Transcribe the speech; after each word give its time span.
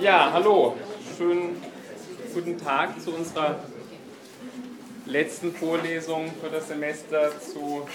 Ja, 0.00 0.30
hallo. 0.32 0.76
Schönen 1.16 1.60
guten 2.32 2.56
Tag 2.56 3.00
zu 3.00 3.12
unserer 3.12 3.58
letzten 5.06 5.52
Vorlesung 5.52 6.30
für 6.40 6.50
das 6.50 6.68
Semester 6.68 7.32
zu 7.40 7.86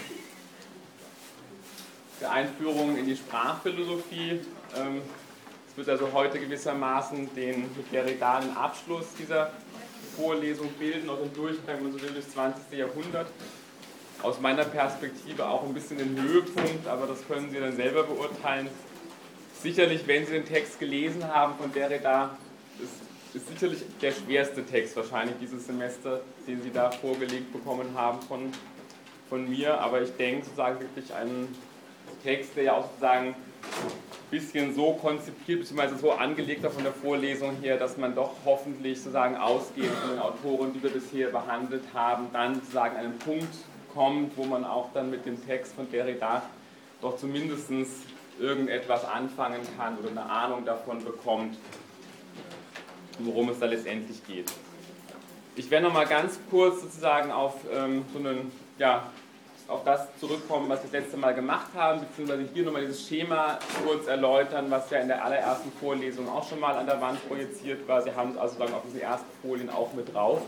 der 2.20 2.32
Einführung 2.32 2.98
in 2.98 3.06
die 3.06 3.16
Sprachphilosophie. 3.16 4.42
Ähm, 4.76 5.02
es 5.70 5.78
wird 5.78 5.88
also 5.88 6.12
heute 6.12 6.40
gewissermaßen 6.40 7.34
den 7.36 7.70
mit 7.76 8.22
Abschluss 8.58 9.06
dieser 9.18 9.52
Vorlesung 10.18 10.68
bilden, 10.74 11.10
auch 11.10 11.20
den 11.20 11.34
Durchgang, 11.34 11.78
wenn 11.78 11.84
man 11.84 11.94
so 11.94 12.02
will, 12.02 12.12
durchs 12.12 12.32
20. 12.32 12.78
Jahrhundert. 12.78 13.28
Aus 14.22 14.42
meiner 14.42 14.66
Perspektive 14.66 15.48
auch 15.48 15.64
ein 15.64 15.74
bisschen 15.74 16.00
den 16.00 16.22
Höhepunkt, 16.22 16.86
aber 16.86 17.08
das 17.08 17.26
können 17.26 17.50
Sie 17.50 17.60
dann 17.60 17.78
selber 17.78 18.04
beurteilen. 18.04 18.68
Sicherlich, 19.62 20.08
wenn 20.08 20.26
Sie 20.26 20.32
den 20.32 20.46
Text 20.46 20.80
gelesen 20.80 21.28
haben 21.28 21.54
von 21.56 21.74
Derrida, 21.74 22.38
ist, 22.82 23.36
ist 23.36 23.50
sicherlich 23.50 23.84
der 24.02 24.14
schwerste 24.14 24.66
Text 24.66 24.96
wahrscheinlich 24.96 25.36
dieses 25.42 25.66
Semester, 25.66 26.22
den 26.48 26.62
Sie 26.62 26.72
da 26.72 26.90
vorgelegt 26.92 27.52
bekommen 27.52 27.90
haben 27.94 28.22
von, 28.22 28.54
von 29.28 29.50
mir. 29.50 29.78
Aber 29.82 30.02
ich 30.02 30.16
denke 30.16 30.46
sozusagen 30.46 30.80
wirklich 30.80 31.14
einen 31.14 31.54
Text, 32.24 32.56
der 32.56 32.64
ja 32.64 32.74
auch 32.76 32.86
sozusagen 32.86 33.28
ein 33.28 33.36
bisschen 34.32 34.74
so 34.74 34.94
konzipiert 34.94 35.60
bzw. 35.60 35.98
so 35.98 36.14
angelegt 36.14 36.64
war 36.64 36.72
von 36.72 36.84
der 36.84 36.94
Vorlesung 36.94 37.58
her, 37.58 37.76
dass 37.76 37.98
man 37.98 38.16
doch 38.16 38.32
hoffentlich 38.46 39.00
sozusagen 39.00 39.36
ausgehend 39.36 39.94
von 39.96 40.12
den 40.12 40.20
Autoren, 40.20 40.72
die 40.72 40.82
wir 40.82 40.92
bisher 40.92 41.32
behandelt 41.32 41.84
haben, 41.94 42.28
dann 42.32 42.56
sozusagen 42.56 42.96
einen 42.96 43.20
Punkt 43.20 43.54
kommt, 43.94 44.38
wo 44.38 44.46
man 44.46 44.64
auch 44.64 44.94
dann 44.94 45.10
mit 45.10 45.26
dem 45.26 45.46
Text 45.46 45.74
von 45.74 45.92
Derrida 45.92 46.44
doch 47.02 47.18
zumindest 47.18 47.70
irgendetwas 48.40 49.06
anfangen 49.06 49.62
kann 49.78 49.98
oder 49.98 50.10
eine 50.10 50.24
Ahnung 50.24 50.66
davon 50.66 51.04
bekommt, 51.04 51.58
worum 53.20 53.50
es 53.50 53.60
da 53.60 53.66
letztendlich 53.66 54.26
geht. 54.26 54.52
Ich 55.56 55.70
werde 55.70 55.88
noch 55.88 55.94
mal 55.94 56.06
ganz 56.06 56.40
kurz 56.50 56.82
sozusagen 56.82 57.32
auf 57.32 57.56
ähm, 57.74 58.06
so 58.14 58.20
einen, 58.20 58.52
ja, 58.78 59.10
auf 59.68 59.84
das 59.84 60.08
zurückkommen, 60.20 60.68
was 60.68 60.80
wir 60.80 60.90
das 60.90 61.04
letzte 61.04 61.18
Mal 61.18 61.36
gemacht 61.36 61.70
haben, 61.76 62.00
beziehungsweise 62.00 62.50
hier 62.54 62.64
nochmal 62.64 62.82
dieses 62.82 63.08
Schema 63.08 63.60
kurz 63.86 64.08
erläutern, 64.08 64.66
was 64.70 64.90
ja 64.90 65.00
in 65.00 65.08
der 65.08 65.24
allerersten 65.24 65.72
Vorlesung 65.80 66.28
auch 66.28 66.48
schon 66.48 66.60
mal 66.60 66.76
an 66.76 66.88
der 66.88 67.00
Wand 67.02 67.26
projiziert 67.28 67.88
war. 67.88 68.02
Sie 68.02 68.14
haben 68.16 68.32
es 68.32 68.38
also 68.38 68.56
sozusagen 68.56 68.74
auf 68.74 68.84
diese 68.88 69.02
ersten 69.02 69.30
Folien 69.42 69.70
auch 69.70 69.94
mit 69.94 70.14
drauf. 70.14 70.42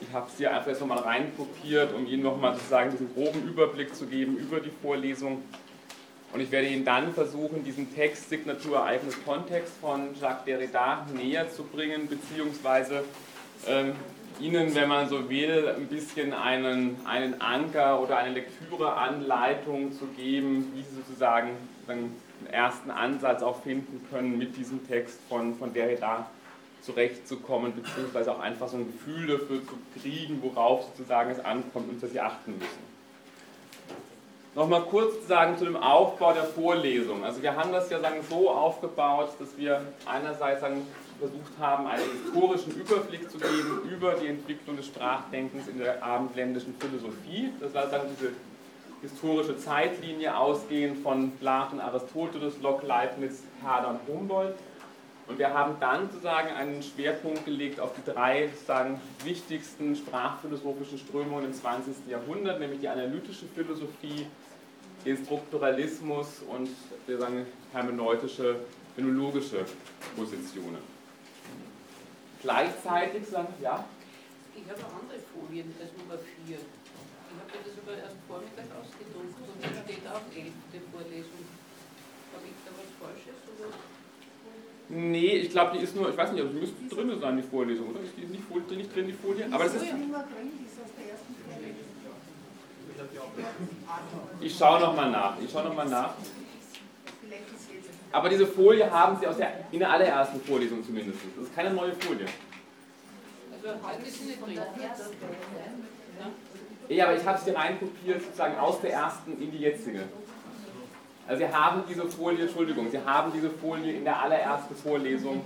Ich 0.00 0.12
habe 0.12 0.28
sie 0.36 0.48
einfach 0.48 0.66
jetzt 0.66 0.80
nochmal 0.80 0.98
reinkopiert, 0.98 1.94
um 1.94 2.06
Ihnen 2.06 2.24
nochmal 2.24 2.54
sozusagen 2.54 2.90
diesen 2.90 3.14
groben 3.14 3.46
Überblick 3.46 3.94
zu 3.94 4.06
geben 4.06 4.36
über 4.36 4.58
die 4.58 4.72
Vorlesung. 4.82 5.42
Und 6.32 6.40
ich 6.40 6.50
werde 6.50 6.68
Ihnen 6.68 6.84
dann 6.84 7.12
versuchen, 7.12 7.62
diesen 7.62 7.94
Text 7.94 8.30
Signatur 8.30 8.78
Ereignis 8.78 9.22
Kontext 9.24 9.74
von 9.80 10.14
Jacques 10.18 10.44
Derrida 10.46 11.06
näher 11.14 11.50
zu 11.50 11.62
bringen, 11.64 12.08
beziehungsweise 12.08 13.04
ähm, 13.66 13.92
Ihnen, 14.40 14.74
wenn 14.74 14.88
man 14.88 15.08
so 15.08 15.28
will, 15.28 15.68
ein 15.76 15.86
bisschen 15.88 16.32
einen, 16.32 16.96
einen 17.04 17.40
Anker 17.42 18.00
oder 18.00 18.16
eine 18.16 18.32
Lektüreanleitung 18.32 19.92
zu 19.92 20.06
geben, 20.16 20.72
wie 20.74 20.82
Sie 20.82 20.96
sozusagen 20.96 21.50
einen 21.86 22.16
ersten 22.50 22.90
Ansatz 22.90 23.42
auch 23.42 23.62
finden 23.62 24.00
können, 24.10 24.38
mit 24.38 24.56
diesem 24.56 24.86
Text 24.88 25.20
von, 25.28 25.54
von 25.56 25.74
Derrida 25.74 26.26
zurechtzukommen, 26.80 27.74
beziehungsweise 27.74 28.32
auch 28.32 28.40
einfach 28.40 28.68
so 28.68 28.78
ein 28.78 28.86
Gefühl 28.86 29.26
dafür 29.26 29.60
zu 29.66 29.78
kriegen, 30.00 30.42
worauf 30.42 30.86
sozusagen 30.86 31.30
es 31.30 31.44
ankommt 31.44 31.90
und 31.90 32.02
dass 32.02 32.10
Sie 32.10 32.20
achten 32.20 32.52
müssen. 32.52 32.91
Nochmal 34.54 34.82
kurz 34.82 35.26
sagen 35.26 35.56
zu 35.56 35.64
dem 35.64 35.76
Aufbau 35.76 36.34
der 36.34 36.44
Vorlesung. 36.44 37.24
Also 37.24 37.42
wir 37.42 37.56
haben 37.56 37.72
das 37.72 37.88
ja 37.88 38.00
sagen, 38.00 38.16
so 38.28 38.50
aufgebaut, 38.50 39.30
dass 39.38 39.56
wir 39.56 39.80
einerseits 40.04 40.60
sagen, 40.60 40.86
versucht 41.18 41.52
haben, 41.58 41.86
einen 41.86 42.02
historischen 42.22 42.72
Überblick 42.74 43.30
zu 43.30 43.38
geben 43.38 43.88
über 43.90 44.12
die 44.12 44.26
Entwicklung 44.26 44.76
des 44.76 44.86
Sprachdenkens 44.86 45.68
in 45.68 45.78
der 45.78 46.02
abendländischen 46.02 46.74
Philosophie. 46.78 47.50
Das 47.60 47.72
war 47.72 47.86
dann 47.86 48.02
diese 48.14 48.32
historische 49.00 49.56
Zeitlinie 49.56 50.36
ausgehend 50.36 51.02
von 51.02 51.30
Platon, 51.38 51.80
Aristoteles, 51.80 52.60
Locke, 52.60 52.86
Leibniz, 52.86 53.44
Herder 53.62 53.88
und 53.88 54.00
Humboldt. 54.06 54.56
Und 55.28 55.38
wir 55.38 55.54
haben 55.54 55.76
dann 55.80 56.10
sozusagen 56.10 56.48
einen 56.48 56.82
Schwerpunkt 56.82 57.46
gelegt 57.46 57.80
auf 57.80 57.92
die 57.94 58.10
drei 58.10 58.48
sozusagen 58.48 59.00
wichtigsten 59.24 59.96
sprachphilosophischen 59.96 60.98
Strömungen 60.98 61.46
im 61.46 61.54
20. 61.54 61.94
Jahrhundert, 62.08 62.60
nämlich 62.60 62.80
die 62.80 62.88
analytische 62.88 63.46
Philosophie, 63.54 64.26
den 65.04 65.24
Strukturalismus 65.24 66.42
und 66.48 66.70
wir 67.06 67.18
sagen 67.18 67.46
hermeneutische, 67.72 68.56
phänologische 68.94 69.64
Positionen. 70.16 70.78
Gleichzeitig 72.42 73.26
sagen, 73.26 73.54
ja? 73.60 73.84
Ich 74.54 74.68
habe 74.68 74.80
noch 74.80 74.94
andere 75.00 75.18
Folien 75.32 75.72
als 75.80 75.90
Nummer 75.96 76.18
4. 76.46 76.56
Ich 76.56 77.38
habe 77.38 77.48
mir 77.48 77.64
das 77.64 77.76
aber 77.82 77.96
erst 77.96 78.16
Vormittag 78.28 78.68
ausgedruckt 78.76 79.36
und 79.40 79.58
da 79.62 79.68
steht 79.82 80.04
auch 80.06 80.26
11. 80.34 80.52
Vorlesung. 80.92 81.42
Habe 82.32 82.46
ich 82.46 82.58
da 82.64 82.70
was 82.76 82.90
Falsches? 83.00 83.38
Oder? 83.58 83.72
Nee, 84.88 85.36
ich 85.36 85.50
glaube, 85.50 85.78
die 85.78 85.84
ist 85.84 85.96
nur, 85.96 86.10
ich 86.10 86.16
weiß 86.16 86.32
nicht, 86.32 86.42
also 86.42 86.52
die 86.52 86.60
müsste 86.60 86.94
drin 86.94 87.18
sein, 87.20 87.36
die 87.36 87.42
Vorlesung, 87.42 87.88
oder? 87.88 88.00
Ist 88.00 88.12
die 88.16 88.26
nicht, 88.26 88.50
nicht 88.50 88.94
drin, 88.94 89.06
die 89.06 89.12
Folie? 89.14 89.46
Aber 89.50 89.64
das 89.64 89.76
ist. 89.76 89.84
Ich 94.40 94.56
schaue 94.56 94.80
nochmal 94.80 95.10
nach. 95.10 95.34
Ich 95.42 95.50
schaue 95.50 95.64
nochmal 95.64 95.88
nach. 95.88 96.14
Aber 98.12 98.28
diese 98.28 98.46
Folie 98.46 98.90
haben 98.90 99.18
Sie 99.18 99.26
aus 99.26 99.36
der, 99.36 99.64
in 99.70 99.78
der 99.78 99.90
allerersten 99.90 100.40
Vorlesung 100.42 100.84
zumindest. 100.84 101.18
Das 101.36 101.46
ist 101.46 101.54
keine 101.54 101.70
neue 101.70 101.92
Folie. 101.94 102.26
Ja, 106.88 107.04
aber 107.06 107.16
ich 107.16 107.24
habe 107.24 107.38
sie 107.42 107.50
reinkopiert 107.50 108.22
sozusagen 108.22 108.58
aus 108.58 108.80
der 108.80 108.92
ersten 108.92 109.40
in 109.40 109.50
die 109.50 109.58
jetzige. 109.58 110.02
Also 111.26 111.46
Sie 111.46 111.52
haben 111.52 111.84
diese 111.88 112.04
Folie, 112.06 112.42
Entschuldigung, 112.42 112.90
Sie 112.90 113.00
haben 113.00 113.32
diese 113.32 113.48
Folie 113.48 113.92
in 113.92 114.04
der 114.04 114.20
allerersten 114.20 114.74
Vorlesung, 114.74 115.42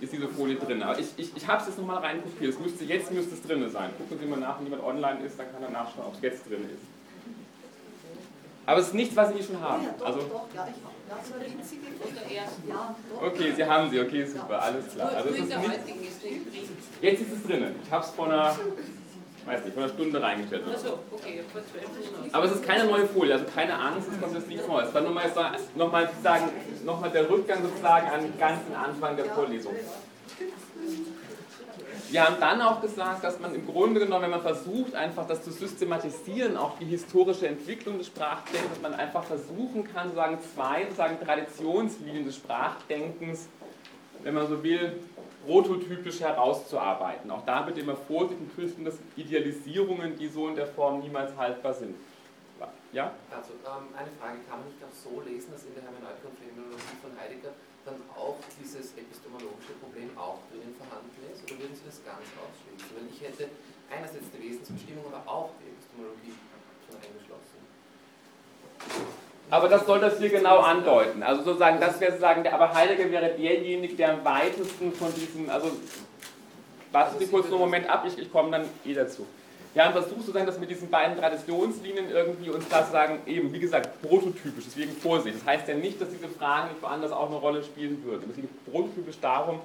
ist 0.00 0.12
diese 0.12 0.28
Folie 0.28 0.56
drin. 0.56 0.82
Aber 0.82 0.98
ich, 0.98 1.06
ich, 1.16 1.36
ich 1.36 1.46
habe 1.46 1.60
es 1.60 1.68
jetzt 1.68 1.78
nochmal 1.78 1.98
reinkopiert. 1.98 2.52
Es 2.54 2.58
müsste, 2.60 2.84
jetzt 2.84 3.10
müsste 3.12 3.34
es 3.34 3.42
drin 3.42 3.68
sein. 3.70 3.90
Gucken 3.98 4.18
Sie 4.18 4.26
mal 4.26 4.38
nach, 4.38 4.58
wenn 4.58 4.66
jemand 4.66 4.84
online 4.84 5.20
ist, 5.24 5.38
dann 5.38 5.50
kann 5.52 5.62
er 5.62 5.70
nachschauen, 5.70 6.06
ob 6.06 6.14
es 6.14 6.22
jetzt 6.22 6.48
drin 6.48 6.62
ist. 6.64 6.82
Aber 8.66 8.80
es 8.80 8.86
ist 8.88 8.94
nichts, 8.94 9.14
was 9.14 9.28
Sie 9.28 9.34
nicht 9.34 9.46
schon 9.46 9.60
haben. 9.60 9.86
Also, 10.04 10.20
Okay, 13.20 13.52
Sie 13.54 13.64
haben 13.64 13.90
sie, 13.90 14.00
okay, 14.00 14.24
super, 14.24 14.62
alles 14.62 14.88
klar. 14.94 15.10
Also 15.14 15.28
es 15.30 15.38
ist 15.38 15.48
nicht, 15.48 15.70
jetzt 17.00 17.20
ist 17.22 17.32
es 17.32 17.42
drin. 17.42 17.66
Ich 17.84 17.90
habe 17.90 18.04
es 18.04 18.10
vor 18.10 18.26
einer, 18.26 18.56
weiß 19.46 19.64
nicht, 19.64 19.74
vor 19.74 19.82
einer 19.82 19.92
Stunde 19.92 20.22
reingestellt. 20.22 20.64
Aber 22.32 22.44
es 22.44 22.52
ist 22.52 22.64
keine 22.64 22.84
neue 22.84 23.06
Folie, 23.06 23.34
also 23.34 23.44
keine 23.54 23.78
Angst, 23.78 24.08
es 24.12 24.20
kommt 24.20 24.34
jetzt 24.34 24.48
nichts 24.48 24.66
Neues. 24.66 24.88
Es 24.88 24.94
war 24.94 25.02
nur 25.02 25.12
mal, 25.12 25.30
noch 25.74 25.92
mal, 25.92 26.10
sagen, 26.22 26.48
noch 26.84 27.00
mal 27.00 27.10
der 27.10 27.28
Rückgang 27.28 27.62
sozusagen 27.62 28.08
an 28.08 28.22
den 28.22 28.38
ganzen 28.38 28.74
Anfang 28.74 29.16
der 29.16 29.26
Vorlesung. 29.26 29.74
Wir 32.10 32.24
haben 32.24 32.36
dann 32.38 32.62
auch 32.62 32.80
gesagt, 32.80 33.24
dass 33.24 33.40
man 33.40 33.54
im 33.54 33.66
Grunde 33.66 33.98
genommen, 33.98 34.24
wenn 34.24 34.30
man 34.30 34.42
versucht, 34.42 34.94
einfach 34.94 35.26
das 35.26 35.42
zu 35.42 35.50
systematisieren, 35.50 36.56
auch 36.56 36.78
die 36.78 36.84
historische 36.84 37.48
Entwicklung 37.48 37.98
des 37.98 38.06
Sprachdenkens, 38.06 38.70
dass 38.70 38.80
man 38.80 38.94
einfach 38.94 39.24
versuchen 39.24 39.84
kann, 39.92 40.08
sozusagen 40.08 40.38
zwei 40.54 40.84
sozusagen 40.84 41.18
Traditionslinien 41.18 42.24
des 42.24 42.36
Sprachdenkens, 42.36 43.48
wenn 44.22 44.34
man 44.34 44.46
so 44.46 44.62
will, 44.62 44.92
prototypisch 45.44 46.20
herauszuarbeiten. 46.20 47.30
Auch 47.30 47.44
da 47.44 47.62
bitte 47.62 47.80
immer 47.80 47.96
Vorsicht 47.96 48.40
und 48.40 48.52
fürchten, 48.52 48.84
dass 48.84 48.94
Idealisierungen, 49.16 50.16
die 50.16 50.28
so 50.28 50.48
in 50.48 50.56
der 50.56 50.66
Form 50.66 51.00
niemals 51.00 51.36
haltbar 51.36 51.74
sind. 51.74 51.96
Ja? 52.94 53.10
Also 53.26 53.58
ähm, 53.66 53.90
eine 53.90 54.06
Frage, 54.22 54.38
kann 54.46 54.62
man 54.62 54.70
nicht 54.70 54.78
auch 54.78 54.94
so 54.94 55.18
lesen, 55.26 55.50
dass 55.50 55.66
in 55.66 55.74
der 55.74 55.82
Hermeneutik 55.82 56.30
und 56.30 56.38
Phänomenologie 56.38 56.96
von 57.02 57.10
Heidegger 57.18 57.50
dann 57.82 57.98
auch 58.14 58.38
dieses 58.54 58.94
epistemologische 58.94 59.74
Problem 59.82 60.14
auch 60.14 60.38
drinnen 60.48 60.78
vorhanden 60.78 61.10
ist? 61.26 61.42
Oder 61.42 61.58
würden 61.58 61.74
Sie 61.74 61.82
das 61.90 61.98
ganz 62.06 62.22
ausschließen? 62.38 62.94
Weil 62.94 63.10
ich 63.10 63.18
hätte 63.18 63.50
einerseits 63.90 64.30
die 64.30 64.40
Wesensbestimmung, 64.40 65.10
aber 65.10 65.26
auch 65.26 65.50
die 65.58 65.74
Epistemologie 65.74 66.38
schon 66.86 66.96
eingeschlossen. 67.02 67.58
Aber 69.50 69.68
das 69.68 69.86
soll 69.86 70.00
das 70.00 70.18
hier 70.18 70.30
genau 70.30 70.58
andeuten. 70.58 71.22
Also 71.22 71.42
sozusagen, 71.42 71.78
das 71.80 72.00
wäre 72.00 72.12
sozusagen, 72.12 72.42
der, 72.42 72.54
aber 72.54 72.74
Heidegger 72.74 73.10
wäre 73.10 73.30
derjenige, 73.30 73.94
der 73.94 74.14
am 74.14 74.24
weitesten 74.24 74.92
von 74.92 75.14
diesem, 75.14 75.50
also 75.50 75.70
warten 76.92 77.18
Sie 77.18 77.26
kurz 77.26 77.46
einen 77.46 77.58
Moment 77.58 77.88
ab, 77.88 78.04
ich, 78.06 78.18
ich 78.18 78.32
komme 78.32 78.50
dann 78.50 78.64
eh 78.84 78.94
dazu. 78.94 79.26
Wir 79.74 79.84
haben 79.84 79.92
versucht, 79.92 80.20
sozusagen, 80.20 80.46
dass 80.46 80.60
mit 80.60 80.70
diesen 80.70 80.88
beiden 80.88 81.18
Traditionslinien 81.18 82.08
irgendwie 82.08 82.48
uns 82.48 82.68
das 82.68 82.92
sagen, 82.92 83.18
eben, 83.26 83.52
wie 83.52 83.58
gesagt, 83.58 84.00
prototypisch, 84.02 84.64
deswegen 84.66 84.92
Vorsicht. 84.92 85.36
Das 85.40 85.46
heißt 85.46 85.68
ja 85.68 85.74
nicht, 85.74 86.00
dass 86.00 86.10
diese 86.10 86.28
Fragen 86.28 86.68
nicht 86.68 86.80
woanders 86.80 87.10
auch 87.10 87.26
eine 87.26 87.36
Rolle 87.36 87.64
spielen 87.64 88.02
würden. 88.04 88.30
Es 88.30 88.36
geht 88.36 88.72
prototypisch 88.72 89.18
darum, 89.20 89.60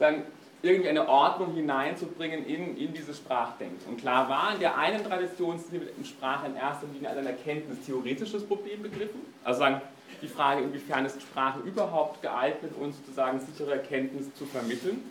sagen, 0.00 0.24
irgendwie 0.66 0.88
eine 0.88 1.08
Ordnung 1.08 1.54
hineinzubringen 1.54 2.46
in, 2.46 2.76
in 2.76 2.92
dieses 2.92 3.18
Sprachdenken. 3.18 3.88
Und 3.88 3.98
klar 3.98 4.28
war, 4.28 4.54
in 4.54 4.60
der 4.60 4.76
einen 4.76 5.02
Traditionslinie 5.04 5.88
in 5.96 6.04
Sprache 6.04 6.46
in 6.46 6.56
erster 6.56 6.86
Linie 6.92 7.08
als 7.08 7.18
ein 7.18 7.26
erkenntnistheoretisches 7.26 8.46
Problem 8.46 8.82
begriffen. 8.82 9.20
Also 9.44 9.60
sagen, 9.60 9.80
Die 10.22 10.28
Frage, 10.28 10.62
inwiefern 10.62 11.04
ist 11.04 11.20
Sprache 11.20 11.60
überhaupt 11.60 12.22
geeignet, 12.22 12.72
uns 12.80 12.96
sozusagen 12.98 13.38
sichere 13.40 13.72
Erkenntnis 13.72 14.32
zu 14.34 14.46
vermitteln 14.46 15.02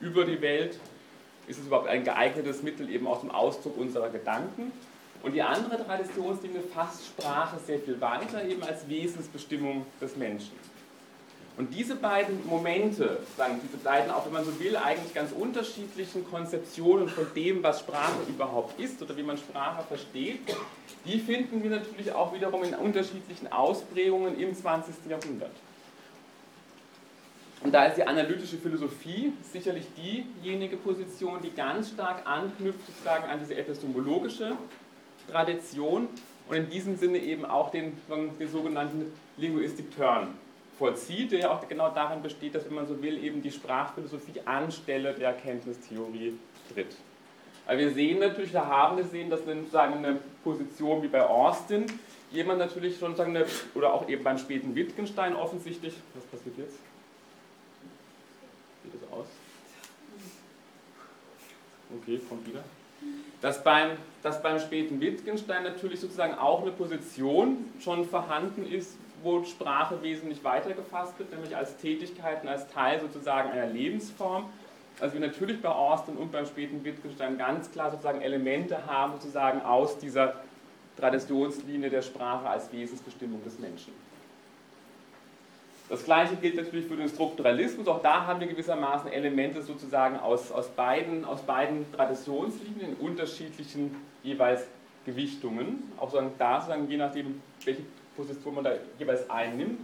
über 0.00 0.24
die 0.24 0.40
Welt? 0.40 0.78
Ist 1.46 1.60
es 1.60 1.66
überhaupt 1.66 1.88
ein 1.88 2.04
geeignetes 2.04 2.62
Mittel 2.62 2.88
eben 2.90 3.06
auch 3.06 3.20
zum 3.20 3.30
Ausdruck 3.30 3.76
unserer 3.76 4.08
Gedanken? 4.08 4.72
Und 5.22 5.32
die 5.32 5.42
andere 5.42 5.84
Traditionslinie 5.84 6.60
fasst 6.60 7.06
Sprache 7.06 7.58
sehr 7.66 7.78
viel 7.80 8.00
weiter, 8.00 8.44
eben 8.44 8.62
als 8.62 8.88
Wesensbestimmung 8.88 9.84
des 10.00 10.16
Menschen. 10.16 10.52
Und 11.58 11.74
diese 11.74 11.96
beiden 11.96 12.46
Momente, 12.46 13.18
sagen 13.36 13.60
diese 13.60 13.78
beiden, 13.78 14.12
auch 14.12 14.24
wenn 14.24 14.32
man 14.32 14.44
so 14.44 14.60
will, 14.60 14.76
eigentlich 14.76 15.12
ganz 15.12 15.32
unterschiedlichen 15.32 16.24
Konzeptionen 16.30 17.08
von 17.08 17.26
dem, 17.34 17.64
was 17.64 17.80
Sprache 17.80 18.20
überhaupt 18.28 18.78
ist 18.78 19.02
oder 19.02 19.16
wie 19.16 19.24
man 19.24 19.36
Sprache 19.36 19.82
versteht, 19.82 20.38
die 21.04 21.18
finden 21.18 21.60
wir 21.64 21.70
natürlich 21.70 22.12
auch 22.12 22.32
wiederum 22.32 22.62
in 22.62 22.74
unterschiedlichen 22.74 23.50
Ausprägungen 23.50 24.38
im 24.38 24.54
20. 24.54 24.94
Jahrhundert. 25.08 25.50
Und 27.64 27.74
da 27.74 27.86
ist 27.86 27.96
die 27.96 28.06
analytische 28.06 28.56
Philosophie 28.56 29.32
sicherlich 29.52 29.86
diejenige 29.96 30.76
Position, 30.76 31.40
die 31.42 31.50
ganz 31.50 31.88
stark 31.88 32.24
anknüpft 32.24 32.86
sozusagen 32.86 33.28
an 33.28 33.40
diese 33.40 33.56
epistemologische 33.56 34.56
Tradition 35.28 36.06
und 36.48 36.56
in 36.56 36.70
diesem 36.70 36.96
Sinne 36.96 37.18
eben 37.18 37.44
auch 37.44 37.72
den, 37.72 37.98
den 38.38 38.48
sogenannten 38.48 39.12
Linguistic 39.36 39.90
Turn 39.96 40.28
vollzieht, 40.78 41.32
der 41.32 41.40
ja 41.40 41.50
auch 41.50 41.66
genau 41.68 41.90
darin 41.90 42.22
besteht, 42.22 42.54
dass, 42.54 42.64
wenn 42.66 42.74
man 42.74 42.86
so 42.86 43.02
will, 43.02 43.22
eben 43.22 43.42
die 43.42 43.50
Sprachphilosophie 43.50 44.40
anstelle 44.44 45.12
der 45.14 45.30
Erkenntnistheorie 45.30 46.38
tritt. 46.72 46.96
Aber 47.66 47.78
wir 47.78 47.90
sehen 47.90 48.20
natürlich, 48.20 48.52
da 48.52 48.64
haben 48.66 48.96
wir 48.96 49.04
gesehen, 49.04 49.28
dass 49.28 49.44
sozusagen 49.44 49.94
eine 49.94 50.18
Position 50.42 51.02
wie 51.02 51.08
bei 51.08 51.22
Austin 51.22 51.86
jemand 52.30 52.60
natürlich 52.60 52.98
schon 52.98 53.14
sagen, 53.16 53.36
eine, 53.36 53.44
oder 53.74 53.92
auch 53.92 54.08
eben 54.08 54.24
beim 54.24 54.38
späten 54.38 54.74
Wittgenstein 54.74 55.34
offensichtlich, 55.34 55.94
was 56.14 56.24
passiert 56.24 56.56
jetzt? 56.58 56.78
Sieht 58.84 58.94
das 58.94 59.12
aus? 59.12 59.26
Okay, 62.00 62.20
kommt 62.28 62.46
wieder. 62.46 62.64
Dass 63.40 63.62
beim, 63.62 63.90
dass 64.22 64.42
beim 64.42 64.58
späten 64.58 65.00
Wittgenstein 65.00 65.62
natürlich 65.62 66.00
sozusagen 66.00 66.34
auch 66.34 66.62
eine 66.62 66.72
Position 66.72 67.70
schon 67.80 68.06
vorhanden 68.08 68.66
ist, 68.66 68.96
wo 69.22 69.44
Sprache 69.44 70.02
wesentlich 70.02 70.42
weitergefasst 70.44 71.18
wird, 71.18 71.32
nämlich 71.32 71.56
als 71.56 71.76
Tätigkeiten, 71.76 72.48
als 72.48 72.68
Teil 72.68 73.00
sozusagen 73.00 73.50
einer 73.50 73.66
Lebensform. 73.66 74.46
Also 75.00 75.14
wir 75.14 75.20
natürlich 75.20 75.60
bei 75.62 75.68
Austin 75.68 76.16
und 76.16 76.32
beim 76.32 76.46
späten 76.46 76.84
Wittgenstein 76.84 77.38
ganz 77.38 77.70
klar 77.70 77.90
sozusagen 77.90 78.20
Elemente 78.20 78.86
haben 78.86 79.12
sozusagen 79.12 79.62
aus 79.62 79.98
dieser 79.98 80.34
Traditionslinie 80.96 81.90
der 81.90 82.02
Sprache 82.02 82.48
als 82.48 82.72
Wesensbestimmung 82.72 83.42
des 83.44 83.58
Menschen. 83.58 83.92
Das 85.88 86.04
gleiche 86.04 86.36
gilt 86.36 86.56
natürlich 86.56 86.86
für 86.86 86.96
den 86.96 87.08
Strukturalismus. 87.08 87.86
Auch 87.88 88.02
da 88.02 88.26
haben 88.26 88.40
wir 88.40 88.46
gewissermaßen 88.46 89.10
Elemente 89.10 89.62
sozusagen 89.62 90.18
aus, 90.18 90.52
aus, 90.52 90.68
beiden, 90.68 91.24
aus 91.24 91.40
beiden 91.42 91.90
Traditionslinien 91.92 92.90
in 92.90 92.94
unterschiedlichen 92.94 93.96
jeweils 94.22 94.64
Gewichtungen. 95.06 95.90
Auch 95.96 96.10
sozusagen 96.10 96.32
da, 96.38 96.60
sozusagen, 96.60 96.90
je 96.90 96.96
nachdem, 96.98 97.40
welche 97.64 97.82
Position 98.18 98.54
man 98.56 98.64
da 98.64 98.72
jeweils 98.98 99.28
einnimmt. 99.30 99.80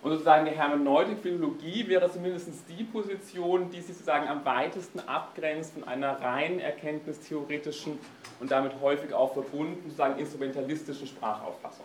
Und 0.00 0.12
sozusagen 0.12 0.44
die 0.44 0.52
Hermeneutik, 0.52 1.18
Philologie 1.22 1.88
wäre 1.88 2.10
zumindest 2.10 2.48
die 2.68 2.84
Position, 2.84 3.68
die 3.70 3.80
sich 3.80 3.96
sozusagen 3.96 4.28
am 4.28 4.44
weitesten 4.44 5.00
abgrenzt 5.00 5.72
von 5.72 5.82
einer 5.88 6.20
rein 6.20 6.60
erkenntnistheoretischen 6.60 7.98
und 8.38 8.50
damit 8.50 8.72
häufig 8.80 9.12
auch 9.12 9.32
verbunden 9.32 9.82
sozusagen 9.84 10.20
instrumentalistischen 10.20 11.08
Sprachauffassung. 11.08 11.84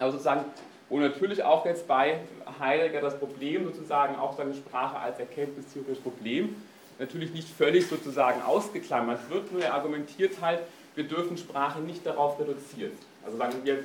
Aber 0.00 0.10
sozusagen, 0.10 0.44
wo 0.88 0.98
natürlich 0.98 1.44
auch 1.44 1.64
jetzt 1.66 1.86
bei 1.86 2.18
Heidegger 2.58 3.00
das 3.00 3.16
Problem 3.16 3.66
sozusagen 3.66 4.16
auch 4.16 4.36
seine 4.36 4.54
Sprache 4.54 4.98
als 4.98 5.20
erkenntnistheoretisches 5.20 6.02
Problem 6.02 6.56
natürlich 6.98 7.32
nicht 7.32 7.48
völlig 7.48 7.86
sozusagen 7.86 8.42
ausgeklammert 8.42 9.30
wird, 9.30 9.52
nur 9.52 9.62
er 9.62 9.74
argumentiert 9.74 10.40
halt, 10.40 10.60
wir 10.96 11.04
dürfen 11.04 11.36
Sprache 11.36 11.80
nicht 11.80 12.04
darauf 12.04 12.40
reduzieren. 12.40 12.92
Also 13.24 13.38
sagen 13.38 13.54
wir, 13.62 13.84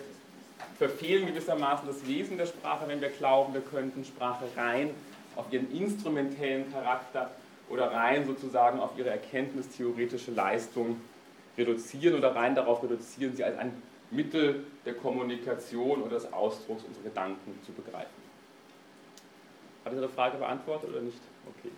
verfehlen 0.77 1.27
gewissermaßen 1.27 1.87
das 1.87 2.05
Wesen 2.07 2.37
der 2.37 2.45
Sprache, 2.45 2.87
wenn 2.87 3.01
wir 3.01 3.09
glauben, 3.09 3.53
wir 3.53 3.61
könnten 3.61 4.03
Sprache 4.03 4.45
rein 4.55 4.91
auf 5.35 5.45
ihren 5.51 5.71
instrumentellen 5.71 6.71
Charakter 6.71 7.31
oder 7.69 7.91
rein 7.91 8.25
sozusagen 8.25 8.79
auf 8.79 8.91
ihre 8.97 9.09
erkenntnistheoretische 9.09 10.31
Leistung 10.31 11.01
reduzieren 11.57 12.15
oder 12.15 12.35
rein 12.35 12.55
darauf 12.55 12.83
reduzieren, 12.83 13.35
sie 13.35 13.43
als 13.43 13.57
ein 13.57 13.81
Mittel 14.11 14.65
der 14.85 14.93
Kommunikation 14.93 16.01
oder 16.01 16.15
des 16.15 16.31
Ausdrucks 16.31 16.83
unserer 16.83 17.03
Gedanken 17.03 17.59
zu 17.65 17.71
begreifen. 17.71 18.25
Hat 19.83 19.93
Ihre 19.93 20.09
Frage 20.09 20.37
beantwortet 20.37 20.89
oder 20.89 21.01
nicht? 21.01 21.19
Okay. 21.47 21.71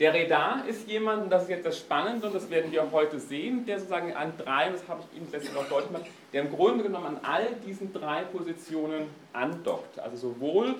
Der 0.00 0.14
Redar 0.14 0.64
ist 0.68 0.86
jemand, 0.86 1.24
und 1.24 1.30
das 1.30 1.44
ist 1.44 1.48
jetzt 1.48 1.66
das 1.66 1.78
Spannende, 1.78 2.28
und 2.28 2.34
das 2.34 2.48
werden 2.50 2.70
wir 2.70 2.88
heute 2.92 3.18
sehen, 3.18 3.66
der 3.66 3.78
sozusagen 3.78 4.14
an 4.14 4.32
drei, 4.38 4.70
das 4.70 4.86
habe 4.86 5.02
ich 5.02 5.18
Ihnen 5.18 5.30
letztens 5.32 5.56
auch 5.56 5.68
deutlich 5.68 5.88
gemacht, 5.88 6.06
der 6.32 6.42
im 6.42 6.52
Grunde 6.52 6.84
genommen 6.84 7.06
an 7.06 7.20
all 7.24 7.46
diesen 7.66 7.92
drei 7.92 8.22
Positionen 8.22 9.08
andockt. 9.32 9.98
Also 9.98 10.16
sowohl 10.16 10.76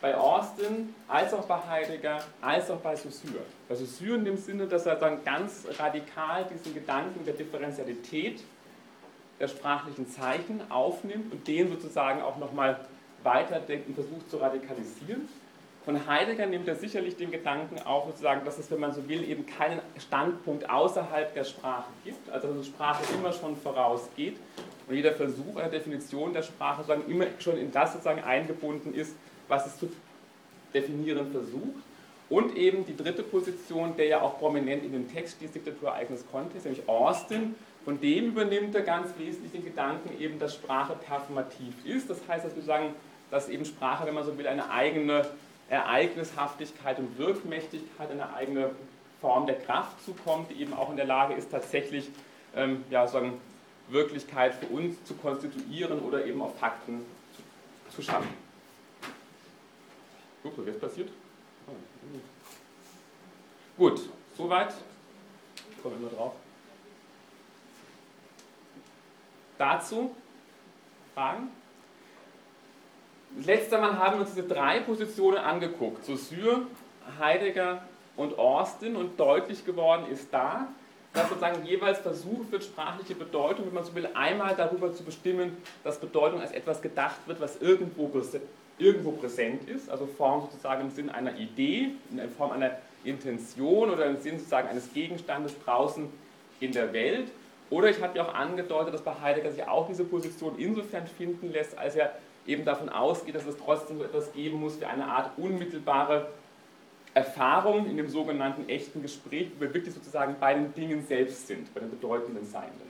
bei 0.00 0.16
Austin, 0.16 0.92
als 1.06 1.32
auch 1.34 1.44
bei 1.44 1.58
Heidegger, 1.68 2.24
als 2.40 2.68
auch 2.70 2.78
bei 2.78 2.96
Saussure. 2.96 3.44
Bei 3.68 3.76
Saussure 3.76 4.16
in 4.16 4.24
dem 4.24 4.36
Sinne, 4.36 4.66
dass 4.66 4.86
er 4.86 4.96
dann 4.96 5.22
ganz 5.24 5.68
radikal 5.78 6.46
diesen 6.52 6.74
Gedanken 6.74 7.24
der 7.24 7.34
Differentialität 7.34 8.42
der 9.38 9.48
sprachlichen 9.48 10.08
Zeichen 10.08 10.62
aufnimmt 10.70 11.32
und 11.32 11.46
den 11.46 11.68
sozusagen 11.70 12.22
auch 12.22 12.38
nochmal 12.38 12.80
weiterdenkt 13.22 13.88
und 13.88 13.94
versucht 13.94 14.30
zu 14.30 14.38
radikalisieren. 14.38 15.28
Von 15.84 16.06
Heidegger 16.06 16.46
nimmt 16.46 16.68
er 16.68 16.74
sicherlich 16.74 17.16
den 17.16 17.30
Gedanken 17.30 17.80
auf, 17.86 18.06
sozusagen, 18.06 18.44
dass 18.44 18.58
es, 18.58 18.70
wenn 18.70 18.80
man 18.80 18.92
so 18.92 19.08
will, 19.08 19.26
eben 19.28 19.46
keinen 19.46 19.80
Standpunkt 19.98 20.68
außerhalb 20.68 21.32
der 21.32 21.44
Sprache 21.44 21.88
gibt, 22.04 22.28
also 22.30 22.52
dass 22.52 22.66
Sprache 22.66 23.02
immer 23.14 23.32
schon 23.32 23.56
vorausgeht 23.56 24.36
und 24.88 24.94
jeder 24.94 25.12
Versuch 25.12 25.56
einer 25.56 25.70
Definition 25.70 26.34
der 26.34 26.42
Sprache 26.42 26.82
sozusagen 26.82 27.10
immer 27.10 27.26
schon 27.38 27.56
in 27.56 27.72
das 27.72 27.92
sozusagen 27.92 28.22
eingebunden 28.22 28.92
ist, 28.92 29.16
was 29.48 29.66
es 29.66 29.78
zu 29.78 29.90
definieren 30.74 31.32
versucht. 31.32 31.82
Und 32.28 32.56
eben 32.56 32.86
die 32.86 32.96
dritte 32.96 33.24
Position, 33.24 33.96
der 33.96 34.06
ja 34.06 34.20
auch 34.20 34.38
prominent 34.38 34.84
in 34.84 34.92
dem 34.92 35.12
Text 35.12 35.40
dieses 35.40 35.54
Diktaturereignis 35.54 36.24
Kontext, 36.30 36.66
nämlich 36.66 36.88
Austin, 36.88 37.56
von 37.84 38.00
dem 38.00 38.26
übernimmt 38.26 38.74
er 38.74 38.82
ganz 38.82 39.08
wesentlich 39.18 39.50
den 39.50 39.64
Gedanken 39.64 40.20
eben, 40.20 40.38
dass 40.38 40.54
Sprache 40.54 40.94
performativ 40.94 41.74
ist. 41.84 42.08
Das 42.10 42.18
heißt, 42.28 42.44
dass 42.44 42.54
wir 42.54 42.62
sagen, 42.62 42.94
dass 43.30 43.48
eben 43.48 43.64
Sprache, 43.64 44.06
wenn 44.06 44.14
man 44.14 44.24
so 44.24 44.36
will, 44.38 44.46
eine 44.46 44.70
eigene 44.70 45.26
Ereignishaftigkeit 45.70 46.98
und 46.98 47.16
Wirkmächtigkeit, 47.16 48.10
eine 48.10 48.34
eigene 48.34 48.70
Form 49.20 49.46
der 49.46 49.58
Kraft 49.60 50.04
zukommt, 50.04 50.50
die 50.50 50.60
eben 50.60 50.74
auch 50.74 50.90
in 50.90 50.96
der 50.96 51.06
Lage 51.06 51.34
ist, 51.34 51.50
tatsächlich 51.50 52.08
ähm, 52.54 52.84
ja, 52.90 53.06
sagen, 53.06 53.40
Wirklichkeit 53.88 54.54
für 54.54 54.66
uns 54.66 55.02
zu 55.04 55.14
konstituieren 55.14 56.00
oder 56.00 56.24
eben 56.26 56.42
auch 56.42 56.54
Fakten 56.56 57.04
zu, 57.88 57.96
zu 57.96 58.02
schaffen. 58.02 58.28
Guck, 60.42 60.58
was 60.58 60.66
ist 60.66 60.80
passiert? 60.80 61.10
Gut, 63.76 64.00
soweit. 64.36 64.74
Kommen 65.82 65.96
wir 65.96 66.08
nur 66.08 66.10
drauf. 66.10 66.34
Dazu 69.56 70.14
Fragen? 71.14 71.59
Letzter 73.38 73.80
Mal 73.80 73.96
haben 73.98 74.16
wir 74.16 74.20
uns 74.22 74.34
diese 74.34 74.46
drei 74.46 74.80
Positionen 74.80 75.38
angeguckt, 75.38 76.04
Saussure, 76.04 76.62
Heidegger 77.18 77.82
und 78.16 78.38
Austin. 78.38 78.96
Und 78.96 79.18
deutlich 79.18 79.64
geworden 79.64 80.06
ist 80.10 80.32
da, 80.32 80.66
dass 81.12 81.28
sozusagen 81.28 81.64
jeweils 81.64 81.98
versucht 81.98 82.50
wird, 82.50 82.64
sprachliche 82.64 83.14
Bedeutung, 83.14 83.66
wenn 83.66 83.74
man 83.74 83.84
so 83.84 83.94
will, 83.94 84.08
einmal 84.14 84.54
darüber 84.56 84.92
zu 84.94 85.04
bestimmen, 85.04 85.56
dass 85.84 85.98
Bedeutung 85.98 86.40
als 86.40 86.52
etwas 86.52 86.82
gedacht 86.82 87.16
wird, 87.26 87.40
was 87.40 87.60
irgendwo, 87.60 88.10
irgendwo 88.78 89.12
präsent 89.12 89.68
ist, 89.68 89.90
also 89.90 90.06
Form 90.06 90.42
sozusagen 90.42 90.82
im 90.82 90.90
Sinn 90.90 91.08
einer 91.08 91.36
Idee, 91.36 91.92
in 92.10 92.30
Form 92.36 92.52
einer 92.52 92.78
Intention 93.04 93.90
oder 93.90 94.06
im 94.06 94.20
Sinn 94.20 94.38
sozusagen 94.38 94.68
eines 94.68 94.92
Gegenstandes 94.92 95.54
draußen 95.64 96.08
in 96.60 96.72
der 96.72 96.92
Welt. 96.92 97.28
Oder 97.70 97.88
ich 97.88 98.02
habe 98.02 98.18
ja 98.18 98.24
auch 98.24 98.34
angedeutet, 98.34 98.92
dass 98.92 99.02
bei 99.02 99.14
Heidegger 99.20 99.52
sich 99.52 99.66
auch 99.66 99.86
diese 99.86 100.04
Position 100.04 100.58
insofern 100.58 101.06
finden 101.06 101.52
lässt, 101.52 101.78
als 101.78 101.94
er 101.94 102.12
eben 102.46 102.64
davon 102.64 102.88
ausgeht, 102.88 103.34
dass 103.34 103.46
es 103.46 103.56
trotzdem 103.56 103.98
so 103.98 104.04
etwas 104.04 104.32
geben 104.32 104.60
muss 104.60 104.80
wie 104.80 104.84
eine 104.84 105.06
Art 105.06 105.38
unmittelbare 105.38 106.28
Erfahrung 107.12 107.86
in 107.86 107.96
dem 107.96 108.08
sogenannten 108.08 108.68
echten 108.68 109.02
Gespräch, 109.02 109.48
wo 109.56 109.62
wir 109.62 109.74
wirklich 109.74 109.94
sozusagen 109.94 110.36
bei 110.38 110.54
den 110.54 110.72
Dingen 110.74 111.04
selbst 111.06 111.46
sind, 111.46 111.72
bei 111.74 111.80
den 111.80 111.90
bedeutenden 111.90 112.46
Seienden. 112.46 112.88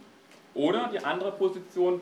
Oder 0.55 0.91
die 0.93 1.03
andere 1.03 1.33
Position 1.33 2.01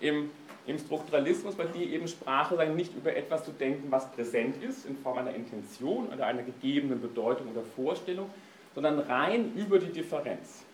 im, 0.00 0.30
im 0.66 0.78
Strukturalismus, 0.78 1.54
bei 1.54 1.64
der 1.64 1.82
eben 1.82 2.06
Sprache 2.06 2.56
sein, 2.56 2.76
nicht 2.76 2.94
über 2.94 3.14
etwas 3.16 3.44
zu 3.44 3.50
denken, 3.50 3.90
was 3.90 4.10
präsent 4.12 4.62
ist, 4.62 4.86
in 4.86 4.96
Form 4.98 5.18
einer 5.18 5.34
Intention 5.34 6.08
oder 6.08 6.26
einer 6.26 6.42
gegebenen 6.42 7.00
Bedeutung 7.00 7.48
oder 7.50 7.62
Vorstellung, 7.74 8.30
sondern 8.74 9.00
rein 9.00 9.52
über 9.56 9.78
die 9.78 9.90
Differenz. 9.90 10.64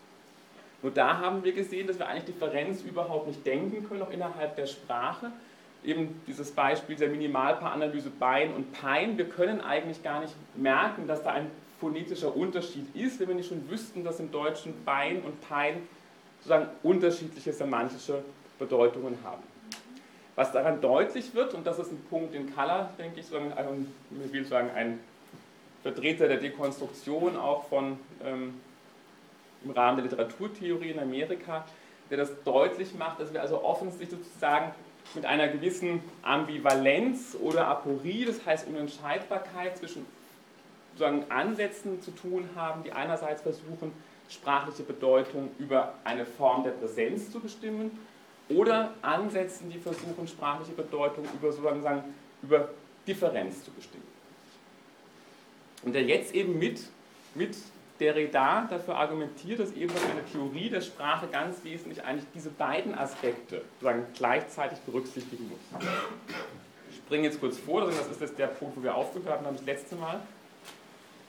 Nur 0.82 0.92
da 0.92 1.18
haben 1.18 1.42
wir 1.42 1.52
gesehen, 1.52 1.86
dass 1.86 1.98
wir 1.98 2.06
eigentlich 2.06 2.26
Differenz 2.26 2.82
überhaupt 2.82 3.26
nicht 3.26 3.46
denken 3.46 3.88
können, 3.88 4.02
auch 4.02 4.10
innerhalb 4.10 4.56
der 4.56 4.66
Sprache. 4.66 5.32
Eben 5.84 6.20
dieses 6.26 6.50
Beispiel 6.50 6.96
der 6.96 7.08
Minimalpaaranalyse 7.08 8.10
Bein 8.10 8.54
und 8.54 8.72
Pein. 8.72 9.18
Wir 9.18 9.28
können 9.28 9.60
eigentlich 9.60 10.02
gar 10.02 10.20
nicht 10.20 10.34
merken, 10.56 11.06
dass 11.06 11.22
da 11.22 11.32
ein 11.32 11.50
phonetischer 11.78 12.34
Unterschied 12.34 12.86
ist, 12.94 13.20
wenn 13.20 13.28
wir 13.28 13.34
nicht 13.34 13.48
schon 13.48 13.68
wüssten, 13.68 14.04
dass 14.04 14.18
im 14.20 14.30
Deutschen 14.30 14.84
Bein 14.84 15.22
und 15.22 15.40
Pein 15.46 15.86
sozusagen 16.38 16.68
unterschiedliche 16.82 17.52
semantische 17.52 18.22
Bedeutungen 18.58 19.18
haben. 19.24 19.42
Was 20.36 20.52
daran 20.52 20.80
deutlich 20.80 21.34
wird, 21.34 21.54
und 21.54 21.66
das 21.66 21.78
ist 21.78 21.92
ein 21.92 22.02
Punkt 22.10 22.34
in 22.34 22.54
Color, 22.54 22.90
denke 22.98 23.20
ich, 23.20 23.26
sozusagen, 23.26 23.52
also, 23.52 24.48
sagen, 24.48 24.70
ein 24.74 25.00
Vertreter 25.82 26.28
der 26.28 26.38
Dekonstruktion 26.38 27.36
auch 27.36 27.68
von 27.68 27.98
ähm, 28.24 28.54
im 29.64 29.70
Rahmen 29.70 29.98
der 29.98 30.04
Literaturtheorie 30.04 30.90
in 30.90 30.98
Amerika, 30.98 31.64
der 32.10 32.18
das 32.18 32.42
deutlich 32.42 32.94
macht, 32.94 33.20
dass 33.20 33.32
wir 33.32 33.40
also 33.40 33.62
offensichtlich 33.62 34.10
sozusagen 34.10 34.72
mit 35.14 35.26
einer 35.26 35.48
gewissen 35.48 36.02
Ambivalenz 36.22 37.36
oder 37.40 37.68
Aporie, 37.68 38.24
das 38.24 38.44
heißt 38.44 38.66
Unentscheidbarkeit 38.68 39.76
zwischen 39.76 40.06
sozusagen 40.92 41.30
Ansätzen 41.30 42.00
zu 42.00 42.12
tun 42.12 42.48
haben, 42.54 42.84
die 42.84 42.92
einerseits 42.92 43.42
versuchen, 43.42 43.92
sprachliche 44.28 44.82
Bedeutung 44.82 45.50
über 45.58 45.94
eine 46.04 46.24
Form 46.24 46.64
der 46.64 46.70
Präsenz 46.70 47.30
zu 47.30 47.40
bestimmen 47.40 47.98
oder 48.48 48.94
Ansätzen, 49.02 49.70
die 49.70 49.78
versuchen, 49.78 50.26
sprachliche 50.28 50.72
Bedeutung 50.72 51.24
über, 51.34 51.52
sozusagen, 51.52 52.04
über 52.42 52.68
Differenz 53.06 53.64
zu 53.64 53.70
bestimmen. 53.70 54.04
Und 55.82 55.94
der 55.94 56.02
jetzt 56.02 56.34
eben 56.34 56.58
mit, 56.58 56.80
mit 57.34 57.56
Derrida 58.00 58.66
dafür 58.68 58.96
argumentiert, 58.96 59.60
dass 59.60 59.72
eben 59.72 59.92
eine 60.10 60.24
Theorie 60.24 60.68
der 60.68 60.80
Sprache 60.80 61.28
ganz 61.28 61.62
wesentlich 61.62 62.02
eigentlich 62.04 62.26
diese 62.34 62.50
beiden 62.50 62.96
Aspekte 62.96 63.62
sozusagen 63.74 64.06
gleichzeitig 64.16 64.78
berücksichtigen 64.80 65.48
muss. 65.48 65.82
Ich 66.90 66.96
springe 66.96 67.24
jetzt 67.24 67.40
kurz 67.40 67.58
vor, 67.58 67.82
das 67.86 68.06
ist 68.08 68.20
jetzt 68.20 68.38
der 68.38 68.48
Punkt, 68.48 68.76
wo 68.76 68.82
wir 68.82 68.94
aufgehört 68.94 69.44
haben 69.44 69.56
das 69.56 69.64
letzte 69.64 69.94
Mal. 69.94 70.20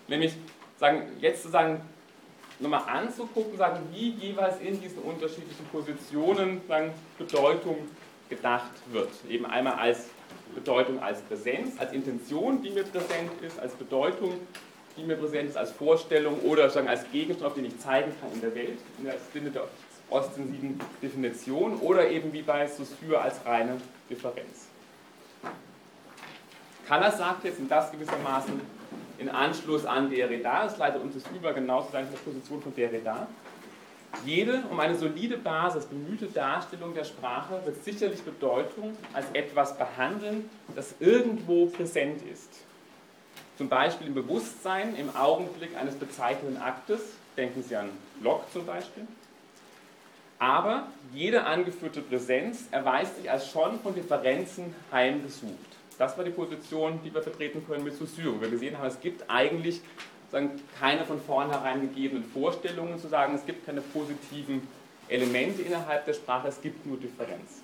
Nämlich 0.07 0.35
sagen, 0.77 1.03
jetzt 1.19 1.43
sozusagen 1.43 1.81
nochmal 2.59 2.83
anzugucken, 2.87 3.57
sagen, 3.57 3.79
wie 3.91 4.11
jeweils 4.11 4.59
in 4.59 4.81
diesen 4.81 4.99
unterschiedlichen 4.99 5.65
Positionen 5.71 6.61
sagen, 6.67 6.93
Bedeutung 7.17 7.77
gedacht 8.29 8.71
wird. 8.91 9.09
Eben 9.29 9.45
einmal 9.45 9.73
als 9.73 10.07
Bedeutung 10.53 10.99
als 10.99 11.21
Präsenz, 11.21 11.79
als 11.79 11.91
Intention, 11.93 12.61
die 12.61 12.69
mir 12.69 12.83
präsent 12.83 13.31
ist, 13.41 13.59
als 13.59 13.73
Bedeutung, 13.73 14.39
die 14.97 15.03
mir 15.03 15.15
präsent 15.15 15.49
ist, 15.49 15.57
als 15.57 15.71
Vorstellung 15.71 16.39
oder 16.41 16.69
sagen, 16.69 16.87
als 16.87 17.09
Gegenstand, 17.11 17.47
auf 17.47 17.55
den 17.55 17.65
ich 17.65 17.79
zeigen 17.79 18.13
kann 18.19 18.31
in 18.33 18.41
der 18.41 18.55
Welt, 18.55 18.79
in 18.97 19.05
der 19.05 19.15
Sinne 19.33 19.51
der 19.51 19.67
ostensiven 20.09 20.79
Definition, 21.01 21.77
oder 21.79 22.09
eben 22.09 22.31
wie 22.31 22.41
bei 22.41 22.67
Saussure 22.67 23.19
als 23.19 23.45
reine 23.45 23.77
Differenz. 24.09 24.67
Kanner 26.87 27.11
sagt 27.11 27.43
jetzt, 27.43 27.59
und 27.59 27.69
das 27.69 27.91
gewissermaßen 27.91 28.61
in 29.17 29.29
Anschluss 29.29 29.85
an 29.85 30.09
Derrida, 30.09 30.65
es 30.65 30.77
leitet 30.77 31.01
uns 31.01 31.15
das 31.15 31.23
über 31.35 31.53
genauso 31.53 31.89
sein 31.91 32.07
der 32.11 32.19
Position 32.19 32.61
von 32.61 32.75
Derrida, 32.75 33.27
jede 34.23 34.63
um 34.69 34.79
eine 34.79 34.95
solide 34.95 35.37
Basis 35.37 35.85
bemühte 35.85 36.27
Darstellung 36.27 36.93
der 36.93 37.03
Sprache 37.03 37.61
wird 37.65 37.83
sicherlich 37.83 38.21
Bedeutung 38.21 38.95
als 39.13 39.25
etwas 39.33 39.77
behandeln, 39.77 40.49
das 40.75 40.95
irgendwo 40.99 41.65
präsent 41.65 42.21
ist. 42.31 42.64
Zum 43.57 43.69
Beispiel 43.69 44.07
im 44.07 44.13
Bewusstsein, 44.13 44.95
im 44.95 45.15
Augenblick 45.15 45.77
eines 45.77 45.95
bezeichneten 45.95 46.57
Aktes, 46.57 47.01
denken 47.37 47.63
Sie 47.63 47.75
an 47.75 47.89
Locke 48.21 48.45
zum 48.51 48.65
Beispiel. 48.65 49.07
Aber 50.39 50.87
jede 51.13 51.45
angeführte 51.45 52.01
Präsenz 52.01 52.65
erweist 52.71 53.15
sich 53.17 53.31
als 53.31 53.49
schon 53.49 53.79
von 53.79 53.95
Differenzen 53.95 54.75
heimgesucht. 54.91 55.53
Das 55.97 56.17
war 56.17 56.25
die 56.25 56.31
Position, 56.31 56.99
die 57.05 57.13
wir 57.13 57.21
vertreten 57.21 57.65
können 57.65 57.85
mit 57.85 57.97
Saussure. 57.97 58.41
Wir 58.41 58.49
gesehen 58.49 58.77
haben, 58.77 58.87
es 58.87 58.99
gibt 58.99 59.29
eigentlich 59.29 59.79
sagen, 60.29 60.61
keine 60.77 61.05
von 61.05 61.21
vornherein 61.21 61.79
gegebenen 61.81 62.25
Vorstellungen 62.25 62.99
zu 62.99 63.07
sagen, 63.07 63.35
es 63.35 63.45
gibt 63.45 63.65
keine 63.65 63.79
positiven 63.79 64.67
Elemente 65.07 65.61
innerhalb 65.61 66.05
der 66.05 66.13
Sprache, 66.13 66.49
es 66.49 66.59
gibt 66.61 66.85
nur 66.85 66.97
Differenz. 66.97 67.61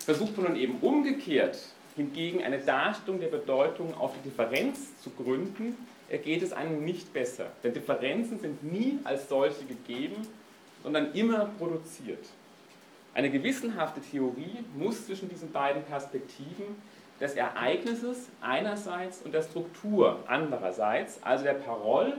Versucht 0.00 0.36
man 0.36 0.48
nun 0.48 0.56
eben 0.56 0.78
umgekehrt 0.80 1.58
hingegen 1.96 2.42
eine 2.42 2.58
Darstellung 2.58 3.20
der 3.20 3.28
Bedeutung 3.28 3.94
auf 3.94 4.12
die 4.16 4.28
Differenz 4.28 4.98
zu 5.00 5.10
gründen, 5.10 5.76
ergeht 6.08 6.42
es 6.42 6.52
einem 6.52 6.84
nicht 6.84 7.12
besser. 7.12 7.46
Denn 7.62 7.72
Differenzen 7.72 8.38
sind 8.40 8.62
nie 8.64 8.98
als 9.04 9.28
solche 9.28 9.64
gegeben, 9.64 10.26
sondern 10.82 11.12
immer 11.12 11.50
produziert. 11.58 12.24
Eine 13.14 13.30
gewissenhafte 13.30 14.00
Theorie 14.00 14.64
muss 14.76 15.06
zwischen 15.06 15.28
diesen 15.28 15.52
beiden 15.52 15.82
Perspektiven 15.84 16.82
des 17.20 17.34
Ereignisses 17.34 18.28
einerseits 18.40 19.22
und 19.22 19.32
der 19.32 19.42
Struktur 19.42 20.18
andererseits, 20.26 21.22
also 21.22 21.44
der 21.44 21.54
Parole 21.54 22.18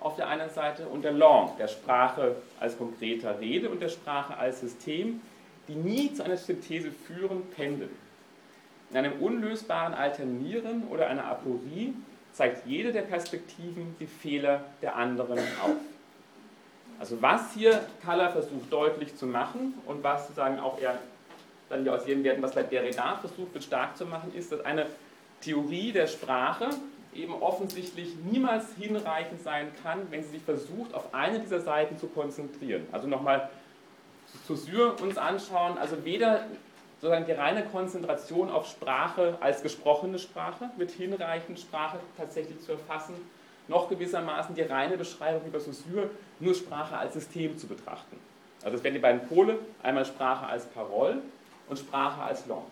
auf 0.00 0.16
der 0.16 0.28
einen 0.28 0.48
Seite 0.50 0.88
und 0.88 1.02
der 1.02 1.12
Langue, 1.12 1.52
der 1.58 1.68
Sprache 1.68 2.36
als 2.58 2.78
konkreter 2.78 3.38
Rede 3.40 3.68
und 3.68 3.80
der 3.80 3.88
Sprache 3.88 4.36
als 4.36 4.60
System, 4.60 5.20
die 5.68 5.74
nie 5.74 6.12
zu 6.14 6.24
einer 6.24 6.36
Synthese 6.36 6.90
führen, 6.90 7.42
pendeln. 7.54 8.05
In 8.90 8.96
einem 8.96 9.20
unlösbaren 9.20 9.94
Alternieren 9.94 10.86
oder 10.88 11.08
einer 11.08 11.24
Aporie 11.24 11.94
zeigt 12.32 12.66
jede 12.66 12.92
der 12.92 13.02
Perspektiven 13.02 13.96
die 13.98 14.06
Fehler 14.06 14.64
der 14.82 14.96
anderen 14.96 15.38
auf. 15.38 15.76
Also 16.98 17.20
was 17.20 17.52
hier 17.54 17.80
Kaller 18.04 18.30
versucht 18.30 18.72
deutlich 18.72 19.16
zu 19.16 19.26
machen 19.26 19.74
und 19.86 20.02
was 20.02 20.28
sozusagen 20.28 20.60
auch 20.60 20.78
er 20.80 20.98
dann 21.68 21.82
hier 21.82 21.94
aus 21.94 22.06
jedem 22.06 22.24
werden, 22.24 22.42
was 22.42 22.54
bei 22.54 22.62
Derrida 22.62 23.16
versucht 23.16 23.52
wird 23.52 23.64
stark 23.64 23.96
zu 23.96 24.06
machen, 24.06 24.32
ist, 24.34 24.52
dass 24.52 24.64
eine 24.64 24.86
Theorie 25.40 25.92
der 25.92 26.06
Sprache 26.06 26.70
eben 27.14 27.34
offensichtlich 27.34 28.14
niemals 28.30 28.66
hinreichend 28.78 29.42
sein 29.42 29.68
kann, 29.82 30.00
wenn 30.10 30.22
sie 30.22 30.30
sich 30.30 30.42
versucht, 30.42 30.94
auf 30.94 31.12
eine 31.14 31.40
dieser 31.40 31.60
Seiten 31.60 31.98
zu 31.98 32.06
konzentrieren. 32.08 32.86
Also 32.92 33.08
nochmal 33.08 33.50
zu 34.46 34.54
Syr 34.54 35.00
uns 35.00 35.18
anschauen, 35.18 35.78
also 35.78 36.04
weder 36.04 36.46
sozusagen 37.06 37.26
die 37.26 37.32
reine 37.32 37.64
Konzentration 37.64 38.50
auf 38.50 38.66
Sprache 38.66 39.36
als 39.40 39.62
gesprochene 39.62 40.18
Sprache 40.18 40.70
wird 40.76 40.90
hinreichend, 40.90 41.60
Sprache 41.60 41.98
tatsächlich 42.16 42.60
zu 42.62 42.72
erfassen, 42.72 43.14
noch 43.68 43.88
gewissermaßen 43.88 44.56
die 44.56 44.62
reine 44.62 44.98
Beschreibung 44.98 45.46
über 45.46 45.60
Saussure, 45.60 46.10
nur 46.40 46.54
Sprache 46.54 46.96
als 46.96 47.14
System 47.14 47.56
zu 47.58 47.68
betrachten. 47.68 48.16
Also 48.64 48.76
das 48.76 48.84
wären 48.84 48.94
die 48.94 49.00
beiden 49.00 49.28
Pole, 49.28 49.58
einmal 49.84 50.04
Sprache 50.04 50.46
als 50.46 50.66
Parole 50.66 51.18
und 51.68 51.78
Sprache 51.78 52.22
als 52.22 52.44
Long. 52.46 52.66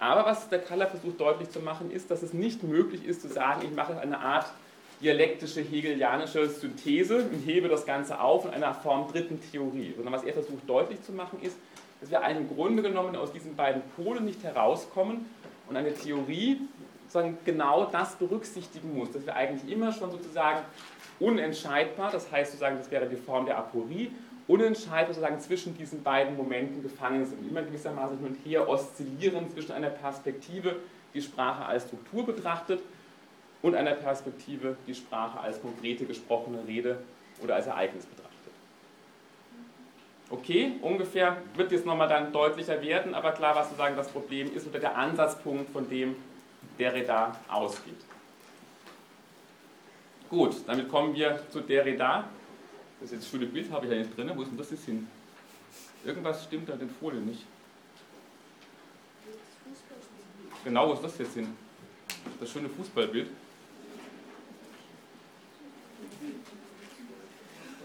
Aber 0.00 0.26
was 0.26 0.48
der 0.48 0.58
Kaller 0.58 0.88
versucht 0.88 1.20
deutlich 1.20 1.50
zu 1.50 1.60
machen, 1.60 1.92
ist, 1.92 2.10
dass 2.10 2.24
es 2.24 2.32
nicht 2.32 2.64
möglich 2.64 3.06
ist 3.06 3.22
zu 3.22 3.28
sagen, 3.28 3.62
ich 3.64 3.70
mache 3.70 3.96
eine 4.00 4.18
Art 4.18 4.46
dialektische 5.00 5.60
hegelianische 5.60 6.48
Synthese 6.48 7.18
und 7.18 7.46
hebe 7.46 7.68
das 7.68 7.86
Ganze 7.86 8.20
auf 8.20 8.44
in 8.44 8.50
einer 8.50 8.74
Form 8.74 9.10
dritten 9.10 9.40
Theorie. 9.52 9.92
Sondern 9.94 10.14
was 10.14 10.24
er 10.24 10.32
versucht 10.32 10.68
deutlich 10.68 11.00
zu 11.04 11.12
machen 11.12 11.40
ist, 11.42 11.56
dass 12.02 12.10
wir 12.10 12.20
im 12.24 12.48
Grunde 12.54 12.82
genommen 12.82 13.16
aus 13.16 13.32
diesen 13.32 13.56
beiden 13.56 13.80
Polen 13.96 14.24
nicht 14.24 14.42
herauskommen 14.42 15.24
und 15.68 15.76
eine 15.76 15.94
Theorie 15.94 16.60
sozusagen 17.06 17.38
genau 17.44 17.86
das 17.86 18.16
berücksichtigen 18.16 18.96
muss, 18.96 19.12
dass 19.12 19.24
wir 19.24 19.36
eigentlich 19.36 19.72
immer 19.72 19.92
schon 19.92 20.10
sozusagen 20.10 20.60
unentscheidbar, 21.20 22.10
das 22.10 22.30
heißt 22.30 22.50
sozusagen, 22.50 22.76
das 22.76 22.90
wäre 22.90 23.08
die 23.08 23.16
Form 23.16 23.46
der 23.46 23.56
Aporie, 23.56 24.10
unentscheidbar 24.48 25.14
sozusagen 25.14 25.40
zwischen 25.40 25.78
diesen 25.78 26.02
beiden 26.02 26.36
Momenten 26.36 26.82
gefangen 26.82 27.24
sind, 27.24 27.48
immer 27.48 27.62
gewissermaßen 27.62 28.18
hin 28.18 28.26
und 28.26 28.36
her 28.44 28.68
oszillieren 28.68 29.48
zwischen 29.50 29.72
einer 29.72 29.90
Perspektive, 29.90 30.76
die 31.14 31.22
Sprache 31.22 31.64
als 31.64 31.84
Struktur 31.84 32.26
betrachtet, 32.26 32.80
und 33.62 33.76
einer 33.76 33.92
Perspektive, 33.92 34.76
die 34.86 34.94
Sprache 34.94 35.40
als 35.40 35.60
konkrete 35.62 36.04
gesprochene 36.04 36.66
Rede 36.66 36.98
oder 37.42 37.54
als 37.54 37.68
Ereignis 37.68 38.04
betrachtet. 38.04 38.21
Okay, 40.32 40.72
ungefähr 40.80 41.42
wird 41.56 41.72
jetzt 41.72 41.84
nochmal 41.84 42.08
dann 42.08 42.32
deutlicher 42.32 42.80
werden, 42.80 43.14
aber 43.14 43.32
klar, 43.32 43.54
was 43.54 43.66
sozusagen 43.66 43.96
das 43.96 44.08
Problem 44.08 44.50
ist 44.56 44.66
oder 44.66 44.78
der 44.78 44.96
Ansatzpunkt, 44.96 45.70
von 45.70 45.86
dem 45.90 46.16
Derrida 46.78 47.38
ausgeht. 47.48 48.00
Gut, 50.30 50.56
damit 50.66 50.88
kommen 50.88 51.14
wir 51.14 51.38
zu 51.50 51.60
Derrida. 51.60 52.30
Das 52.98 53.12
ist 53.12 53.16
jetzt 53.16 53.30
schöne 53.30 53.44
Bild, 53.44 53.70
habe 53.70 53.84
ich 53.84 53.92
ja 53.92 53.98
nicht 53.98 54.16
drin. 54.16 54.32
Wo 54.34 54.40
ist 54.40 54.48
denn 54.48 54.56
das 54.56 54.70
jetzt 54.70 54.86
hin? 54.86 55.06
Irgendwas 56.02 56.44
stimmt 56.44 56.70
an 56.70 56.78
den 56.78 56.88
Folien 56.88 57.26
nicht. 57.26 57.44
Genau, 60.64 60.88
wo 60.88 60.94
ist 60.94 61.04
das 61.04 61.18
jetzt 61.18 61.34
hin? 61.34 61.54
Das 62.40 62.50
schöne 62.50 62.70
Fußballbild. 62.70 63.28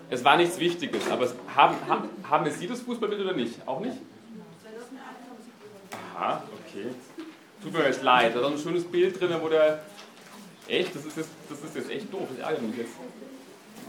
Es 0.09 0.23
war 0.23 0.37
nichts 0.37 0.57
Wichtiges, 0.59 1.09
aber 1.09 1.27
haben, 1.53 1.75
haben, 1.87 2.09
haben 2.29 2.51
Sie 2.51 2.67
das 2.67 2.81
Fußballbild 2.81 3.21
oder 3.21 3.33
nicht? 3.33 3.55
Auch 3.65 3.79
nicht? 3.81 3.97
Aha, 6.15 6.43
okay. 6.65 6.85
Tut 7.61 7.73
mir 7.73 7.85
jetzt 7.85 8.03
leid, 8.03 8.35
da 8.35 8.39
ist 8.39 8.45
ein 8.45 8.57
schönes 8.57 8.85
Bild 8.85 9.19
drin, 9.19 9.35
wo 9.41 9.49
der. 9.49 9.83
Echt? 10.67 10.95
Das 10.95 11.05
ist 11.05 11.17
jetzt, 11.17 11.29
das 11.49 11.59
ist 11.61 11.75
jetzt 11.75 11.89
echt 11.89 12.13
doof, 12.13 12.27
das 12.29 12.45
ärgert 12.45 12.61
mich 12.61 12.77
jetzt. 12.77 12.93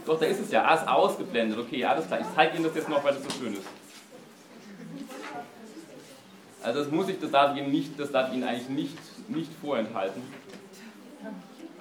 Doch, 0.05 0.19
da 0.19 0.25
ist 0.25 0.39
es 0.39 0.51
ja. 0.51 0.63
Ah, 0.65 0.75
ist 0.75 0.87
ausgeblendet. 0.87 1.57
Okay, 1.59 1.83
alles 1.85 2.07
klar. 2.07 2.19
Ich 2.19 2.27
zeige 2.35 2.55
Ihnen 2.55 2.65
das 2.65 2.75
jetzt 2.75 2.89
noch, 2.89 3.03
weil 3.03 3.13
das 3.13 3.23
so 3.23 3.29
schön 3.39 3.53
ist. 3.53 3.67
Also 6.61 6.79
das 6.79 6.91
muss 6.91 7.07
ich, 7.07 7.19
das 7.19 7.31
darf 7.31 7.55
ich 7.55 7.61
Ihnen 7.61 7.71
nicht, 7.71 7.99
das 7.99 8.11
darf 8.11 8.29
ich 8.29 8.35
Ihnen 8.35 8.43
eigentlich 8.43 8.69
nicht, 8.69 9.29
nicht 9.29 9.51
vorenthalten. 9.61 10.21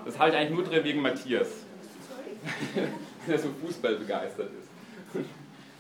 Das 0.05 0.19
habe 0.19 0.31
ich 0.31 0.37
eigentlich 0.37 0.51
nur 0.51 0.65
drin 0.65 0.85
wegen 0.85 1.03
Matthias, 1.03 1.49
der 3.29 3.39
so 3.39 3.49
Fußball 3.65 3.97
begeistert 3.97 4.51
ist. 4.59 5.25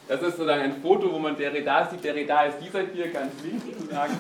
Das 0.08 0.22
ist 0.22 0.36
sozusagen 0.36 0.62
ein 0.62 0.80
Foto, 0.80 1.12
wo 1.12 1.18
man 1.18 1.36
Derrida 1.36 1.86
sieht. 1.90 2.02
Derrida 2.02 2.44
ist 2.44 2.58
dieser 2.60 2.80
hier 2.86 3.08
ganz 3.08 3.32
links 3.42 3.64
sozusagen. 3.66 4.16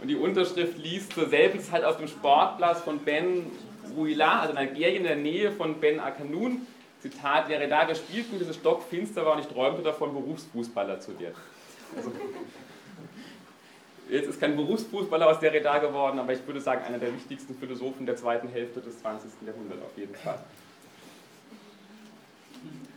Und 0.00 0.08
die 0.08 0.16
Unterschrift 0.16 0.78
liest 0.78 1.12
zur 1.12 1.28
selben 1.28 1.60
Zeit 1.60 1.84
auf 1.84 1.96
dem 1.96 2.06
Sportplatz 2.06 2.80
von 2.80 2.98
Ben 2.98 3.46
Ruila, 3.96 4.40
also 4.40 4.52
in 4.52 4.58
Algerien 4.58 4.98
in 4.98 5.04
der 5.04 5.16
Nähe 5.16 5.52
von 5.52 5.80
Ben 5.80 6.00
Akanoun. 6.00 6.66
Zitat, 7.00 7.48
Derrida 7.48 7.84
gespielt 7.84 8.30
mit 8.32 8.40
dieses 8.40 8.56
Stockfinster 8.56 9.24
war 9.24 9.34
und 9.34 9.40
ich 9.40 9.46
träumte 9.46 9.82
davon, 9.82 10.12
Berufsfußballer 10.12 10.98
zu 11.00 11.18
werden. 11.18 11.36
Also, 11.96 12.12
jetzt 14.08 14.28
ist 14.28 14.40
kein 14.40 14.56
Berufsfußballer 14.56 15.28
aus 15.28 15.40
Derrida 15.40 15.78
geworden, 15.78 16.18
aber 16.18 16.32
ich 16.32 16.46
würde 16.46 16.60
sagen, 16.60 16.84
einer 16.84 16.98
der 16.98 17.14
wichtigsten 17.14 17.54
Philosophen 17.54 18.06
der 18.06 18.16
zweiten 18.16 18.48
Hälfte 18.48 18.80
des 18.80 19.00
20. 19.00 19.30
Jahrhunderts 19.46 19.82
auf 19.82 19.96
jeden 19.96 20.14
Fall. 20.14 20.38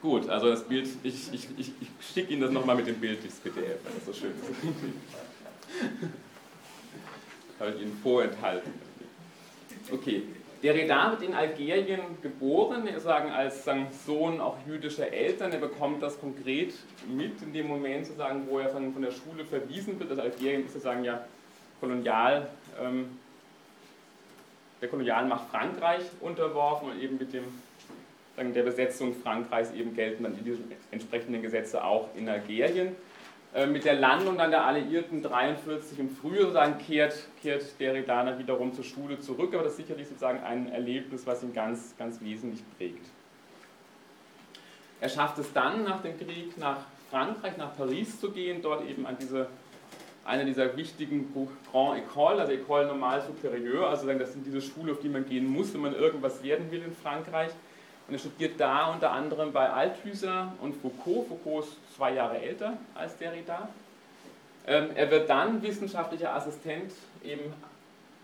Gut, 0.01 0.27
also 0.29 0.49
das 0.49 0.63
Bild, 0.63 0.89
ich, 1.03 1.31
ich, 1.33 1.47
ich, 1.57 1.71
ich 1.79 1.87
schicke 2.13 2.33
Ihnen 2.33 2.41
das 2.41 2.51
nochmal 2.51 2.75
mit 2.75 2.87
dem 2.87 2.95
Bild, 2.95 3.23
dieses 3.23 3.39
PDF, 3.39 3.77
weil 3.83 3.93
das 3.93 4.05
so 4.05 4.13
schön 4.13 4.31
ist. 4.31 4.49
habe 7.59 7.71
ich 7.75 7.81
Ihnen 7.81 7.97
vorenthalten. 8.01 8.73
Okay, 9.91 10.23
Derrida 10.63 11.11
wird 11.11 11.23
in 11.23 11.33
Algerien 11.33 12.01
geboren, 12.21 12.85
wir 12.85 12.99
als 13.33 13.65
Sohn 14.05 14.39
auch 14.39 14.57
jüdischer 14.67 15.11
Eltern. 15.11 15.51
Er 15.51 15.59
bekommt 15.59 16.03
das 16.03 16.19
konkret 16.19 16.73
mit 17.07 17.41
in 17.41 17.51
dem 17.51 17.67
Moment, 17.67 18.05
sozusagen, 18.05 18.47
wo 18.47 18.59
er 18.59 18.69
von, 18.69 18.93
von 18.93 19.01
der 19.01 19.11
Schule 19.11 19.43
verwiesen 19.43 19.99
wird. 19.99 20.11
Also 20.11 20.21
Algerien 20.21 20.65
ist 20.65 20.73
sozusagen 20.73 21.03
ja 21.03 21.25
kolonial, 21.79 22.47
ähm, 22.79 23.17
der 24.81 24.89
Kolonialmacht 24.89 25.49
Frankreich 25.49 26.03
unterworfen 26.19 26.91
und 26.91 27.01
eben 27.01 27.17
mit 27.17 27.33
dem, 27.33 27.45
sagen, 28.35 28.53
der 28.53 28.63
Besetzung 28.63 29.15
Frankreichs 29.15 29.71
eben 29.71 29.95
gelten 29.95 30.23
dann 30.23 30.35
die 30.35 30.57
entsprechenden 30.91 31.41
Gesetze 31.41 31.83
auch 31.83 32.09
in 32.15 32.29
Algerien. 32.29 32.95
Äh, 33.53 33.65
mit 33.65 33.83
der 33.83 33.95
Landung 33.95 34.37
dann 34.37 34.49
der 34.49 34.65
Alliierten 34.65 35.21
43 35.21 35.99
im 35.99 36.09
Frühjahr 36.09 36.43
sozusagen 36.43 36.77
kehrt, 36.77 37.13
kehrt 37.41 37.79
Derrida 37.79 38.39
wiederum 38.39 38.73
zur 38.73 38.85
Schule 38.85 39.19
zurück, 39.19 39.53
aber 39.53 39.63
das 39.63 39.73
ist 39.73 39.87
sicherlich 39.87 40.07
sozusagen 40.07 40.41
ein 40.41 40.71
Erlebnis, 40.71 41.27
was 41.27 41.43
ihn 41.43 41.53
ganz, 41.53 41.93
ganz 41.97 42.21
wesentlich 42.21 42.63
prägt. 42.77 43.05
Er 45.01 45.09
schafft 45.09 45.37
es 45.39 45.51
dann 45.51 45.83
nach 45.83 46.01
dem 46.01 46.17
Krieg 46.17 46.57
nach 46.57 46.85
Frankreich, 47.09 47.57
nach 47.57 47.75
Paris 47.75 48.21
zu 48.21 48.31
gehen, 48.31 48.61
dort 48.61 48.87
eben 48.87 49.05
an 49.05 49.17
diese, 49.19 49.47
eine 50.23 50.45
dieser 50.45 50.77
wichtigen 50.77 51.33
Grand 51.33 51.99
École, 51.99 52.39
also 52.39 52.53
École 52.53 52.85
Normale 52.85 53.21
Supérieure, 53.21 53.87
also 53.87 54.07
das 54.13 54.31
sind 54.31 54.45
diese 54.45 54.61
Schule, 54.61 54.93
auf 54.93 54.99
die 55.01 55.09
man 55.09 55.25
gehen 55.25 55.45
muss, 55.45 55.73
wenn 55.73 55.81
man 55.81 55.93
irgendwas 55.93 56.41
werden 56.41 56.71
will 56.71 56.83
in 56.83 56.95
Frankreich. 56.95 57.51
Und 58.11 58.15
er 58.15 58.19
studiert 58.19 58.59
da 58.59 58.91
unter 58.91 59.13
anderem 59.13 59.53
bei 59.53 59.69
Althusser 59.69 60.51
und 60.59 60.75
Foucault. 60.75 61.29
Foucault 61.29 61.63
ist 61.63 61.95
zwei 61.95 62.13
Jahre 62.13 62.41
älter 62.41 62.73
als 62.93 63.17
Derrida. 63.17 63.69
Ähm, 64.67 64.89
er 64.95 65.09
wird 65.09 65.29
dann 65.29 65.61
wissenschaftlicher 65.61 66.35
Assistent 66.35 66.91
eben 67.23 67.53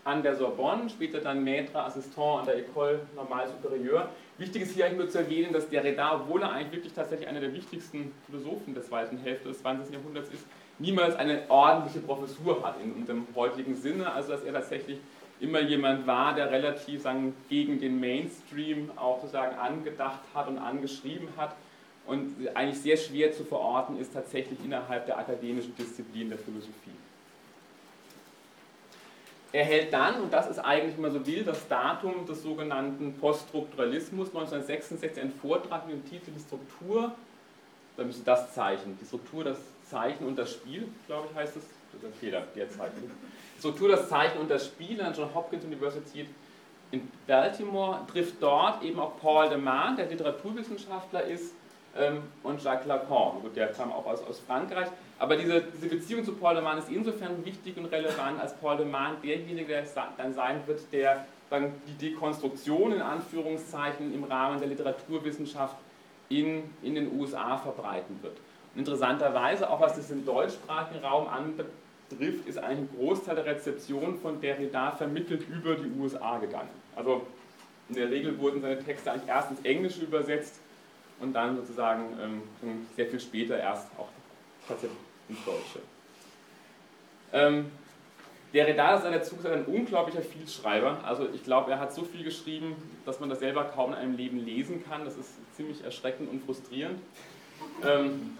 an 0.04 0.22
der 0.22 0.36
Sorbonne, 0.36 0.90
später 0.90 1.20
dann 1.20 1.42
Maître 1.42 1.76
Assistant 1.76 2.40
an 2.40 2.44
der 2.44 2.58
École 2.58 2.98
Normale 3.16 3.48
Supérieure. 3.48 4.08
Wichtig 4.36 4.64
ist 4.64 4.74
hier 4.74 4.84
eigentlich 4.84 4.98
nur 4.98 5.08
zu 5.08 5.20
erwähnen, 5.20 5.54
dass 5.54 5.70
Derrida, 5.70 6.16
obwohl 6.16 6.42
er 6.42 6.52
eigentlich 6.52 6.72
wirklich 6.72 6.92
tatsächlich 6.92 7.26
einer 7.26 7.40
der 7.40 7.54
wichtigsten 7.54 8.12
Philosophen 8.26 8.74
der 8.74 8.82
zweiten 8.82 9.16
Hälfte 9.16 9.48
des 9.48 9.60
20. 9.62 9.94
Jahrhunderts 9.94 10.28
ist, 10.28 10.44
niemals 10.78 11.16
eine 11.16 11.44
ordentliche 11.48 12.00
Professur 12.00 12.62
hat 12.62 12.74
in, 12.82 13.06
dem 13.06 13.26
heutigen 13.34 13.74
Sinne. 13.74 14.12
Also 14.12 14.32
dass 14.32 14.42
er 14.42 14.52
tatsächlich 14.52 14.98
immer 15.40 15.60
jemand 15.60 16.06
war, 16.06 16.34
der 16.34 16.50
relativ 16.50 17.02
sagen, 17.02 17.34
gegen 17.48 17.80
den 17.80 18.00
Mainstream 18.00 18.90
auch 18.96 19.20
sozusagen 19.20 19.56
angedacht 19.56 20.20
hat 20.34 20.48
und 20.48 20.58
angeschrieben 20.58 21.28
hat 21.36 21.54
und 22.06 22.34
eigentlich 22.54 22.80
sehr 22.80 22.96
schwer 22.96 23.32
zu 23.32 23.44
verorten 23.44 23.98
ist 23.98 24.14
tatsächlich 24.14 24.58
innerhalb 24.64 25.06
der 25.06 25.18
akademischen 25.18 25.76
Disziplin 25.76 26.30
der 26.30 26.38
Philosophie. 26.38 26.72
Er 29.52 29.64
hält 29.64 29.92
dann, 29.92 30.20
und 30.22 30.32
das 30.32 30.48
ist 30.48 30.58
eigentlich, 30.58 30.98
man 30.98 31.12
so 31.12 31.26
will, 31.26 31.42
das 31.42 31.66
Datum 31.68 32.26
des 32.26 32.42
sogenannten 32.42 33.14
Poststrukturalismus 33.14 34.28
1966 34.28 35.22
einen 35.22 35.32
Vortrag 35.32 35.86
mit 35.86 35.96
dem 35.96 36.08
Titel 36.08 36.30
Die 36.36 36.40
Struktur, 36.40 37.12
da 37.96 38.04
müsste 38.04 38.24
das 38.24 38.54
Zeichen, 38.54 38.98
die 39.00 39.06
Struktur, 39.06 39.44
das 39.44 39.58
Zeichen 39.88 40.26
und 40.26 40.38
das 40.38 40.52
Spiel, 40.52 40.88
glaube 41.06 41.28
ich, 41.30 41.36
heißt 41.36 41.56
es, 41.56 41.62
das 41.92 42.02
ist 42.02 42.06
ein 42.06 42.12
Fehler, 42.20 42.42
der 42.54 42.70
Zeichen. 42.70 43.10
Struktur, 43.58 43.88
das 43.88 44.08
Zeichen 44.08 44.38
und 44.38 44.50
das 44.50 44.66
Spiel 44.66 45.00
an 45.00 45.14
John 45.14 45.34
Hopkins 45.34 45.64
University 45.64 46.26
in 46.90 47.10
Baltimore, 47.26 48.00
trifft 48.10 48.40
dort 48.40 48.82
eben 48.82 48.98
auch 48.98 49.18
Paul 49.20 49.48
de 49.48 49.58
Man, 49.58 49.96
der 49.96 50.06
Literaturwissenschaftler 50.06 51.24
ist, 51.24 51.54
ähm, 51.96 52.22
und 52.42 52.62
Jacques 52.62 52.86
Lacan. 52.86 53.40
Gut, 53.42 53.56
der 53.56 53.68
kam 53.68 53.92
auch 53.92 54.06
aus, 54.06 54.22
aus 54.22 54.40
Frankreich. 54.40 54.88
Aber 55.18 55.36
diese, 55.36 55.62
diese 55.62 55.88
Beziehung 55.88 56.24
zu 56.24 56.34
Paul 56.34 56.54
de 56.54 56.62
Man 56.62 56.78
ist 56.78 56.88
insofern 56.88 57.44
wichtig 57.44 57.76
und 57.76 57.86
relevant, 57.86 58.40
als 58.40 58.54
Paul 58.54 58.76
de 58.76 58.86
Man 58.86 59.20
derjenige 59.22 59.66
der 59.66 59.84
dann 60.16 60.32
sein 60.32 60.62
wird, 60.66 60.80
der 60.92 61.24
dann 61.50 61.72
die 61.86 62.10
Dekonstruktion 62.10 62.92
in 62.92 63.02
Anführungszeichen 63.02 64.14
im 64.14 64.24
Rahmen 64.24 64.58
der 64.58 64.68
Literaturwissenschaft 64.68 65.76
in, 66.28 66.74
in 66.82 66.94
den 66.94 67.18
USA 67.18 67.56
verbreiten 67.56 68.18
wird. 68.22 68.36
Und 68.74 68.80
interessanterweise, 68.80 69.68
auch 69.68 69.80
was 69.80 69.96
das 69.96 70.10
im 70.10 70.24
deutschsprachigen 70.24 71.02
Raum 71.02 71.26
anbetrifft, 71.26 71.72
trifft, 72.16 72.46
ist 72.48 72.58
ein 72.58 72.88
Großteil 72.96 73.36
der 73.36 73.46
Rezeption 73.46 74.18
von 74.18 74.40
Derrida 74.40 74.92
vermittelt 74.92 75.42
über 75.48 75.74
die 75.74 75.90
USA 75.98 76.38
gegangen. 76.38 76.70
Also 76.96 77.26
in 77.88 77.94
der 77.94 78.10
Regel 78.10 78.38
wurden 78.38 78.60
seine 78.60 78.82
Texte 78.82 79.12
eigentlich 79.12 79.28
erst 79.28 79.50
ins 79.50 79.60
Englische 79.60 80.02
übersetzt 80.02 80.60
und 81.20 81.32
dann 81.32 81.56
sozusagen 81.56 82.04
ähm, 82.22 82.86
sehr 82.96 83.06
viel 83.06 83.20
später 83.20 83.58
erst 83.58 83.88
auch 83.98 84.08
tatsächlich 84.66 84.98
ins 85.28 85.44
Deutsche. 85.44 85.80
Ähm, 87.32 87.70
Derrida 88.54 88.96
ist 88.96 89.04
dazu 89.04 89.36
ein 89.46 89.66
unglaublicher 89.66 90.22
Vielschreiber. 90.22 91.04
Also 91.04 91.28
ich 91.34 91.44
glaube, 91.44 91.70
er 91.70 91.80
hat 91.80 91.92
so 91.92 92.02
viel 92.04 92.24
geschrieben, 92.24 92.76
dass 93.04 93.20
man 93.20 93.28
das 93.28 93.40
selber 93.40 93.64
kaum 93.64 93.90
in 93.92 93.98
einem 93.98 94.16
Leben 94.16 94.44
lesen 94.44 94.82
kann. 94.88 95.04
Das 95.04 95.16
ist 95.16 95.30
ziemlich 95.54 95.84
erschreckend 95.84 96.30
und 96.30 96.42
frustrierend. 96.44 96.98
Ähm, 97.84 98.38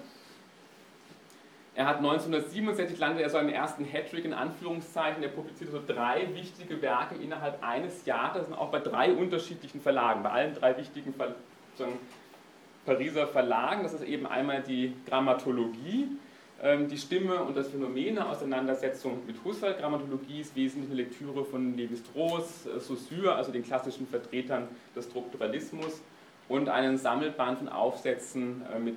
er 1.78 1.86
hat 1.86 1.98
1967 1.98 2.98
landete 2.98 3.22
er 3.22 3.30
so 3.30 3.36
einen 3.36 3.50
ersten 3.50 3.84
Hattrick 3.84 4.24
in 4.24 4.34
Anführungszeichen. 4.34 5.22
Er 5.22 5.28
publizierte 5.28 5.72
so 5.72 5.80
drei 5.86 6.26
wichtige 6.34 6.82
Werke 6.82 7.14
innerhalb 7.14 7.62
eines 7.62 8.04
Jahres 8.04 8.48
und 8.48 8.54
auch 8.54 8.72
bei 8.72 8.80
drei 8.80 9.12
unterschiedlichen 9.12 9.80
Verlagen, 9.80 10.24
bei 10.24 10.30
allen 10.30 10.54
drei 10.54 10.76
wichtigen 10.76 11.14
Ver 11.14 11.36
Pariser 12.84 13.28
Verlagen. 13.28 13.84
Das 13.84 13.92
ist 13.92 14.02
eben 14.02 14.26
einmal 14.26 14.60
die 14.60 14.92
Grammatologie, 15.06 16.08
ähm, 16.60 16.88
die 16.88 16.98
Stimme 16.98 17.44
und 17.44 17.56
das 17.56 17.68
Phänomen 17.68 18.16
der 18.16 18.28
Auseinandersetzung 18.28 19.24
mit 19.24 19.36
Husserl. 19.44 19.74
Grammatologie 19.74 20.40
ist 20.40 20.56
wesentlich 20.56 20.90
eine 20.90 21.02
Lektüre 21.02 21.44
von 21.44 21.76
Lévi-Strauss, 21.76 22.66
äh, 22.66 22.80
Saussure, 22.80 23.36
also 23.36 23.52
den 23.52 23.62
klassischen 23.62 24.08
Vertretern 24.08 24.66
des 24.96 25.04
Strukturalismus 25.04 26.02
und 26.48 26.70
einen 26.70 26.98
Sammelband 26.98 27.58
von 27.58 27.68
Aufsätzen 27.68 28.62
äh, 28.74 28.80
mit 28.80 28.96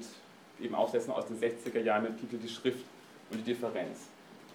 eben 0.61 0.75
Aufsätzen 0.75 1.11
aus 1.13 1.25
den 1.27 1.39
60er 1.39 1.79
Jahren 1.79 2.03
mit 2.03 2.19
Titel 2.19 2.37
Die 2.37 2.49
Schrift 2.49 2.85
und 3.29 3.39
die 3.39 3.53
Differenz. 3.53 4.09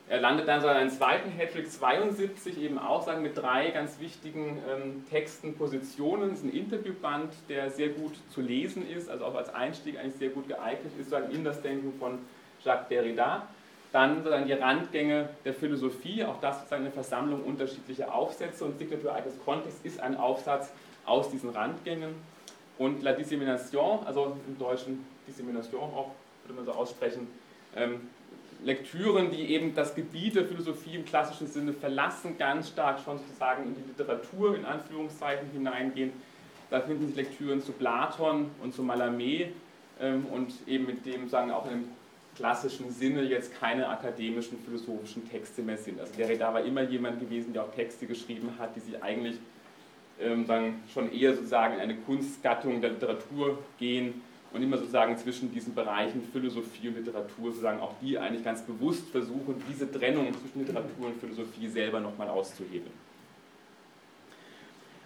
Er 0.09 0.21
landet 0.21 0.47
dann 0.47 0.61
so 0.61 0.69
in 0.69 0.75
einem 0.75 0.91
zweiten 0.91 1.31
Hattrick 1.31 1.69
72 1.69 2.63
eben 2.63 2.79
auch 2.79 3.05
sagen 3.05 3.23
mit 3.23 3.37
drei 3.37 3.71
ganz 3.71 3.99
wichtigen 3.99 4.63
ähm, 4.71 5.05
Texten, 5.11 5.57
Positionen. 5.57 6.31
Es 6.31 6.39
ist 6.39 6.45
ein 6.45 6.53
Interviewband, 6.53 7.33
der 7.49 7.71
sehr 7.71 7.89
gut 7.89 8.13
zu 8.31 8.41
lesen 8.41 8.89
ist, 8.89 9.11
also 9.11 9.25
auch 9.25 9.35
als 9.35 9.53
Einstieg 9.53 9.99
eigentlich 9.99 10.15
sehr 10.15 10.29
gut 10.29 10.47
geeignet 10.47 10.93
ist, 10.97 11.11
sozusagen 11.11 11.35
in 11.35 11.43
das 11.43 11.61
Denken 11.61 11.93
von 11.99 12.21
Jacques 12.65 12.89
Derrida. 12.89 13.49
Dann 13.91 14.19
sozusagen 14.19 14.47
die 14.47 14.53
Randgänge 14.53 15.29
der 15.45 15.55
Philosophie, 15.55 16.23
auch 16.23 16.41
das 16.41 16.59
sozusagen 16.59 16.85
eine 16.85 16.93
Versammlung 16.93 17.43
unterschiedlicher 17.43 18.15
Aufsätze 18.15 18.65
und 18.65 18.79
Signature 18.79 19.13
Eines 19.13 19.35
Kontext 19.45 19.85
ist 19.85 19.99
ein 19.99 20.17
Aufsatz 20.17 20.71
aus 21.05 21.31
diesen 21.31 21.51
Randgängen. 21.51 22.15
Und 22.79 23.03
La 23.03 23.13
Dissemination, 23.13 24.07
also 24.07 24.37
im 24.47 24.59
Deutschen 24.59 25.05
Dissemination 25.27 25.83
auch, 25.83 26.13
würde 26.45 26.55
man 26.55 26.65
so 26.65 26.73
aussprechen, 26.73 27.27
ähm, 27.75 28.09
Lektüren, 28.65 29.31
die 29.31 29.53
eben 29.53 29.75
das 29.75 29.95
Gebiet 29.95 30.35
der 30.35 30.47
Philosophie 30.47 30.97
im 30.97 31.05
klassischen 31.05 31.47
Sinne 31.47 31.73
verlassen, 31.73 32.39
ganz 32.39 32.69
stark 32.69 33.01
schon 33.05 33.19
sozusagen 33.19 33.65
in 33.65 33.75
die 33.75 33.83
Literatur 33.89 34.57
in 34.57 34.65
Anführungszeichen 34.65 35.51
hineingehen. 35.53 36.13
Da 36.71 36.81
finden 36.81 37.07
sich 37.07 37.17
Lektüren 37.17 37.63
zu 37.63 37.73
Platon 37.73 38.51
und 38.63 38.75
zu 38.75 38.83
Mallarmé 38.83 39.49
ähm, 40.01 40.27
und 40.33 40.53
eben 40.67 40.87
mit 40.87 41.07
dem 41.07 41.29
sagen 41.29 41.51
auch 41.51 41.67
einem 41.67 41.89
klassischen 42.35 42.91
Sinne 42.91 43.23
jetzt 43.23 43.59
keine 43.59 43.89
akademischen 43.89 44.59
philosophischen 44.59 45.29
Texte 45.31 45.63
mehr 45.63 45.79
sind. 45.79 46.01
Also 46.01 46.13
Derrida 46.15 46.53
war 46.53 46.63
immer 46.63 46.83
jemand 46.83 47.21
gewesen, 47.21 47.53
der 47.53 47.65
auch 47.65 47.73
Texte 47.73 48.07
geschrieben 48.07 48.53
hat, 48.59 48.75
die 48.77 48.81
sich 48.81 49.03
eigentlich 49.03 49.37
ähm, 50.21 50.47
dann 50.47 50.83
schon 50.93 51.13
eher 51.13 51.35
sozusagen 51.35 51.75
in 51.75 51.81
eine 51.81 51.97
Kunstgattung 51.97 52.81
der 52.81 52.91
Literatur 52.91 53.59
gehen 53.79 54.23
und 54.53 54.63
immer 54.63 54.79
sozusagen 54.79 55.17
zwischen 55.17 55.53
diesen 55.53 55.75
Bereichen 55.75 56.23
Philosophie 56.33 56.89
und 56.89 56.97
Literatur 56.97 57.51
sozusagen 57.51 57.81
auch 57.81 57.95
die 58.01 58.19
eigentlich 58.19 58.45
ganz 58.45 58.63
bewusst 58.63 59.09
versuchen, 59.09 59.63
diese 59.69 59.91
Trennung 59.91 60.33
zwischen 60.33 60.67
Literatur 60.67 61.07
und 61.07 61.21
Philosophie 61.21 61.69
selber 61.69 62.01
nochmal 62.01 62.29
auszuhebeln. 62.29 62.93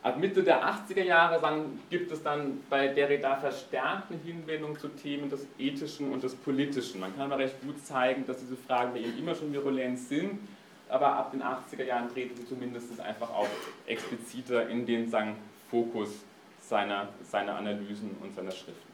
Ab 0.02 0.18
Mitte 0.18 0.42
der 0.42 0.64
80er 0.64 1.02
Jahre 1.02 1.66
gibt 1.90 2.10
es 2.10 2.22
dann 2.22 2.60
bei 2.70 2.88
Derrida 2.88 3.36
verstärkt 3.36 4.10
eine 4.10 4.20
Hinwendung 4.24 4.78
zu 4.78 4.88
Themen 4.88 5.28
des 5.28 5.46
Ethischen 5.58 6.10
und 6.10 6.22
des 6.22 6.34
Politischen. 6.34 7.00
Man 7.00 7.14
kann 7.14 7.30
aber 7.30 7.42
recht 7.42 7.60
gut 7.60 7.84
zeigen, 7.84 8.24
dass 8.26 8.38
diese 8.38 8.56
Fragen 8.56 8.94
bei 8.94 9.00
ihm 9.00 9.18
immer 9.18 9.34
schon 9.34 9.52
virulent 9.52 9.98
sind, 9.98 10.38
aber 10.88 11.16
ab 11.16 11.32
den 11.32 11.42
80er 11.42 11.84
Jahren 11.84 12.08
treten 12.08 12.34
sie 12.34 12.46
zumindest 12.46 12.98
einfach 12.98 13.28
auch 13.28 13.48
expliziter 13.86 14.68
in 14.70 14.86
den 14.86 15.10
sagen, 15.10 15.36
Fokus 15.70 16.08
seiner, 16.58 17.08
seiner 17.22 17.56
Analysen 17.56 18.16
und 18.22 18.34
seiner 18.34 18.52
Schriften. 18.52 18.89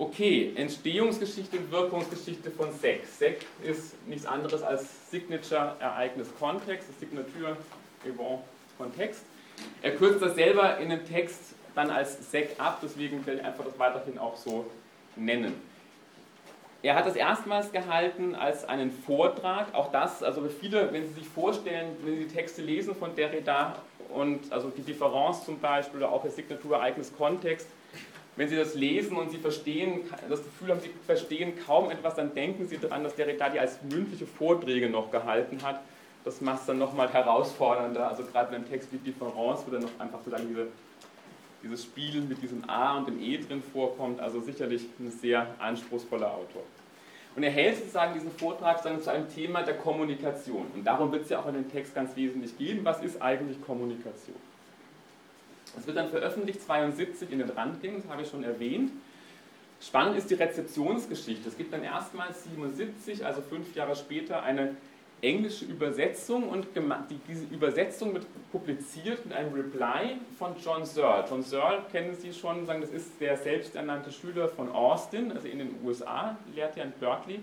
Okay, 0.00 0.52
Entstehungsgeschichte 0.56 1.58
und 1.58 1.70
Wirkungsgeschichte 1.70 2.50
von 2.50 2.72
SEC. 2.72 3.06
SEC 3.06 3.44
ist 3.62 4.06
nichts 4.08 4.24
anderes 4.24 4.62
als 4.62 5.10
Signature 5.10 5.76
Ereignis 5.78 6.28
Kontext, 6.38 6.88
Signature 6.98 7.58
Event 8.06 8.40
Kontext. 8.78 9.22
Er 9.82 9.94
kürzt 9.94 10.22
das 10.22 10.36
selber 10.36 10.78
in 10.78 10.88
dem 10.88 11.06
Text 11.06 11.54
dann 11.74 11.90
als 11.90 12.30
SEC 12.30 12.58
ab, 12.58 12.78
deswegen 12.82 13.26
werde 13.26 13.40
ich 13.40 13.46
einfach 13.46 13.62
das 13.62 13.78
weiterhin 13.78 14.16
auch 14.16 14.38
so 14.38 14.64
nennen. 15.16 15.52
Er 16.82 16.94
hat 16.94 17.04
das 17.04 17.14
erstmals 17.14 17.70
gehalten 17.70 18.34
als 18.34 18.64
einen 18.64 18.90
Vortrag, 18.90 19.74
auch 19.74 19.92
das, 19.92 20.22
also 20.22 20.48
viele, 20.48 20.90
wenn 20.94 21.06
Sie 21.08 21.12
sich 21.12 21.28
vorstellen, 21.28 21.94
wenn 22.04 22.14
Sie 22.14 22.24
die 22.24 22.34
Texte 22.34 22.62
lesen 22.62 22.94
von 22.94 23.14
Derrida 23.14 23.76
und 24.08 24.50
also 24.50 24.70
die 24.70 24.80
Differenz 24.80 25.44
zum 25.44 25.60
Beispiel 25.60 25.98
oder 25.98 26.10
auch 26.10 26.24
das 26.24 26.38
Ereignis 26.38 27.12
Kontext, 27.14 27.66
wenn 28.40 28.48
Sie 28.48 28.56
das 28.56 28.74
lesen 28.74 29.18
und 29.18 29.30
Sie 29.30 29.36
verstehen, 29.36 30.00
das 30.30 30.42
Gefühl 30.42 30.70
haben, 30.70 30.80
Sie 30.80 30.90
verstehen 31.04 31.52
kaum 31.66 31.90
etwas, 31.90 32.14
dann 32.14 32.34
denken 32.34 32.66
Sie 32.66 32.78
daran, 32.78 33.04
dass 33.04 33.14
Derrida 33.14 33.50
die 33.50 33.60
als 33.60 33.82
mündliche 33.82 34.26
Vorträge 34.26 34.88
noch 34.88 35.10
gehalten 35.10 35.62
hat. 35.62 35.82
Das 36.24 36.40
macht 36.40 36.60
es 36.60 36.66
dann 36.66 36.78
nochmal 36.78 37.12
herausfordernder. 37.12 38.08
Also 38.08 38.22
gerade 38.22 38.48
in 38.48 38.54
einem 38.54 38.70
Text 38.70 38.90
wie 38.92 38.96
Difference, 38.96 39.64
wo 39.66 39.70
dann 39.70 39.82
noch 39.82 39.90
einfach 39.98 40.20
sozusagen 40.20 40.48
diese, 40.48 40.68
dieses 41.62 41.84
Spiel 41.84 42.22
mit 42.22 42.42
diesem 42.42 42.66
A 42.66 42.96
und 42.96 43.08
dem 43.08 43.20
E 43.20 43.36
drin 43.36 43.62
vorkommt. 43.74 44.20
Also 44.20 44.40
sicherlich 44.40 44.86
ein 44.98 45.10
sehr 45.10 45.46
anspruchsvoller 45.58 46.32
Autor. 46.32 46.62
Und 47.36 47.42
er 47.42 47.50
hält 47.50 47.76
sozusagen 47.76 48.14
diesen 48.14 48.30
Vortrag 48.30 48.82
dann 48.82 49.02
zu 49.02 49.10
einem 49.10 49.28
Thema 49.28 49.64
der 49.64 49.76
Kommunikation. 49.76 50.66
Und 50.74 50.86
darum 50.86 51.12
wird 51.12 51.24
es 51.24 51.28
ja 51.28 51.40
auch 51.40 51.46
in 51.48 51.56
dem 51.56 51.70
Text 51.70 51.94
ganz 51.94 52.16
wesentlich 52.16 52.56
gehen. 52.56 52.86
Was 52.86 53.02
ist 53.02 53.20
eigentlich 53.20 53.60
Kommunikation? 53.60 54.36
Es 55.80 55.86
wird 55.86 55.96
dann 55.96 56.08
veröffentlicht 56.08 56.62
72 56.62 57.32
in 57.32 57.38
den 57.38 57.48
Randgängen, 57.48 58.02
das 58.02 58.10
habe 58.10 58.22
ich 58.22 58.28
schon 58.28 58.44
erwähnt. 58.44 58.92
Spannend 59.80 60.18
ist 60.18 60.30
die 60.30 60.34
Rezeptionsgeschichte. 60.34 61.48
Es 61.48 61.56
gibt 61.56 61.72
dann 61.72 61.82
erstmals 61.82 62.44
77, 62.44 63.24
also 63.24 63.40
fünf 63.40 63.74
Jahre 63.74 63.96
später, 63.96 64.42
eine 64.42 64.76
englische 65.22 65.64
Übersetzung 65.64 66.48
und 66.50 66.66
diese 67.28 67.44
Übersetzung 67.46 68.12
wird 68.12 68.26
publiziert 68.52 69.24
mit 69.24 69.34
einem 69.34 69.54
Reply 69.54 70.18
von 70.38 70.54
John 70.62 70.84
Searle. 70.84 71.24
John 71.28 71.42
Searle 71.42 71.82
kennen 71.90 72.14
Sie 72.14 72.32
schon, 72.34 72.66
sagen, 72.66 72.82
das 72.82 72.90
ist 72.90 73.18
der 73.18 73.38
selbsternannte 73.38 74.12
Schüler 74.12 74.48
von 74.48 74.70
Austin, 74.70 75.32
also 75.32 75.48
in 75.48 75.58
den 75.60 75.76
USA, 75.82 76.36
lehrt 76.54 76.76
er 76.76 76.84
in 76.84 76.92
Berkeley. 77.00 77.40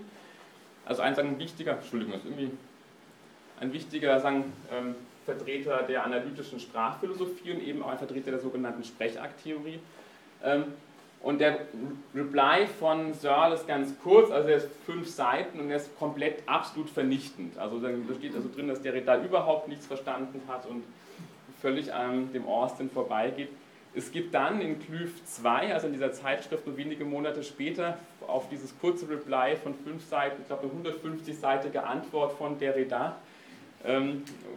Also 0.86 1.02
ein, 1.02 1.16
sagen, 1.16 1.40
wichtiger, 1.40 1.74
Entschuldigung, 1.74 2.14
ist 2.14 2.26
irgendwie 2.26 2.52
ein 3.60 3.74
wichtiger 3.74 4.20
sagen, 4.20 4.54
ähm, 4.72 4.96
Vertreter 5.28 5.84
der 5.84 6.06
analytischen 6.06 6.58
Sprachphilosophie 6.58 7.52
und 7.52 7.62
eben 7.62 7.84
auch 7.84 7.90
ein 7.90 7.98
Vertreter 7.98 8.32
der 8.32 8.40
sogenannten 8.40 8.84
Sprechakttheorie. 8.84 9.80
Ähm, 10.42 10.64
und 11.22 11.42
der 11.42 11.60
Reply 12.16 12.66
von 12.80 13.14
Searle 13.14 13.56
ist 13.56 13.68
ganz 13.68 13.94
kurz, 14.02 14.32
also 14.32 14.48
er 14.48 14.58
ist 14.58 14.70
fünf 14.86 15.10
Seiten 15.10 15.60
und 15.60 15.70
er 15.70 15.78
ist 15.78 15.98
komplett 16.00 16.44
absolut 16.46 16.90
vernichtend. 16.90 17.58
Also 17.58 17.80
da 17.80 17.90
steht 18.18 18.36
also 18.36 18.48
drin, 18.54 18.70
dass 18.70 18.82
der 18.82 18.94
Redar 18.94 19.22
überhaupt 19.22 19.68
nichts 19.68 19.86
verstanden 19.86 20.42
hat 20.48 20.66
und 20.66 20.84
völlig 21.62 21.94
an 21.94 22.32
dem 22.32 22.48
Austin 22.48 22.90
vorbeigeht. 22.90 23.50
Es 23.96 24.12
gibt 24.12 24.34
dann 24.34 24.62
in 24.62 24.80
Klüv 24.80 25.26
2, 25.26 25.74
also 25.74 25.88
in 25.88 25.94
dieser 25.94 26.14
Zeitschrift 26.14 26.66
nur 26.66 26.78
wenige 26.78 27.04
Monate 27.04 27.44
später, 27.44 27.98
auf 28.28 28.48
dieses 28.48 28.80
kurze 28.80 29.10
Reply 29.10 29.58
von 29.62 29.74
fünf 29.74 30.06
Seiten, 30.06 30.42
ich 30.42 30.48
glaube 30.48 30.70
eine 30.72 30.90
150-seitige 30.90 31.80
Antwort 31.80 32.34
von 32.34 32.60
Derrida, 32.60 33.08
ähm, 33.08 33.14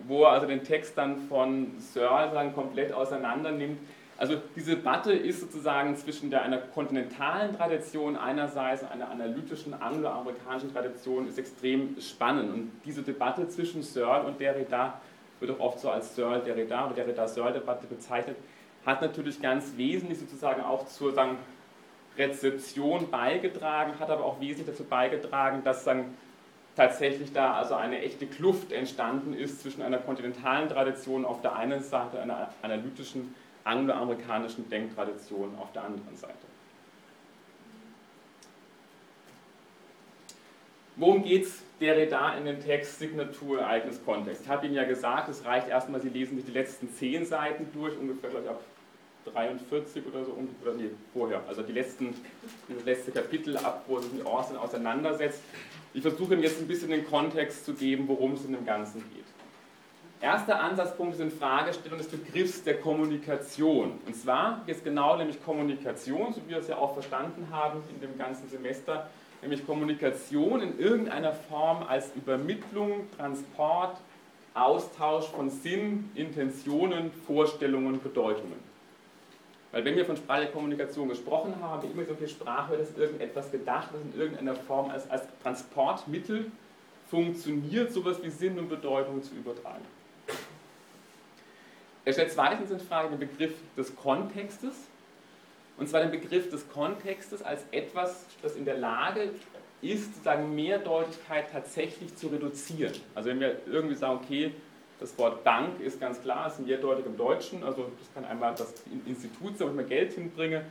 wo 0.06 0.24
er 0.24 0.30
also 0.30 0.46
den 0.46 0.64
Text 0.64 0.96
dann 0.96 1.28
von 1.28 1.72
Searle 1.78 2.32
dann 2.32 2.54
komplett 2.54 2.92
auseinander 2.92 3.52
nimmt. 3.52 3.78
Also 4.20 4.34
diese 4.54 4.76
Debatte 4.76 5.14
ist 5.14 5.40
sozusagen 5.40 5.96
zwischen 5.96 6.28
der, 6.28 6.42
einer 6.42 6.58
kontinentalen 6.58 7.56
Tradition 7.56 8.18
einerseits 8.18 8.82
und 8.82 8.88
einer 8.88 9.10
analytischen 9.10 9.72
angloamerikanischen 9.72 10.72
Tradition 10.74 11.26
ist 11.26 11.38
extrem 11.38 11.98
spannend. 11.98 12.52
Und 12.52 12.70
diese 12.84 13.02
Debatte 13.02 13.48
zwischen 13.48 13.82
Searle 13.82 14.26
und 14.26 14.38
Derrida 14.38 15.00
wird 15.40 15.52
auch 15.52 15.60
oft 15.60 15.80
so 15.80 15.90
als 15.90 16.14
Searle-Derrida 16.14 16.86
oder 16.86 16.96
Derrida-Searle-Debatte 16.96 17.86
bezeichnet, 17.86 18.36
hat 18.84 19.00
natürlich 19.00 19.40
ganz 19.40 19.72
wesentlich 19.78 20.18
sozusagen 20.18 20.62
auch 20.62 20.86
zur 20.86 21.12
sagen, 21.12 21.38
Rezeption 22.18 23.10
beigetragen, 23.10 23.98
hat 23.98 24.10
aber 24.10 24.24
auch 24.24 24.38
wesentlich 24.40 24.66
dazu 24.66 24.84
beigetragen, 24.84 25.62
dass 25.64 25.84
sagen, 25.84 26.14
tatsächlich 26.80 27.30
da 27.34 27.52
also 27.52 27.74
eine 27.74 28.00
echte 28.00 28.26
Kluft 28.26 28.72
entstanden 28.72 29.34
ist 29.34 29.60
zwischen 29.60 29.82
einer 29.82 29.98
kontinentalen 29.98 30.66
Tradition 30.70 31.26
auf 31.26 31.42
der 31.42 31.54
einen 31.54 31.82
Seite 31.82 32.16
und 32.16 32.22
einer 32.22 32.48
analytischen 32.62 33.34
angloamerikanischen 33.64 34.70
Denktradition 34.70 35.58
auf 35.58 35.70
der 35.72 35.84
anderen 35.84 36.16
Seite. 36.16 36.38
Worum 40.96 41.22
geht 41.22 41.44
es 41.44 41.62
Derrida 41.82 42.32
in 42.38 42.46
dem 42.46 42.64
Text 42.64 42.98
Signatur, 42.98 43.60
Ereignis, 43.60 44.02
Kontext? 44.02 44.44
Ich 44.44 44.48
habe 44.48 44.64
Ihnen 44.64 44.74
ja 44.74 44.84
gesagt, 44.84 45.28
es 45.28 45.44
reicht 45.44 45.68
erstmal, 45.68 46.00
Sie 46.00 46.08
lesen 46.08 46.36
sich 46.36 46.46
die 46.46 46.52
letzten 46.52 46.90
zehn 46.94 47.26
Seiten 47.26 47.66
durch, 47.74 47.94
ungefähr, 47.98 48.30
glaube 48.30 48.44
ich, 48.46 48.50
ab 48.50 48.62
43 49.34 50.06
oder 50.06 50.24
so, 50.24 50.34
oder 50.62 50.72
nee, 50.72 50.90
vorher, 51.12 51.42
also 51.46 51.60
die 51.60 51.72
letzten, 51.72 52.14
das 52.74 52.84
letzte 52.86 53.12
Kapitel 53.12 53.58
ab, 53.58 53.84
wo 53.86 54.00
sich 54.00 54.12
mit 54.14 54.24
Orson 54.24 54.56
auseinandersetzt. 54.56 55.42
Ich 55.92 56.02
versuche 56.02 56.34
Ihnen 56.34 56.42
jetzt 56.44 56.60
ein 56.60 56.68
bisschen 56.68 56.90
den 56.90 57.04
Kontext 57.04 57.64
zu 57.64 57.74
geben, 57.74 58.06
worum 58.06 58.34
es 58.34 58.44
in 58.44 58.52
dem 58.52 58.64
Ganzen 58.64 59.00
geht. 59.12 59.24
Erster 60.20 60.60
Ansatzpunkt 60.60 61.18
in 61.18 61.32
Fragestellung 61.32 61.98
des 61.98 62.06
Begriffs 62.06 62.62
der 62.62 62.78
Kommunikation. 62.78 63.98
Und 64.06 64.14
zwar 64.14 64.62
jetzt 64.66 64.84
genau 64.84 65.16
nämlich 65.16 65.42
Kommunikation, 65.42 66.32
so 66.32 66.40
wie 66.46 66.50
wir 66.50 66.58
es 66.58 66.68
ja 66.68 66.76
auch 66.76 66.92
verstanden 66.92 67.48
haben 67.50 67.82
in 67.92 68.00
dem 68.00 68.16
ganzen 68.18 68.48
Semester, 68.48 69.08
nämlich 69.42 69.66
Kommunikation 69.66 70.60
in 70.60 70.78
irgendeiner 70.78 71.32
Form 71.32 71.82
als 71.82 72.14
Übermittlung, 72.14 73.08
Transport, 73.16 73.96
Austausch 74.54 75.26
von 75.26 75.48
Sinn, 75.48 76.10
Intentionen, 76.14 77.10
Vorstellungen, 77.26 78.00
Bedeutungen. 78.00 78.69
Weil 79.72 79.84
wenn 79.84 79.96
wir 79.96 80.04
von 80.04 80.16
sprachlicher 80.16 80.52
Kommunikation 80.52 81.08
gesprochen 81.08 81.54
haben, 81.60 81.90
immer 81.90 82.04
so 82.04 82.14
viel 82.14 82.28
Sprache, 82.28 82.76
das 82.76 82.90
ist 82.90 82.98
irgendetwas 82.98 83.50
gedacht, 83.52 83.90
das 83.92 84.00
in 84.00 84.20
irgendeiner 84.20 84.54
Form 84.54 84.90
als, 84.90 85.08
als 85.08 85.22
Transportmittel 85.42 86.50
funktioniert, 87.08 87.92
sowas 87.92 88.22
wie 88.22 88.30
Sinn 88.30 88.58
und 88.58 88.68
Bedeutung 88.68 89.22
zu 89.22 89.34
übertragen. 89.34 89.84
Er 92.04 92.12
stellt 92.12 92.32
zweitens 92.32 92.70
in 92.70 92.80
Frage 92.80 93.10
den 93.10 93.20
Begriff 93.20 93.54
des 93.76 93.94
Kontextes, 93.94 94.74
und 95.76 95.88
zwar 95.88 96.00
den 96.00 96.10
Begriff 96.10 96.50
des 96.50 96.68
Kontextes 96.68 97.42
als 97.42 97.62
etwas, 97.70 98.26
das 98.42 98.56
in 98.56 98.64
der 98.64 98.76
Lage 98.76 99.30
ist, 99.82 100.14
sozusagen 100.14 100.54
Mehrdeutigkeit 100.54 101.50
tatsächlich 101.50 102.16
zu 102.16 102.28
reduzieren. 102.28 102.94
Also 103.14 103.30
wenn 103.30 103.40
wir 103.40 103.60
irgendwie 103.66 103.94
sagen, 103.94 104.20
okay, 104.22 104.52
das 105.00 105.16
Wort 105.18 105.42
Bank 105.42 105.80
ist 105.80 105.98
ganz 105.98 106.20
klar, 106.20 106.46
ist 106.48 106.60
mehrdeutig 106.60 107.06
im 107.06 107.16
Deutschen, 107.16 107.64
also 107.64 107.90
das 107.98 108.14
kann 108.14 108.24
einmal 108.24 108.54
das 108.54 108.72
Institut 109.06 109.58
sein, 109.58 109.68
wo 109.68 109.70
ich 109.72 109.76
mir 109.76 109.84
Geld 109.84 110.12
hinbringe, 110.12 110.64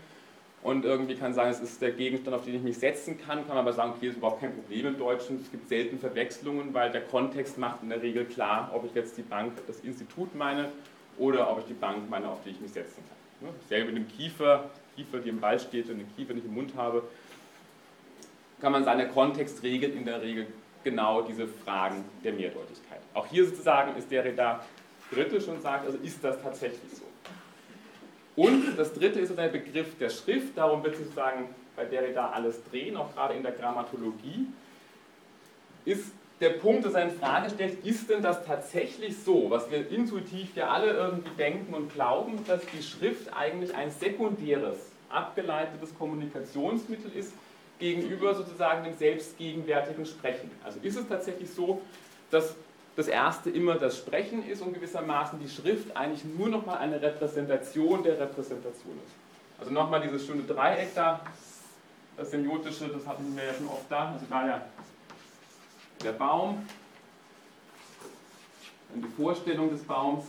und 0.61 0.83
irgendwie 0.83 1.15
kann 1.15 1.33
sein, 1.33 1.49
es 1.49 1.61
ist 1.61 1.81
der 1.81 1.91
Gegenstand, 1.91 2.35
auf 2.35 2.43
den 2.43 2.55
ich 2.55 2.61
mich 2.61 2.77
setzen 2.77 3.17
kann, 3.17 3.39
kann 3.39 3.55
man 3.55 3.59
aber 3.59 3.73
sagen, 3.73 3.93
okay, 3.95 4.07
ist 4.07 4.17
überhaupt 4.17 4.41
kein 4.41 4.53
Problem 4.53 4.87
im 4.87 4.97
Deutschen. 4.97 5.39
Es 5.41 5.49
gibt 5.49 5.69
selten 5.69 5.99
Verwechslungen, 5.99 6.73
weil 6.73 6.91
der 6.91 7.01
Kontext 7.01 7.57
macht 7.57 7.81
in 7.81 7.89
der 7.89 8.01
Regel 8.01 8.25
klar, 8.25 8.69
ob 8.73 8.85
ich 8.85 8.93
jetzt 8.93 9.17
die 9.17 9.21
Bank, 9.21 9.53
das 9.67 9.79
Institut 9.79 10.35
meine 10.35 10.69
oder 11.17 11.49
ob 11.49 11.59
ich 11.59 11.65
die 11.65 11.73
Bank 11.73 12.09
meine, 12.09 12.27
auf 12.27 12.39
die 12.43 12.49
ich 12.49 12.59
mich 12.59 12.71
setzen 12.71 13.03
kann. 13.07 13.49
Selbe 13.69 13.93
mit 13.93 14.03
dem 14.03 14.07
Kiefer, 14.09 14.69
Kiefer, 14.97 15.19
die 15.19 15.29
im 15.29 15.39
Ball 15.39 15.57
steht 15.59 15.89
und 15.89 15.99
den 15.99 16.15
Kiefer 16.17 16.33
nicht 16.33 16.45
im 16.45 16.53
Mund 16.53 16.73
habe, 16.75 17.03
kann 18.59 18.73
man 18.73 18.83
sagen, 18.83 18.99
der 18.99 19.07
Kontext 19.07 19.63
regelt 19.63 19.95
in 19.95 20.03
der 20.03 20.21
Regel 20.21 20.47
genau 20.83 21.21
diese 21.21 21.47
Fragen 21.47 22.03
der 22.21 22.33
Mehrdeutigkeit. 22.33 22.88
Auch 23.13 23.27
hier 23.27 23.45
sozusagen 23.45 23.95
ist 23.97 24.11
der 24.11 24.23
Redar 24.23 24.65
kritisch 25.09 25.47
und 25.47 25.61
sagt, 25.61 25.85
also 25.85 25.97
ist 26.03 26.23
das 26.23 26.41
tatsächlich 26.41 26.91
so? 26.93 27.03
Und 28.35 28.77
das 28.77 28.93
dritte 28.93 29.19
ist 29.19 29.35
der 29.37 29.49
Begriff 29.49 29.97
der 29.97 30.09
Schrift, 30.09 30.57
darum 30.57 30.83
wird 30.83 30.95
sozusagen 30.95 31.49
bei 31.75 31.85
Derrida 31.85 32.29
alles 32.29 32.63
drehen, 32.69 32.95
auch 32.95 33.13
gerade 33.13 33.33
in 33.33 33.43
der 33.43 33.51
Grammatologie. 33.51 34.47
Ist 35.85 36.11
der 36.39 36.51
Punkt, 36.51 36.85
dass 36.85 36.93
er 36.93 37.03
in 37.03 37.11
Frage 37.11 37.49
stellt, 37.49 37.85
ist 37.85 38.09
denn 38.09 38.21
das 38.21 38.45
tatsächlich 38.45 39.17
so, 39.17 39.49
was 39.49 39.69
wir 39.69 39.89
intuitiv 39.91 40.55
ja 40.55 40.69
alle 40.69 40.91
irgendwie 40.91 41.29
denken 41.37 41.73
und 41.73 41.93
glauben, 41.93 42.45
dass 42.47 42.61
die 42.67 42.81
Schrift 42.81 43.33
eigentlich 43.33 43.75
ein 43.75 43.91
sekundäres, 43.91 44.91
abgeleitetes 45.09 45.97
Kommunikationsmittel 45.97 47.11
ist 47.13 47.33
gegenüber 47.79 48.35
sozusagen 48.35 48.83
dem 48.83 48.93
selbstgegenwärtigen 48.93 50.05
Sprechen. 50.05 50.51
Also 50.63 50.79
ist 50.81 50.97
es 50.97 51.07
tatsächlich 51.07 51.49
so, 51.49 51.81
dass 52.29 52.55
das 52.99 53.07
erste 53.07 53.49
immer 53.49 53.75
das 53.75 53.97
Sprechen 53.97 54.45
ist 54.45 54.61
und 54.61 54.73
gewissermaßen 54.73 55.39
die 55.39 55.47
Schrift 55.47 55.95
eigentlich 55.95 56.25
nur 56.25 56.49
nochmal 56.49 56.79
eine 56.79 57.01
Repräsentation 57.01 58.03
der 58.03 58.19
Repräsentation 58.19 58.99
ist. 59.05 59.15
Also 59.57 59.71
nochmal 59.71 60.01
dieses 60.01 60.25
schöne 60.25 60.43
Dreieck 60.43 60.93
da, 60.95 61.21
das 62.17 62.31
semiotische, 62.31 62.89
das 62.89 63.07
hatten 63.07 63.33
wir 63.37 63.45
ja 63.45 63.53
schon 63.53 63.69
oft 63.69 63.89
da, 63.89 64.11
also 64.11 64.25
da 64.29 64.45
ja 64.45 64.61
der 66.03 66.11
Baum, 66.11 66.67
dann 68.89 69.01
die 69.01 69.07
Vorstellung 69.07 69.69
des 69.69 69.81
Baums. 69.83 70.25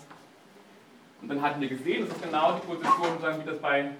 Und 1.22 1.28
dann 1.28 1.42
hatten 1.42 1.60
wir 1.60 1.68
gesehen, 1.68 2.06
das 2.06 2.16
ist 2.16 2.22
genau 2.22 2.52
die 2.52 2.66
Position, 2.68 3.40
wie 3.40 3.50
das 3.50 3.58
bei 3.58 3.90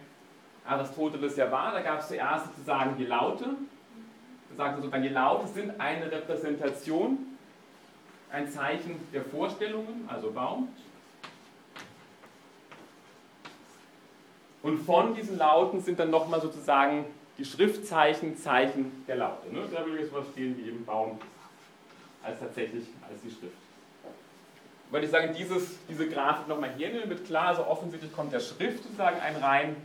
Aristoteles 0.65 1.37
ja 1.37 1.51
war. 1.51 1.73
Da 1.73 1.81
gab 1.81 1.99
es 1.99 2.07
zuerst 2.07 2.47
sozusagen 2.47 2.97
die 2.97 3.07
Laute. 3.07 3.47
Da 4.51 4.57
sagte 4.57 4.77
sozusagen, 4.77 5.03
die 5.03 5.09
Laute 5.09 5.49
sind 5.49 5.81
eine 5.81 6.09
Repräsentation, 6.09 7.30
ein 8.33 8.51
Zeichen 8.51 9.01
der 9.13 9.25
Vorstellungen, 9.25 10.09
also 10.09 10.31
Baum. 10.31 10.69
Und 14.63 14.79
von 14.79 15.15
diesen 15.15 15.39
Lauten 15.39 15.81
sind 15.81 15.99
dann 15.99 16.11
nochmal 16.11 16.41
sozusagen 16.41 17.07
die 17.39 17.45
Schriftzeichen 17.45 18.37
Zeichen 18.37 19.05
der 19.09 19.17
Laute. 19.17 19.53
Ne? 19.53 19.63
Da 19.73 19.85
würde 19.85 20.03
ich 20.03 20.13
jetzt 20.13 20.31
stehen 20.33 20.57
wie 20.59 20.69
eben 20.69 20.85
Baum 20.85 21.19
als 22.23 22.39
tatsächlich 22.39 22.85
als 23.09 23.21
die 23.23 23.31
Schrift. 23.31 23.57
Weil 24.91 25.05
ich 25.05 25.11
sagen, 25.11 25.35
dieses, 25.37 25.79
diese 25.89 26.09
Grafik 26.09 26.49
nochmal 26.49 26.71
hernehmen, 26.71 27.09
wird 27.09 27.25
klar, 27.25 27.49
also 27.49 27.67
offensichtlich 27.67 28.13
kommt 28.13 28.33
der 28.33 28.41
Schrift 28.41 28.83
sozusagen 28.83 29.21
ein 29.21 29.37
rein 29.37 29.77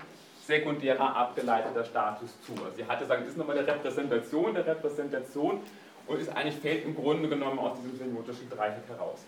sekundärer 0.46 1.16
abgeleiteter 1.16 1.86
Status 1.86 2.30
zu. 2.46 2.54
Also 2.54 2.76
sie 2.76 2.86
hatte 2.86 3.06
sagen, 3.06 3.22
das 3.22 3.32
ist 3.32 3.38
nochmal 3.38 3.58
eine 3.58 3.68
Repräsentation 3.68 4.54
der 4.54 4.66
Repräsentation 4.66 5.62
und 6.08 6.20
ist 6.20 6.30
eigentlich 6.30 6.56
fällt 6.56 6.86
im 6.86 6.96
Grunde 6.96 7.28
genommen 7.30 7.60
aus 7.60 7.78
diesem 7.82 7.98
semiotischen 7.98 8.50
Dreieck 8.50 8.88
heraus. 8.88 9.20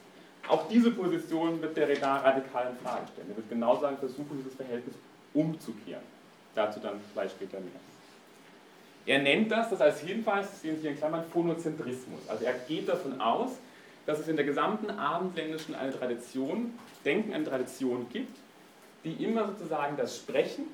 Auch 0.48 0.68
diese 0.70 0.92
Position 0.92 1.62
wird 1.62 1.76
der 1.76 1.90
Redar 1.90 2.24
radikal 2.24 2.72
in 2.72 2.86
Frage 2.86 3.08
stellen. 3.12 3.30
Er 3.32 3.38
wird 3.38 3.50
genau 3.50 3.80
sagen, 3.80 3.98
versuchen, 3.98 4.38
dieses 4.38 4.56
Verhältnis 4.56 4.96
umzukehren. 5.34 6.04
Dazu 6.56 6.80
dann 6.80 7.00
gleich 7.14 7.32
später 7.32 7.60
mehr. 7.60 7.72
Er 9.06 9.20
nennt 9.20 9.52
das, 9.52 9.70
das 9.70 9.82
als 9.82 10.02
Hinweis, 10.02 10.50
das 10.50 10.62
sehen 10.62 10.76
Sie 10.76 10.82
hier 10.82 10.92
in 10.92 10.98
Klammern, 10.98 11.24
Phonozentrismus. 11.32 12.20
Also 12.28 12.46
er 12.46 12.54
geht 12.54 12.90
davon 12.90 13.22
aus, 13.22 13.52
dass 14.06 14.20
es 14.20 14.28
in 14.28 14.36
der 14.36 14.46
gesamten 14.46 14.90
Abendländischen 14.90 15.76
eine 15.76 15.92
Tradition, 15.92 16.78
Denken 17.06 17.34
eine 17.34 17.46
Tradition 17.46 18.08
gibt, 18.12 18.36
die 19.04 19.24
immer 19.24 19.48
sozusagen 19.48 19.96
das 19.96 20.18
Sprechen 20.18 20.66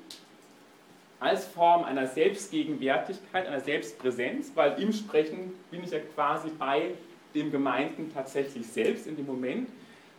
als 1.23 1.45
Form 1.45 1.85
einer 1.85 2.05
Selbstgegenwärtigkeit, 2.05 3.47
einer 3.47 3.61
Selbstpräsenz, 3.61 4.51
weil 4.55 4.79
im 4.81 4.91
Sprechen 4.91 5.53
bin 5.71 5.81
ich 5.81 5.91
ja 5.91 5.99
quasi 5.99 6.49
bei 6.49 6.91
dem 7.33 7.49
Gemeinten 7.49 8.13
tatsächlich 8.13 8.67
selbst 8.67 9.07
in 9.07 9.15
dem 9.15 9.25
Moment, 9.25 9.69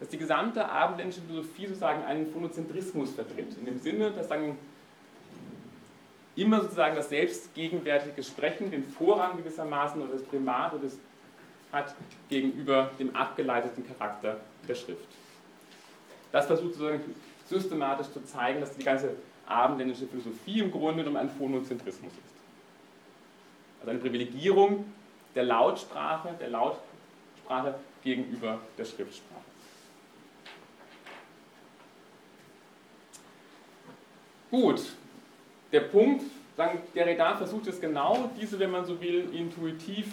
dass 0.00 0.08
die 0.08 0.16
gesamte 0.16 0.66
abendländische 0.66 1.20
Philosophie 1.20 1.66
sozusagen 1.66 2.02
einen 2.04 2.32
Phonozentrismus 2.32 3.10
vertritt. 3.10 3.54
In 3.58 3.66
dem 3.66 3.78
Sinne, 3.78 4.12
dass 4.12 4.28
sagen, 4.28 4.56
immer 6.36 6.62
sozusagen 6.62 6.96
das 6.96 7.10
selbstgegenwärtige 7.10 8.22
Sprechen 8.22 8.70
den 8.70 8.82
Vorrang 8.82 9.36
gewissermaßen 9.36 10.00
oder 10.00 10.12
das 10.12 10.22
Primat 10.22 10.72
oder 10.72 10.84
das 10.84 10.96
hat 11.70 11.94
gegenüber 12.30 12.90
dem 12.98 13.14
abgeleiteten 13.14 13.86
Charakter 13.86 14.40
der 14.66 14.74
Schrift. 14.74 15.06
Das 16.32 16.46
versucht 16.46 16.74
sozusagen 16.74 17.00
systematisch 17.46 18.06
zu 18.10 18.24
zeigen, 18.24 18.60
dass 18.60 18.74
die 18.74 18.84
ganze 18.84 19.16
abendländische 19.46 20.06
Philosophie 20.06 20.60
im 20.60 20.70
Grunde 20.70 21.04
genommen 21.04 21.16
ein 21.16 21.30
Phonozentrismus 21.30 22.12
ist. 22.12 22.34
Also 23.80 23.90
eine 23.90 24.00
Privilegierung 24.00 24.84
der 25.34 25.44
Lautsprache, 25.44 26.34
der 26.40 26.50
Lautsprache 26.50 27.74
gegenüber 28.02 28.60
der 28.78 28.84
Schriftsprache. 28.84 29.40
Gut, 34.50 34.80
der 35.72 35.80
Punkt, 35.80 36.22
der 36.94 37.06
Redar 37.06 37.36
versucht 37.36 37.66
es 37.66 37.80
genau, 37.80 38.30
diese, 38.40 38.58
wenn 38.60 38.70
man 38.70 38.84
so 38.84 39.00
will, 39.00 39.28
intuitiv 39.34 40.06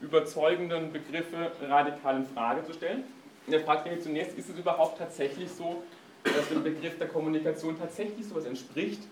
überzeugenden 0.00 0.92
Begriffe 0.92 1.50
radikal 1.62 2.16
in 2.16 2.26
Frage 2.26 2.64
zu 2.64 2.72
stellen. 2.72 3.02
Und 3.46 3.52
er 3.52 3.60
fragt 3.60 3.84
nämlich 3.84 4.04
zunächst, 4.04 4.38
ist 4.38 4.48
es 4.48 4.58
überhaupt 4.58 4.98
tatsächlich 4.98 5.50
so, 5.50 5.82
dass 6.24 6.48
dem 6.48 6.62
Begriff 6.62 6.98
der 6.98 7.08
Kommunikation 7.08 7.78
tatsächlich 7.78 8.26
so 8.26 8.32
etwas 8.32 8.46
entspricht 8.46 9.02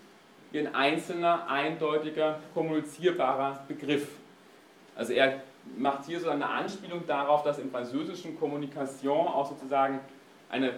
wie 0.51 0.59
ein 0.59 0.75
einzelner, 0.75 1.47
eindeutiger, 1.47 2.39
kommunizierbarer 2.53 3.65
Begriff. 3.67 4.07
Also 4.95 5.13
er 5.13 5.41
macht 5.77 6.05
hier 6.05 6.19
so 6.19 6.29
eine 6.29 6.47
Anspielung 6.47 7.07
darauf, 7.07 7.43
dass 7.43 7.57
im 7.57 7.71
französischen 7.71 8.39
Kommunikation 8.39 9.27
auch 9.27 9.49
sozusagen 9.49 9.99
eine 10.49 10.73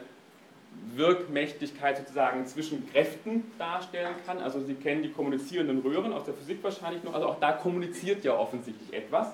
Wirkmächtigkeit 0.93 1.97
sozusagen 1.97 2.45
zwischen 2.45 2.89
Kräften 2.89 3.51
darstellen 3.57 4.15
kann. 4.25 4.39
Also 4.39 4.61
Sie 4.61 4.75
kennen 4.75 5.03
die 5.03 5.11
kommunizierenden 5.11 5.79
Röhren 5.79 6.13
aus 6.13 6.25
der 6.25 6.33
Physik 6.33 6.63
wahrscheinlich 6.63 7.03
noch. 7.03 7.13
Also 7.13 7.27
auch 7.27 7.39
da 7.39 7.53
kommuniziert 7.53 8.23
ja 8.23 8.37
offensichtlich 8.37 8.93
etwas. 8.93 9.27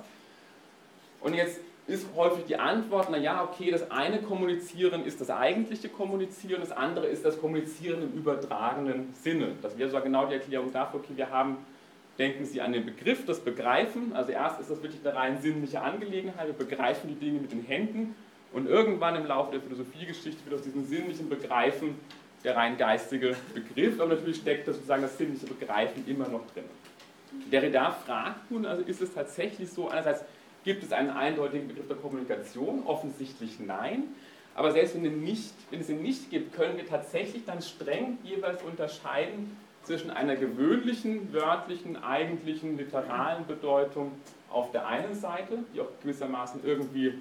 Und 1.19 1.33
jetzt 1.33 1.59
ist 1.91 2.07
häufig 2.15 2.45
die 2.45 2.55
Antwort, 2.55 3.09
naja, 3.09 3.43
okay, 3.43 3.69
das 3.69 3.91
eine 3.91 4.21
Kommunizieren 4.21 5.05
ist 5.05 5.19
das 5.19 5.29
eigentliche 5.29 5.89
Kommunizieren, 5.89 6.61
das 6.61 6.71
andere 6.71 7.07
ist 7.07 7.25
das 7.25 7.39
Kommunizieren 7.39 8.01
im 8.01 8.13
übertragenen 8.13 9.13
Sinne. 9.13 9.49
Das 9.61 9.77
wäre 9.77 9.89
so 9.89 9.99
genau 9.99 10.25
die 10.25 10.35
Erklärung 10.35 10.71
dafür, 10.71 11.01
okay, 11.01 11.13
wir 11.15 11.29
haben, 11.29 11.57
denken 12.17 12.45
Sie 12.45 12.61
an 12.61 12.71
den 12.71 12.85
Begriff, 12.85 13.25
das 13.25 13.41
Begreifen. 13.41 14.13
Also 14.13 14.31
erst 14.31 14.61
ist 14.61 14.71
das 14.71 14.81
wirklich 14.81 15.05
eine 15.05 15.15
rein 15.15 15.41
sinnliche 15.41 15.81
Angelegenheit, 15.81 16.47
wir 16.47 16.53
begreifen 16.53 17.09
die 17.09 17.15
Dinge 17.15 17.41
mit 17.41 17.51
den 17.51 17.63
Händen 17.63 18.15
und 18.53 18.67
irgendwann 18.67 19.15
im 19.15 19.25
Laufe 19.25 19.51
der 19.51 19.61
Philosophiegeschichte 19.61 20.45
wird 20.45 20.55
aus 20.59 20.63
diesem 20.63 20.85
sinnlichen 20.85 21.29
Begreifen 21.29 21.95
der 22.43 22.55
rein 22.55 22.77
geistige 22.77 23.35
Begriff, 23.53 23.99
aber 23.99 24.15
natürlich 24.15 24.37
steckt 24.37 24.67
das 24.67 24.75
sozusagen 24.75 25.03
das 25.03 25.17
sinnliche 25.17 25.45
Begreifen 25.45 26.03
immer 26.07 26.27
noch 26.27 26.45
drin. 26.53 26.63
Derrida 27.51 27.91
fragt 27.91 28.49
nun, 28.49 28.65
also 28.65 28.81
ist 28.83 29.01
es 29.01 29.13
tatsächlich 29.13 29.69
so, 29.69 29.89
einerseits 29.89 30.23
gibt 30.63 30.83
es 30.83 30.91
einen 30.91 31.09
eindeutigen 31.09 31.67
Begriff 31.67 31.87
der 31.87 31.97
Kommunikation, 31.97 32.83
offensichtlich 32.85 33.59
nein, 33.59 34.03
aber 34.55 34.71
selbst 34.71 34.95
wenn, 34.95 35.21
nicht, 35.21 35.53
wenn 35.69 35.79
es 35.79 35.89
ihn 35.89 36.01
nicht 36.01 36.29
gibt, 36.29 36.53
können 36.53 36.77
wir 36.77 36.85
tatsächlich 36.85 37.45
dann 37.45 37.61
streng 37.61 38.17
jeweils 38.23 38.61
unterscheiden 38.63 39.55
zwischen 39.83 40.11
einer 40.11 40.35
gewöhnlichen, 40.35 41.33
wörtlichen, 41.33 42.03
eigentlichen, 42.03 42.77
literalen 42.77 43.47
Bedeutung 43.47 44.11
auf 44.49 44.71
der 44.71 44.87
einen 44.87 45.15
Seite, 45.15 45.59
die 45.73 45.81
auch 45.81 45.87
gewissermaßen 46.01 46.61
irgendwie 46.63 47.13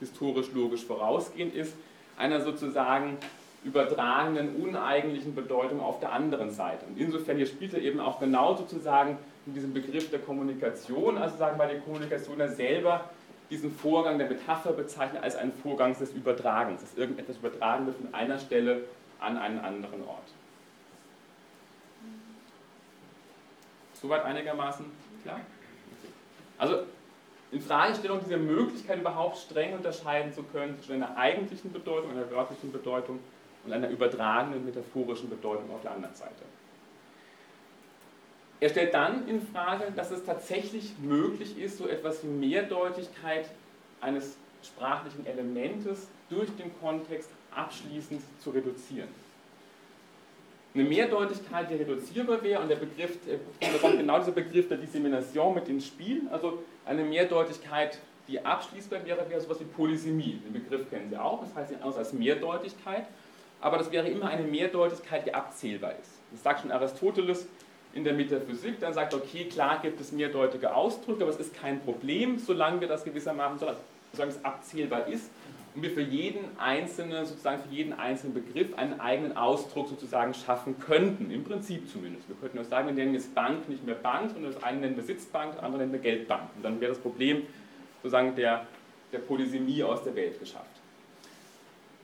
historisch-logisch 0.00 0.84
vorausgehend 0.84 1.54
ist, 1.54 1.74
einer 2.18 2.40
sozusagen 2.40 3.16
übertragenen, 3.64 4.56
uneigentlichen 4.56 5.34
Bedeutung 5.34 5.80
auf 5.80 6.00
der 6.00 6.12
anderen 6.12 6.50
Seite. 6.50 6.84
Und 6.86 6.98
insofern 6.98 7.36
hier 7.36 7.46
spielt 7.46 7.74
er 7.74 7.80
eben 7.80 8.00
auch 8.00 8.18
genau 8.18 8.56
sozusagen 8.56 9.16
in 9.46 9.54
diesem 9.54 9.72
Begriff 9.72 10.10
der 10.10 10.20
Kommunikation, 10.20 11.18
also 11.18 11.36
sagen 11.36 11.58
bei 11.58 11.66
der 11.66 11.80
Kommunikation 11.80 12.38
er 12.40 12.48
selber 12.48 13.10
diesen 13.50 13.70
Vorgang 13.74 14.18
der 14.18 14.28
Metapher 14.28 14.72
bezeichnet 14.72 15.22
als 15.22 15.36
einen 15.36 15.52
Vorgang 15.52 15.96
des 15.98 16.12
Übertragens, 16.12 16.80
dass 16.80 16.96
irgendetwas 16.96 17.36
übertragen 17.36 17.86
wird 17.86 17.96
von 17.96 18.14
einer 18.14 18.38
Stelle 18.38 18.84
an 19.20 19.36
einen 19.36 19.58
anderen 19.58 20.02
Ort. 20.06 20.28
Soweit 24.00 24.24
einigermaßen 24.24 24.86
klar? 25.22 25.40
Also 26.58 26.84
in 27.52 27.60
Fragestellung 27.60 28.20
dieser 28.24 28.38
Möglichkeit 28.38 29.00
überhaupt 29.00 29.36
streng 29.36 29.74
unterscheiden 29.74 30.32
zu 30.32 30.42
können 30.44 30.76
zwischen 30.78 31.02
einer 31.02 31.16
eigentlichen 31.16 31.72
Bedeutung, 31.72 32.10
einer 32.10 32.30
wörtlichen 32.30 32.72
Bedeutung 32.72 33.18
und 33.64 33.72
einer 33.72 33.90
übertragenen 33.90 34.64
metaphorischen 34.64 35.28
Bedeutung 35.28 35.70
auf 35.72 35.82
der 35.82 35.92
anderen 35.92 36.14
Seite. 36.14 36.42
Er 38.62 38.68
stellt 38.68 38.94
dann 38.94 39.26
in 39.26 39.44
Frage, 39.44 39.90
dass 39.96 40.12
es 40.12 40.24
tatsächlich 40.24 40.92
möglich 41.02 41.58
ist, 41.58 41.78
so 41.78 41.88
etwas 41.88 42.22
wie 42.22 42.28
Mehrdeutigkeit 42.28 43.46
eines 44.00 44.36
sprachlichen 44.62 45.26
Elementes 45.26 46.06
durch 46.30 46.48
den 46.56 46.70
Kontext 46.80 47.28
abschließend 47.52 48.22
zu 48.38 48.50
reduzieren. 48.50 49.08
Eine 50.74 50.84
Mehrdeutigkeit, 50.84 51.70
die 51.70 51.74
reduzierbar 51.74 52.40
wäre, 52.44 52.62
und 52.62 52.68
der 52.68 52.76
Begriff, 52.76 53.18
da 53.58 53.90
genau 53.90 54.20
dieser 54.20 54.30
Begriff 54.30 54.68
der 54.68 54.78
Dissemination 54.78 55.56
mit 55.56 55.68
ins 55.68 55.88
Spiel, 55.88 56.22
also 56.30 56.62
eine 56.86 57.02
Mehrdeutigkeit, 57.02 57.98
die 58.28 58.44
abschließbar 58.44 59.04
wäre, 59.04 59.28
wäre 59.28 59.40
sowas 59.40 59.58
wie 59.58 59.64
Polysemie. 59.64 60.40
Den 60.46 60.52
Begriff 60.52 60.88
kennen 60.88 61.10
Sie 61.10 61.16
auch, 61.16 61.40
das 61.40 61.52
heißt 61.56 61.74
anders 61.82 61.96
als 61.96 62.12
Mehrdeutigkeit, 62.12 63.06
aber 63.60 63.78
das 63.78 63.90
wäre 63.90 64.08
immer 64.08 64.28
eine 64.28 64.44
Mehrdeutigkeit, 64.44 65.26
die 65.26 65.34
abzählbar 65.34 65.94
ist. 66.00 66.12
Das 66.30 66.44
sagt 66.44 66.60
schon 66.60 66.70
Aristoteles, 66.70 67.48
in 67.94 68.04
der 68.04 68.14
Metaphysik 68.14 68.80
dann 68.80 68.94
sagt, 68.94 69.14
okay, 69.14 69.44
klar 69.44 69.80
gibt 69.80 70.00
es 70.00 70.12
mehrdeutige 70.12 70.74
Ausdrücke, 70.74 71.22
aber 71.22 71.32
es 71.32 71.38
ist 71.38 71.54
kein 71.54 71.80
Problem, 71.80 72.38
solange 72.38 72.80
wir 72.80 72.88
das 72.88 73.04
gewissermaßen, 73.04 73.58
solange 74.12 74.32
es 74.32 74.44
abzählbar 74.44 75.06
ist 75.08 75.30
und 75.74 75.82
wir 75.82 75.90
für 75.90 76.02
jeden 76.02 76.44
einzelnen, 76.58 77.24
sozusagen 77.24 77.62
für 77.62 77.74
jeden 77.74 77.92
einzelnen 77.94 78.34
Begriff 78.34 78.76
einen 78.76 79.00
eigenen 79.00 79.36
Ausdruck 79.36 79.88
sozusagen 79.88 80.34
schaffen 80.34 80.78
könnten, 80.78 81.30
im 81.30 81.44
Prinzip 81.44 81.88
zumindest. 81.88 82.28
Wir 82.28 82.36
könnten 82.36 82.58
auch 82.58 82.64
sagen, 82.64 82.88
wir 82.88 82.94
nennen 82.94 83.14
jetzt 83.14 83.34
Bank 83.34 83.68
nicht 83.68 83.84
mehr 83.84 83.94
Bank, 83.94 84.32
sondern 84.32 84.52
das 84.52 84.62
eine 84.62 84.80
nennen 84.80 84.96
wir 84.96 85.04
Sitzbank, 85.04 85.54
das 85.54 85.62
andere 85.62 85.80
nennen 85.82 85.92
wir 85.92 86.00
Geldbank. 86.00 86.50
Und 86.56 86.64
dann 86.64 86.80
wäre 86.80 86.92
das 86.92 87.00
Problem 87.00 87.42
sozusagen 88.02 88.34
der, 88.36 88.66
der 89.12 89.18
Polysemie 89.18 89.82
aus 89.82 90.02
der 90.04 90.14
Welt 90.14 90.38
geschafft. 90.38 90.71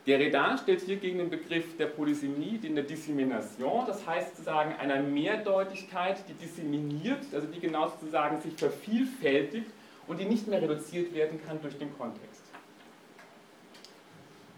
Derrida 0.09 0.57
stellt 0.57 0.81
hier 0.81 0.95
gegen 0.95 1.19
den 1.19 1.29
Begriff 1.29 1.77
der 1.77 1.85
Polysemie 1.85 2.57
den 2.57 2.73
der 2.73 2.83
Dissemination, 2.83 3.85
das 3.85 4.07
heißt 4.07 4.31
sozusagen 4.31 4.73
einer 4.73 4.99
Mehrdeutigkeit, 5.03 6.23
die 6.27 6.33
disseminiert, 6.33 7.31
also 7.31 7.45
die 7.45 7.59
genau 7.59 7.89
sozusagen 7.89 8.41
sich 8.41 8.55
vervielfältigt 8.55 9.69
und 10.07 10.19
die 10.19 10.25
nicht 10.25 10.47
mehr 10.47 10.63
reduziert 10.63 11.13
werden 11.13 11.39
kann 11.45 11.61
durch 11.61 11.77
den 11.77 11.95
Kontext. 11.95 12.41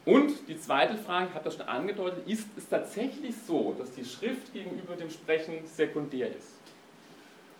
Und 0.05 0.47
die 0.47 0.57
zweite 0.57 0.95
Frage, 0.95 1.27
ich 1.27 1.33
habe 1.35 1.43
das 1.43 1.57
schon 1.57 1.67
angedeutet, 1.67 2.25
ist 2.27 2.47
es 2.55 2.69
tatsächlich 2.69 3.35
so, 3.45 3.75
dass 3.77 3.93
die 3.93 4.05
Schrift 4.05 4.53
gegenüber 4.53 4.95
dem 4.95 5.09
Sprechen 5.09 5.65
sekundär 5.65 6.29
ist? 6.29 6.61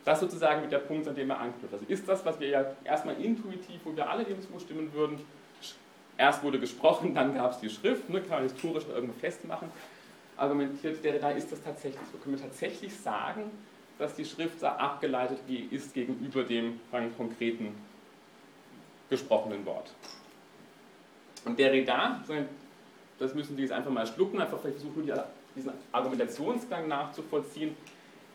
Das 0.05 0.21
sozusagen 0.21 0.61
mit 0.61 0.71
der 0.71 0.79
Punkt, 0.79 1.09
an 1.09 1.15
dem 1.15 1.29
er 1.29 1.39
anknüpft. 1.39 1.73
Also 1.73 1.85
ist 1.89 2.07
das, 2.07 2.25
was 2.25 2.39
wir 2.39 2.47
ja 2.47 2.65
erstmal 2.85 3.21
intuitiv, 3.21 3.81
wo 3.83 3.93
wir 3.93 4.09
alle 4.09 4.23
dem 4.23 4.41
zustimmen 4.41 4.93
würden, 4.93 5.19
erst 6.17 6.43
wurde 6.43 6.59
gesprochen, 6.59 7.13
dann 7.15 7.33
gab 7.33 7.51
es 7.51 7.59
die 7.59 7.69
Schrift, 7.69 8.09
ne, 8.09 8.21
kann 8.21 8.39
man 8.39 8.43
historisch 8.43 8.85
irgendwo 8.93 9.13
festmachen, 9.19 9.69
argumentiert 10.37 11.03
der, 11.03 11.19
da 11.19 11.31
ist 11.31 11.51
das 11.51 11.61
tatsächlich 11.61 12.01
so. 12.11 12.17
Können 12.17 12.37
wir 12.37 12.43
tatsächlich 12.43 12.95
sagen, 12.95 13.51
dass 13.97 14.15
die 14.15 14.25
Schrift 14.25 14.59
so 14.59 14.67
abgeleitet 14.67 15.39
ist 15.69 15.93
gegenüber 15.93 16.43
dem 16.43 16.79
konkreten 17.17 17.75
gesprochenen 19.09 19.65
Wort? 19.65 19.91
Und 21.45 21.57
Derrida, 21.59 22.23
das 23.19 23.35
müssen 23.35 23.55
Sie 23.55 23.63
jetzt 23.63 23.71
einfach 23.71 23.91
mal 23.91 24.07
schlucken, 24.07 24.41
einfach 24.41 24.59
versuchen, 24.59 25.11
diesen 25.55 25.71
Argumentationsgang 25.91 26.87
nachzuvollziehen. 26.87 27.75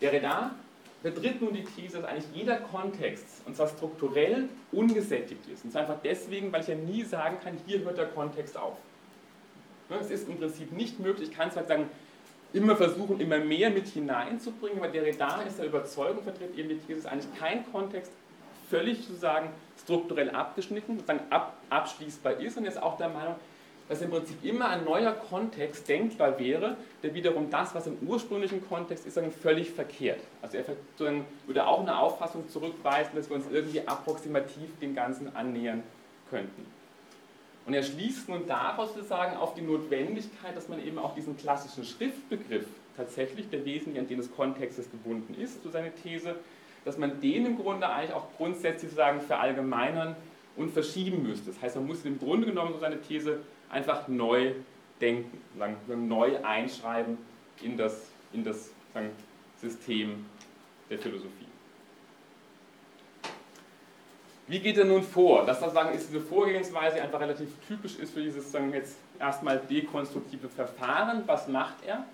Derrida 0.00 0.54
vertritt 1.02 1.40
nun 1.40 1.54
die 1.54 1.64
These, 1.64 1.98
dass 1.98 2.06
eigentlich 2.06 2.26
jeder 2.34 2.56
Kontext, 2.56 3.42
und 3.46 3.56
zwar 3.56 3.68
strukturell, 3.68 4.48
ungesättigt 4.72 5.46
ist. 5.48 5.64
Und 5.64 5.72
zwar 5.72 5.82
einfach 5.82 5.98
deswegen, 6.02 6.52
weil 6.52 6.62
ich 6.62 6.68
ja 6.68 6.74
nie 6.74 7.02
sagen 7.02 7.38
kann, 7.42 7.56
hier 7.66 7.80
hört 7.80 7.98
der 7.98 8.06
Kontext 8.06 8.56
auf. 8.56 8.76
Es 10.00 10.10
ist 10.10 10.28
im 10.28 10.36
Prinzip 10.36 10.72
nicht 10.72 10.98
möglich, 10.98 11.30
ich 11.30 11.36
kann 11.36 11.50
zwar 11.50 11.64
sagen, 11.64 11.88
immer 12.52 12.76
versuchen, 12.76 13.20
immer 13.20 13.38
mehr 13.38 13.70
mit 13.70 13.86
hineinzubringen, 13.86 14.78
aber 14.78 14.88
Derrida 14.88 15.42
ist 15.42 15.58
der 15.58 15.66
Überzeugung, 15.66 16.22
vertritt 16.22 16.56
eben 16.56 16.70
die 16.70 16.78
These, 16.78 17.02
dass 17.02 17.12
eigentlich 17.12 17.38
kein 17.38 17.70
Kontext 17.70 18.10
völlig 18.68 19.06
sozusagen 19.06 19.50
strukturell 19.80 20.30
abgeschnitten, 20.30 20.96
sozusagen 20.96 21.20
ab, 21.30 21.56
abschließbar 21.70 22.40
ist 22.40 22.56
und 22.56 22.64
ist 22.64 22.82
auch 22.82 22.96
der 22.96 23.08
Meinung, 23.08 23.36
dass 23.88 24.02
im 24.02 24.10
Prinzip 24.10 24.44
immer 24.44 24.68
ein 24.68 24.84
neuer 24.84 25.12
Kontext 25.12 25.88
denkbar 25.88 26.38
wäre, 26.38 26.76
der 27.02 27.14
wiederum 27.14 27.50
das, 27.50 27.74
was 27.74 27.86
im 27.86 27.96
ursprünglichen 28.06 28.66
Kontext 28.66 29.06
ist, 29.06 29.18
völlig 29.40 29.70
verkehrt. 29.70 30.20
Also 30.42 30.58
er 30.58 30.64
würde 31.46 31.66
auch 31.66 31.80
eine 31.80 31.98
Auffassung 31.98 32.48
zurückweisen, 32.48 33.12
dass 33.14 33.28
wir 33.28 33.36
uns 33.36 33.46
irgendwie 33.50 33.86
approximativ 33.86 34.78
dem 34.80 34.94
Ganzen 34.94 35.34
annähern 35.36 35.82
könnten. 36.30 36.66
Und 37.66 37.74
er 37.74 37.82
schließt 37.82 38.28
nun 38.28 38.46
daraus 38.46 38.94
sozusagen 38.94 39.36
auf 39.36 39.54
die 39.54 39.62
Notwendigkeit, 39.62 40.56
dass 40.56 40.68
man 40.68 40.84
eben 40.84 40.98
auch 40.98 41.14
diesen 41.14 41.36
klassischen 41.36 41.84
Schriftbegriff 41.84 42.66
tatsächlich, 42.96 43.50
der 43.50 43.64
wesentlich 43.64 43.98
an 43.98 44.06
den 44.06 44.18
des 44.18 44.34
Kontextes 44.34 44.90
gebunden 44.90 45.34
ist, 45.40 45.62
so 45.62 45.70
seine 45.70 45.92
These, 45.92 46.36
dass 46.84 46.96
man 46.96 47.20
den 47.20 47.44
im 47.44 47.58
Grunde 47.58 47.88
eigentlich 47.88 48.12
auch 48.12 48.26
grundsätzlich 48.36 48.92
sozusagen 48.92 49.20
verallgemeinern 49.20 50.14
und 50.56 50.70
verschieben 50.70 51.24
müsste. 51.24 51.50
Das 51.50 51.60
heißt, 51.60 51.76
man 51.76 51.86
muss 51.88 52.04
im 52.04 52.18
Grunde 52.18 52.46
genommen 52.46 52.72
so 52.72 52.78
seine 52.78 53.00
These 53.00 53.40
einfach 53.70 54.08
neu 54.08 54.52
denken, 55.00 55.40
sagen, 55.58 56.08
neu 56.08 56.42
einschreiben 56.42 57.18
in 57.62 57.76
das, 57.76 58.08
in 58.32 58.44
das 58.44 58.70
sagen, 58.94 59.10
System 59.60 60.26
der 60.90 60.98
Philosophie. 60.98 61.46
Wie 64.48 64.60
geht 64.60 64.78
er 64.78 64.84
nun 64.84 65.02
vor? 65.02 65.44
Das 65.44 65.58
sagen, 65.58 65.92
ist 65.92 66.08
diese 66.08 66.20
Vorgehensweise 66.20 67.02
einfach 67.02 67.20
relativ 67.20 67.48
typisch 67.66 67.96
ist 67.96 68.14
für 68.14 68.22
dieses 68.22 68.52
sagen, 68.52 68.72
jetzt 68.72 68.96
erstmal 69.18 69.58
dekonstruktive 69.58 70.48
Verfahren. 70.48 71.24
Was 71.26 71.48
macht 71.48 71.84
er? 71.84 72.04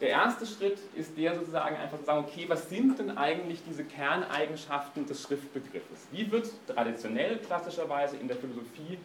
Der 0.00 0.10
erste 0.10 0.46
Schritt 0.46 0.78
ist 0.94 1.16
der 1.16 1.34
sozusagen 1.34 1.74
einfach 1.74 1.98
zu 1.98 2.04
sagen, 2.04 2.24
okay, 2.28 2.44
was 2.48 2.68
sind 2.68 2.98
denn 2.98 3.16
eigentlich 3.16 3.62
diese 3.66 3.82
Kerneigenschaften 3.82 5.06
des 5.06 5.22
Schriftbegriffes? 5.22 6.06
Wie 6.12 6.30
wird 6.30 6.48
traditionell, 6.68 7.38
klassischerweise 7.38 8.16
in 8.16 8.28
der 8.28 8.36
Philosophie 8.36 8.98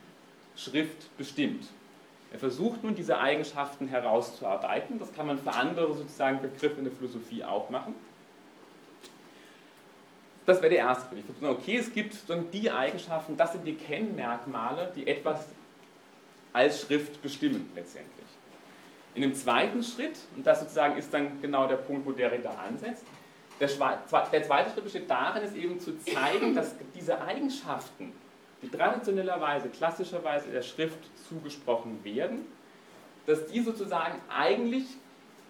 Schrift 0.55 1.15
bestimmt? 1.17 1.67
Er 2.31 2.39
versucht 2.39 2.83
nun 2.83 2.95
diese 2.95 3.17
Eigenschaften 3.17 3.87
herauszuarbeiten. 3.87 4.99
Das 4.99 5.13
kann 5.13 5.27
man 5.27 5.37
für 5.37 5.51
andere 5.51 5.93
sozusagen 5.93 6.41
Begriffe 6.41 6.77
in 6.77 6.85
der 6.85 6.93
Philosophie 6.93 7.43
auch 7.43 7.69
machen. 7.69 7.93
Das 10.45 10.61
wäre 10.61 10.69
der 10.69 10.79
erste 10.79 11.15
sagen, 11.15 11.45
okay, 11.45 11.77
es 11.77 11.93
gibt 11.93 12.15
die 12.53 12.71
Eigenschaften, 12.71 13.37
das 13.37 13.51
sind 13.53 13.65
die 13.65 13.75
Kennmerkmale, 13.75 14.91
die 14.95 15.07
etwas 15.07 15.45
als 16.51 16.81
Schrift 16.81 17.21
bestimmen 17.21 17.69
letztendlich. 17.75 18.11
In 19.13 19.21
dem 19.21 19.35
zweiten 19.35 19.83
Schritt, 19.83 20.17
und 20.35 20.47
das 20.47 20.61
sozusagen 20.61 20.97
ist 20.97 21.13
dann 21.13 21.41
genau 21.41 21.67
der 21.67 21.75
Punkt, 21.75 22.05
wo 22.05 22.11
der 22.11 22.31
Ritter 22.31 22.57
ansetzt, 22.57 23.03
der, 23.59 23.69
der 24.31 24.43
zweite 24.43 24.71
Schritt 24.71 24.83
besteht 24.83 25.09
darin, 25.09 25.43
es 25.43 25.53
eben 25.53 25.79
zu 25.79 25.97
zeigen, 26.03 26.55
dass 26.55 26.75
diese 26.95 27.21
Eigenschaften, 27.21 28.11
die 28.61 28.69
traditionellerweise, 28.69 29.69
klassischerweise 29.69 30.49
der 30.51 30.61
Schrift 30.61 30.99
zugesprochen 31.27 32.03
werden, 32.03 32.45
dass 33.25 33.47
die 33.47 33.61
sozusagen 33.61 34.19
eigentlich 34.29 34.85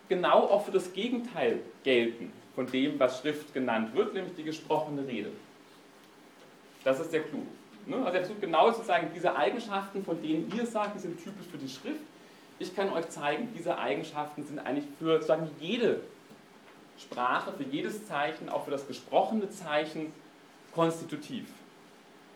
genau 0.09 0.41
auch 0.47 0.65
für 0.65 0.71
das 0.71 0.93
Gegenteil 0.93 1.59
gelten 1.83 2.31
von 2.55 2.67
dem, 2.67 2.99
was 2.99 3.19
Schrift 3.19 3.53
genannt 3.53 3.95
wird, 3.95 4.13
nämlich 4.13 4.35
die 4.35 4.43
gesprochene 4.43 5.07
Rede. 5.07 5.31
Das 6.83 6.99
ist 6.99 7.13
der 7.13 7.23
Clou. 7.23 7.43
Ne? 7.85 7.97
Also 7.97 8.17
er 8.17 8.19
versucht 8.25 8.41
genau 8.41 8.71
zu 8.71 8.83
sagen, 8.83 9.09
diese 9.15 9.35
Eigenschaften, 9.35 10.03
von 10.03 10.21
denen 10.21 10.51
ihr 10.55 10.65
sagt, 10.65 10.95
die 10.95 10.99
sind 10.99 11.17
typisch 11.17 11.47
für 11.49 11.57
die 11.57 11.69
Schrift, 11.69 12.01
ich 12.59 12.75
kann 12.75 12.91
euch 12.93 13.09
zeigen, 13.09 13.49
diese 13.57 13.77
Eigenschaften 13.77 14.45
sind 14.45 14.59
eigentlich 14.59 14.85
für 14.99 15.13
sozusagen 15.15 15.49
jede 15.59 16.01
Sprache, 16.99 17.53
für 17.53 17.63
jedes 17.63 18.05
Zeichen, 18.05 18.49
auch 18.49 18.65
für 18.65 18.71
das 18.71 18.87
gesprochene 18.87 19.49
Zeichen 19.49 20.13
konstitutiv. 20.73 21.45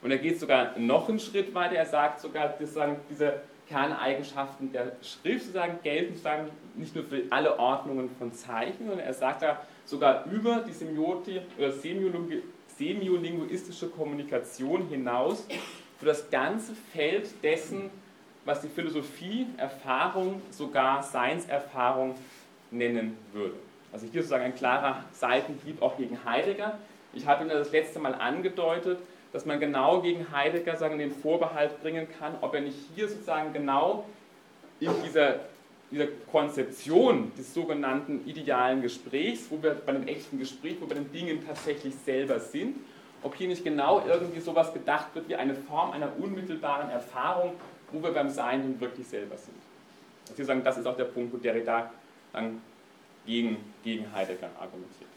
Und 0.05 0.11
er 0.11 0.19
geht 0.19 0.39
sogar 0.39 0.77
noch 0.77 1.09
einen 1.09 1.19
Schritt 1.19 1.55
weiter, 1.55 1.77
er 1.77 1.87
sagt 1.87 2.19
sogar, 2.19 2.49
dass 2.49 2.77
diese 3.09 3.41
Kerneigenschaften 3.67 4.71
der 4.71 4.91
Schrift 5.01 5.45
sozusagen 5.45 5.79
gelten 5.81 6.13
sozusagen 6.13 6.51
nicht 6.75 6.93
nur 6.93 7.05
für 7.05 7.23
alle 7.31 7.57
Ordnungen 7.57 8.11
von 8.19 8.31
Zeichen, 8.31 8.85
sondern 8.85 8.99
er 8.99 9.15
sagt 9.15 9.41
da 9.41 9.63
sogar 9.83 10.25
über 10.31 10.57
die 10.57 10.73
Semiotik 10.73 11.41
oder 11.57 11.71
semiolinguistische 11.71 13.89
Kommunikation 13.89 14.87
hinaus 14.89 15.47
für 15.97 16.05
das 16.05 16.29
ganze 16.29 16.75
Feld 16.93 17.43
dessen, 17.43 17.89
was 18.45 18.61
die 18.61 18.69
Philosophie 18.69 19.47
Erfahrung, 19.57 20.39
sogar 20.51 21.01
Seinserfahrung 21.01 22.13
nennen 22.69 23.17
würde. 23.33 23.55
Also 23.91 24.05
hier 24.05 24.21
sozusagen 24.21 24.43
ein 24.43 24.55
klarer 24.55 25.03
Seitenhieb 25.13 25.81
auch 25.81 25.97
gegen 25.97 26.23
Heidegger. 26.23 26.77
Ich 27.11 27.25
habe 27.25 27.43
Ihnen 27.43 27.49
das 27.49 27.71
letzte 27.71 27.97
Mal 27.97 28.13
angedeutet, 28.13 28.99
dass 29.35 29.45
man 29.45 29.59
genau 29.59 30.01
gegen 30.01 30.31
Heidegger 30.31 30.77
sagen, 30.77 30.97
den 30.97 31.11
Vorbehalt 31.11 31.81
bringen 31.81 32.07
kann, 32.19 32.35
ob 32.39 32.53
er 32.53 32.61
nicht 32.61 32.77
hier 32.95 33.09
sozusagen 33.09 33.51
genau 33.51 34.05
in 34.79 34.89
dieser, 35.03 35.41
dieser 35.91 36.07
Konzeption 36.31 37.33
des 37.37 37.53
sogenannten 37.53 38.25
idealen 38.25 38.81
Gesprächs, 38.81 39.47
wo 39.49 39.61
wir 39.61 39.71
bei 39.71 39.91
einem 39.91 40.07
echten 40.07 40.39
Gespräch, 40.39 40.77
wo 40.79 40.87
wir 40.87 40.95
den 40.95 41.11
Dingen 41.11 41.45
tatsächlich 41.45 41.93
selber 42.05 42.39
sind, 42.39 42.77
ob 43.23 43.35
hier 43.35 43.49
nicht 43.49 43.65
genau 43.65 44.05
irgendwie 44.07 44.39
sowas 44.39 44.73
gedacht 44.73 45.07
wird 45.15 45.27
wie 45.27 45.35
eine 45.35 45.53
Form 45.53 45.91
einer 45.91 46.13
unmittelbaren 46.17 46.89
Erfahrung, 46.89 47.55
wo 47.91 48.01
wir 48.01 48.11
beim 48.11 48.29
Sein 48.29 48.61
nun 48.61 48.79
wirklich 48.79 49.05
selber 49.05 49.35
sind. 49.35 49.57
Also 50.29 50.45
sagen, 50.45 50.63
das 50.63 50.77
ist 50.77 50.85
auch 50.85 50.95
der 50.95 51.03
Punkt, 51.03 51.33
wo 51.33 51.37
Derrida 51.37 51.91
dann 52.31 52.61
gegen, 53.25 53.57
gegen 53.83 54.09
Heidegger 54.13 54.49
argumentiert. 54.57 55.09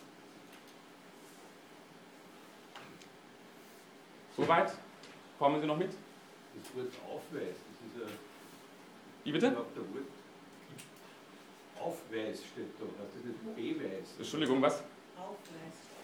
Soweit? 4.38 4.72
Kommen 5.38 5.60
Sie 5.60 5.66
noch 5.66 5.76
mit? 5.76 5.90
Das 5.90 6.74
Wort 6.76 6.92
Aufweis, 7.12 7.56
das 7.66 8.02
ist 8.02 8.08
ja. 8.08 8.16
Wie 9.24 9.32
bitte? 9.32 9.56
Aufweis 11.80 12.38
steht 12.38 12.70
da, 12.78 12.84
heißt 13.02 13.14
das 13.16 13.24
nicht 13.24 13.78
Beweis? 13.78 14.08
Entschuldigung, 14.16 14.62
was? 14.62 14.82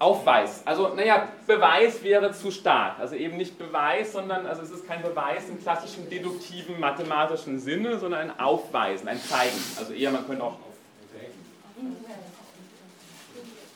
Aufweis. 0.00 0.62
Also, 0.66 0.94
naja, 0.94 1.28
Beweis 1.46 2.02
wäre 2.02 2.32
zu 2.32 2.50
stark. 2.50 2.98
Also 2.98 3.14
eben 3.14 3.36
nicht 3.36 3.56
Beweis, 3.56 4.12
sondern 4.12 4.46
also 4.46 4.62
es 4.62 4.70
ist 4.70 4.86
kein 4.86 5.02
Beweis 5.02 5.48
im 5.48 5.60
klassischen 5.60 6.10
deduktiven 6.10 6.78
mathematischen 6.80 7.60
Sinne, 7.60 7.98
sondern 7.98 8.30
ein 8.30 8.40
Aufweisen, 8.40 9.08
ein 9.08 9.20
Zeigen. 9.20 9.56
Also 9.78 9.92
eher, 9.92 10.10
man 10.10 10.26
könnte 10.26 10.42
auch. 10.42 10.58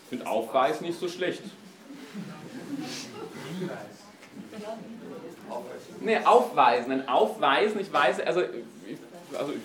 finde 0.09 0.27
Aufweis 0.27 0.81
nicht 0.81 0.99
so 0.99 1.09
schlecht. 1.09 1.43
Nee, 6.01 6.19
aufweisen. 6.25 6.93
Ein 6.93 7.09
Aufweisen, 7.09 7.81
ich 7.81 7.93
weiß, 7.93 8.21
also, 8.21 8.43
ich, 8.43 8.97
also 9.37 9.53
ich, 9.53 9.59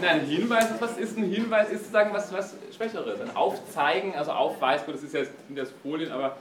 Nein, 0.00 0.20
ein 0.20 0.26
Hinweis, 0.26 0.68
was 0.80 0.96
ist 0.96 1.18
ein 1.18 1.24
Hinweis? 1.24 1.68
Ist 1.68 1.80
sozusagen 1.80 2.14
was, 2.14 2.32
was 2.32 2.54
Schwächeres. 2.74 3.20
Ein 3.20 3.36
Aufzeigen, 3.36 4.14
also 4.14 4.32
Aufweis, 4.32 4.84
gut, 4.84 4.94
das 4.94 5.02
ist 5.02 5.14
ja 5.14 5.20
in 5.48 5.54
der 5.54 5.66
Folien, 5.66 6.10
aber, 6.12 6.36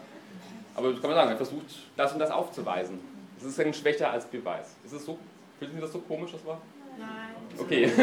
aber 0.75 0.91
das 0.91 1.01
kann 1.01 1.09
man 1.09 1.19
sagen, 1.19 1.31
er 1.31 1.37
versucht 1.37 1.65
das 1.97 2.13
und 2.13 2.19
das 2.19 2.31
aufzuweisen. 2.31 2.99
Das 3.39 3.49
ist 3.49 3.57
ja 3.57 3.73
schwächer 3.73 4.11
als 4.11 4.25
Beweis. 4.25 4.75
Ist 4.85 4.93
es 4.93 5.05
so, 5.05 5.19
finden 5.59 5.75
Sie 5.75 5.81
das 5.81 5.91
so 5.91 5.99
komisch, 5.99 6.31
das 6.31 6.45
Wort? 6.45 6.61
Nein. 6.97 7.35
Okay. 7.57 7.91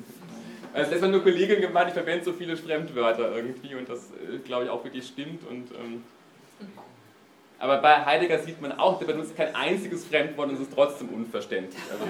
Also 0.72 0.90
das 0.92 1.02
war 1.02 1.08
nur 1.08 1.22
Kollegin 1.22 1.60
gemeint, 1.60 1.88
ich 1.88 1.94
verwende 1.94 2.24
so 2.24 2.32
viele 2.32 2.56
Fremdwörter 2.56 3.34
irgendwie 3.34 3.74
und 3.74 3.88
das 3.88 4.10
äh, 4.10 4.38
glaube 4.38 4.64
ich 4.64 4.70
auch 4.70 4.84
wirklich 4.84 5.06
stimmt. 5.06 5.48
Und, 5.48 5.72
ähm, 5.72 6.04
aber 7.58 7.78
bei 7.78 8.04
Heidegger 8.04 8.38
sieht 8.38 8.60
man 8.62 8.72
auch, 8.78 8.98
der 8.98 9.06
benutzt 9.06 9.36
kein 9.36 9.54
einziges 9.54 10.04
Fremdwort 10.04 10.48
und 10.48 10.54
es 10.54 10.60
ist 10.60 10.72
trotzdem 10.72 11.08
unverständlich. 11.08 11.82
Also 11.90 12.04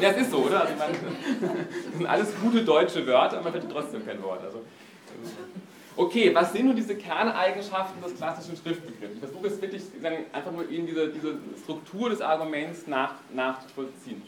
ja, 0.00 0.10
es 0.10 0.22
ist 0.22 0.30
so, 0.30 0.38
oder? 0.38 0.62
Also 0.62 0.74
man, 0.74 0.90
das 0.90 1.96
sind 1.96 2.06
alles 2.06 2.34
gute 2.40 2.62
deutsche 2.64 3.06
Wörter, 3.06 3.36
aber 3.38 3.44
man 3.44 3.52
findet 3.52 3.70
trotzdem 3.70 4.04
kein 4.04 4.22
Wort. 4.22 4.42
Also, 4.44 4.62
okay, 5.96 6.34
was 6.34 6.52
sind 6.52 6.66
nun 6.66 6.76
diese 6.76 6.96
Kerneigenschaften 6.96 8.02
des 8.02 8.16
klassischen 8.16 8.56
Schriftbegriffs? 8.56 9.14
Ich 9.14 9.20
versuche 9.20 9.46
es 9.46 9.62
wirklich 9.62 9.82
einfach 10.32 10.52
nur 10.52 10.68
Ihnen 10.68 10.86
diese, 10.86 11.08
diese 11.08 11.38
Struktur 11.62 12.10
des 12.10 12.20
Arguments 12.20 12.86
nach, 12.88 13.14
nachzuvollziehen. 13.32 14.22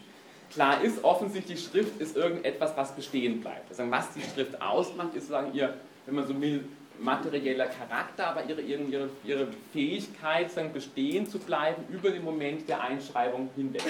Klar 0.50 0.82
ist, 0.82 1.04
offensichtlich 1.04 1.62
Schrift 1.62 2.00
ist 2.00 2.16
irgendetwas, 2.16 2.76
was 2.76 2.94
bestehen 2.94 3.40
bleibt. 3.40 3.70
Also, 3.70 3.90
was 3.90 4.12
die 4.12 4.22
Schrift 4.22 4.60
ausmacht, 4.60 5.14
ist 5.14 5.28
sozusagen 5.28 5.54
ihr, 5.54 5.74
wenn 6.06 6.16
man 6.16 6.26
so 6.26 6.40
will, 6.40 6.64
materieller 7.00 7.66
Charakter, 7.66 8.26
aber 8.26 8.44
ihre, 8.44 8.60
ihre, 8.60 9.08
ihre 9.24 9.48
Fähigkeit, 9.72 10.50
sagen, 10.50 10.72
bestehen 10.72 11.26
zu 11.26 11.38
bleiben 11.38 11.84
über 11.88 12.10
den 12.10 12.24
Moment 12.24 12.68
der 12.68 12.82
Einschreibung 12.82 13.48
hinweg. 13.56 13.82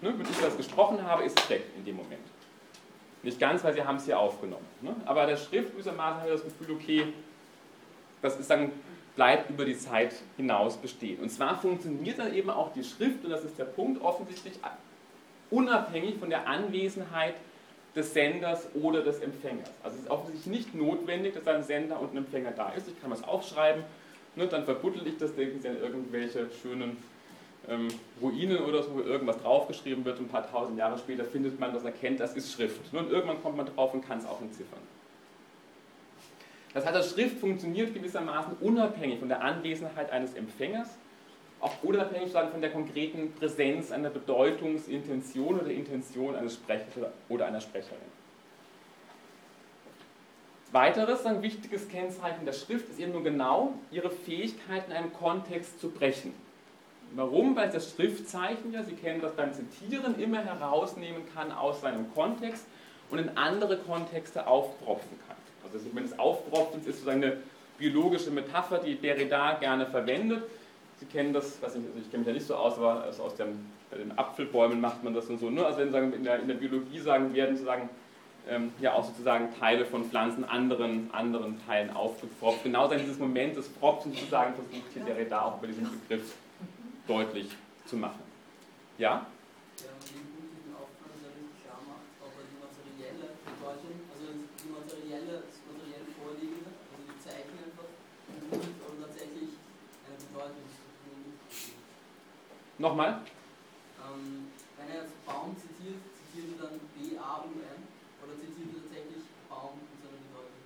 Ne? 0.00 0.14
Wenn 0.16 0.30
ich 0.30 0.40
das 0.40 0.56
gesprochen 0.56 1.02
habe, 1.02 1.24
ist 1.24 1.38
es 1.38 1.50
weg 1.50 1.64
in 1.76 1.84
dem 1.84 1.96
Moment. 1.96 2.22
Nicht 3.22 3.38
ganz, 3.38 3.64
weil 3.64 3.74
sie 3.74 3.82
haben 3.82 3.96
es 3.96 4.04
hier 4.04 4.18
aufgenommen. 4.18 4.66
Ne? 4.80 4.94
Aber 5.06 5.26
der 5.26 5.36
Schrift 5.36 5.72
gewissermaßen 5.72 6.20
haben 6.20 6.26
wir 6.26 6.32
das 6.32 6.44
Gefühl, 6.44 6.74
okay, 6.74 7.12
das 8.22 8.38
ist 8.38 8.50
dann, 8.50 8.70
bleibt 9.16 9.50
über 9.50 9.64
die 9.64 9.78
Zeit 9.78 10.14
hinaus 10.36 10.76
bestehen. 10.76 11.20
Und 11.20 11.30
zwar 11.30 11.56
funktioniert 11.58 12.18
dann 12.18 12.34
eben 12.34 12.50
auch 12.50 12.72
die 12.72 12.82
Schrift, 12.82 13.24
und 13.24 13.30
das 13.30 13.44
ist 13.44 13.58
der 13.58 13.64
Punkt, 13.64 14.02
offensichtlich 14.02 14.54
unabhängig 15.54 16.16
von 16.18 16.30
der 16.30 16.46
Anwesenheit 16.46 17.34
des 17.94 18.12
Senders 18.12 18.68
oder 18.74 19.02
des 19.02 19.20
Empfängers. 19.20 19.70
Also 19.82 19.96
es 19.96 20.02
ist 20.04 20.10
offensichtlich 20.10 20.46
nicht 20.46 20.74
notwendig, 20.74 21.34
dass 21.34 21.46
ein 21.46 21.62
Sender 21.62 22.00
und 22.00 22.12
ein 22.12 22.18
Empfänger 22.18 22.50
da 22.50 22.70
ist. 22.70 22.88
Ich 22.88 23.00
kann 23.00 23.10
was 23.10 23.22
aufschreiben, 23.22 23.84
ne, 24.34 24.46
dann 24.48 24.64
verbuddel 24.64 25.06
ich 25.06 25.16
das, 25.16 25.34
denken 25.34 25.60
Sie 25.60 25.68
an 25.68 25.78
irgendwelche 25.78 26.48
schönen 26.60 26.96
ähm, 27.68 27.88
Ruinen 28.20 28.58
oder 28.58 28.82
so, 28.82 28.94
wo 28.94 29.00
irgendwas 29.00 29.40
draufgeschrieben 29.40 30.04
wird 30.04 30.18
und 30.18 30.26
ein 30.26 30.28
paar 30.28 30.50
tausend 30.50 30.76
Jahre 30.76 30.98
später 30.98 31.24
findet 31.24 31.60
man 31.60 31.72
das, 31.72 31.84
erkennt, 31.84 32.18
das 32.18 32.34
ist 32.34 32.52
Schrift. 32.52 32.92
Ne, 32.92 32.98
und 32.98 33.10
irgendwann 33.12 33.40
kommt 33.40 33.56
man 33.56 33.66
drauf 33.66 33.94
und 33.94 34.06
kann 34.06 34.18
es 34.18 34.26
auch 34.26 34.40
entziffern. 34.40 34.80
Das 36.72 36.84
heißt, 36.84 36.96
das 36.96 37.12
Schrift 37.12 37.38
funktioniert 37.38 37.94
gewissermaßen 37.94 38.56
unabhängig 38.60 39.20
von 39.20 39.28
der 39.28 39.42
Anwesenheit 39.42 40.10
eines 40.10 40.34
Empfängers 40.34 40.88
auch 41.60 41.82
unabhängig 41.82 42.32
von 42.32 42.60
der 42.60 42.70
konkreten 42.70 43.32
Präsenz 43.32 43.90
einer 43.90 44.10
Bedeutungsintention 44.10 45.60
oder 45.60 45.70
Intention 45.70 46.36
eines 46.36 46.54
Sprechers 46.54 47.10
oder 47.28 47.46
einer 47.46 47.60
Sprecherin. 47.60 47.98
Weiteres, 50.72 51.24
ein 51.24 51.40
wichtiges 51.40 51.88
Kennzeichen 51.88 52.44
der 52.44 52.52
Schrift 52.52 52.88
ist 52.90 52.98
eben 52.98 53.12
nur 53.12 53.22
genau 53.22 53.74
ihre 53.92 54.10
Fähigkeit 54.10 54.88
in 54.88 54.92
einem 54.92 55.12
Kontext 55.12 55.80
zu 55.80 55.90
brechen. 55.90 56.34
Warum? 57.14 57.54
Weil 57.54 57.70
das 57.70 57.92
Schriftzeichen 57.92 58.72
ja, 58.72 58.82
Sie 58.82 58.94
kennen 58.94 59.20
das 59.20 59.32
beim 59.34 59.52
Zitieren, 59.52 60.18
immer 60.18 60.44
herausnehmen 60.44 61.22
kann 61.32 61.52
aus 61.52 61.80
seinem 61.80 62.12
Kontext 62.12 62.66
und 63.10 63.18
in 63.18 63.36
andere 63.36 63.78
Kontexte 63.78 64.46
aufpropfen 64.48 65.16
kann. 65.28 65.36
Also 65.62 65.78
es 65.78 66.18
Aufpropfen 66.18 66.80
ist 66.80 66.86
sozusagen 66.86 67.22
eine 67.22 67.36
biologische 67.78 68.30
Metapher, 68.30 68.78
die 68.78 68.96
Derrida 68.96 69.54
gerne 69.54 69.86
verwendet. 69.86 70.42
Sie 71.04 71.16
kennen 71.16 71.32
das, 71.32 71.60
weiß 71.62 71.74
nicht, 71.74 71.86
also 71.86 71.98
ich 72.00 72.10
kenne 72.10 72.20
mich 72.20 72.28
ja 72.28 72.34
nicht 72.34 72.46
so 72.46 72.54
aus, 72.54 72.78
aber 72.78 73.02
also 73.02 73.24
aus 73.24 73.34
dem, 73.34 73.66
bei 73.90 73.98
den 73.98 74.16
Apfelbäumen 74.16 74.80
macht 74.80 75.04
man 75.04 75.14
das 75.14 75.26
und 75.26 75.38
so. 75.38 75.50
Ne? 75.50 75.64
Also 75.64 75.80
wenn 75.80 75.92
sagen, 75.92 76.12
in, 76.12 76.24
der, 76.24 76.40
in 76.40 76.48
der 76.48 76.54
Biologie 76.54 76.98
sagen 76.98 77.34
werden 77.34 77.56
sozusagen 77.56 77.88
ähm, 78.48 78.72
ja 78.80 78.94
auch 78.94 79.04
sozusagen 79.04 79.48
Teile 79.58 79.84
von 79.84 80.04
Pflanzen 80.04 80.44
anderen, 80.44 81.10
anderen 81.12 81.60
Teilen 81.66 81.90
aufgepropft. 81.90 82.64
Genau 82.64 82.90
in 82.90 82.98
dieses 82.98 83.18
Moment 83.18 83.56
des 83.56 83.68
Propfen 83.68 84.12
sozusagen 84.12 84.54
versucht 84.54 84.92
hier 84.92 85.04
der 85.04 85.16
Redar 85.16 85.46
auch 85.46 85.58
über 85.58 85.66
diesen 85.66 85.88
Begriff 86.08 86.34
deutlich 87.06 87.48
zu 87.86 87.96
machen. 87.96 88.20
Ja? 88.98 89.26
Nochmal? 102.84 103.16
Ähm, 103.96 104.52
wenn 104.76 104.88
er 104.94 105.04
jetzt 105.04 105.24
Baum 105.24 105.56
zitiert, 105.56 106.04
zitiert 106.20 106.60
er 106.60 106.68
dann 106.68 106.80
B-A-U-M 106.92 107.80
oder 108.20 108.34
zitiert 108.36 108.76
er 108.76 108.82
tatsächlich 108.84 109.24
Baum 109.48 109.80
in 109.88 109.96
seiner 110.04 110.20
Bedeutung? 110.20 110.60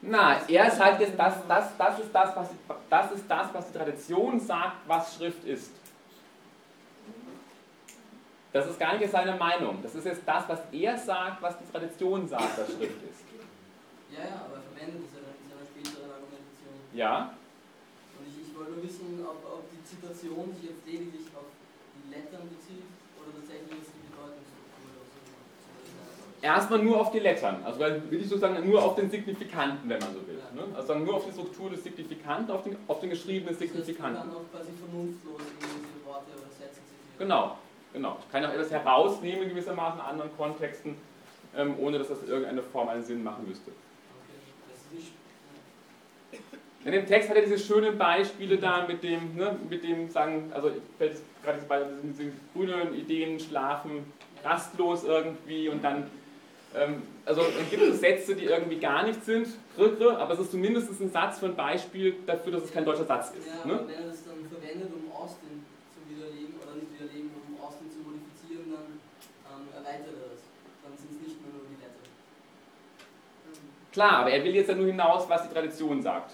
Na, 0.00 0.40
er 0.48 0.70
sagt 0.70 1.02
jetzt, 1.02 1.18
das, 1.18 1.46
das, 1.46 1.76
das, 1.76 1.98
ist 1.98 2.10
das, 2.10 2.34
was, 2.34 2.48
das 2.88 3.12
ist 3.12 3.24
das, 3.28 3.52
was 3.52 3.66
die 3.66 3.78
Tradition 3.78 4.40
sagt, 4.40 4.88
was 4.88 5.14
Schrift 5.14 5.44
ist. 5.44 5.72
Das 8.54 8.66
ist 8.66 8.80
gar 8.80 8.96
nicht 8.96 9.10
seine 9.10 9.36
Meinung. 9.36 9.82
Das 9.82 9.94
ist 9.94 10.06
jetzt 10.06 10.22
das, 10.24 10.48
was 10.48 10.60
er 10.72 10.96
sagt, 10.96 11.42
was 11.42 11.58
die 11.58 11.70
Tradition 11.70 12.26
sagt, 12.26 12.58
was 12.58 12.68
Schrift 12.68 13.02
ist. 13.10 13.24
Ja, 14.10 14.20
ja, 14.20 14.46
aber 14.46 14.56
er 14.56 14.62
verwendet 14.62 15.02
es 15.06 15.12
ja 15.12 15.20
in 15.20 15.50
seiner 15.50 15.66
späteren 15.66 16.10
Argumentation. 16.10 16.80
Ja? 16.94 17.34
Ich, 18.26 18.48
ich 18.48 18.50
wollte 18.56 18.72
nur 18.72 18.82
wissen, 18.82 19.20
ob, 19.24 19.38
ob 19.44 19.64
die 19.70 19.82
Zitation 19.82 20.52
sich 20.54 20.70
jetzt 20.70 20.84
lediglich 20.86 21.26
auf 21.34 21.48
die 21.96 22.06
Lettern 22.10 22.48
bezieht 22.48 22.86
oder 23.18 23.30
tatsächlich 23.38 23.72
auf 23.72 23.88
die 23.90 24.02
Bedeutungsstruktur 24.10 24.86
oder 24.92 25.04
so. 25.06 25.22
Erstmal 26.42 26.80
nur 26.82 27.00
auf 27.00 27.10
die 27.10 27.20
Lettern, 27.20 27.62
also 27.64 27.78
will 27.80 28.20
ich 28.20 28.28
sozusagen 28.28 28.58
nur 28.68 28.82
auf 28.82 28.94
den 28.96 29.10
Signifikanten, 29.10 29.88
wenn 29.88 30.00
man 30.00 30.12
so 30.14 30.26
will. 30.26 30.38
Ja. 30.38 30.50
Ne? 30.54 30.74
Also 30.74 30.94
nur 30.94 31.14
auf 31.14 31.24
die 31.26 31.32
Struktur 31.32 31.70
des 31.70 31.82
Signifikanten, 31.82 32.50
auf 32.50 32.62
den, 32.64 32.76
auf 32.88 33.00
den 33.00 33.10
geschriebenen 33.10 33.54
Signifikanten. 33.54 34.14
Das 34.14 34.24
heißt, 34.24 34.34
dann 34.34 34.42
auch 34.42 34.50
quasi 34.50 34.70
vernunftlos 34.74 35.40
diese 35.60 36.06
Worte 36.06 36.30
oder 36.34 36.50
Sätze 36.50 36.82
zitieren. 36.82 37.18
Genau, 37.18 37.56
genau. 37.92 38.18
Ich 38.20 38.32
kann 38.32 38.44
auch 38.44 38.52
etwas 38.52 38.70
herausnehmen, 38.70 39.48
gewissermaßen 39.48 40.00
in 40.00 40.04
anderen 40.04 40.36
Kontexten, 40.36 40.96
ähm, 41.56 41.76
ohne 41.78 41.98
dass 41.98 42.08
das 42.08 42.22
in 42.22 42.28
irgendeiner 42.28 42.62
Form 42.62 42.88
einen 42.88 43.04
Sinn 43.04 43.22
machen 43.22 43.46
müsste. 43.46 43.70
Okay, 43.70 44.38
das 44.68 44.78
ist 44.78 44.92
nicht. 44.92 45.21
In 46.84 46.92
dem 46.92 47.06
Text 47.06 47.28
hat 47.28 47.36
er 47.36 47.42
diese 47.42 47.58
schönen 47.58 47.96
Beispiele 47.96 48.58
da 48.58 48.86
mit 48.86 49.02
dem, 49.04 49.36
ne, 49.36 49.56
mit 49.70 49.84
dem 49.84 50.10
sagen, 50.10 50.50
also 50.52 50.72
fällt 50.98 51.18
gerade 51.44 51.60
bei 51.68 51.84
diesen 52.02 52.32
grünen 52.52 52.94
Ideen 52.94 53.38
schlafen 53.38 54.04
rastlos 54.42 55.04
irgendwie 55.04 55.68
und 55.68 55.82
dann, 55.82 56.10
ähm, 56.74 57.02
also 57.24 57.42
dann 57.42 57.70
gibt 57.70 57.82
es 57.82 58.00
Sätze, 58.00 58.34
die 58.34 58.46
irgendwie 58.46 58.78
gar 58.78 59.06
nicht 59.06 59.24
sind, 59.24 59.46
aber 59.76 60.34
es 60.34 60.40
ist 60.40 60.50
zumindest 60.50 61.00
ein 61.00 61.10
Satz 61.10 61.38
für 61.38 61.46
ein 61.46 61.54
Beispiel 61.54 62.16
dafür, 62.26 62.52
dass 62.52 62.64
es 62.64 62.72
kein 62.72 62.84
deutscher 62.84 63.04
Satz 63.04 63.32
ist. 63.36 63.46
Ja, 63.46 63.64
ne? 63.64 63.74
aber 63.74 63.88
wenn 63.88 63.94
er 63.94 64.06
das 64.08 64.24
dann 64.24 64.42
verwendet, 64.50 64.90
um 64.92 65.12
Austin 65.12 65.62
zu 65.94 66.02
widerlegen, 66.10 66.54
oder 66.58 66.74
nicht 66.74 66.90
widerlegen, 66.98 67.30
um 67.30 67.62
Austin 67.62 67.86
zu 67.90 67.98
modifizieren, 68.02 68.74
dann 68.74 68.98
ähm, 69.46 69.70
erweitert 69.70 70.18
er 70.18 70.34
das. 70.34 70.42
Dann 70.82 70.98
sind 70.98 71.14
es 71.14 71.18
nicht 71.22 71.38
mehr 71.38 71.54
nur 71.54 71.62
die 71.70 71.78
Letter. 71.78 72.02
Klar, 73.92 74.20
aber 74.20 74.30
er 74.30 74.42
will 74.42 74.54
jetzt 74.54 74.68
ja 74.68 74.74
nur 74.74 74.86
hinaus, 74.86 75.28
was 75.28 75.46
die 75.46 75.52
Tradition 75.52 76.02
sagt. 76.02 76.32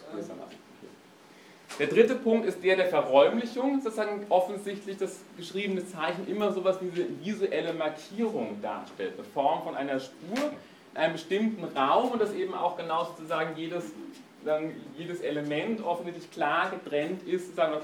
Der 1.79 1.87
dritte 1.87 2.15
Punkt 2.15 2.47
ist 2.47 2.63
der 2.63 2.77
der 2.77 2.87
Verräumlichung, 2.87 3.81
sozusagen 3.81 4.27
offensichtlich 4.31 4.97
das 4.97 5.21
geschriebene 5.37 5.87
Zeichen 5.87 6.27
immer 6.27 6.53
so 6.53 6.61
etwas 6.61 6.81
wie 6.81 7.03
eine 7.03 7.09
visuelle 7.23 7.73
Markierung 7.73 8.61
darstellt, 8.63 9.15
eine 9.15 9.25
Form 9.25 9.63
von 9.63 9.77
einer 9.77 10.01
Spur 10.01 10.53
in 10.93 10.97
einem 10.97 11.13
bestimmten 11.13 11.65
Raum 11.77 12.13
und 12.13 12.23
dass 12.23 12.33
eben 12.33 12.55
auch 12.55 12.77
genau 12.77 13.05
sozusagen 13.05 13.57
jedes, 13.57 13.93
dann 14.45 14.73
jedes 14.97 15.21
Element 15.21 15.85
offensichtlich 15.85 16.31
klar 16.31 16.71
getrennt 16.71 17.23
ist, 17.25 17.47
sozusagen 17.47 17.77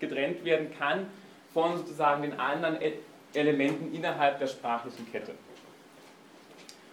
getrennt 0.00 0.44
werden 0.44 0.72
kann 0.78 1.06
von 1.52 1.76
sozusagen 1.76 2.22
den 2.22 2.40
anderen 2.40 2.78
Elementen 3.34 3.94
innerhalb 3.94 4.38
der 4.38 4.46
sprachlichen 4.46 5.10
Kette. 5.12 5.32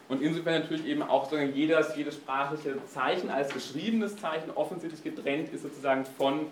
Und 0.09 0.23
insofern 0.23 0.61
natürlich 0.61 0.87
eben 0.87 1.03
auch 1.03 1.31
jedes, 1.31 1.95
jedes 1.95 2.15
sprachliche 2.15 2.83
Zeichen 2.87 3.29
als 3.29 3.53
geschriebenes 3.53 4.17
Zeichen 4.17 4.49
offensichtlich 4.55 5.03
getrennt 5.03 5.53
ist 5.53 5.61
sozusagen 5.61 6.03
von, 6.03 6.47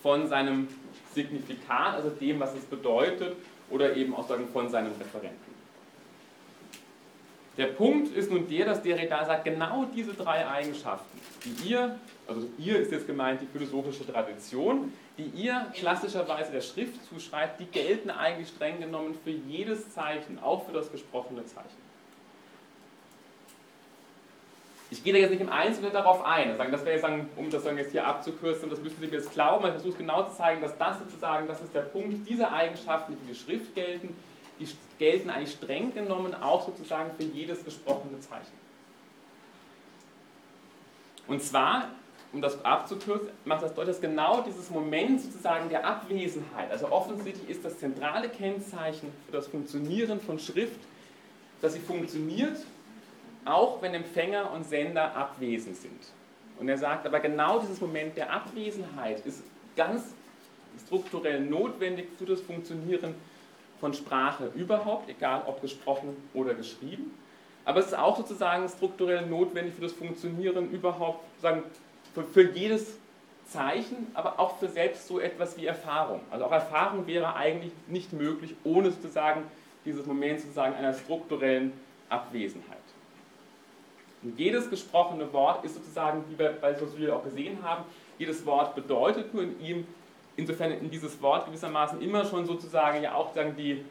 von 0.00 0.28
seinem 0.28 0.68
Signifikat, 1.12 1.96
also 1.96 2.10
dem, 2.10 2.38
was 2.38 2.54
es 2.54 2.64
bedeutet, 2.64 3.36
oder 3.68 3.96
eben 3.96 4.14
auch 4.14 4.28
sagen, 4.28 4.46
von 4.52 4.68
seinem 4.68 4.92
Referenten. 4.92 5.50
Der 7.56 7.66
Punkt 7.66 8.14
ist 8.16 8.30
nun 8.30 8.48
der, 8.48 8.64
dass 8.64 8.80
Derrida 8.80 9.24
sagt, 9.24 9.44
genau 9.44 9.86
diese 9.94 10.14
drei 10.14 10.48
Eigenschaften, 10.48 11.20
die 11.44 11.70
ihr, 11.70 11.98
also 12.28 12.48
ihr 12.58 12.78
ist 12.78 12.92
jetzt 12.92 13.08
gemeint 13.08 13.42
die 13.42 13.46
philosophische 13.46 14.06
Tradition, 14.06 14.92
die 15.18 15.24
ihr 15.42 15.66
klassischerweise 15.74 16.52
der 16.52 16.60
Schrift 16.60 17.04
zuschreibt, 17.06 17.58
die 17.58 17.66
gelten 17.66 18.10
eigentlich 18.10 18.48
streng 18.48 18.78
genommen 18.80 19.18
für 19.24 19.30
jedes 19.30 19.92
Zeichen, 19.92 20.38
auch 20.38 20.64
für 20.64 20.72
das 20.72 20.92
gesprochene 20.92 21.44
Zeichen. 21.44 21.89
Ich 24.92 25.04
gehe 25.04 25.12
da 25.12 25.20
jetzt 25.20 25.30
nicht 25.30 25.40
im 25.40 25.50
Einzelnen 25.50 25.92
darauf 25.92 26.24
ein. 26.24 26.58
Das 26.58 26.84
wäre 26.84 26.96
jetzt, 26.96 27.06
um 27.36 27.48
das 27.48 27.64
jetzt 27.64 27.92
hier 27.92 28.06
abzukürzen, 28.06 28.68
das 28.68 28.80
müssen 28.80 28.96
Sie 29.00 29.06
mir 29.06 29.12
jetzt 29.12 29.32
glauben. 29.32 29.64
Ich 29.66 29.72
versuche 29.72 29.98
genau 29.98 30.24
zu 30.24 30.36
zeigen, 30.36 30.60
dass 30.60 30.76
das 30.78 30.98
sozusagen, 30.98 31.46
das 31.46 31.60
ist 31.60 31.72
der 31.72 31.82
Punkt, 31.82 32.28
diese 32.28 32.50
Eigenschaften, 32.50 33.12
die 33.12 33.18
für 33.18 33.32
die 33.32 33.38
Schrift 33.38 33.74
gelten, 33.76 34.16
die 34.58 34.68
gelten 34.98 35.30
eigentlich 35.30 35.52
streng 35.52 35.94
genommen 35.94 36.34
auch 36.34 36.66
sozusagen 36.66 37.12
für 37.16 37.22
jedes 37.22 37.64
gesprochene 37.64 38.18
Zeichen. 38.18 38.52
Und 41.28 41.40
zwar, 41.40 41.90
um 42.32 42.42
das 42.42 42.64
abzukürzen, 42.64 43.28
macht 43.44 43.62
das 43.62 43.72
deutlich, 43.72 43.94
dass 43.94 44.02
genau 44.02 44.40
dieses 44.40 44.70
Moment 44.70 45.20
sozusagen 45.20 45.68
der 45.68 45.86
Abwesenheit, 45.86 46.68
also 46.72 46.90
offensichtlich 46.90 47.48
ist 47.48 47.64
das 47.64 47.78
zentrale 47.78 48.28
Kennzeichen 48.28 49.12
für 49.26 49.32
das 49.32 49.46
Funktionieren 49.46 50.20
von 50.20 50.40
Schrift, 50.40 50.80
dass 51.62 51.74
sie 51.74 51.80
funktioniert 51.80 52.56
auch 53.44 53.80
wenn 53.82 53.94
Empfänger 53.94 54.50
und 54.52 54.64
Sender 54.64 55.14
abwesend 55.16 55.76
sind. 55.76 56.00
Und 56.58 56.68
er 56.68 56.78
sagt 56.78 57.06
aber 57.06 57.20
genau 57.20 57.58
dieses 57.60 57.80
Moment 57.80 58.16
der 58.16 58.32
Abwesenheit 58.32 59.24
ist 59.24 59.42
ganz 59.76 60.14
strukturell 60.86 61.40
notwendig 61.40 62.08
für 62.18 62.26
das 62.26 62.40
Funktionieren 62.40 63.14
von 63.80 63.94
Sprache 63.94 64.50
überhaupt, 64.54 65.08
egal 65.08 65.42
ob 65.46 65.62
gesprochen 65.62 66.16
oder 66.34 66.54
geschrieben. 66.54 67.14
Aber 67.64 67.80
es 67.80 67.86
ist 67.86 67.98
auch 67.98 68.16
sozusagen 68.16 68.68
strukturell 68.68 69.26
notwendig 69.26 69.74
für 69.74 69.82
das 69.82 69.92
Funktionieren 69.92 70.70
überhaupt, 70.70 71.24
sagen, 71.40 71.62
für, 72.14 72.24
für 72.24 72.50
jedes 72.50 72.98
Zeichen, 73.46 74.08
aber 74.14 74.38
auch 74.38 74.58
für 74.58 74.68
selbst 74.68 75.06
so 75.08 75.18
etwas 75.18 75.56
wie 75.56 75.66
Erfahrung. 75.66 76.20
Also 76.30 76.44
auch 76.44 76.52
Erfahrung 76.52 77.06
wäre 77.06 77.34
eigentlich 77.34 77.72
nicht 77.88 78.12
möglich 78.12 78.54
ohne 78.64 78.90
sozusagen 78.90 79.42
dieses 79.84 80.06
Moment 80.06 80.40
sozusagen 80.40 80.74
einer 80.74 80.94
strukturellen 80.94 81.72
Abwesenheit. 82.08 82.79
Und 84.22 84.38
jedes 84.38 84.68
gesprochene 84.68 85.32
Wort 85.32 85.64
ist 85.64 85.74
sozusagen, 85.74 86.24
wie 86.28 86.38
wir 86.38 86.50
bei 86.60 86.74
Saussure 86.74 87.16
auch 87.16 87.24
gesehen 87.24 87.58
haben, 87.62 87.84
jedes 88.18 88.44
Wort 88.44 88.74
bedeutet 88.74 89.32
nur 89.32 89.44
in 89.44 89.60
ihm, 89.60 89.86
insofern 90.36 90.72
in 90.72 90.90
dieses 90.90 91.20
Wort 91.22 91.46
gewissermaßen 91.46 92.02
immer 92.02 92.24
schon 92.24 92.44
sozusagen 92.44 93.02
ja 93.02 93.14
auch 93.14 93.34
sagen, 93.34 93.54
die 93.56 93.84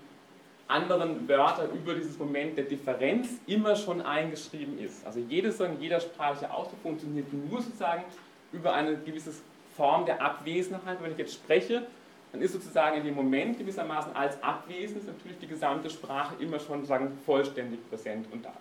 anderen 0.68 1.28
Wörter 1.28 1.68
über 1.72 1.96
dieses 1.96 2.18
Moment 2.20 2.56
der 2.56 2.66
Differenz 2.66 3.40
immer 3.48 3.76
schon 3.76 4.02
eingeschrieben 4.02 4.78
ist. 4.80 5.06
Also 5.06 5.20
jedes 5.20 5.60
jeder 5.80 6.00
sprachliche 6.00 6.54
Ausdruck 6.54 6.80
funktioniert 6.84 7.34
nur 7.34 7.62
sozusagen 7.62 8.04
über 8.52 8.74
eine 8.74 8.98
gewisse 8.98 9.32
Form 9.76 10.06
der 10.06 10.22
Abwesenheit. 10.22 11.02
Wenn 11.02 11.12
ich 11.12 11.18
jetzt 11.18 11.34
spreche, 11.34 11.88
dann 12.32 12.42
ist 12.42 12.54
sozusagen 12.54 12.98
in 12.98 13.04
dem 13.04 13.16
Moment 13.16 13.58
gewissermaßen 13.58 14.16
als 14.16 14.42
abwesend 14.44 15.08
natürlich 15.08 15.40
die 15.40 15.48
gesamte 15.48 15.90
Sprache 15.90 16.36
immer 16.40 16.60
schon 16.60 16.86
sagen, 16.86 17.18
vollständig 17.26 17.80
präsent 17.90 18.28
und 18.32 18.46
da. 18.46 18.54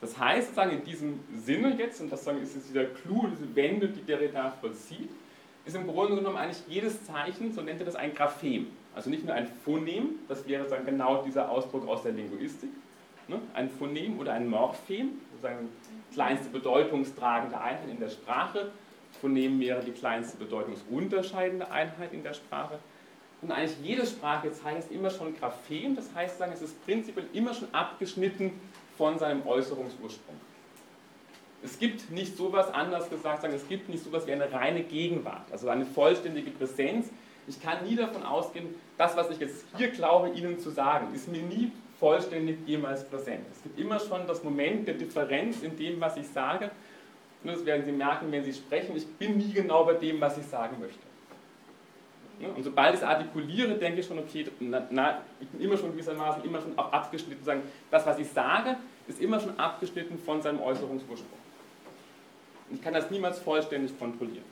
Das 0.00 0.18
heißt 0.18 0.48
sozusagen 0.48 0.78
in 0.78 0.84
diesem 0.84 1.20
Sinne 1.34 1.76
jetzt, 1.76 2.00
und 2.00 2.10
das 2.10 2.26
ist 2.26 2.54
jetzt 2.54 2.72
wieder 2.72 2.86
Clou, 2.86 3.26
diese 3.26 3.54
Wende, 3.54 3.88
die 3.88 4.02
Derrida 4.02 4.50
vollzieht, 4.60 5.10
ist 5.66 5.76
im 5.76 5.86
Grunde 5.86 6.16
genommen 6.16 6.36
eigentlich 6.36 6.62
jedes 6.68 7.04
Zeichen, 7.04 7.52
so 7.52 7.60
nennt 7.60 7.80
er 7.80 7.86
das 7.86 7.96
ein 7.96 8.14
Graphem. 8.14 8.68
Also 8.94 9.10
nicht 9.10 9.24
nur 9.24 9.34
ein 9.34 9.46
Phonem, 9.64 10.20
das 10.26 10.46
wäre 10.48 10.64
dann 10.64 10.86
genau 10.86 11.22
dieser 11.22 11.50
Ausdruck 11.50 11.86
aus 11.86 12.02
der 12.02 12.12
Linguistik, 12.12 12.70
ne? 13.28 13.40
ein 13.54 13.68
Phonem 13.68 14.18
oder 14.18 14.32
ein 14.32 14.48
Morphem, 14.48 15.20
sozusagen 15.32 15.68
kleinste 16.12 16.48
bedeutungstragende 16.48 17.60
Einheit 17.60 17.88
in 17.88 18.00
der 18.00 18.08
Sprache. 18.08 18.72
Phonem 19.20 19.60
wäre 19.60 19.82
die 19.84 19.92
kleinste 19.92 20.38
bedeutungsunterscheidende 20.38 21.70
Einheit 21.70 22.12
in 22.12 22.22
der 22.22 22.32
Sprache. 22.32 22.78
Und 23.42 23.52
eigentlich 23.52 23.76
jede 23.82 24.06
Sprachezeichen 24.06 24.78
ist 24.78 24.90
immer 24.90 25.10
schon 25.10 25.36
Graphem, 25.36 25.94
das 25.94 26.12
heißt, 26.14 26.40
es 26.40 26.62
ist 26.62 26.84
prinzipiell 26.84 27.26
immer 27.32 27.54
schon 27.54 27.68
abgeschnitten 27.72 28.52
von 29.00 29.18
seinem 29.18 29.46
Äußerungsursprung. 29.46 30.36
Es 31.62 31.78
gibt 31.78 32.10
nicht 32.10 32.36
sowas, 32.36 32.72
anders 32.74 33.08
gesagt, 33.08 33.40
sagen, 33.40 33.54
es 33.54 33.66
gibt 33.66 33.88
nicht 33.88 34.04
sowas 34.04 34.26
wie 34.26 34.32
eine 34.32 34.52
reine 34.52 34.82
Gegenwart, 34.82 35.50
also 35.50 35.70
eine 35.70 35.86
vollständige 35.86 36.50
Präsenz. 36.50 37.08
Ich 37.48 37.62
kann 37.62 37.82
nie 37.86 37.96
davon 37.96 38.22
ausgehen, 38.24 38.74
das, 38.98 39.16
was 39.16 39.30
ich 39.30 39.38
jetzt 39.38 39.64
hier 39.78 39.88
glaube, 39.88 40.28
Ihnen 40.28 40.58
zu 40.58 40.68
sagen, 40.68 41.14
ist 41.14 41.32
mir 41.32 41.40
nie 41.40 41.72
vollständig 41.98 42.58
jemals 42.66 43.08
präsent. 43.08 43.46
Es 43.50 43.62
gibt 43.62 43.78
immer 43.78 43.98
schon 43.98 44.26
das 44.26 44.44
Moment 44.44 44.86
der 44.86 44.96
Differenz 44.96 45.62
in 45.62 45.78
dem, 45.78 45.98
was 45.98 46.18
ich 46.18 46.28
sage. 46.28 46.70
Und 47.42 47.52
das 47.52 47.64
werden 47.64 47.86
Sie 47.86 47.92
merken, 47.92 48.30
wenn 48.30 48.44
Sie 48.44 48.52
sprechen, 48.52 48.94
ich 48.94 49.06
bin 49.06 49.38
nie 49.38 49.54
genau 49.54 49.84
bei 49.84 49.94
dem, 49.94 50.20
was 50.20 50.36
ich 50.36 50.44
sagen 50.44 50.76
möchte. 50.78 51.10
Und 52.56 52.62
sobald 52.62 52.94
ich 52.94 53.00
es 53.00 53.06
artikuliere, 53.06 53.74
denke 53.74 54.00
ich 54.00 54.06
schon, 54.06 54.18
okay, 54.18 54.46
na, 54.60 54.86
na, 54.90 55.18
ich 55.40 55.48
bin 55.48 55.60
immer 55.60 55.76
schon 55.76 55.92
gewissermaßen 55.92 56.42
immer 56.44 56.60
schon 56.60 56.78
auch 56.78 56.90
abgeschnitten. 56.90 57.44
Sagen, 57.44 57.62
das, 57.90 58.06
was 58.06 58.18
ich 58.18 58.28
sage, 58.28 58.76
ist 59.10 59.20
immer 59.20 59.40
schon 59.40 59.58
abgeschnitten 59.58 60.18
von 60.18 60.40
seinem 60.40 60.60
Äußerungsursprung. 60.60 61.38
Und 62.68 62.76
ich 62.76 62.82
kann 62.82 62.94
das 62.94 63.10
niemals 63.10 63.38
vollständig 63.38 63.98
kontrollieren. 63.98 64.44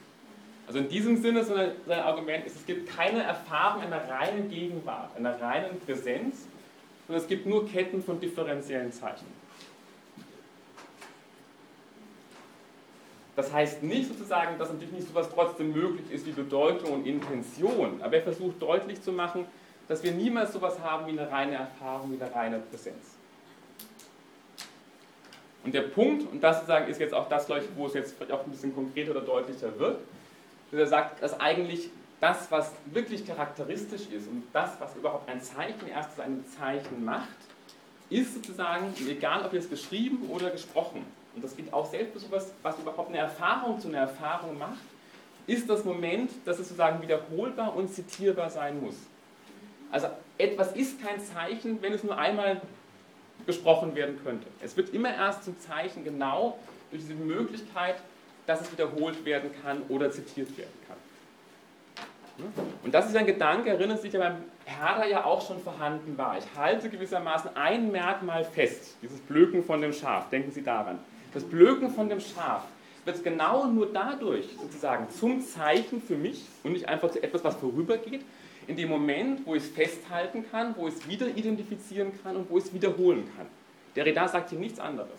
Also 0.66 0.80
in 0.80 0.88
diesem 0.88 1.16
Sinne, 1.22 1.44
sein 1.44 2.00
Argument 2.00 2.44
ist, 2.46 2.56
es 2.56 2.66
gibt 2.66 2.94
keine 2.94 3.22
Erfahrung 3.22 3.82
einer 3.82 4.06
reinen 4.08 4.50
Gegenwart, 4.50 5.16
einer 5.16 5.40
reinen 5.40 5.80
Präsenz, 5.80 6.46
sondern 7.06 7.22
es 7.22 7.28
gibt 7.28 7.46
nur 7.46 7.66
Ketten 7.66 8.02
von 8.02 8.20
differenziellen 8.20 8.92
Zeichen. 8.92 9.26
Das 13.34 13.52
heißt 13.52 13.84
nicht 13.84 14.08
sozusagen, 14.08 14.58
dass 14.58 14.70
natürlich 14.70 14.92
nicht 14.92 15.04
so 15.04 15.10
etwas 15.10 15.32
trotzdem 15.32 15.72
möglich 15.72 16.10
ist 16.10 16.26
wie 16.26 16.32
Bedeutung 16.32 16.92
und 16.92 17.06
Intention, 17.06 18.02
aber 18.02 18.16
er 18.16 18.22
versucht 18.22 18.60
deutlich 18.60 19.00
zu 19.00 19.12
machen, 19.12 19.46
dass 19.86 20.02
wir 20.02 20.12
niemals 20.12 20.52
so 20.52 20.58
etwas 20.58 20.80
haben 20.80 21.06
wie 21.06 21.18
eine 21.18 21.30
reine 21.30 21.54
Erfahrung, 21.54 22.12
wie 22.12 22.22
eine 22.22 22.34
reine 22.34 22.58
Präsenz. 22.58 23.17
Und 25.64 25.74
der 25.74 25.82
Punkt, 25.82 26.30
und 26.30 26.40
das 26.42 26.56
sozusagen 26.56 26.88
ist 26.88 27.00
jetzt 27.00 27.14
auch 27.14 27.28
das, 27.28 27.48
wo 27.76 27.86
es 27.86 27.94
jetzt 27.94 28.14
vielleicht 28.16 28.32
auch 28.32 28.44
ein 28.44 28.50
bisschen 28.50 28.74
konkreter 28.74 29.10
oder 29.10 29.20
deutlicher 29.22 29.78
wird, 29.78 29.98
dass 30.70 30.80
er 30.80 30.86
sagt, 30.86 31.22
dass 31.22 31.38
eigentlich 31.40 31.90
das, 32.20 32.50
was 32.50 32.72
wirklich 32.86 33.26
charakteristisch 33.26 34.08
ist 34.12 34.28
und 34.28 34.44
das, 34.52 34.72
was 34.80 34.94
überhaupt 34.96 35.28
ein 35.28 35.40
Zeichen 35.40 35.88
erst 35.88 36.16
zu 36.16 36.22
einem 36.22 36.44
Zeichen 36.58 37.04
macht, 37.04 37.28
ist 38.10 38.34
sozusagen, 38.34 38.94
egal 39.08 39.44
ob 39.44 39.52
jetzt 39.52 39.70
geschrieben 39.70 40.28
oder 40.30 40.50
gesprochen, 40.50 41.04
und 41.34 41.44
das 41.44 41.56
gilt 41.56 41.72
auch 41.72 41.88
selbst 41.88 42.14
für 42.14 42.18
sowas, 42.18 42.52
was 42.62 42.78
überhaupt 42.78 43.10
eine 43.10 43.18
Erfahrung 43.18 43.78
zu 43.78 43.88
einer 43.88 43.98
Erfahrung 43.98 44.58
macht, 44.58 44.78
ist 45.46 45.68
das 45.68 45.84
Moment, 45.84 46.30
dass 46.44 46.58
es 46.58 46.68
sozusagen 46.68 47.00
wiederholbar 47.02 47.76
und 47.76 47.92
zitierbar 47.92 48.50
sein 48.50 48.80
muss. 48.80 48.96
Also 49.90 50.08
etwas 50.36 50.72
ist 50.72 51.02
kein 51.02 51.20
Zeichen, 51.20 51.80
wenn 51.80 51.92
es 51.92 52.02
nur 52.02 52.18
einmal 52.18 52.60
gesprochen 53.48 53.94
werden 53.94 54.20
könnte. 54.22 54.46
Es 54.62 54.76
wird 54.76 54.92
immer 54.92 55.12
erst 55.12 55.44
zum 55.44 55.58
Zeichen 55.58 56.04
genau 56.04 56.58
durch 56.90 57.02
diese 57.02 57.14
Möglichkeit, 57.14 57.96
dass 58.46 58.60
es 58.60 58.70
wiederholt 58.70 59.24
werden 59.24 59.50
kann 59.62 59.82
oder 59.88 60.10
zitiert 60.10 60.56
werden 60.58 60.78
kann. 60.86 60.98
Und 62.84 62.94
das 62.94 63.08
ist 63.08 63.16
ein 63.16 63.24
Gedanke, 63.24 63.70
erinnert 63.70 64.02
sich 64.02 64.12
ja 64.12 64.20
beim 64.20 64.36
Herder 64.66 65.06
ja 65.06 65.24
auch 65.24 65.44
schon 65.44 65.60
vorhanden 65.60 66.16
war. 66.18 66.36
Ich 66.36 66.44
halte 66.56 66.90
gewissermaßen 66.90 67.56
ein 67.56 67.90
Merkmal 67.90 68.44
fest, 68.44 68.96
dieses 69.02 69.18
Blöken 69.20 69.64
von 69.64 69.80
dem 69.80 69.94
Schaf. 69.94 70.28
Denken 70.28 70.52
Sie 70.52 70.62
daran. 70.62 70.98
Das 71.32 71.42
Blöken 71.42 71.90
von 71.90 72.10
dem 72.10 72.20
Schaf 72.20 72.64
wird 73.06 73.24
genau 73.24 73.66
nur 73.66 73.90
dadurch 73.90 74.46
sozusagen 74.60 75.08
zum 75.10 75.40
Zeichen 75.40 76.02
für 76.02 76.16
mich 76.16 76.44
und 76.62 76.72
nicht 76.72 76.86
einfach 76.86 77.10
zu 77.10 77.22
etwas, 77.22 77.42
was 77.42 77.56
vorübergeht, 77.56 78.24
in 78.68 78.76
dem 78.76 78.90
Moment, 78.90 79.44
wo 79.46 79.54
ich 79.54 79.64
es 79.64 79.70
festhalten 79.70 80.44
kann, 80.50 80.76
wo 80.76 80.86
ich 80.86 80.94
es 80.94 81.08
wieder 81.08 81.26
identifizieren 81.26 82.12
kann 82.22 82.36
und 82.36 82.50
wo 82.50 82.58
ich 82.58 82.64
es 82.64 82.74
wiederholen 82.74 83.28
kann. 83.36 83.46
Der 83.96 84.04
Redar 84.04 84.28
sagt 84.28 84.50
hier 84.50 84.58
nichts 84.58 84.78
anderes. 84.78 85.18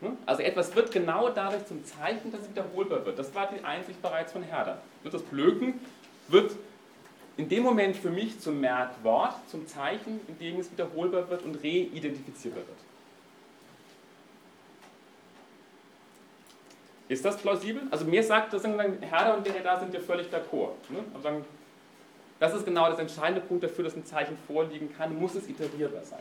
Hm? 0.00 0.16
Also 0.26 0.42
etwas 0.42 0.74
wird 0.74 0.90
genau 0.90 1.30
dadurch 1.30 1.64
zum 1.66 1.84
Zeichen, 1.84 2.32
dass 2.32 2.42
es 2.42 2.50
wiederholbar 2.50 3.06
wird. 3.06 3.18
Das 3.18 3.34
war 3.34 3.48
die 3.48 3.64
Einsicht 3.64 4.02
bereits 4.02 4.32
von 4.32 4.42
Herder. 4.42 4.82
Das 5.04 5.22
Blöken 5.22 5.74
wird 6.28 6.50
in 7.36 7.48
dem 7.48 7.62
Moment 7.62 7.96
für 7.96 8.10
mich 8.10 8.40
zum 8.40 8.60
Merkwort, 8.60 9.34
zum 9.48 9.66
Zeichen, 9.68 10.20
in 10.26 10.38
dem 10.38 10.58
es 10.58 10.70
wiederholbar 10.72 11.30
wird 11.30 11.44
und 11.44 11.54
reidentifizierbar 11.56 12.62
wird. 12.66 12.78
Ist 17.08 17.24
das 17.24 17.36
plausibel? 17.36 17.82
Also 17.92 18.04
mir 18.04 18.22
sagt, 18.24 18.52
das 18.52 18.64
Herder 18.64 19.36
und 19.36 19.46
Derrida 19.46 19.78
sind 19.78 19.94
ja 19.94 20.00
völlig 20.00 20.26
d'accord. 20.26 20.72
Ne? 20.88 21.04
Das 22.38 22.54
ist 22.54 22.64
genau 22.64 22.88
das 22.90 22.98
entscheidende 22.98 23.40
Punkt 23.40 23.64
dafür, 23.64 23.84
dass 23.84 23.96
ein 23.96 24.04
Zeichen 24.04 24.36
vorliegen 24.46 24.94
kann, 24.96 25.18
muss 25.18 25.34
es 25.34 25.48
iterierbar 25.48 26.04
sein. 26.04 26.18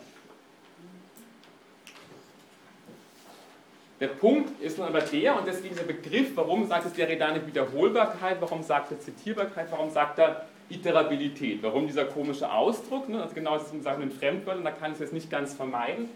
Der 4.00 4.08
Punkt 4.08 4.62
ist 4.62 4.78
nun 4.78 4.88
aber 4.88 5.02
der, 5.02 5.38
und 5.38 5.48
deswegen 5.48 5.74
dieser 5.74 5.88
Begriff, 5.88 6.36
warum 6.36 6.68
sagt 6.68 6.86
es 6.86 6.94
Derrida 6.94 7.28
eine 7.28 7.46
Wiederholbarkeit, 7.48 8.38
warum 8.42 8.62
sagt 8.62 8.92
er 8.92 9.00
Zitierbarkeit, 9.00 9.68
warum 9.72 9.90
sagt 9.90 10.20
er 10.20 10.46
Iterabilität. 10.70 11.62
Warum 11.62 11.86
dieser 11.88 12.06
komische 12.06 12.52
Ausdruck? 12.52 13.08
Ne? 13.08 13.22
Also 13.22 13.36
genau, 13.36 13.58
das 13.58 13.72
ist 13.72 13.84
Sachen 13.84 14.04
in 14.04 14.12
Fremdwörtern, 14.12 14.64
da 14.64 14.72
kann 14.72 14.92
ich 14.92 14.96
es 14.96 15.02
jetzt 15.02 15.14
nicht 15.14 15.30
ganz 15.30 15.54
vermeiden. 15.54 16.10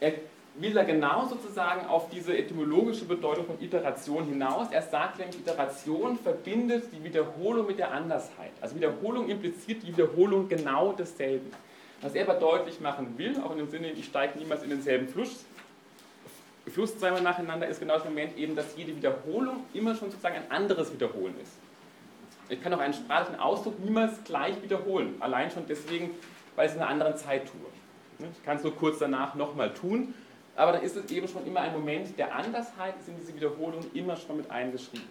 Er 0.00 0.12
will 0.58 0.76
er 0.76 0.84
genau 0.84 1.26
sozusagen 1.26 1.86
auf 1.86 2.08
diese 2.08 2.36
etymologische 2.36 3.04
Bedeutung 3.04 3.46
von 3.46 3.60
Iteration 3.60 4.24
hinaus. 4.24 4.68
Er 4.70 4.82
sagt 4.82 5.18
nämlich, 5.18 5.38
Iteration 5.38 6.18
verbindet 6.18 6.84
die 6.92 7.04
Wiederholung 7.04 7.66
mit 7.66 7.78
der 7.78 7.92
Andersheit. 7.92 8.52
Also 8.60 8.74
Wiederholung 8.74 9.28
impliziert 9.28 9.82
die 9.82 9.88
Wiederholung 9.88 10.48
genau 10.48 10.92
desselben. 10.92 11.50
Was 12.00 12.14
er 12.14 12.28
aber 12.28 12.38
deutlich 12.38 12.80
machen 12.80 13.14
will, 13.16 13.38
auch 13.40 13.52
in 13.52 13.58
dem 13.58 13.68
Sinne, 13.68 13.90
ich 13.90 14.06
steige 14.06 14.38
niemals 14.38 14.62
in 14.62 14.70
denselben 14.70 15.08
Fluss, 15.08 15.44
Fluss 16.66 16.98
zweimal 16.98 17.22
nacheinander, 17.22 17.68
ist 17.68 17.78
genau 17.78 17.94
das 17.94 18.04
Moment 18.04 18.36
eben, 18.36 18.56
dass 18.56 18.76
jede 18.76 18.96
Wiederholung 18.96 19.64
immer 19.72 19.94
schon 19.94 20.10
sozusagen 20.10 20.36
ein 20.36 20.50
anderes 20.50 20.92
Wiederholen 20.92 21.34
ist. 21.40 21.52
Ich 22.48 22.62
kann 22.62 22.72
auch 22.74 22.80
einen 22.80 22.94
sprachlichen 22.94 23.40
Ausdruck 23.40 23.78
niemals 23.78 24.22
gleich 24.24 24.60
wiederholen, 24.62 25.14
allein 25.20 25.50
schon 25.50 25.66
deswegen, 25.68 26.10
weil 26.54 26.66
ich 26.66 26.72
es 26.72 26.76
in 26.76 26.82
einer 26.82 26.90
anderen 26.90 27.16
Zeit 27.16 27.46
tue. 27.46 28.28
Ich 28.32 28.44
kann 28.44 28.56
es 28.56 28.62
nur 28.62 28.74
kurz 28.74 28.98
danach 28.98 29.34
nochmal 29.34 29.74
tun 29.74 30.14
aber 30.56 30.72
dann 30.72 30.82
ist 30.82 30.96
es 30.96 31.10
eben 31.10 31.28
schon 31.28 31.46
immer 31.46 31.60
ein 31.60 31.72
Moment 31.72 32.18
der 32.18 32.34
Andersheit, 32.34 32.94
ist 32.98 33.08
in 33.08 33.16
diese 33.20 33.34
Wiederholung 33.34 33.84
immer 33.94 34.16
schon 34.16 34.38
mit 34.38 34.50
eingeschrieben. 34.50 35.06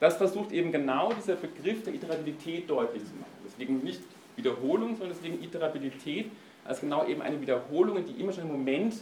Das 0.00 0.16
versucht 0.16 0.50
eben 0.50 0.72
genau 0.72 1.12
dieser 1.12 1.36
Begriff 1.36 1.84
der 1.84 1.94
Iterabilität 1.94 2.68
deutlich 2.68 3.04
zu 3.04 3.14
machen. 3.14 3.30
Deswegen 3.44 3.78
nicht 3.84 4.00
Wiederholung, 4.36 4.96
sondern 4.96 5.16
deswegen 5.16 5.42
Iterabilität 5.42 6.30
als 6.64 6.80
genau 6.80 7.06
eben 7.06 7.22
eine 7.22 7.40
Wiederholung, 7.40 8.04
die 8.04 8.20
immer 8.20 8.32
schon 8.32 8.44
im 8.44 8.52
Moment 8.52 8.94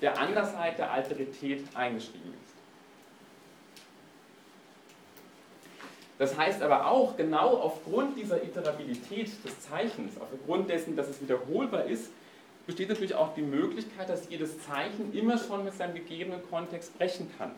der 0.00 0.18
Andersheit, 0.18 0.78
der 0.78 0.92
Alterität 0.92 1.64
eingeschrieben 1.74 2.32
ist. 2.44 2.54
Das 6.18 6.36
heißt 6.36 6.62
aber 6.62 6.86
auch, 6.86 7.16
genau 7.16 7.56
aufgrund 7.56 8.16
dieser 8.16 8.42
Iterabilität 8.42 9.28
des 9.44 9.60
Zeichens, 9.60 10.14
aufgrund 10.20 10.70
dessen, 10.70 10.96
dass 10.96 11.08
es 11.08 11.20
wiederholbar 11.20 11.84
ist, 11.84 12.10
besteht 12.66 12.88
natürlich 12.88 13.14
auch 13.14 13.34
die 13.34 13.42
Möglichkeit, 13.42 14.08
dass 14.08 14.28
jedes 14.28 14.60
Zeichen 14.64 15.14
immer 15.14 15.38
schon 15.38 15.64
mit 15.64 15.74
seinem 15.74 15.94
gegebenen 15.94 16.40
Kontext 16.50 16.92
sprechen 16.92 17.30
kann. 17.38 17.52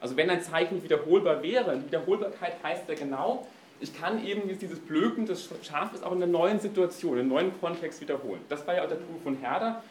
Also 0.00 0.16
wenn 0.16 0.30
ein 0.30 0.42
Zeichen 0.42 0.82
wiederholbar 0.82 1.42
wäre, 1.42 1.84
Wiederholbarkeit 1.84 2.54
heißt 2.62 2.88
ja 2.88 2.94
genau, 2.94 3.46
ich 3.80 3.98
kann 3.98 4.24
eben 4.24 4.42
dieses 4.58 4.78
Blöken 4.78 5.26
des 5.26 5.48
Schafes 5.62 6.02
auch 6.02 6.12
in 6.12 6.22
einer 6.22 6.30
neuen 6.30 6.60
Situation, 6.60 7.14
in 7.14 7.20
einem 7.20 7.28
neuen 7.28 7.60
Kontext 7.60 8.00
wiederholen. 8.00 8.40
Das 8.48 8.66
war 8.66 8.74
ja 8.74 8.84
auch 8.84 8.88
der 8.88 8.96
Proof 8.96 9.22
von 9.22 9.36
Herder. 9.36 9.82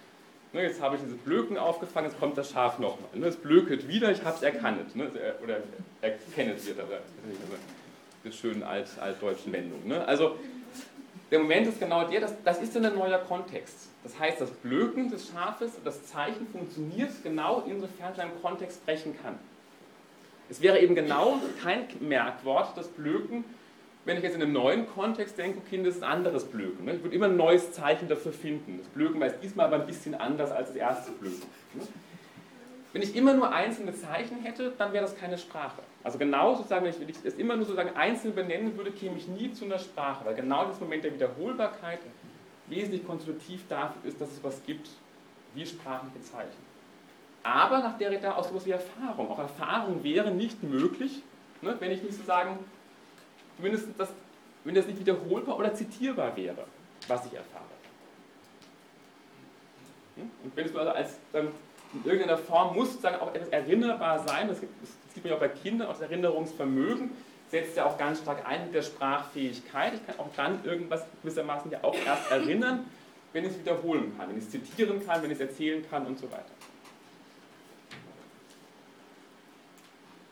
Ne, 0.52 0.64
jetzt 0.64 0.82
habe 0.82 0.96
ich 0.96 1.02
dieses 1.02 1.18
Blöken 1.18 1.58
aufgefangen, 1.58 2.10
jetzt 2.10 2.20
kommt 2.20 2.38
das 2.38 2.52
Schaf 2.52 2.80
nochmal. 2.80 3.10
Ne, 3.14 3.28
es 3.28 3.36
blöket 3.36 3.88
wieder, 3.88 4.12
ich 4.12 4.24
habe 4.24 4.36
es 4.36 4.42
erkannt. 4.42 4.96
Ne, 4.96 5.12
oder 5.44 5.58
erkennet 6.02 6.66
wird, 6.66 6.80
aber 6.80 7.00
das 8.24 8.36
schönen 8.36 8.64
alt, 8.64 8.88
altdeutschen 9.00 9.54
Wendung. 9.54 9.92
Also 9.92 10.36
der 11.30 11.40
Moment 11.40 11.68
ist 11.68 11.80
genau 11.80 12.08
der, 12.08 12.22
das, 12.22 12.34
das 12.44 12.62
ist 12.62 12.76
ein 12.76 12.96
neuer 12.96 13.20
Kontext. 13.20 13.89
Das 14.04 14.18
heißt, 14.18 14.40
das 14.40 14.50
Blöken 14.50 15.10
des 15.10 15.30
Schafes, 15.30 15.74
das 15.84 16.06
Zeichen 16.06 16.48
funktioniert 16.48 17.12
genau 17.24 17.64
insofern 17.68 18.14
es 18.14 18.20
einem 18.20 18.42
Kontext 18.42 18.86
brechen 18.86 19.16
kann. 19.22 19.38
Es 20.50 20.62
wäre 20.62 20.80
eben 20.80 20.96
genau 20.96 21.40
kein 21.62 21.86
Merkwort, 22.00 22.76
das 22.78 22.88
Blöken, 22.88 23.44
wenn 24.06 24.18
ich 24.18 24.24
jetzt 24.24 24.36
in 24.36 24.42
einem 24.42 24.54
neuen 24.54 24.88
Kontext 24.88 25.38
denke, 25.38 25.60
okay, 25.60 25.84
das 25.84 25.98
ist 25.98 26.04
ein 26.04 26.10
anderes 26.10 26.46
Blöken. 26.46 26.86
Ne? 26.86 26.96
Ich 26.96 27.04
würde 27.04 27.16
immer 27.16 27.28
ein 27.28 27.38
neues 27.38 27.74
Zeichen 27.74 28.08
dafür 28.08 28.32
finden. 28.32 28.80
Das 28.80 28.88
Blöken 28.88 29.20
war 29.20 29.28
jetzt 29.28 29.44
diesmal 29.44 29.68
aber 29.68 29.76
ein 29.82 29.86
bisschen 29.86 30.16
anders 30.16 30.52
als 30.52 30.70
das 30.70 30.78
erste 30.78 31.12
Blöken. 31.12 31.48
Ne? 31.76 31.84
Wenn 32.92 33.04
ich 33.04 33.16
immer 33.16 33.36
nur 33.36 33.52
einzelne 33.52 33.94
Zeichen 33.94 34.38
hätte, 34.42 34.74
dann 34.76 34.94
wäre 34.94 35.04
das 35.04 35.16
keine 35.16 35.38
Sprache. 35.38 35.84
Also 36.04 36.18
genau 36.18 36.56
sozusagen, 36.56 36.86
wenn 36.86 37.10
ich 37.10 37.18
es 37.24 37.36
immer 37.36 37.56
nur 37.56 37.66
sozusagen 37.66 37.96
einzeln 37.96 38.34
benennen 38.34 38.76
würde, 38.78 38.92
käme 38.92 39.18
ich 39.18 39.28
nie 39.28 39.52
zu 39.52 39.66
einer 39.66 39.78
Sprache, 39.78 40.26
weil 40.26 40.34
genau 40.34 40.66
das 40.66 40.80
Moment 40.80 41.04
der 41.04 41.14
Wiederholbarkeit 41.14 42.00
wesentlich 42.70 43.06
konstitutiv 43.06 43.68
dafür 43.68 44.04
ist, 44.04 44.20
dass 44.20 44.32
es 44.32 44.44
was 44.44 44.64
gibt 44.66 44.90
wie 45.54 45.66
sprachliche 45.66 46.22
Zeichen. 46.22 46.70
Aber 47.44 47.80
nach 47.80 47.98
Derrida 47.98 48.36
auch 48.36 48.48
sowas 48.48 48.66
wie 48.66 48.72
Erfahrung. 48.72 49.30
Auch 49.32 49.40
Erfahrung 49.40 50.04
wäre 50.04 50.32
nicht 50.32 50.62
möglich, 50.64 51.24
ne, 51.62 51.76
wenn 51.80 51.92
ich 51.92 52.02
nicht 52.02 52.14
sozusagen, 52.14 52.60
zumindest 53.56 53.88
das, 53.98 54.10
wenn 54.64 54.76
das 54.76 54.86
nicht 54.88 55.00
wiederholbar 55.00 55.58
oder 55.58 55.74
zitierbar 55.74 56.36
wäre, 56.36 56.66
was 57.08 57.26
ich 57.26 57.34
erfahre. 57.34 57.64
Hm? 60.16 60.30
Und 60.44 60.56
wenn 60.56 60.66
es 60.66 60.76
also 60.76 60.92
als 60.92 61.18
dann 61.32 61.48
in 61.94 62.06
irgendeiner 62.06 62.38
Form 62.38 62.76
muss 62.76 62.90
sozusagen 62.90 63.16
auch 63.16 63.34
etwas 63.34 63.50
erinnerbar 63.50 64.20
sein, 64.20 64.48
das, 64.48 64.60
das 64.60 64.70
sieht 65.14 65.24
man 65.24 65.32
ja 65.32 65.36
auch 65.38 65.40
bei 65.40 65.50
Kindern, 65.50 65.88
auch 65.88 65.94
das 65.94 66.02
Erinnerungsvermögen, 66.02 67.12
setzt 67.50 67.78
ja 67.78 67.86
auch 67.86 67.98
ganz 67.98 68.20
stark 68.20 68.48
ein 68.48 68.66
mit 68.66 68.76
der 68.76 68.84
Sprachfähigkeit. 68.84 69.94
Ich 69.96 70.06
kann 70.06 70.20
auch 70.20 70.30
dann 70.36 70.64
irgendwas 70.64 71.04
gewissermaßen 71.22 71.72
ja 71.72 71.80
auch 71.84 71.96
erst 72.06 72.32
erinnern, 72.32 72.86
wenn 73.34 73.46
ich 73.46 73.52
es 73.52 73.60
wiederholen 73.60 74.16
kann, 74.18 74.30
wenn 74.30 74.38
ich 74.38 74.46
es 74.46 74.52
zitieren 74.52 75.06
kann, 75.06 75.22
wenn 75.22 75.32
ich 75.32 75.40
es 75.40 75.48
erzählen 75.48 75.86
kann 75.90 76.06
und 76.06 76.18
so 76.18 76.32
weiter. 76.32 76.46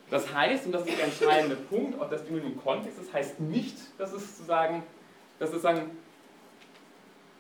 Das 0.10 0.34
heißt, 0.34 0.68
und 0.68 0.72
das 0.72 0.86
ist 0.86 0.98
der 0.98 1.06
entscheidende 1.06 1.56
Punkt, 1.56 2.00
auch 2.00 2.10
das 2.10 2.24
Ding 2.24 2.38
im 2.38 2.62
Kontext, 2.62 2.98
das 2.98 3.12
heißt 3.12 3.40
nicht, 3.42 3.76
dass 3.98 4.14
es 4.14 4.38
sozusagen, 4.38 4.84
dass 5.38 5.50
sozusagen, 5.50 5.92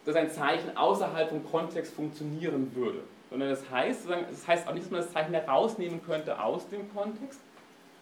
dass 0.05 0.15
ein 0.15 0.29
Zeichen 0.29 0.75
außerhalb 0.75 1.29
vom 1.29 1.45
Kontext 1.49 1.93
funktionieren 1.93 2.75
würde. 2.75 3.03
Sondern 3.29 3.49
das 3.49 3.69
heißt, 3.69 4.09
das 4.09 4.47
heißt 4.47 4.67
auch 4.67 4.73
nicht, 4.73 4.85
dass 4.85 4.91
man 4.91 5.01
das 5.01 5.11
Zeichen 5.11 5.33
herausnehmen 5.33 6.01
könnte 6.03 6.41
aus 6.41 6.67
dem 6.67 6.93
Kontext, 6.93 7.39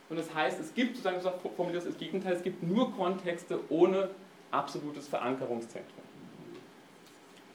und 0.09 0.17
das 0.17 0.33
heißt, 0.33 0.59
es 0.59 0.73
gibt, 0.73 0.97
sozusagen 0.97 1.21
formuliert 1.55 1.85
das 1.85 1.97
Gegenteil, 1.97 2.33
es 2.33 2.43
gibt 2.43 2.61
nur 2.61 2.95
Kontexte 2.95 3.59
ohne 3.69 4.09
absolutes 4.51 5.07
Verankerungszentrum. 5.07 6.03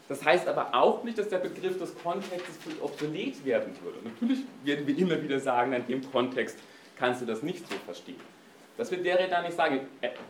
Das 0.08 0.24
heißt 0.24 0.48
aber 0.48 0.74
auch 0.74 1.04
nicht, 1.04 1.18
dass 1.18 1.28
der 1.28 1.38
Begriff 1.38 1.78
des 1.78 1.96
Kontextes 2.02 2.56
obsolet 2.80 3.44
werden 3.44 3.72
würde. 3.84 3.98
Natürlich 4.02 4.40
werden 4.64 4.84
wir 4.84 4.98
immer 4.98 5.22
wieder 5.22 5.38
sagen, 5.38 5.72
in 5.72 5.86
dem 5.86 6.10
Kontext 6.10 6.58
kannst 6.98 7.22
du 7.22 7.26
das 7.26 7.44
nicht 7.44 7.68
so 7.68 7.76
verstehen. 7.84 8.18
Das 8.76 8.90
wird 8.90 9.04
Derrida 9.06 9.40
nicht 9.42 9.56
sagen. 9.56 9.80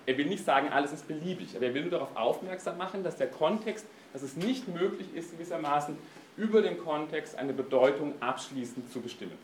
Er 0.04 0.18
will 0.18 0.26
nicht 0.26 0.44
sagen, 0.44 0.68
alles 0.68 0.92
ist 0.92 1.08
beliebig, 1.08 1.56
aber 1.56 1.66
er 1.66 1.74
will 1.74 1.82
nur 1.82 1.92
darauf 1.92 2.14
aufmerksam 2.14 2.76
machen, 2.76 3.02
dass 3.02 3.16
der 3.16 3.28
Kontext, 3.28 3.86
dass 4.12 4.22
es 4.22 4.36
nicht 4.36 4.68
möglich 4.68 5.06
ist, 5.14 5.30
gewissermaßen 5.32 5.96
über 6.36 6.60
den 6.60 6.76
Kontext 6.76 7.38
eine 7.38 7.54
Bedeutung 7.54 8.12
abschließend 8.20 8.92
zu 8.92 9.00
bestimmen. 9.00 9.38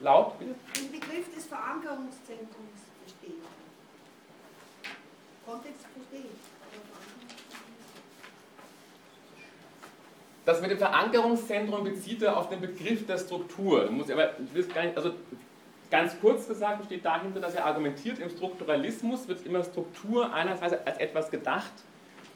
Laut, 0.00 0.38
bitte? 0.38 0.54
Den 0.76 0.92
Begriff 0.92 1.34
des 1.34 1.46
Verankerungszentrums 1.46 2.80
verstehen. 3.04 3.42
Kontext 5.44 5.86
verstehen. 5.94 6.30
Das 10.44 10.62
mit 10.62 10.70
dem 10.70 10.78
Verankerungszentrum 10.78 11.84
bezieht 11.84 12.22
er 12.22 12.36
auf 12.36 12.48
den 12.48 12.60
Begriff 12.60 13.06
der 13.06 13.18
Struktur. 13.18 13.90
Muss 13.90 14.10
aber, 14.10 14.30
nicht, 14.54 14.96
also 14.96 15.12
ganz 15.90 16.18
kurz 16.20 16.48
gesagt 16.48 16.84
steht 16.86 17.04
dahinter, 17.04 17.40
dass 17.40 17.54
er 17.54 17.66
argumentiert, 17.66 18.18
im 18.18 18.30
Strukturalismus 18.30 19.28
wird 19.28 19.44
immer 19.44 19.64
Struktur 19.64 20.32
einerseits 20.32 20.86
als 20.86 20.98
etwas 20.98 21.30
gedacht, 21.30 21.72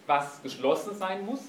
was 0.07 0.43
geschlossen 0.43 0.95
sein 0.95 1.25
muss 1.25 1.41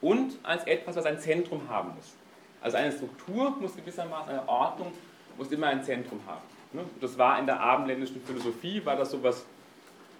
und 0.00 0.36
als 0.42 0.66
etwas, 0.66 0.96
was 0.96 1.06
ein 1.06 1.18
Zentrum 1.18 1.70
haben 1.70 1.94
muss. 1.94 2.16
Also 2.64 2.78
eine 2.78 2.90
Struktur 2.90 3.50
muss 3.60 3.76
gewissermaßen, 3.76 4.30
eine 4.30 4.48
Ordnung 4.48 4.90
muss 5.36 5.52
immer 5.52 5.66
ein 5.66 5.84
Zentrum 5.84 6.18
haben. 6.26 6.40
Ne? 6.72 6.82
Das 6.98 7.18
war 7.18 7.38
in 7.38 7.44
der 7.44 7.60
abendländischen 7.60 8.22
Philosophie, 8.22 8.80
war 8.86 8.96
das 8.96 9.10
sowas, 9.10 9.44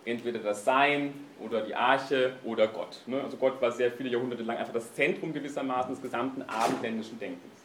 entweder 0.04 0.40
das 0.40 0.62
Sein 0.62 1.14
oder 1.40 1.62
die 1.62 1.74
Arche 1.74 2.34
oder 2.44 2.68
Gott. 2.68 3.00
Ne? 3.06 3.22
Also 3.22 3.38
Gott 3.38 3.62
war 3.62 3.72
sehr 3.72 3.90
viele 3.90 4.10
Jahrhunderte 4.10 4.42
lang 4.42 4.58
einfach 4.58 4.74
das 4.74 4.92
Zentrum 4.92 5.32
gewissermaßen 5.32 5.94
des 5.94 6.02
gesamten 6.02 6.42
abendländischen 6.42 7.18
Denkens. 7.18 7.62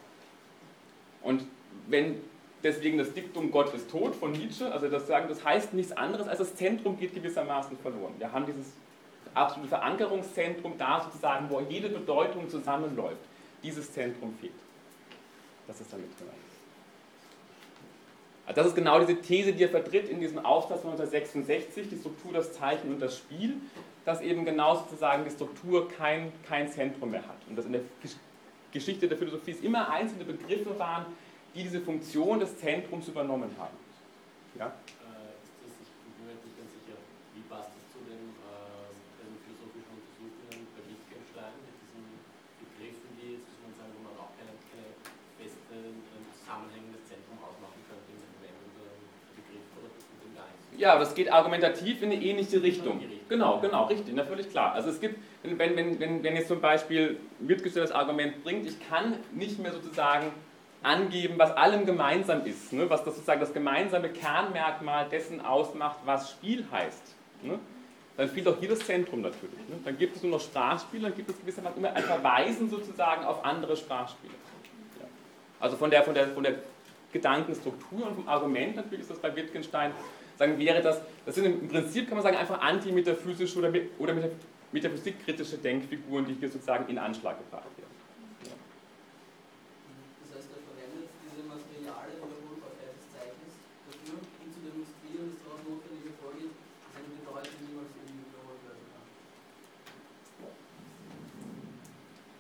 Und 1.24 1.44
wenn 1.88 2.22
deswegen 2.64 2.98
das 2.98 3.12
Diktum 3.12 3.52
Gott 3.52 3.74
ist 3.74 3.92
tot 3.92 4.16
von 4.16 4.32
Nietzsche, 4.32 4.72
also 4.72 4.88
das 4.88 5.08
sagen, 5.08 5.26
das 5.28 5.44
heißt 5.44 5.74
nichts 5.74 5.92
anderes, 5.92 6.30
als 6.30 6.38
das 6.38 6.56
Zentrum 6.56 6.98
geht 6.98 7.14
gewissermaßen 7.14 7.78
verloren. 7.80 8.14
Wir 8.18 8.32
haben 8.32 8.46
dieses 8.46 8.72
absolute 9.34 9.68
Verankerungszentrum 9.68 10.78
da 10.78 11.02
sozusagen, 11.04 11.50
wo 11.50 11.60
jede 11.60 11.90
Bedeutung 11.90 12.48
zusammenläuft. 12.48 13.18
Dieses 13.62 13.92
Zentrum 13.92 14.34
fehlt. 14.40 14.54
Das 15.70 15.80
ist 15.80 15.94
damit 15.94 16.18
gemeint. 16.18 16.36
Also 18.48 18.62
das 18.62 18.68
ist 18.70 18.76
genau 18.76 19.00
diese 19.00 19.22
These, 19.22 19.54
die 19.54 19.62
er 19.62 19.70
vertritt 19.70 20.10
in 20.10 20.20
diesem 20.20 20.40
Aufsatz 20.40 20.82
von 20.82 20.94
1966, 20.94 21.90
die 21.90 21.98
Struktur, 21.98 22.34
das 22.34 22.54
Zeichen 22.54 22.92
und 22.92 23.00
das 23.00 23.16
Spiel, 23.16 23.58
dass 24.04 24.20
eben 24.22 24.46
genau 24.46 24.78
sozusagen 24.78 25.24
die 25.26 25.30
Struktur 25.30 25.88
kein, 25.88 26.32
kein 26.48 26.68
Zentrum 26.68 27.12
mehr 27.12 27.22
hat. 27.22 27.38
Und 27.48 27.56
dass 27.56 27.68
in 27.68 27.74
der 27.74 27.82
Geschichte 28.72 29.08
der 29.08 29.20
Philosophie 29.20 29.52
es 29.52 29.60
immer 29.60 29.92
einzelne 29.92 30.24
Begriffe 30.24 30.80
waren, 30.80 31.06
die 31.54 31.62
diese 31.62 31.82
Funktion 31.82 32.40
des 32.40 32.58
Zentrums 32.58 33.08
übernommen 33.08 33.52
haben. 33.60 33.78
Ja? 34.58 34.74
Ja, 50.80 50.98
das 50.98 51.14
geht 51.14 51.32
argumentativ 51.32 52.02
in 52.02 52.12
eine 52.12 52.22
ähnliche 52.22 52.64
Richtung. 52.64 53.02
Genau, 53.28 53.60
genau, 53.60 53.86
richtig, 53.86 54.14
na, 54.16 54.24
völlig 54.24 54.50
klar. 54.50 54.72
Also 54.72 54.90
es 54.90 55.02
gibt, 55.02 55.20
wenn, 55.44 55.60
wenn, 55.60 55.76
wenn, 55.76 56.00
wenn, 56.00 56.24
wenn 56.24 56.36
jetzt 56.38 56.48
zum 56.48 56.62
Beispiel 56.62 57.20
Wittgenstein 57.40 57.84
das 57.84 57.92
Argument 57.92 58.44
bringt, 58.44 58.66
ich 58.66 58.78
kann 58.90 59.18
nicht 59.34 59.60
mehr 59.60 59.74
sozusagen 59.74 60.32
angeben, 60.82 61.34
was 61.38 61.52
allem 61.52 61.86
gemeinsam 61.86 62.46
ist, 62.46 62.72
ne? 62.72 62.90
was 62.90 63.04
das 63.04 63.16
sozusagen 63.16 63.42
das 63.42 63.54
gemeinsame 63.54 64.08
Kernmerkmal 64.08 65.10
dessen 65.10 65.42
ausmacht, 65.42 65.98
was 66.06 66.32
Spiel 66.32 66.66
heißt. 66.72 67.14
Ne? 67.44 67.60
Dann 68.16 68.30
fehlt 68.30 68.48
auch 68.48 68.58
hier 68.58 68.70
das 68.70 68.80
Zentrum 68.80 69.20
natürlich. 69.20 69.60
Ne? 69.68 69.76
Dann 69.84 69.98
gibt 69.98 70.16
es 70.16 70.24
nur 70.24 70.32
noch 70.32 70.42
Sprachspiele, 70.42 71.04
dann 71.04 71.16
gibt 71.16 71.30
es 71.30 71.38
gewissermaßen 71.42 71.78
immer 71.78 71.94
ein 71.94 72.04
Verweisen 72.04 72.70
sozusagen 72.70 73.26
auf 73.26 73.44
andere 73.44 73.76
Sprachspiele. 73.76 74.34
Ja. 74.98 75.08
Also 75.60 75.76
von 75.76 75.90
der, 75.92 76.04
von, 76.04 76.14
der, 76.14 76.30
von 76.30 76.44
der 76.44 76.56
Gedankenstruktur 77.12 78.08
und 78.08 78.16
vom 78.16 78.30
Argument 78.30 78.78
natürlich 78.78 79.02
ist 79.02 79.12
das 79.12 79.20
bei 79.20 79.36
Wittgenstein, 79.36 79.92
sagen 80.40 80.58
wäre 80.58 80.82
das, 80.82 81.02
das 81.26 81.36
sind 81.36 81.46
im 81.46 81.68
Prinzip, 81.68 82.08
kann 82.08 82.16
man 82.18 82.24
sagen, 82.24 82.38
einfach 82.38 82.62
antimetaphysische 82.62 83.60
oder, 83.60 83.72
oder 84.00 84.16
metaphysikkritische 84.72 85.58
Denkfiguren, 85.58 86.26
die 86.26 86.36
hier 86.36 86.50
sozusagen 86.50 86.90
in 86.90 86.98
Anschlag 86.98 87.38
gebracht 87.38 87.68
werden. 87.78 87.92
Das 90.24 90.38
heißt, 90.40 90.48
er 90.56 90.64
verwendet 90.64 91.12
diese 91.28 91.44
materiale 91.44 92.16
Wiederholbarkeit 92.16 92.96
des 92.96 93.04
Zeichens 93.12 93.54
dafür, 93.92 94.16
um 94.24 94.48
zu 94.48 94.60
demonstrieren, 94.64 95.28
dass 95.28 95.44
daraus 95.44 95.60
notwendige 95.68 96.16
folgt, 96.24 96.56
dass 96.56 96.96
eine 96.96 97.12
Bedeutung 97.20 97.60
niemals 97.68 97.92
irgendwie 98.00 98.24
wiederholt 98.32 98.64
werden 98.64 98.86
kann. 98.96 99.08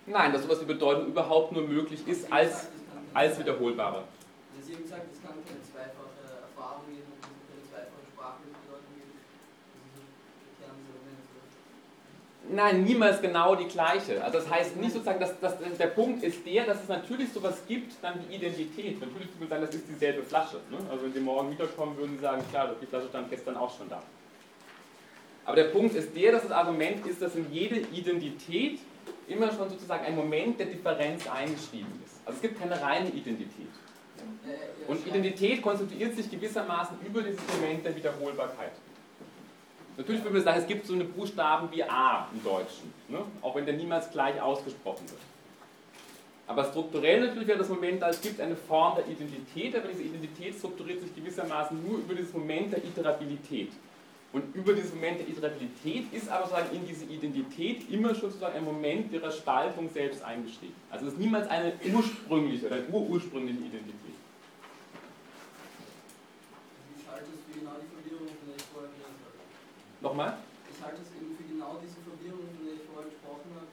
Nein, 0.07 0.31
dass 0.31 0.47
sowas 0.47 0.63
wie 0.63 0.71
Bedeutung 0.71 1.11
überhaupt 1.11 1.51
nur 1.51 1.67
möglich 1.67 2.07
ist 2.07 2.31
als, 2.31 2.71
als 3.13 3.37
wiederholbare. 3.37 4.07
Sie 4.63 4.75
haben 4.75 4.83
gesagt, 4.83 5.03
es 5.11 5.19
kann 5.19 5.35
keine 5.43 5.59
zweifache 5.65 6.45
Erfahrung 6.45 6.85
geben 6.87 7.09
und 7.09 7.17
es 7.17 7.25
kann 7.25 7.41
keine 7.49 7.63
zweifache 7.65 8.05
sprachliche 8.13 8.53
Bedeutung 8.53 8.91
geben. 8.93 9.17
Das 9.17 9.97
ist 9.97 10.05
der 10.05 10.51
Kern 10.61 10.77
des 10.77 10.93
Arguments. 10.93 11.25
oder? 11.33 11.49
Nein, 12.51 12.83
niemals 12.83 13.21
genau 13.21 13.55
die 13.55 13.67
gleiche. 13.67 14.23
Also 14.23 14.39
das 14.39 14.49
heißt 14.49 14.75
nicht 14.77 14.93
sozusagen, 14.93 15.19
dass, 15.19 15.39
dass 15.39 15.53
der 15.77 15.87
Punkt 15.87 16.23
ist 16.23 16.45
der, 16.45 16.65
dass 16.65 16.81
es 16.81 16.87
natürlich 16.87 17.31
sowas 17.31 17.61
gibt, 17.67 17.93
dann 18.01 18.15
wie 18.27 18.35
Identität. 18.35 18.99
Natürlich 18.99 19.27
würde 19.27 19.39
man 19.39 19.49
sagen, 19.49 19.61
das 19.67 19.75
ist 19.75 19.83
dieselbe 19.87 20.23
Flasche. 20.23 20.57
Ne? 20.71 20.77
Also 20.89 21.03
wenn 21.03 21.13
Sie 21.13 21.19
morgen 21.19 21.51
wiederkommen, 21.51 21.95
würden 21.97 22.17
Sie 22.17 22.23
sagen, 22.23 22.43
klar, 22.49 22.73
die 22.81 22.85
Flasche 22.87 23.07
stand 23.09 23.29
gestern 23.29 23.55
auch 23.55 23.77
schon 23.77 23.87
da. 23.87 24.01
Aber 25.45 25.55
der 25.55 25.65
Punkt 25.65 25.95
ist 25.95 26.15
der, 26.15 26.31
dass 26.31 26.43
das 26.43 26.51
Argument 26.51 27.05
ist, 27.05 27.21
dass 27.21 27.35
in 27.35 27.51
jede 27.51 27.77
Identität 27.77 28.79
immer 29.27 29.51
schon 29.51 29.69
sozusagen 29.69 30.05
ein 30.05 30.15
Moment 30.15 30.59
der 30.59 30.67
Differenz 30.67 31.27
eingeschrieben 31.27 32.01
ist. 32.03 32.19
Also 32.25 32.37
es 32.37 32.41
gibt 32.41 32.59
keine 32.59 32.81
reine 32.81 33.09
Identität. 33.09 33.69
Er 34.47 34.89
Und 34.89 35.05
Identität 35.07 35.61
konstituiert 35.61 36.15
sich 36.15 36.29
gewissermaßen 36.29 36.97
über 37.05 37.21
dieses 37.21 37.41
Moment 37.55 37.85
der 37.85 37.95
Wiederholbarkeit. 37.95 38.71
Natürlich 39.99 40.23
würde 40.23 40.35
man 40.35 40.43
sagen, 40.45 40.61
es 40.61 40.67
gibt 40.67 40.85
so 40.85 40.93
eine 40.93 41.03
Buchstaben 41.03 41.69
wie 41.73 41.83
A 41.83 42.29
im 42.33 42.41
Deutschen, 42.41 42.93
ne? 43.09 43.19
auch 43.41 43.53
wenn 43.53 43.65
der 43.65 43.75
niemals 43.75 44.09
gleich 44.09 44.41
ausgesprochen 44.41 45.03
wird. 45.09 45.19
Aber 46.47 46.63
strukturell 46.63 47.19
natürlich 47.19 47.49
wäre 47.49 47.57
das 47.57 47.67
Moment, 47.67 48.01
da 48.01 48.09
es 48.09 48.21
gibt 48.21 48.39
eine 48.39 48.55
Form 48.55 48.95
der 48.95 49.05
Identität, 49.07 49.75
aber 49.75 49.89
diese 49.89 50.03
Identität 50.03 50.55
strukturiert 50.55 51.01
sich 51.01 51.13
gewissermaßen 51.13 51.85
nur 51.85 51.97
über 51.97 52.15
dieses 52.15 52.31
Moment 52.31 52.71
der 52.71 52.81
Iterabilität. 52.81 53.73
Und 54.31 54.55
über 54.55 54.71
dieses 54.71 54.93
Moment 54.93 55.19
der 55.19 55.27
Iterabilität 55.27 56.05
ist 56.13 56.29
aber 56.29 56.45
sozusagen 56.47 56.73
in 56.77 56.87
diese 56.87 57.03
Identität 57.03 57.91
immer 57.91 58.15
schon 58.15 58.29
sozusagen 58.29 58.55
ein 58.55 58.63
Moment 58.63 59.11
ihrer 59.11 59.31
Spaltung 59.31 59.89
selbst 59.93 60.23
eingeschrieben. 60.23 60.75
Also 60.89 61.07
es 61.07 61.13
ist 61.13 61.19
niemals 61.19 61.49
eine 61.49 61.73
ursprüngliche 61.93 62.67
oder 62.67 62.77
eine 62.77 62.85
Identität. 62.85 64.15
Ich 66.97 67.05
halte 67.11 67.25
es 67.35 67.53
für 67.53 67.59
genau 67.59 67.75
die 67.81 67.89
Verwirrung, 67.91 68.27
von 68.27 68.47
der 68.47 68.55
ich 68.55 68.63
vorher 68.71 68.89
geredet 68.91 69.19
habe. 69.25 69.29
Nochmal? 70.01 70.37
Ich 70.71 70.79
halte 70.79 71.01
es 71.03 71.11
eben 71.11 71.35
für 71.35 71.43
genau 71.43 71.75
diese 71.83 71.99
Verwirrung, 71.99 72.47
von 72.55 72.63
der 72.63 72.79
ich 72.79 72.87
vorher 72.87 73.11
gesprochen 73.11 73.51
habe, 73.51 73.67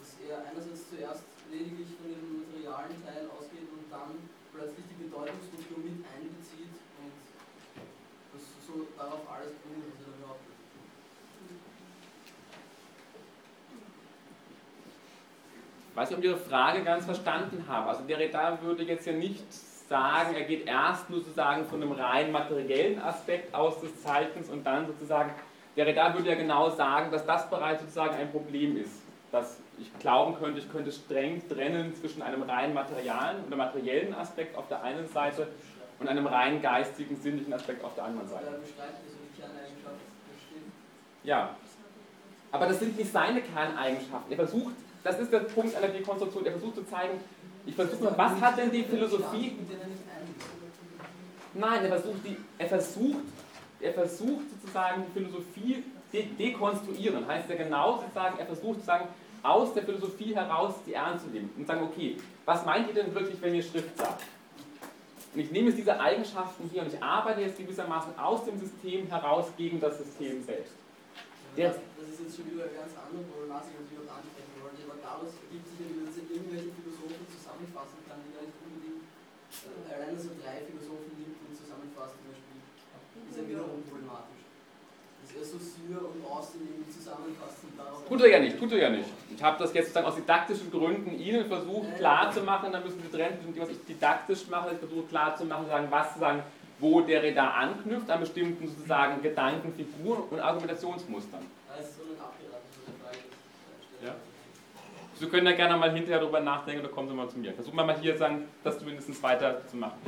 dass 0.00 0.16
er 0.24 0.40
einerseits 0.48 0.88
zuerst 0.88 1.28
lediglich 1.52 1.92
von 2.00 2.08
dem 2.08 2.48
materialen 2.48 2.96
Teil 3.04 3.28
ausgeht 3.28 3.68
und 3.68 3.84
dann 3.92 4.16
plötzlich 4.56 4.88
die 4.88 5.04
Bedeutungsstruktur 5.04 5.84
mit 5.84 6.00
einbezieht 6.00 6.72
und 6.72 7.12
das 8.32 8.42
so 8.64 8.88
darauf 8.96 9.20
alles 9.28 9.52
gründet, 9.60 9.92
was 9.92 10.00
er 10.00 10.16
da 10.16 10.20
behauptet. 10.24 10.56
Ich 15.92 15.96
weiß 15.96 16.08
nicht, 16.08 16.18
ob 16.18 16.24
ich 16.24 16.30
Ihre 16.30 16.40
Frage 16.40 16.84
ganz 16.84 17.04
verstanden 17.04 17.64
habe. 17.68 17.88
Also 17.92 18.04
Derrida 18.04 18.60
würde 18.62 18.84
jetzt 18.84 19.04
ja 19.04 19.12
nicht 19.12 19.44
sagen, 19.88 20.34
er 20.34 20.44
geht 20.44 20.66
erst 20.66 21.10
nur 21.10 21.20
sozusagen 21.20 21.64
von 21.66 21.82
einem 21.82 21.92
rein 21.92 22.32
materiellen 22.32 23.00
Aspekt 23.00 23.54
aus 23.54 23.80
des 23.80 24.02
Zeichens 24.02 24.48
und 24.48 24.64
dann 24.64 24.86
sozusagen, 24.86 25.30
Derrida 25.76 26.14
würde 26.14 26.28
ja 26.30 26.34
genau 26.34 26.70
sagen, 26.70 27.10
dass 27.10 27.26
das 27.26 27.48
bereits 27.50 27.82
sozusagen 27.82 28.14
ein 28.16 28.30
Problem 28.30 28.76
ist. 28.76 29.02
Dass 29.30 29.58
ich 29.78 29.96
glauben 29.98 30.36
könnte, 30.36 30.60
ich 30.60 30.70
könnte 30.72 30.90
streng 30.90 31.46
trennen 31.48 31.94
zwischen 31.94 32.22
einem 32.22 32.42
rein 32.42 32.72
materialen 32.72 33.44
oder 33.46 33.56
materiellen 33.56 34.14
Aspekt 34.14 34.56
auf 34.56 34.68
der 34.68 34.82
einen 34.82 35.06
Seite 35.08 35.48
und 35.98 36.08
einem 36.08 36.26
rein 36.26 36.62
geistigen, 36.62 37.16
sinnlichen 37.16 37.52
Aspekt 37.52 37.84
auf 37.84 37.94
der 37.94 38.04
anderen 38.04 38.26
Er 38.28 38.30
Seite. 38.30 38.44
der. 38.44 38.60
Ja. 41.24 41.56
Aber 42.52 42.66
das 42.66 42.78
sind 42.78 42.96
nicht 42.96 43.12
seine 43.12 43.42
Kerneigenschaften. 43.42 44.30
Er 44.30 44.36
versucht, 44.36 44.74
das 45.04 45.18
ist 45.18 45.32
der 45.32 45.40
Punkt 45.40 45.76
einer 45.76 45.88
Dekonstruktion, 45.88 46.46
er 46.46 46.52
versucht 46.52 46.76
zu 46.76 46.84
zeigen, 46.84 47.20
ich 47.66 47.74
versuche 47.74 48.04
mal, 48.04 48.16
was 48.16 48.40
hat 48.40 48.56
denn 48.58 48.70
die 48.70 48.84
Philosophie. 48.84 49.58
Nein, 51.52 51.84
er 51.84 51.88
versucht, 51.88 52.24
die, 52.24 52.36
er 52.58 52.68
versucht, 52.68 53.24
er 53.80 53.92
versucht 53.92 54.44
sozusagen 54.50 55.04
die 55.06 55.12
Philosophie 55.12 55.82
de 56.12 56.26
dekonstruieren. 56.38 57.26
Heißt 57.26 57.50
er 57.50 57.56
genau 57.56 58.00
sozusagen, 58.00 58.38
er 58.38 58.46
versucht 58.46 58.74
sozusagen 58.74 59.08
aus 59.42 59.74
der 59.74 59.84
Philosophie 59.84 60.34
heraus 60.34 60.74
die 60.86 60.94
ernst 60.94 61.24
zu 61.24 61.30
nehmen 61.30 61.50
und 61.56 61.66
sagen, 61.66 61.82
okay, 61.82 62.16
was 62.44 62.64
meint 62.64 62.88
ihr 62.88 62.94
denn 62.94 63.14
wirklich, 63.14 63.40
wenn 63.42 63.54
ihr 63.54 63.62
Schrift 63.62 63.96
sagt? 63.96 64.22
Und 65.34 65.40
ich 65.40 65.50
nehme 65.52 65.68
jetzt 65.68 65.78
diese 65.78 65.98
Eigenschaften 66.00 66.68
hier 66.72 66.82
und 66.82 66.88
ich 66.92 67.02
arbeite 67.02 67.42
jetzt 67.42 67.58
gewissermaßen 67.58 68.18
aus 68.18 68.44
dem 68.44 68.58
System 68.58 69.06
heraus 69.06 69.46
gegen 69.56 69.78
das 69.78 69.98
System 69.98 70.42
selbst. 70.42 70.72
Der- 71.56 71.76
Das, 71.76 72.08
ist 72.08 72.20
jetzt 72.24 72.36
schon 72.36 72.48
wieder 72.52 72.64
eine 72.64 72.72
ganz 72.72 72.92
andere 72.96 73.20
Problematik, 73.28 73.76
ich 73.76 73.92
überhaupt 73.92 74.24
ansprechen 74.24 74.56
wollte. 74.64 74.80
Aber 74.88 74.96
daraus 75.04 75.32
ergibt 75.36 75.68
sich 75.68 75.78
ja 75.84 75.86
wieder, 75.92 76.08
er 76.08 76.24
irgendwelche 76.32 76.70
Philosophen 76.72 77.24
zusammenfassen 77.28 78.00
kann, 78.08 78.18
die 78.24 78.32
gar 78.32 78.44
nicht 78.48 78.56
unbedingt 78.64 79.04
äh, 79.04 79.92
alleine 79.92 80.16
so 80.16 80.32
drei 80.40 80.64
Philosophen 80.64 81.12
nimmt 81.20 81.36
und 81.44 81.52
zusammenfasst 81.52 82.16
zum 82.16 82.24
Beispiel. 82.32 82.56
Ist 83.28 83.36
ja 83.36 83.44
wiederum 83.44 83.84
problematisch. 83.84 84.44
Dass 85.20 85.32
Saussure 85.86 86.06
und 86.06 86.26
Austin 86.30 86.60
irgendwie 86.62 87.76
darauf. 87.76 88.08
Tut 88.08 88.20
er 88.20 88.28
ja 88.28 88.38
nicht, 88.38 88.58
tut 88.58 88.72
er 88.72 88.78
ja 88.78 88.90
nicht. 88.90 89.08
Ich 89.34 89.42
habe 89.42 89.58
das 89.58 89.72
jetzt 89.74 89.86
sozusagen 89.86 90.06
aus 90.06 90.16
didaktischen 90.16 90.70
Gründen 90.70 91.18
Ihnen 91.18 91.46
versucht 91.46 91.96
klarzumachen, 91.96 92.72
dann 92.72 92.82
müssen 92.82 93.02
Sie 93.02 93.16
trennen 93.16 93.38
zwischen 93.38 93.54
dem, 93.54 93.62
was 93.62 93.70
ich 93.70 93.84
didaktisch 93.84 94.48
mache, 94.48 94.72
ich 94.72 94.78
versuche 94.78 95.02
klarzumachen, 95.06 95.66
sagen, 95.66 95.86
was 95.90 96.08
sozusagen, 96.08 96.42
wo 96.78 97.00
der 97.00 97.32
da 97.32 97.50
anknüpft 97.50 98.10
an 98.10 98.20
bestimmten 98.20 98.68
sozusagen 98.68 99.22
Gedanken, 99.22 99.72
Figuren 99.72 100.22
und 100.30 100.40
Argumentationsmustern. 100.40 101.40
Das 101.68 101.86
ist 101.86 101.96
so 101.96 102.02
ein 102.02 102.20
abgeraten 102.20 102.68
von 102.72 102.94
der 102.94 103.04
Frage, 103.04 103.18
Ja. 104.04 104.14
Sie 105.18 105.26
können 105.26 105.46
da 105.46 105.52
gerne 105.52 105.78
mal 105.78 105.90
hinterher 105.92 106.20
drüber 106.20 106.40
nachdenken 106.40 106.84
oder 106.84 106.92
kommen 106.92 107.08
Sie 107.08 107.14
mal 107.14 107.28
zu 107.28 107.38
mir. 107.38 107.54
Versuchen 107.54 107.76
wir 107.76 107.84
mal 107.84 107.98
hier 107.98 108.16
sagen, 108.18 108.48
das 108.62 108.78
zumindest 108.78 109.22
weiter 109.22 109.66
zu 109.66 109.76
machen. 109.76 109.98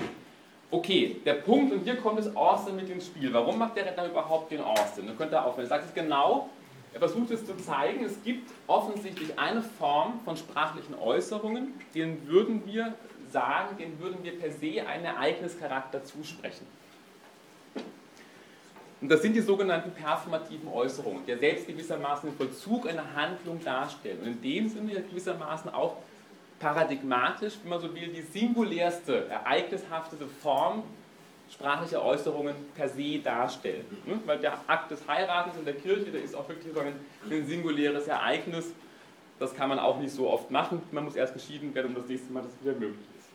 Okay, 0.71 1.17
der 1.25 1.35
Punkt, 1.35 1.73
und 1.73 1.85
hier 1.85 1.97
kommt 1.97 2.19
das 2.19 2.37
Austin 2.37 2.77
mit 2.77 2.91
ins 2.91 3.07
Spiel. 3.07 3.33
Warum 3.33 3.59
macht 3.59 3.75
der 3.77 3.87
Redner 3.87 4.07
überhaupt 4.07 4.51
den 4.51 4.61
Austin? 4.61 5.07
Da 5.07 5.15
könnt 5.15 5.33
ihr 5.33 5.43
aufhören. 5.43 5.65
Er 5.65 5.69
sagt 5.69 5.87
es 5.87 5.95
genau, 5.95 6.51
er 6.93 6.99
versucht 6.99 7.31
es 7.31 7.47
zu 7.47 7.57
zeigen, 7.57 8.05
es 8.05 8.23
gibt 8.23 8.51
offensichtlich 8.67 9.39
eine 9.39 9.63
Form 9.63 10.21
von 10.27 10.37
sprachlichen 10.37 10.95
Äußerungen, 10.95 11.73
denen 11.95 12.27
würden 12.27 12.67
wir 12.67 12.95
sagen, 13.31 13.79
denen 13.79 13.99
würden 13.99 14.23
wir 14.23 14.39
per 14.39 14.51
se 14.51 14.87
einen 14.87 15.07
Ereignischarakter 15.07 16.05
zusprechen. 16.05 16.67
Und 19.01 19.09
das 19.09 19.23
sind 19.23 19.35
die 19.35 19.41
sogenannten 19.41 19.93
performativen 19.93 20.69
Äußerungen, 20.69 21.25
die 21.25 21.35
selbst 21.37 21.67
gewissermaßen 21.67 22.29
den 22.29 22.37
Vollzug 22.37 22.89
einer 22.89 23.15
Handlung 23.15 23.63
darstellen. 23.63 24.19
Und 24.21 24.27
in 24.27 24.43
dem 24.43 24.69
Sinne 24.69 25.03
gewissermaßen 25.03 25.73
auch 25.73 25.97
paradigmatisch, 26.59 27.55
wenn 27.63 27.71
man 27.71 27.81
so 27.81 27.95
will, 27.95 28.09
die 28.09 28.23
singulärste, 28.23 29.29
ereignishafteste 29.29 30.27
Form 30.27 30.83
sprachlicher 31.51 32.05
Äußerungen 32.05 32.55
per 32.75 32.89
se 32.89 33.19
darstellen. 33.19 33.85
Ne? 34.05 34.21
Weil 34.27 34.39
der 34.39 34.59
Akt 34.67 34.91
des 34.91 35.07
Heiratens 35.09 35.57
in 35.57 35.65
der 35.65 35.75
Kirche, 35.75 36.11
der 36.11 36.23
ist 36.23 36.35
auch 36.35 36.49
wirklich 36.49 36.73
so 36.75 36.81
ein, 36.81 36.95
ein 37.31 37.47
singuläres 37.47 38.07
Ereignis. 38.07 38.73
Das 39.39 39.55
kann 39.55 39.69
man 39.69 39.79
auch 39.79 39.99
nicht 39.99 40.13
so 40.13 40.29
oft 40.29 40.51
machen. 40.51 40.83
Man 40.91 41.05
muss 41.05 41.17
erst 41.17 41.33
geschieden 41.33 41.75
werden, 41.75 41.89
um 41.89 41.95
das 41.95 42.07
nächste 42.07 42.33
Mal, 42.33 42.43
dass 42.43 42.53
es 42.53 42.61
wieder 42.61 42.73
möglich 42.73 43.07
ist. 43.19 43.29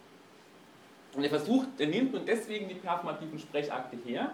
Und 1.15 1.23
er 1.23 1.29
versucht, 1.29 1.67
er 1.79 1.87
nimmt 1.87 2.13
nun 2.13 2.25
deswegen 2.25 2.67
die 2.67 2.75
performativen 2.75 3.39
Sprechakte 3.39 3.97
her, 4.05 4.31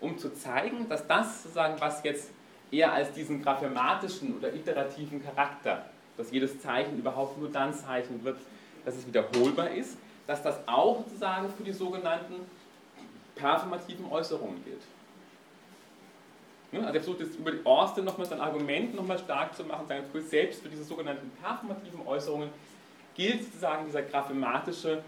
um 0.00 0.18
zu 0.18 0.32
zeigen, 0.34 0.88
dass 0.88 1.06
das 1.06 1.42
sozusagen, 1.42 1.80
was 1.80 2.02
jetzt 2.04 2.30
eher 2.70 2.92
als 2.92 3.12
diesen 3.12 3.42
graphematischen 3.42 4.36
oder 4.36 4.52
iterativen 4.52 5.22
Charakter, 5.24 5.86
dass 6.18 6.30
jedes 6.30 6.60
Zeichen 6.60 6.98
überhaupt 6.98 7.38
nur 7.38 7.48
dann 7.48 7.72
zeichnen 7.72 8.22
wird, 8.24 8.36
dass 8.84 8.96
es 8.96 9.06
wiederholbar 9.06 9.70
ist, 9.70 9.96
dass 10.26 10.42
das 10.42 10.58
auch 10.66 11.04
sozusagen 11.04 11.48
für 11.56 11.62
die 11.62 11.72
sogenannten 11.72 12.34
performativen 13.34 14.10
Äußerungen 14.10 14.62
gilt. 14.64 14.82
Also 16.70 16.86
er 16.86 16.92
versucht 16.92 17.20
jetzt 17.20 17.36
über 17.36 17.52
die 17.52 17.64
Austin 17.64 18.04
nochmal 18.04 18.26
sein 18.26 18.40
Argument 18.40 18.94
nochmal 18.94 19.18
stark 19.18 19.56
zu 19.56 19.64
machen, 19.64 19.86
sagen, 19.86 20.04
selbst 20.28 20.62
für 20.62 20.68
diese 20.68 20.84
sogenannten 20.84 21.30
performativen 21.42 22.06
Äußerungen 22.06 22.50
gilt 23.14 23.44
sozusagen 23.44 23.86
dieser 23.86 24.02
graphematische 24.02 25.02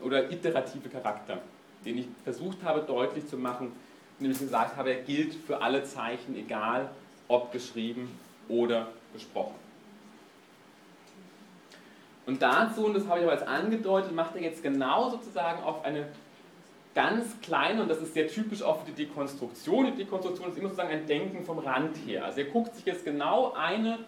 oder 0.00 0.30
iterative 0.30 0.88
Charakter, 0.88 1.40
den 1.84 1.98
ich 1.98 2.06
versucht 2.24 2.62
habe 2.62 2.80
deutlich 2.80 3.26
zu 3.28 3.36
machen, 3.36 3.72
indem 4.18 4.32
ich 4.32 4.38
gesagt 4.38 4.76
habe, 4.76 4.94
er 4.94 5.02
gilt 5.02 5.34
für 5.34 5.60
alle 5.60 5.84
Zeichen, 5.84 6.34
egal 6.36 6.88
ob 7.28 7.52
geschrieben 7.52 8.18
oder 8.48 8.88
gesprochen. 9.12 9.63
Und 12.26 12.40
dazu, 12.40 12.86
und 12.86 12.94
das 12.94 13.06
habe 13.06 13.20
ich 13.20 13.26
aber 13.26 13.34
jetzt 13.34 13.46
angedeutet, 13.46 14.12
macht 14.12 14.34
er 14.34 14.42
jetzt 14.42 14.62
genau 14.62 15.10
sozusagen 15.10 15.62
auf 15.62 15.84
eine 15.84 16.06
ganz 16.94 17.40
kleine, 17.42 17.82
und 17.82 17.88
das 17.88 17.98
ist 17.98 18.14
sehr 18.14 18.28
typisch 18.28 18.62
auch 18.62 18.80
für 18.80 18.92
die 18.92 19.04
Dekonstruktion, 19.04 19.86
die 19.86 20.04
Dekonstruktion 20.04 20.48
ist 20.48 20.56
immer 20.56 20.68
sozusagen 20.68 20.92
ein 20.92 21.06
Denken 21.06 21.44
vom 21.44 21.58
Rand 21.58 21.96
her. 22.06 22.24
Also 22.24 22.40
er 22.40 22.46
guckt 22.46 22.74
sich 22.76 22.84
jetzt 22.86 23.04
genau 23.04 23.52
eine, 23.52 23.98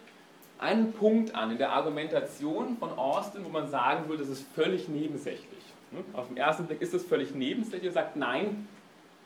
einen 0.59 0.93
Punkt 0.93 1.35
an 1.35 1.51
in 1.51 1.59
der 1.59 1.73
Argumentation 1.73 2.77
von 2.79 2.91
Austin, 2.97 3.45
wo 3.45 3.49
man 3.49 3.69
sagen 3.69 4.09
würde, 4.09 4.23
das 4.23 4.31
ist 4.31 4.47
völlig 4.55 4.89
nebensächlich. 4.89 5.65
Hm? 5.91 6.05
Auf 6.15 6.29
den 6.29 6.37
ersten 6.37 6.67
Blick 6.67 6.81
ist 6.81 6.95
das 6.95 7.05
völlig 7.05 7.35
nebensächlich. 7.35 7.91
Er 7.91 7.93
sagt, 7.93 8.17
nein, 8.17 8.67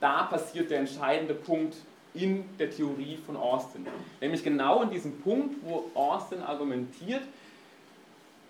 da 0.01 0.25
passiert 0.25 0.71
der 0.71 0.81
entscheidende 0.81 1.35
Punkt 1.35 1.77
in 2.15 2.45
der 2.59 2.71
Theorie 2.71 3.19
von 3.25 3.37
Austin. 3.37 3.87
Nämlich 4.21 4.43
genau 4.43 4.83
in 4.83 4.91
diesem 4.91 5.21
Punkt, 5.21 5.57
wo 5.63 5.91
Austin 5.95 6.43
argumentiert, 6.43 7.23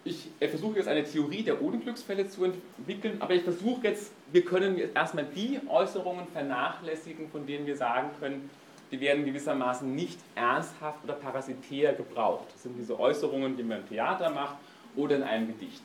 ich 0.05 0.29
versuche 0.39 0.79
jetzt 0.79 0.89
eine 0.89 1.05
Theorie 1.05 1.43
der 1.43 1.61
Unglücksfälle 1.61 2.29
zu 2.29 2.45
entwickeln, 2.45 3.17
aber 3.21 3.35
ich 3.35 3.43
versuche 3.43 3.87
jetzt, 3.87 4.13
wir 4.33 4.45
können 4.45 4.79
jetzt 4.79 4.97
erstmal 4.97 5.25
die 5.25 5.61
Äußerungen 5.69 6.27
vernachlässigen, 6.29 7.29
von 7.31 7.47
denen 7.47 7.67
wir 7.67 7.77
sagen 7.77 8.11
können, 8.19 8.49
die 8.91 9.01
werden 9.01 9.25
gewissermaßen 9.25 9.95
nicht 9.95 10.19
ernsthaft 10.35 11.05
oder 11.05 11.15
parasitär 11.15 11.93
gebraucht. 11.93 12.47
Das 12.53 12.63
sind 12.65 12.77
diese 12.79 12.99
Äußerungen, 12.99 13.57
die 13.57 13.63
man 13.63 13.81
im 13.81 13.89
Theater 13.89 14.31
macht 14.31 14.57
oder 14.97 15.17
in 15.17 15.23
einem 15.23 15.49
Gedicht. 15.49 15.83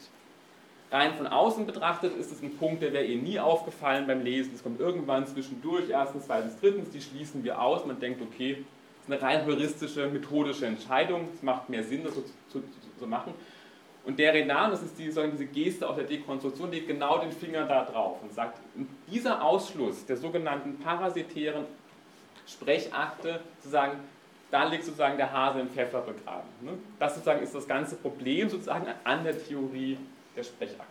Rein 0.91 1.13
von 1.15 1.27
außen 1.27 1.65
betrachtet 1.65 2.15
ist 2.17 2.31
es 2.31 2.41
ein 2.41 2.55
Punkt, 2.57 2.81
der 2.81 2.93
wäre 2.93 3.03
Ihnen 3.03 3.23
nie 3.23 3.39
aufgefallen 3.39 4.07
beim 4.07 4.23
Lesen. 4.23 4.53
Es 4.55 4.63
kommt 4.63 4.79
irgendwann 4.79 5.27
zwischendurch, 5.27 5.89
erstens, 5.89 6.25
zweitens, 6.25 6.59
drittens, 6.59 6.89
die 6.91 7.01
schließen 7.01 7.43
wir 7.43 7.61
aus. 7.61 7.85
Man 7.85 7.99
denkt, 7.99 8.21
okay, 8.21 8.63
das 9.07 9.17
ist 9.17 9.23
eine 9.23 9.33
rein 9.33 9.45
heuristische, 9.45 10.07
methodische 10.07 10.65
Entscheidung. 10.65 11.27
Es 11.33 11.43
macht 11.43 11.69
mehr 11.69 11.83
Sinn, 11.83 12.03
das 12.03 12.15
so 12.15 12.23
zu, 12.49 12.63
zu 12.97 13.07
machen. 13.07 13.33
Und 14.05 14.19
der 14.19 14.33
Renan, 14.33 14.69
das 14.69 14.83
ist 14.83 14.99
die, 14.99 15.05
diese 15.05 15.45
Geste 15.47 15.89
aus 15.89 15.95
der 15.95 16.05
Dekonstruktion, 16.05 16.71
legt 16.71 16.87
genau 16.87 17.17
den 17.17 17.31
Finger 17.31 17.65
da 17.65 17.85
drauf 17.85 18.21
und 18.21 18.31
sagt, 18.31 18.59
dieser 19.11 19.43
Ausschluss 19.43 20.05
der 20.05 20.15
sogenannten 20.17 20.77
parasitären 20.79 21.65
Sprechakte, 22.45 23.39
sozusagen, 23.57 23.99
da 24.51 24.65
liegt 24.65 24.83
sozusagen 24.83 25.17
der 25.17 25.31
Hase 25.31 25.59
im 25.59 25.69
Pfeffer 25.69 26.01
begraben. 26.01 26.47
Ne? 26.61 26.73
Das 26.99 27.15
sozusagen 27.15 27.41
ist 27.41 27.55
das 27.55 27.67
ganze 27.67 27.95
Problem 27.95 28.47
sozusagen 28.47 28.85
an 29.03 29.23
der 29.23 29.43
Theorie 29.43 29.97
der 30.35 30.43
Sprechakte. 30.43 30.85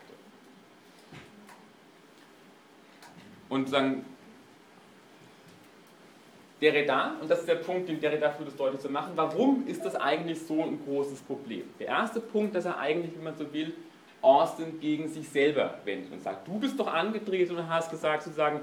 Und 3.49 3.69
sagen, 3.69 4.05
Derrida, 6.61 7.15
und 7.21 7.31
das 7.31 7.41
ist 7.41 7.49
der 7.49 7.57
Punkt, 7.57 7.89
den 7.89 8.01
Derrida 8.01 8.31
versucht 8.31 8.49
es 8.49 8.57
deutlich 8.57 8.81
zu 8.81 8.89
machen, 8.89 9.13
warum 9.17 9.67
ist 9.67 9.85
das 9.85 9.97
eigentlich 9.97 10.41
so 10.41 10.63
ein 10.63 10.79
großes 10.85 11.21
Problem? 11.23 11.65
Der 11.79 11.89
erste 11.89 12.21
Punkt, 12.21 12.55
dass 12.55 12.65
er 12.65 12.79
eigentlich, 12.79 13.15
wenn 13.17 13.25
man 13.25 13.37
so 13.37 13.53
will, 13.53 13.75
Austin 14.23 14.81
gegen 14.81 15.09
sich 15.09 15.29
selber 15.29 15.75
wendet 15.85 16.13
und 16.13 16.23
sagt, 16.23 16.49
du 16.49 16.59
bist 16.59 16.79
doch 16.81 16.87
angedreht 16.87 17.51
und 17.51 17.69
hast 17.69 17.91
gesagt, 17.91 18.23
sozusagen, 18.23 18.61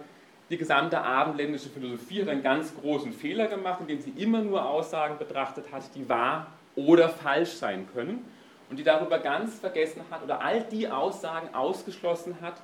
die 0.49 0.57
gesamte 0.57 0.99
abendländische 0.99 1.69
Philosophie 1.69 2.21
hat 2.21 2.29
einen 2.29 2.43
ganz 2.43 2.73
großen 2.75 3.13
Fehler 3.13 3.47
gemacht, 3.47 3.79
indem 3.79 4.01
sie 4.01 4.11
immer 4.17 4.41
nur 4.41 4.67
Aussagen 4.67 5.17
betrachtet 5.17 5.71
hat, 5.71 5.83
die 5.95 6.09
wahr 6.09 6.47
oder 6.75 7.07
falsch 7.09 7.51
sein 7.51 7.87
können 7.93 8.25
und 8.69 8.77
die 8.77 8.83
darüber 8.83 9.19
ganz 9.19 9.59
vergessen 9.59 10.01
hat 10.09 10.23
oder 10.23 10.41
all 10.41 10.63
die 10.63 10.89
Aussagen 10.89 11.53
ausgeschlossen 11.53 12.37
hat, 12.41 12.55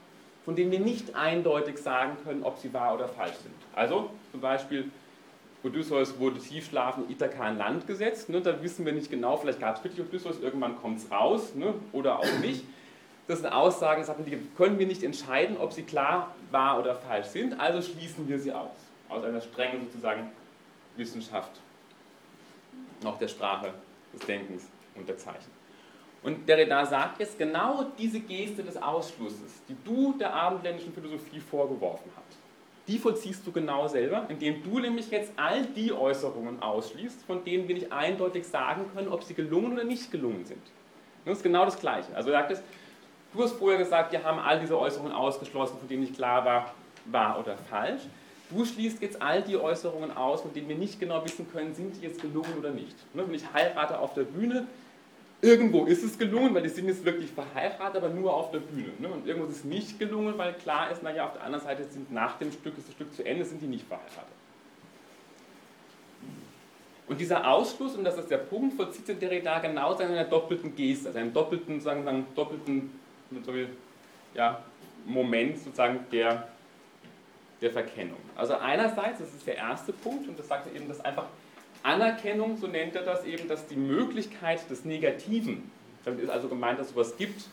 von 0.44 0.56
denen 0.56 0.72
wir 0.72 0.80
nicht 0.80 1.16
eindeutig 1.16 1.78
sagen 1.78 2.18
können, 2.24 2.44
ob 2.44 2.58
sie 2.58 2.74
wahr 2.74 2.96
oder 2.96 3.08
falsch 3.08 3.36
sind. 3.36 3.56
Also 3.74 4.10
zum 4.32 4.42
Beispiel 4.42 4.92
Odysseus 5.64 6.20
wurde 6.20 6.40
tiefschlafen 6.40 7.06
in 7.06 7.12
Ithaka 7.12 7.44
an 7.44 7.58
Land 7.58 7.88
gesetzt. 7.88 8.30
Ne, 8.30 8.42
da 8.42 8.62
wissen 8.62 8.86
wir 8.86 8.94
nicht 8.94 9.10
genau, 9.10 9.38
vielleicht 9.38 9.60
gab 9.60 9.78
es 9.78 9.84
wirklich 9.84 10.06
Odysseus, 10.06 10.40
irgendwann 10.40 10.78
kommt 10.78 11.00
es 11.00 11.12
raus 11.12 11.56
ne, 11.56 11.74
oder 11.94 12.20
auch 12.20 12.40
nicht. 12.42 12.64
Das 13.28 13.40
sind 13.40 13.52
Aussagen, 13.52 14.06
die 14.26 14.38
können 14.56 14.80
wir 14.80 14.88
nicht 14.88 15.04
entscheiden, 15.04 15.58
ob 15.58 15.74
sie 15.74 15.84
klar, 15.84 16.34
wahr 16.52 16.80
oder 16.80 16.96
falsch 16.96 17.28
sind, 17.28 17.60
also 17.60 17.82
schließen 17.82 18.28
wir 18.30 18.40
sie 18.40 18.54
aus. 18.54 18.72
Aus 19.10 19.24
einer 19.24 19.42
strengen 19.42 19.82
sozusagen 19.82 20.32
Wissenschaft, 20.96 21.52
noch 23.04 23.18
der 23.18 23.28
Sprache, 23.28 23.74
des 24.14 24.26
Denkens 24.26 24.64
und 24.96 25.10
der 25.10 25.18
Zeichen. 25.18 25.52
Und 26.24 26.48
Derrida 26.48 26.86
sagt 26.86 27.20
jetzt 27.20 27.38
genau 27.38 27.86
diese 27.98 28.22
Geste 28.22 28.64
des 28.64 28.82
Ausschlusses, 28.82 29.62
die 29.68 29.76
du 29.84 30.14
der 30.18 30.34
abendländischen 30.34 30.94
Philosophie 30.94 31.40
vorgeworfen 31.40 32.10
hast 32.16 32.47
die 32.88 32.98
vollziehst 32.98 33.46
du 33.46 33.52
genau 33.52 33.88
selber, 33.88 34.26
indem 34.30 34.64
du 34.64 34.80
nämlich 34.80 35.12
jetzt 35.12 35.32
all 35.36 35.66
die 35.66 35.92
Äußerungen 35.92 36.62
ausschließt, 36.62 37.24
von 37.24 37.44
denen 37.44 37.68
wir 37.68 37.76
nicht 37.76 37.92
eindeutig 37.92 38.48
sagen 38.48 38.86
können, 38.94 39.10
ob 39.10 39.24
sie 39.24 39.34
gelungen 39.34 39.74
oder 39.74 39.84
nicht 39.84 40.10
gelungen 40.12 40.46
sind. 40.46 40.62
Das 41.26 41.38
ist 41.38 41.44
genau 41.44 41.66
das 41.66 41.78
Gleiche. 41.78 42.16
Also 42.16 42.32
sagt 42.32 42.52
es, 42.52 42.62
du 43.34 43.44
hast 43.44 43.54
vorher 43.54 43.78
gesagt, 43.78 44.14
wir 44.14 44.24
haben 44.24 44.40
all 44.40 44.60
diese 44.60 44.80
Äußerungen 44.80 45.12
ausgeschlossen, 45.12 45.78
von 45.80 45.88
denen 45.88 46.02
nicht 46.02 46.16
klar 46.16 46.46
war, 46.46 46.74
wahr 47.06 47.40
oder 47.40 47.58
falsch. 47.58 48.04
Du 48.50 48.64
schließt 48.64 49.02
jetzt 49.02 49.22
all 49.22 49.42
die 49.42 49.58
Äußerungen 49.58 50.16
aus, 50.16 50.42
von 50.42 50.54
denen 50.54 50.70
wir 50.70 50.78
nicht 50.78 51.02
genau 51.02 51.24
wissen 51.26 51.52
können, 51.52 51.76
sind 51.76 51.98
die 51.98 52.06
jetzt 52.06 52.22
gelungen 52.22 52.54
oder 52.58 52.70
nicht. 52.70 52.96
Wenn 53.14 53.34
ich 53.34 53.44
heirate 53.54 54.00
auf 54.00 54.14
der 54.14 54.24
Bühne, 54.24 54.68
Irgendwo 55.42 55.86
ist 55.86 56.04
es 56.04 56.18
gelungen, 56.18 56.56
weil 56.56 56.64
die 56.64 56.70
sind 56.70 56.88
jetzt 56.88 57.06
wirklich 57.06 57.30
verheiratet, 57.30 57.98
aber 58.04 58.10
nur 58.10 58.34
auf 58.34 58.50
der 58.52 58.60
Bühne. 58.60 58.92
Ne? 58.98 59.08
Und 59.08 59.28
irgendwo 59.28 59.48
ist 59.48 59.58
es 59.58 59.64
nicht 59.64 60.00
gelungen, 60.00 60.36
weil 60.38 60.54
klar 60.54 60.90
ist, 60.92 61.04
naja, 61.04 61.28
auf 61.28 61.34
der 61.34 61.44
anderen 61.44 61.64
Seite 61.64 61.84
sind 61.84 62.12
nach 62.12 62.40
dem 62.40 62.52
Stück, 62.52 62.76
ist 62.78 62.88
das 62.88 62.96
Stück 62.96 63.14
zu 63.14 63.24
Ende, 63.24 63.46
sind 63.46 63.62
die 63.62 63.68
nicht 63.68 63.88
verheiratet. 63.88 64.34
Und 67.08 67.22
dieser 67.22 67.48
Ausschluss, 67.48 67.96
und 67.96 68.04
das 68.04 68.18
ist 68.18 68.30
der 68.30 68.38
Punkt, 68.38 68.76
vollzieht 68.76 69.06
sich 69.06 69.18
Derrida 69.18 69.60
genau 69.60 69.94
in 69.94 70.08
einer 70.08 70.26
doppelten 70.26 70.76
Geste, 70.76 71.08
also 71.08 71.20
einem 71.20 71.34
doppelten, 71.34 71.80
sagen 71.80 72.04
wir, 72.04 72.26
doppelten 72.36 72.92
ja, 74.34 74.62
Moment 75.06 75.58
sozusagen 75.60 76.06
der, 76.12 76.50
der 77.62 77.72
Verkennung. 77.72 78.18
Also 78.36 78.56
einerseits, 78.56 79.20
das 79.20 79.34
ist 79.34 79.48
der 79.48 79.56
erste 79.56 79.94
Punkt, 79.94 80.28
und 80.28 80.38
das 80.38 80.48
sagt 80.48 80.68
er 80.68 80.76
eben, 80.76 80.90
dass 80.90 81.00
einfach 81.00 81.26
Anerkennung, 81.88 82.58
so 82.58 82.68
nennt 82.68 82.96
er 82.96 83.04
das 83.04 83.24
eben, 83.24 83.48
dass 83.48 83.66
die 83.68 83.78
Möglichkeit 83.78 84.70
des 84.70 84.84
Negativen, 84.84 85.72
damit 86.04 86.22
ist 86.22 86.30
also 86.30 86.50
gemeint, 86.50 86.80
dass 86.80 86.88
es 86.88 86.94
sowas 86.94 87.16
gibt 87.18 87.46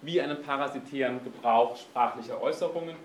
wie 0.00 0.20
einen 0.20 0.42
parasitären 0.42 1.22
Gebrauch 1.22 1.76
sprachlicher 1.76 2.40
Äußerungen, 2.40 2.96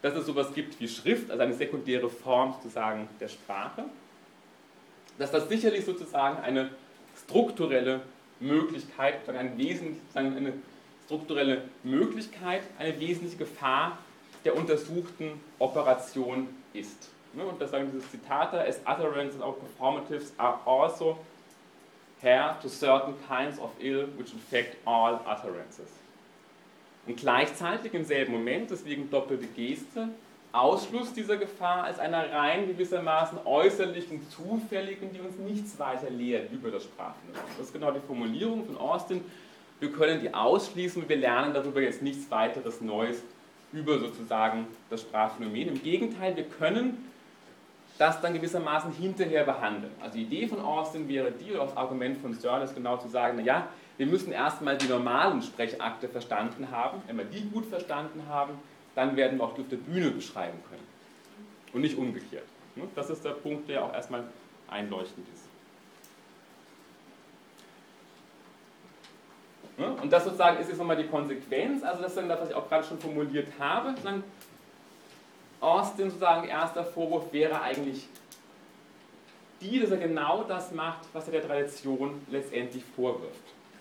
dass 0.00 0.14
es 0.14 0.24
sowas 0.24 0.54
gibt 0.54 0.80
wie 0.80 0.88
Schrift, 0.88 1.30
also 1.30 1.42
eine 1.42 1.52
sekundäre 1.52 2.08
Form 2.08 2.54
sozusagen 2.54 3.06
der 3.20 3.28
Sprache, 3.28 3.84
dass 5.18 5.30
das 5.30 5.48
sicherlich 5.48 5.84
sozusagen 5.84 6.42
eine 6.42 6.70
strukturelle 7.24 8.00
Möglichkeit, 8.40 9.28
ein 9.28 9.58
Wesen, 9.58 10.00
eine 10.14 10.54
strukturelle 11.04 11.64
Möglichkeit, 11.82 12.62
eine 12.78 12.98
wesentliche 12.98 13.36
Gefahr 13.36 13.98
der 14.44 14.56
untersuchten 14.56 15.40
Operation 15.58 16.48
ist. 16.72 17.10
Ne? 17.36 17.44
Und 17.44 17.60
das 17.60 17.70
sagen 17.70 17.90
diese 17.92 18.08
Zitate, 18.10 18.60
as 18.60 18.80
utterances 18.86 19.40
or 19.40 19.56
performatives 19.58 20.32
are 20.38 20.58
also 20.64 21.18
hair 22.20 22.56
to 22.62 22.68
certain 22.68 23.14
kinds 23.28 23.58
of 23.58 23.70
ill 23.80 24.08
which 24.16 24.32
infect 24.32 24.76
all 24.86 25.20
utterances. 25.26 25.90
Und 27.06 27.16
gleichzeitig 27.16 27.92
im 27.92 28.04
selben 28.04 28.32
Moment, 28.32 28.70
deswegen 28.70 29.10
doppelte 29.10 29.46
Geste, 29.46 30.08
Ausschluss 30.52 31.12
dieser 31.12 31.36
Gefahr 31.36 31.84
als 31.84 31.98
einer 31.98 32.30
rein 32.32 32.68
gewissermaßen 32.68 33.38
äußerlichen, 33.44 34.22
zufälligen, 34.30 35.12
die 35.12 35.20
uns 35.20 35.36
nichts 35.36 35.78
weiter 35.80 36.08
lehrt 36.10 36.52
über 36.52 36.70
das 36.70 36.84
Sprachphänomen. 36.84 37.42
Das 37.58 37.66
ist 37.66 37.72
genau 37.72 37.90
die 37.90 38.00
Formulierung 38.00 38.64
von 38.64 38.76
Austin. 38.78 39.24
Wir 39.80 39.90
können 39.90 40.20
die 40.20 40.32
ausschließen, 40.32 41.08
wir 41.08 41.16
lernen 41.16 41.52
darüber 41.52 41.82
jetzt 41.82 42.02
nichts 42.02 42.30
weiteres 42.30 42.80
Neues 42.80 43.20
über 43.72 43.98
sozusagen 43.98 44.68
das 44.90 45.00
Sprachphänomen. 45.00 45.68
Im 45.68 45.82
Gegenteil, 45.82 46.36
wir 46.36 46.44
können 46.44 47.10
das 47.98 48.20
dann 48.20 48.34
gewissermaßen 48.34 48.92
hinterher 48.92 49.44
behandeln. 49.44 49.92
Also 50.00 50.18
die 50.18 50.24
Idee 50.24 50.48
von 50.48 50.60
Austin 50.60 51.08
wäre 51.08 51.30
die, 51.30 51.52
oder 51.52 51.64
das 51.64 51.76
Argument 51.76 52.18
von 52.18 52.34
Searle 52.34 52.64
ist 52.64 52.74
genau 52.74 52.96
zu 52.96 53.08
sagen, 53.08 53.36
naja, 53.36 53.68
wir 53.96 54.06
müssen 54.06 54.32
erstmal 54.32 54.76
die 54.76 54.88
normalen 54.88 55.40
Sprechakte 55.42 56.08
verstanden 56.08 56.68
haben. 56.70 57.02
Wenn 57.06 57.18
wir 57.18 57.24
die 57.24 57.48
gut 57.48 57.66
verstanden 57.66 58.22
haben, 58.28 58.54
dann 58.94 59.16
werden 59.16 59.38
wir 59.38 59.44
auch 59.44 59.54
die 59.54 59.62
auf 59.62 59.68
der 59.68 59.76
Bühne 59.76 60.10
beschreiben 60.10 60.58
können. 60.68 60.86
Und 61.72 61.82
nicht 61.82 61.96
umgekehrt. 61.96 62.44
Das 62.96 63.10
ist 63.10 63.24
der 63.24 63.30
Punkt, 63.30 63.68
der 63.68 63.84
auch 63.84 63.92
erstmal 63.92 64.24
einleuchtend 64.68 65.26
ist. 65.32 65.44
Und 69.76 70.12
das 70.12 70.24
sozusagen 70.24 70.58
ist 70.60 70.68
jetzt 70.68 70.78
nochmal 70.78 70.96
die 70.96 71.06
Konsequenz, 71.06 71.82
also 71.82 72.02
das 72.02 72.14
dann 72.14 72.28
was 72.28 72.48
ich 72.48 72.54
auch 72.54 72.68
gerade 72.68 72.84
schon 72.84 72.98
formuliert 72.98 73.48
habe. 73.58 73.94
Austin 75.60 76.10
sozusagen 76.10 76.48
erster 76.48 76.84
Vorwurf 76.84 77.32
wäre 77.32 77.60
eigentlich 77.60 78.06
die, 79.60 79.80
dass 79.80 79.90
er 79.90 79.96
genau 79.96 80.44
das 80.44 80.72
macht, 80.72 81.00
was 81.12 81.26
er 81.26 81.32
der 81.32 81.46
Tradition 81.46 82.20
letztendlich 82.30 82.84
vorwirft. 82.96 83.40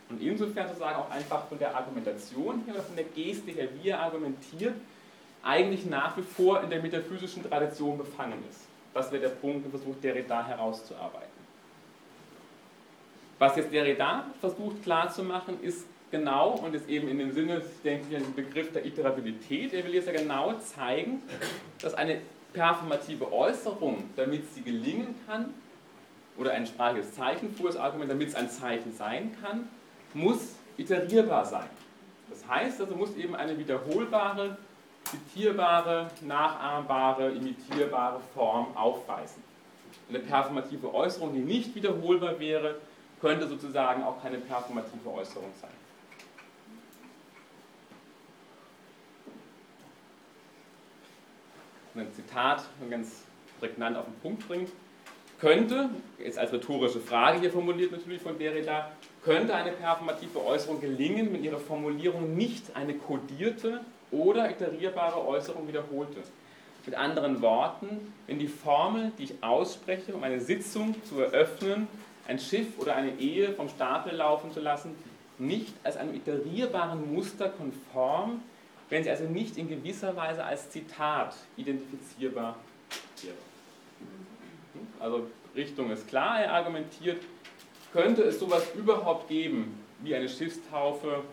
Und 0.09 0.21
insofern 0.21 0.67
sozusagen 0.67 0.97
auch 0.97 1.09
einfach 1.09 1.47
von 1.47 1.57
der 1.57 1.75
Argumentation 1.75 2.63
her 2.65 2.75
oder 2.75 2.83
von 2.83 2.95
der 2.95 3.05
Geste 3.05 3.51
her, 3.51 3.67
wie 3.81 3.89
er 3.89 3.99
argumentiert, 3.99 4.75
eigentlich 5.41 5.85
nach 5.85 6.15
wie 6.15 6.21
vor 6.21 6.61
in 6.61 6.69
der 6.69 6.81
metaphysischen 6.81 7.43
Tradition 7.43 7.97
befangen 7.97 8.43
ist. 8.49 8.61
Das 8.93 9.11
wäre 9.11 9.23
der 9.23 9.29
Punkt, 9.29 9.65
den 9.65 9.71
versucht 9.71 10.03
Derrida 10.03 10.45
herauszuarbeiten. 10.45 11.33
Was 13.39 13.55
jetzt 13.57 13.73
Derrida 13.73 14.25
versucht 14.39 14.83
klarzumachen, 14.83 15.61
ist 15.61 15.85
genau 16.13 16.51
und 16.51 16.75
ist 16.75 16.87
eben 16.87 17.07
in 17.07 17.17
dem 17.17 17.31
Sinne, 17.31 17.61
denke 17.83 18.05
ich, 18.09 18.23
den 18.23 18.35
Begriff 18.35 18.71
der 18.71 18.85
Iterabilität. 18.85 19.73
Er 19.73 19.83
will 19.83 19.95
jetzt 19.95 20.07
ja 20.07 20.13
genau 20.13 20.53
zeigen, 20.59 21.23
dass 21.81 21.95
eine 21.95 22.21
performative 22.53 23.33
Äußerung, 23.33 24.09
damit 24.15 24.53
sie 24.53 24.61
gelingen 24.61 25.15
kann, 25.25 25.53
oder 26.37 26.51
ein 26.51 26.65
sprachliches 26.65 27.13
Zeichen 27.13 27.55
das 27.63 27.75
Argument, 27.75 28.09
damit 28.11 28.29
es 28.29 28.35
ein 28.35 28.49
Zeichen 28.49 28.93
sein 28.93 29.35
kann, 29.41 29.67
muss 30.13 30.55
iterierbar 30.77 31.45
sein. 31.45 31.69
Das 32.29 32.47
heißt 32.47 32.81
also, 32.81 32.95
muss 32.95 33.15
eben 33.15 33.35
eine 33.35 33.57
wiederholbare, 33.57 34.57
zitierbare, 35.03 36.09
nachahmbare, 36.21 37.31
imitierbare 37.31 38.19
Form 38.33 38.75
aufweisen. 38.75 39.43
Eine 40.09 40.19
performative 40.19 40.93
Äußerung, 40.93 41.33
die 41.33 41.39
nicht 41.39 41.75
wiederholbar 41.75 42.39
wäre, 42.39 42.75
könnte 43.21 43.47
sozusagen 43.47 44.03
auch 44.03 44.21
keine 44.21 44.37
performative 44.37 45.09
Äußerung 45.11 45.51
sein. 45.59 45.82
Ein 51.95 52.11
Zitat, 52.13 52.63
ganz 52.89 53.23
prägnant 53.59 53.97
auf 53.97 54.05
den 54.05 54.19
Punkt 54.21 54.47
bringt 54.47 54.69
könnte, 55.43 55.89
jetzt 56.19 56.39
als 56.39 56.53
rhetorische 56.53 57.01
Frage 57.01 57.41
hier 57.41 57.51
formuliert 57.51 57.91
natürlich 57.91 58.21
von 58.21 58.39
Derrida, 58.39 58.91
könnte 59.25 59.53
eine 59.53 59.73
performative 59.73 60.41
Äußerung 60.45 60.79
gelingen, 60.79 61.33
wenn 61.33 61.43
ihre 61.43 61.59
Formulierung 61.59 62.33
nicht 62.33 62.73
eine 62.77 62.93
kodierte 62.93 63.81
oder 64.09 64.49
iterierbare 64.49 65.27
Äußerung 65.27 65.67
wiederholte. 65.67 66.21
Mit 66.85 66.95
anderen 66.95 67.41
Worten, 67.41 68.13
wenn 68.25 68.39
die 68.39 68.47
Formel, 68.47 69.11
die 69.17 69.23
ich 69.23 69.43
ausspreche, 69.43 70.13
um 70.13 70.23
eine 70.23 70.39
Sitzung 70.39 70.95
zu 71.03 71.19
eröffnen, 71.19 71.89
ein 72.25 72.39
Schiff 72.39 72.79
oder 72.79 72.95
eine 72.95 73.19
Ehe 73.19 73.51
vom 73.51 73.67
Stapel 73.67 74.15
laufen 74.15 74.53
zu 74.53 74.61
lassen, 74.61 74.95
nicht 75.39 75.73
als 75.83 75.97
einem 75.97 76.15
iterierbaren 76.15 77.13
Muster 77.13 77.49
konform, 77.49 78.41
wenn 78.89 79.03
sie 79.03 79.09
also 79.09 79.25
nicht 79.25 79.57
in 79.57 79.67
gewisser 79.67 80.15
Weise 80.15 80.43
als 80.43 80.69
Zitat 80.69 81.35
identifizierbar 81.57 82.57
wäre. 83.21 83.35
Also 84.99 85.27
Richtung 85.55 85.91
ist 85.91 86.07
klar, 86.07 86.41
er 86.41 86.53
argumentiert, 86.53 87.21
könnte 87.91 88.23
es 88.23 88.39
sowas 88.39 88.63
überhaupt 88.75 89.27
geben 89.27 89.77
wie 89.99 90.15
eine 90.15 90.27
Schiffstaufe, 90.27 91.23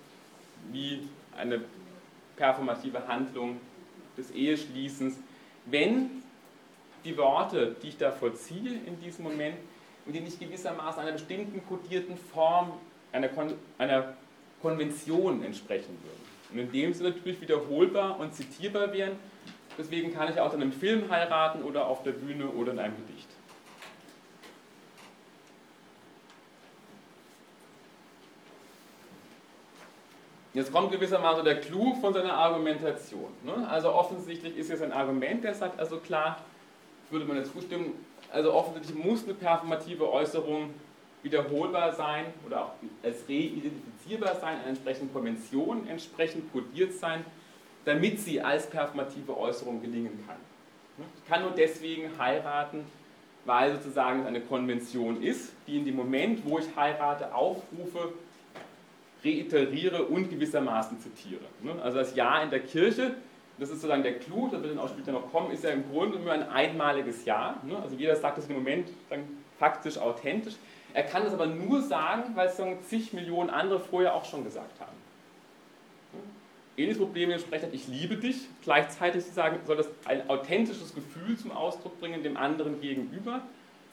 wie 0.71 1.09
eine 1.37 1.63
performative 2.37 3.07
Handlung 3.09 3.61
des 4.17 4.31
Eheschließens, 4.31 5.17
wenn 5.67 6.23
die 7.05 7.17
Worte, 7.17 7.77
die 7.83 7.89
ich 7.89 7.97
da 7.97 8.13
vollziehe 8.13 8.79
in 8.87 9.01
diesem 9.01 9.25
Moment, 9.25 9.57
und 10.07 10.15
die 10.15 10.21
nicht 10.21 10.41
gewissermaßen 10.41 11.03
einer 11.03 11.13
bestimmten 11.13 11.65
kodierten 11.67 12.17
Form, 12.17 12.73
einer, 13.13 13.29
Kon 13.29 13.55
einer 13.79 14.15
Konvention 14.63 15.43
entsprechen 15.45 15.97
würden. 16.03 16.20
Und 16.53 16.59
in 16.59 16.73
dem 16.73 16.93
Sinne 16.93 17.11
natürlich 17.11 17.41
wiederholbar 17.41 18.19
und 18.19 18.35
zitierbar 18.35 18.93
wären. 18.93 19.13
Deswegen 19.79 20.13
kann 20.13 20.31
ich 20.31 20.41
auch 20.41 20.53
in 20.53 20.63
einem 20.63 20.73
Film 20.73 21.11
heiraten 21.11 21.63
oder 21.63 21.87
auf 21.87 22.03
der 22.03 22.13
Bühne 22.13 22.49
oder 22.49 22.73
in 22.73 22.79
einem 22.79 22.97
Gedicht. 23.07 23.29
Jetzt 30.53 30.73
kommt 30.73 30.91
gewissermaßen 30.91 31.45
der 31.45 31.61
Clou 31.61 31.95
von 31.95 32.13
seiner 32.13 32.35
Argumentation. 32.35 33.31
Ne? 33.45 33.69
Also 33.69 33.93
offensichtlich 33.93 34.57
ist 34.57 34.69
jetzt 34.69 34.83
ein 34.83 34.93
Argument, 34.93 35.45
der 35.45 35.55
sagt, 35.55 35.79
also 35.79 35.99
klar, 35.99 36.45
würde 37.11 37.25
man 37.25 37.37
jetzt 37.37 37.53
zustimmen, 37.53 37.95
also 38.33 38.53
offensichtlich 38.53 39.05
muss 39.05 39.25
eine 39.25 39.35
performative 39.35 40.11
Äußerung 40.11 40.75
wiederholbar 41.23 41.93
sein 41.93 42.27
oder 42.47 42.65
auch 42.65 42.73
als 43.03 43.29
reidentifizierbar 43.29 44.37
sein, 44.37 44.59
einer 44.59 44.69
entsprechenden 44.69 45.13
Konvention 45.13 45.87
entsprechend 45.89 46.53
kodiert 46.53 46.93
sein, 46.93 47.25
damit 47.85 48.21
sie 48.21 48.41
als 48.41 48.69
performative 48.69 49.37
Äußerung 49.37 49.81
gelingen 49.81 50.25
kann. 50.27 50.37
Ich 51.17 51.29
kann 51.31 51.43
nur 51.43 51.53
deswegen 51.53 52.11
heiraten, 52.19 52.85
weil 53.45 53.75
sozusagen 53.75 54.21
es 54.21 54.27
eine 54.27 54.41
Konvention 54.41 55.23
ist, 55.23 55.53
die 55.67 55.79
in 55.79 55.85
dem 55.85 55.97
Moment, 55.97 56.45
wo 56.45 56.59
ich 56.59 56.67
heirate, 56.77 57.35
aufrufe, 57.35 58.13
reiteriere 59.25 60.05
und 60.05 60.31
gewissermaßen 60.31 60.99
zitiere. 61.01 61.45
Also 61.83 61.99
das 61.99 62.15
Ja 62.15 62.43
in 62.43 62.51
der 62.51 62.61
Kirche, 62.61 63.15
das 63.59 63.69
ist 63.69 63.77
sozusagen 63.77 64.03
der 64.03 64.19
Clou, 64.19 64.49
da 64.49 64.63
wird 64.63 64.73
dann 64.73 64.79
auch 64.79 64.89
später 64.89 65.13
noch 65.13 65.31
kommen, 65.31 65.51
ist 65.53 65.65
ja 65.65 65.71
im 65.71 65.91
Grunde 65.91 66.19
nur 66.19 66.33
ein 66.33 66.49
einmaliges 66.49 67.25
Ja. 67.25 67.61
Also 67.83 67.97
jeder 67.97 68.17
sagt 68.17 68.39
das 68.39 68.47
im 68.47 68.55
Moment 68.55 68.89
faktisch 69.59 69.99
authentisch. 69.99 70.55
Er 70.95 71.05
kann 71.05 71.25
das 71.25 71.33
aber 71.33 71.47
nur 71.47 71.83
sagen, 71.83 72.35
weil 72.35 72.49
es 72.49 72.61
zig 72.89 73.13
Millionen 73.13 73.51
andere 73.51 73.81
vorher 73.81 74.15
auch 74.15 74.25
schon 74.25 74.45
gesagt 74.45 74.81
haben. 74.81 74.97
Ähnliches 76.77 76.99
Problem, 76.99 77.29
wenn 77.29 77.39
spricht 77.39 77.67
ich 77.73 77.89
liebe 77.89 78.17
dich, 78.17 78.49
gleichzeitig 78.63 79.25
sagen, 79.25 79.59
soll 79.67 79.77
das 79.77 79.89
ein 80.07 80.29
authentisches 80.31 80.95
Gefühl 80.95 81.37
zum 81.37 81.53
Ausdruck 81.53 82.01
bringen 82.01 82.23
dem 82.23 82.37
anderen 82.37 82.81
gegenüber. 82.81 83.43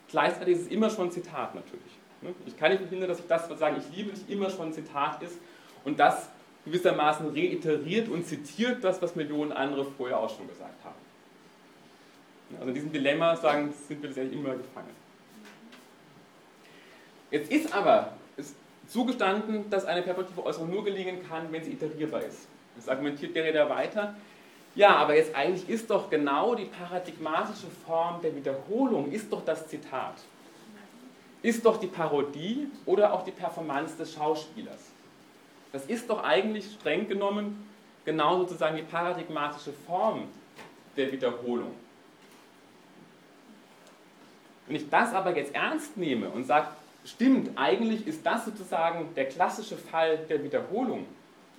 Gleichzeitig 0.08 0.54
ist 0.54 0.62
es 0.62 0.68
immer 0.68 0.88
schon 0.88 1.08
ein 1.08 1.10
Zitat 1.10 1.54
natürlich. 1.54 1.98
Ne? 2.22 2.34
Ich 2.46 2.56
kann 2.56 2.70
nicht 2.70 2.80
verhindern, 2.80 3.08
dass 3.08 3.20
ich 3.20 3.26
das, 3.26 3.48
was 3.50 3.58
sagen, 3.58 3.76
ich 3.78 3.96
liebe 3.96 4.10
dich, 4.12 4.28
immer 4.30 4.48
schon 4.48 4.68
ein 4.68 4.72
Zitat 4.72 5.22
ist 5.22 5.38
und 5.84 6.00
das 6.00 6.30
gewissermaßen 6.64 7.28
reiteriert 7.28 8.08
und 8.08 8.26
zitiert 8.26 8.82
das, 8.82 9.00
was 9.02 9.14
Millionen 9.16 9.52
andere 9.52 9.84
vorher 9.84 10.18
auch 10.18 10.34
schon 10.34 10.48
gesagt 10.48 10.84
haben. 10.84 10.94
Also 12.56 12.68
in 12.68 12.74
diesem 12.74 12.92
Dilemma 12.92 13.36
sagen, 13.36 13.72
sind 13.86 14.00
wir 14.00 14.08
letztendlich 14.08 14.40
immer 14.40 14.54
gefangen. 14.54 14.97
Jetzt 17.30 17.50
ist 17.50 17.74
aber 17.74 18.12
ist 18.36 18.54
zugestanden, 18.88 19.68
dass 19.70 19.84
eine 19.84 20.02
perspektive 20.02 20.44
Äußerung 20.44 20.70
nur 20.70 20.84
gelingen 20.84 21.26
kann, 21.28 21.50
wenn 21.50 21.62
sie 21.62 21.72
iterierbar 21.72 22.22
ist. 22.22 22.46
Das 22.76 22.88
argumentiert 22.88 23.34
Derrida 23.34 23.68
weiter. 23.68 24.14
Ja, 24.74 24.96
aber 24.96 25.16
jetzt 25.16 25.34
eigentlich 25.34 25.68
ist 25.68 25.90
doch 25.90 26.08
genau 26.08 26.54
die 26.54 26.66
paradigmatische 26.66 27.66
Form 27.86 28.20
der 28.22 28.34
Wiederholung, 28.36 29.10
ist 29.10 29.32
doch 29.32 29.44
das 29.44 29.66
Zitat 29.66 30.14
ist 31.42 31.64
doch 31.64 31.78
die 31.78 31.86
Parodie 31.86 32.68
oder 32.84 33.12
auch 33.12 33.24
die 33.24 33.30
Performance 33.30 33.96
des 33.96 34.12
Schauspielers. 34.14 34.90
Das 35.72 35.84
ist 35.86 36.08
doch 36.08 36.24
eigentlich 36.24 36.72
streng 36.72 37.08
genommen 37.08 37.68
genau 38.04 38.38
sozusagen 38.38 38.76
die 38.76 38.82
paradigmatische 38.82 39.72
Form 39.86 40.24
der 40.96 41.12
Wiederholung. 41.12 41.74
Wenn 44.66 44.76
ich 44.76 44.88
das 44.88 45.14
aber 45.14 45.36
jetzt 45.36 45.54
ernst 45.54 45.96
nehme 45.96 46.28
und 46.30 46.44
sage, 46.44 46.68
stimmt, 47.04 47.50
eigentlich 47.56 48.06
ist 48.06 48.24
das 48.24 48.44
sozusagen 48.44 49.14
der 49.14 49.26
klassische 49.26 49.76
Fall 49.76 50.18
der 50.28 50.42
Wiederholung, 50.42 51.06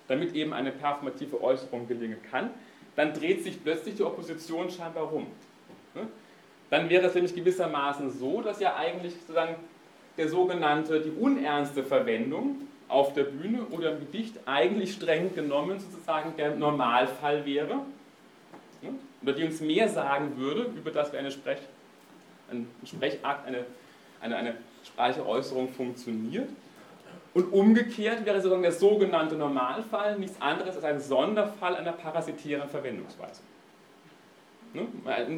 damit 0.07 0.35
eben 0.35 0.53
eine 0.53 0.71
performative 0.71 1.41
Äußerung 1.41 1.87
gelingen 1.87 2.17
kann, 2.31 2.49
dann 2.95 3.13
dreht 3.13 3.43
sich 3.43 3.63
plötzlich 3.63 3.95
die 3.95 4.03
Opposition 4.03 4.69
scheinbar 4.69 5.05
rum. 5.05 5.27
Dann 6.69 6.89
wäre 6.89 7.07
es 7.07 7.15
nämlich 7.15 7.33
gewissermaßen 7.33 8.11
so, 8.11 8.41
dass 8.41 8.59
ja 8.59 8.75
eigentlich 8.75 9.13
sozusagen 9.13 9.55
der 10.17 10.29
sogenannte, 10.29 10.99
die 10.99 11.11
unernste 11.11 11.83
Verwendung 11.83 12.67
auf 12.87 13.13
der 13.13 13.23
Bühne 13.23 13.63
oder 13.71 13.93
im 13.93 13.99
Gedicht 13.99 14.35
eigentlich 14.45 14.93
streng 14.93 15.33
genommen 15.33 15.79
sozusagen 15.79 16.35
der 16.37 16.55
Normalfall 16.55 17.45
wäre, 17.45 17.79
oder 19.21 19.33
die 19.33 19.43
uns 19.43 19.61
mehr 19.61 19.89
sagen 19.89 20.37
würde, 20.37 20.71
über 20.75 20.91
das 20.91 21.11
wie 21.13 21.17
eine 21.17 21.31
Sprech, 21.31 21.59
ein 22.51 22.67
Sprechakt, 22.85 23.47
eine, 23.47 23.65
eine, 24.21 24.35
eine 24.35 24.53
sprachliche 24.89 25.27
Äußerung 25.27 25.69
funktioniert. 25.69 26.49
Und 27.33 27.53
umgekehrt 27.53 28.25
wäre 28.25 28.37
sozusagen 28.37 28.63
der 28.63 28.71
sogenannte 28.71 29.35
Normalfall 29.35 30.17
nichts 30.17 30.41
anderes 30.41 30.75
als 30.75 30.83
ein 30.83 30.99
Sonderfall 30.99 31.75
einer 31.75 31.91
parasitären 31.91 32.67
Verwendungsweise. 32.67 33.41
Ne? 34.73 34.87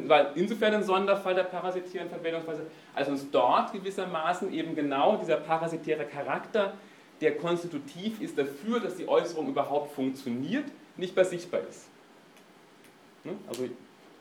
Weil 0.06 0.32
insofern 0.34 0.74
ein 0.74 0.82
Sonderfall 0.82 1.34
der 1.34 1.44
parasitären 1.44 2.08
Verwendungsweise, 2.08 2.66
als 2.94 3.08
uns 3.08 3.30
dort 3.30 3.72
gewissermaßen 3.72 4.52
eben 4.52 4.74
genau 4.74 5.16
dieser 5.16 5.36
parasitäre 5.36 6.04
Charakter, 6.04 6.74
der 7.20 7.36
konstitutiv 7.36 8.20
ist 8.20 8.36
dafür, 8.36 8.80
dass 8.80 8.96
die 8.96 9.08
Äußerung 9.08 9.48
überhaupt 9.48 9.92
funktioniert, 9.92 10.64
nicht 10.96 11.14
mehr 11.14 11.24
sichtbar 11.24 11.60
ist. 11.68 11.88
Ne? 13.24 13.32
Also 13.48 13.68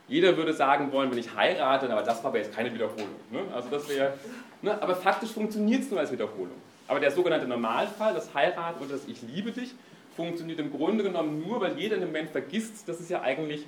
jeder 0.08 0.36
würde 0.38 0.54
sagen 0.54 0.92
wollen, 0.92 1.10
wenn 1.12 1.18
ich 1.18 1.36
heirate, 1.36 1.90
aber 1.90 2.04
das 2.04 2.24
war 2.24 2.30
aber 2.30 2.40
jetzt 2.40 2.54
keine 2.54 2.74
Wiederholung. 2.74 3.08
Ne? 3.32 3.40
Also 3.54 3.70
das 3.70 3.90
wäre, 3.90 4.14
Ne? 4.62 4.82
Aber 4.82 4.96
faktisch 4.96 5.32
funktioniert 5.32 5.82
es 5.82 5.92
nur 5.92 6.00
als 6.00 6.12
Wiederholung. 6.12 6.56
Aber 6.88 7.00
der 7.00 7.12
sogenannte 7.12 7.48
Normalfall, 7.48 8.14
das 8.14 8.34
Heiraten 8.34 8.84
oder 8.84 8.94
das 8.94 9.08
Ich 9.08 9.22
liebe 9.22 9.52
dich, 9.52 9.74
funktioniert 10.16 10.60
im 10.60 10.72
Grunde 10.72 11.04
genommen 11.04 11.42
nur, 11.46 11.62
weil 11.62 11.78
jeder 11.78 11.96
im 11.96 12.06
Moment 12.06 12.32
vergisst, 12.32 12.88
dass 12.88 13.00
es 13.00 13.10
ja 13.10 13.22
eigentlich 13.22 13.66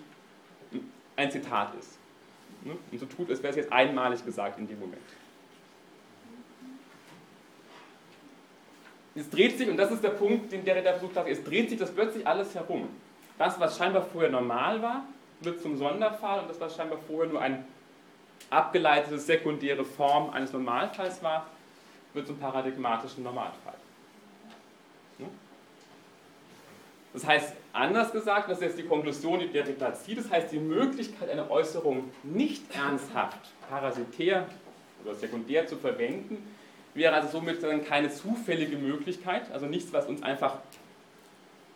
ein 1.15 1.31
Zitat 1.31 1.73
ist. 1.79 1.97
Ne? 2.63 2.75
Und 2.91 2.99
so 2.99 3.05
tut, 3.05 3.29
als 3.29 3.41
wäre 3.41 3.51
es 3.51 3.57
jetzt 3.57 3.71
einmalig 3.71 4.25
gesagt 4.25 4.59
in 4.59 4.67
dem 4.67 4.79
Moment. 4.79 5.01
Es 9.15 9.29
dreht 9.29 9.57
sich, 9.57 9.69
und 9.69 9.77
das 9.77 9.91
ist 9.91 10.03
der 10.03 10.09
Punkt, 10.09 10.51
den 10.51 10.65
der 10.65 10.75
Redakteur 10.75 10.99
versucht 10.99 11.17
hat, 11.17 11.27
es 11.27 11.43
dreht 11.43 11.69
sich 11.69 11.77
das 11.77 11.91
plötzlich 11.91 12.25
alles 12.25 12.55
herum. 12.55 12.89
Das, 13.37 13.59
was 13.59 13.77
scheinbar 13.77 14.03
vorher 14.03 14.31
normal 14.31 14.81
war, 14.81 15.05
wird 15.41 15.61
zum 15.61 15.77
Sonderfall 15.77 16.41
und 16.41 16.49
das, 16.49 16.59
was 16.59 16.75
scheinbar 16.75 16.97
vorher 17.07 17.31
nur 17.31 17.41
ein 17.41 17.65
abgeleitete 18.49 19.17
sekundäre 19.17 19.85
Form 19.85 20.29
eines 20.29 20.53
Normalfalls 20.53 21.21
war, 21.23 21.47
wird 22.13 22.27
zum 22.27 22.37
paradigmatischen 22.37 23.23
Normalfall. 23.23 23.75
Das 27.13 27.27
heißt, 27.27 27.53
anders 27.73 28.11
gesagt, 28.11 28.49
das 28.49 28.57
ist 28.57 28.63
jetzt 28.63 28.77
die 28.79 28.87
Konklusion, 28.87 29.39
die 29.39 29.47
Derrida 29.47 29.93
zieht, 29.93 30.17
das 30.17 30.31
heißt, 30.31 30.51
die 30.51 30.59
Möglichkeit, 30.59 31.29
eine 31.29 31.49
Äußerung 31.49 32.09
nicht 32.23 32.75
ernsthaft, 32.75 33.37
parasitär 33.69 34.47
oder 35.05 35.13
sekundär 35.13 35.67
zu 35.67 35.77
verwenden, 35.77 36.43
wäre 36.95 37.13
also 37.13 37.27
somit 37.27 37.61
dann 37.61 37.85
keine 37.85 38.09
zufällige 38.09 38.77
Möglichkeit, 38.77 39.51
also 39.51 39.67
nichts, 39.67 39.93
was 39.93 40.07
uns 40.07 40.23
einfach 40.23 40.57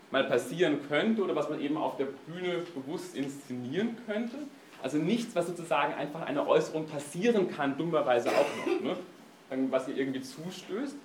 mal 0.10 0.24
passieren 0.24 0.80
könnte 0.88 1.22
oder 1.22 1.36
was 1.36 1.50
man 1.50 1.62
eben 1.62 1.78
auf 1.78 1.98
der 1.98 2.06
Bühne 2.06 2.64
bewusst 2.74 3.16
inszenieren 3.16 3.98
könnte. 4.08 4.38
Also 4.82 4.98
nichts, 4.98 5.36
was 5.36 5.48
sozusagen 5.48 5.94
einfach 5.94 6.22
eine 6.22 6.48
Äußerung 6.48 6.88
passieren 6.88 7.50
kann, 7.50 7.78
dummerweise 7.78 8.30
auch 8.30 8.46
noch, 8.66 8.82
ne? 8.82 8.98
was 9.72 9.88
ihr 9.88 9.98
irgendwie 9.98 10.22
zustößt, 10.22 10.96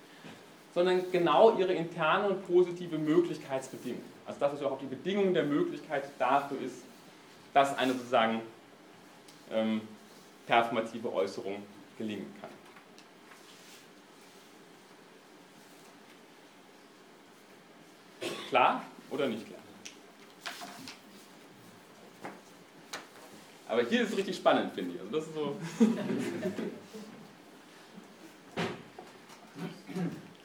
sondern 0.73 1.11
genau 1.11 1.57
ihre 1.57 1.73
interne 1.73 2.27
und 2.29 2.47
positive 2.47 2.97
Möglichkeitsbedingung. 2.97 4.01
Also 4.25 4.39
das 4.39 4.53
ist 4.53 4.61
überhaupt 4.61 4.81
die 4.81 4.87
Bedingung 4.87 5.33
der 5.33 5.43
Möglichkeit 5.43 6.03
dafür 6.19 6.59
ist, 6.61 6.83
dass 7.53 7.77
eine 7.77 7.93
sozusagen 7.93 8.41
ähm, 9.51 9.81
performative 10.47 11.11
Äußerung 11.13 11.57
gelingen 11.97 12.33
kann. 12.41 12.49
Klar 18.49 18.83
oder 19.09 19.27
nicht 19.27 19.45
klar? 19.47 19.62
Aber 23.73 23.81
hier 23.81 24.03
ist 24.03 24.11
es 24.11 24.17
richtig 24.17 24.35
spannend, 24.35 24.71
finde 24.73 24.93
ich. 24.93 25.01
Also 25.01 25.11
das 25.11 25.25
ist 25.25 25.33
so. 25.33 25.55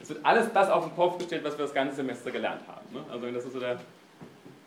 Es 0.01 0.09
wird 0.09 0.25
alles 0.25 0.51
das 0.51 0.69
auf 0.71 0.85
den 0.87 0.95
Kopf 0.95 1.19
gestellt, 1.19 1.43
was 1.43 1.55
wir 1.55 1.65
das 1.65 1.73
ganze 1.73 1.97
Semester 1.97 2.31
gelernt 2.31 2.63
haben. 2.67 2.87
Ne? 2.91 3.03
Also 3.11 3.29
das 3.29 3.45
ist 3.45 3.53
so 3.53 3.59
der, 3.59 3.79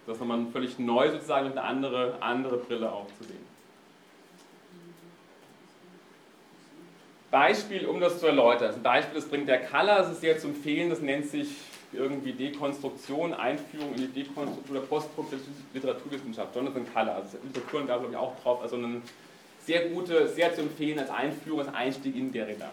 das 0.06 0.20
nochmal 0.20 0.46
völlig 0.52 0.78
neu 0.78 1.10
sozusagen 1.10 1.48
mit 1.48 1.58
einer 1.58 1.66
andere, 1.66 2.14
andere 2.20 2.58
Brille 2.58 2.92
auch 2.92 3.08
zu 3.18 3.24
sehen. 3.24 3.44
Beispiel, 7.32 7.86
um 7.86 7.98
das 7.98 8.20
zu 8.20 8.26
erläutern. 8.26 8.74
Ein 8.74 8.82
Beispiel, 8.82 9.16
das 9.16 9.28
bringt 9.28 9.48
der 9.48 9.58
Kaller, 9.58 9.96
das 9.96 10.12
ist 10.12 10.20
sehr 10.20 10.38
zu 10.38 10.48
empfehlen, 10.48 10.88
das 10.88 11.00
nennt 11.00 11.26
sich 11.26 11.48
irgendwie 11.92 12.32
Dekonstruktion, 12.32 13.34
Einführung 13.34 13.94
in 13.94 14.12
die 14.12 14.22
Dekonstruktion 14.24 14.74
der 14.74 14.86
postproduktive 14.86 15.40
Literaturwissenschaft. 15.74 16.54
Jonathan 16.54 16.86
Kaller, 16.92 17.16
also 17.16 17.38
Literaturen 17.44 17.86
gab 17.86 18.00
glaube 18.00 18.12
ich 18.12 18.18
auch 18.18 18.40
drauf, 18.42 18.62
also 18.62 18.76
eine 18.76 19.02
sehr 19.64 19.88
gute, 19.88 20.28
sehr 20.28 20.54
zu 20.54 20.62
empfehlen 20.62 20.98
als 20.98 21.10
Einführung, 21.10 21.60
als 21.60 21.74
Einstieg 21.74 22.16
in 22.16 22.32
Derrida. 22.32 22.70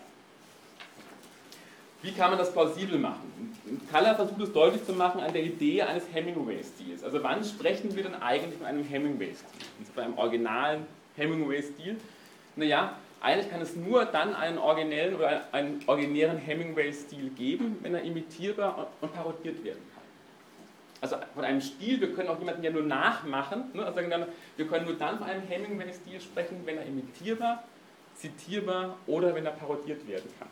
Wie 2.01 2.11
kann 2.13 2.29
man 2.29 2.39
das 2.39 2.53
plausibel 2.53 2.97
machen? 2.97 3.57
Kaller 3.91 4.15
versucht 4.15 4.41
es 4.41 4.53
deutlich 4.53 4.85
zu 4.85 4.93
machen 4.93 5.19
an 5.19 5.33
der 5.33 5.43
Idee 5.43 5.81
eines 5.81 6.05
Hemingway-Stils. 6.13 7.03
Also 7.03 7.21
wann 7.21 7.43
sprechen 7.43 7.93
wir 7.93 8.03
denn 8.03 8.15
eigentlich 8.15 8.57
von 8.57 8.67
einem 8.67 8.85
Hemingway-Stil? 8.85 9.85
Von 9.93 10.03
einem 10.03 10.17
originalen 10.17 10.85
Hemingway-Stil? 11.17 11.97
Naja, 12.55 12.95
eigentlich 13.21 13.49
kann 13.49 13.61
es 13.61 13.75
nur 13.75 14.05
dann 14.05 14.33
einen 14.35 14.57
originellen 14.57 15.15
oder 15.15 15.43
einen 15.51 15.81
originären 15.87 16.37
Hemingway-Stil 16.37 17.31
geben, 17.31 17.77
wenn 17.81 17.93
er 17.93 18.03
imitierbar 18.03 18.87
und 19.01 19.13
parodiert 19.13 19.63
werden 19.63 19.81
kann. 19.93 20.03
Also 21.01 21.17
von 21.33 21.43
einem 21.43 21.61
Stil, 21.61 21.99
wir 22.01 22.13
können 22.13 22.29
auch 22.29 22.39
jemanden 22.39 22.63
ja 22.63 22.71
nur 22.71 22.83
nachmachen. 22.83 23.65
Ne? 23.73 23.85
Also 23.85 23.99
wir 24.57 24.67
können 24.67 24.85
nur 24.85 24.95
dann 24.95 25.17
von 25.17 25.27
einem 25.27 25.43
Hemingway-Stil 25.47 26.21
sprechen, 26.21 26.61
wenn 26.65 26.77
er 26.77 26.85
imitierbar, 26.85 27.63
zitierbar 28.15 28.97
oder 29.07 29.35
wenn 29.35 29.45
er 29.45 29.51
parodiert 29.51 30.07
werden 30.07 30.29
kann. 30.39 30.49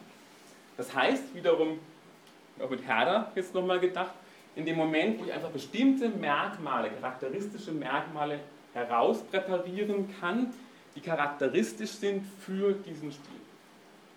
Das 0.78 0.94
heißt 0.94 1.36
wiederum, 1.36 1.80
auch 2.62 2.70
mit 2.70 2.86
Herder 2.86 3.32
jetzt 3.36 3.54
nochmal 3.54 3.80
gedacht, 3.80 4.12
in 4.56 4.66
dem 4.66 4.76
Moment, 4.76 5.20
wo 5.20 5.26
ich 5.26 5.34
einfach 5.34 5.50
bestimmte 5.50 6.10
Merkmale, 6.10 6.90
charakteristische 6.90 7.72
Merkmale 7.72 8.40
herauspräparieren 8.74 10.14
kann, 10.20 10.54
die 10.98 11.02
charakteristisch 11.02 11.92
sind 11.92 12.26
für 12.40 12.74
diesen 12.74 13.12
Stil. 13.12 13.40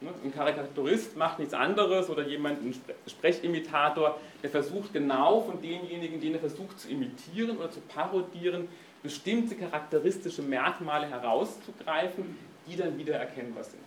Ne, 0.00 0.14
ein 0.24 0.32
Karikaturist 0.32 1.14
macht 1.14 1.38
nichts 1.38 1.52
anderes 1.52 2.08
oder 2.08 2.26
jemand, 2.26 2.62
ein 2.62 2.74
Sprechimitator, 3.06 4.18
der 4.42 4.48
versucht 4.48 4.94
genau 4.94 5.42
von 5.42 5.60
denjenigen, 5.60 6.18
den 6.18 6.34
er 6.34 6.40
versucht 6.40 6.80
zu 6.80 6.88
imitieren 6.88 7.58
oder 7.58 7.70
zu 7.70 7.80
parodieren, 7.80 8.66
bestimmte 9.02 9.56
charakteristische 9.56 10.40
Merkmale 10.40 11.06
herauszugreifen, 11.06 12.38
die 12.66 12.76
dann 12.76 12.96
wieder 12.96 13.16
erkennbar 13.16 13.64
sind. 13.64 13.82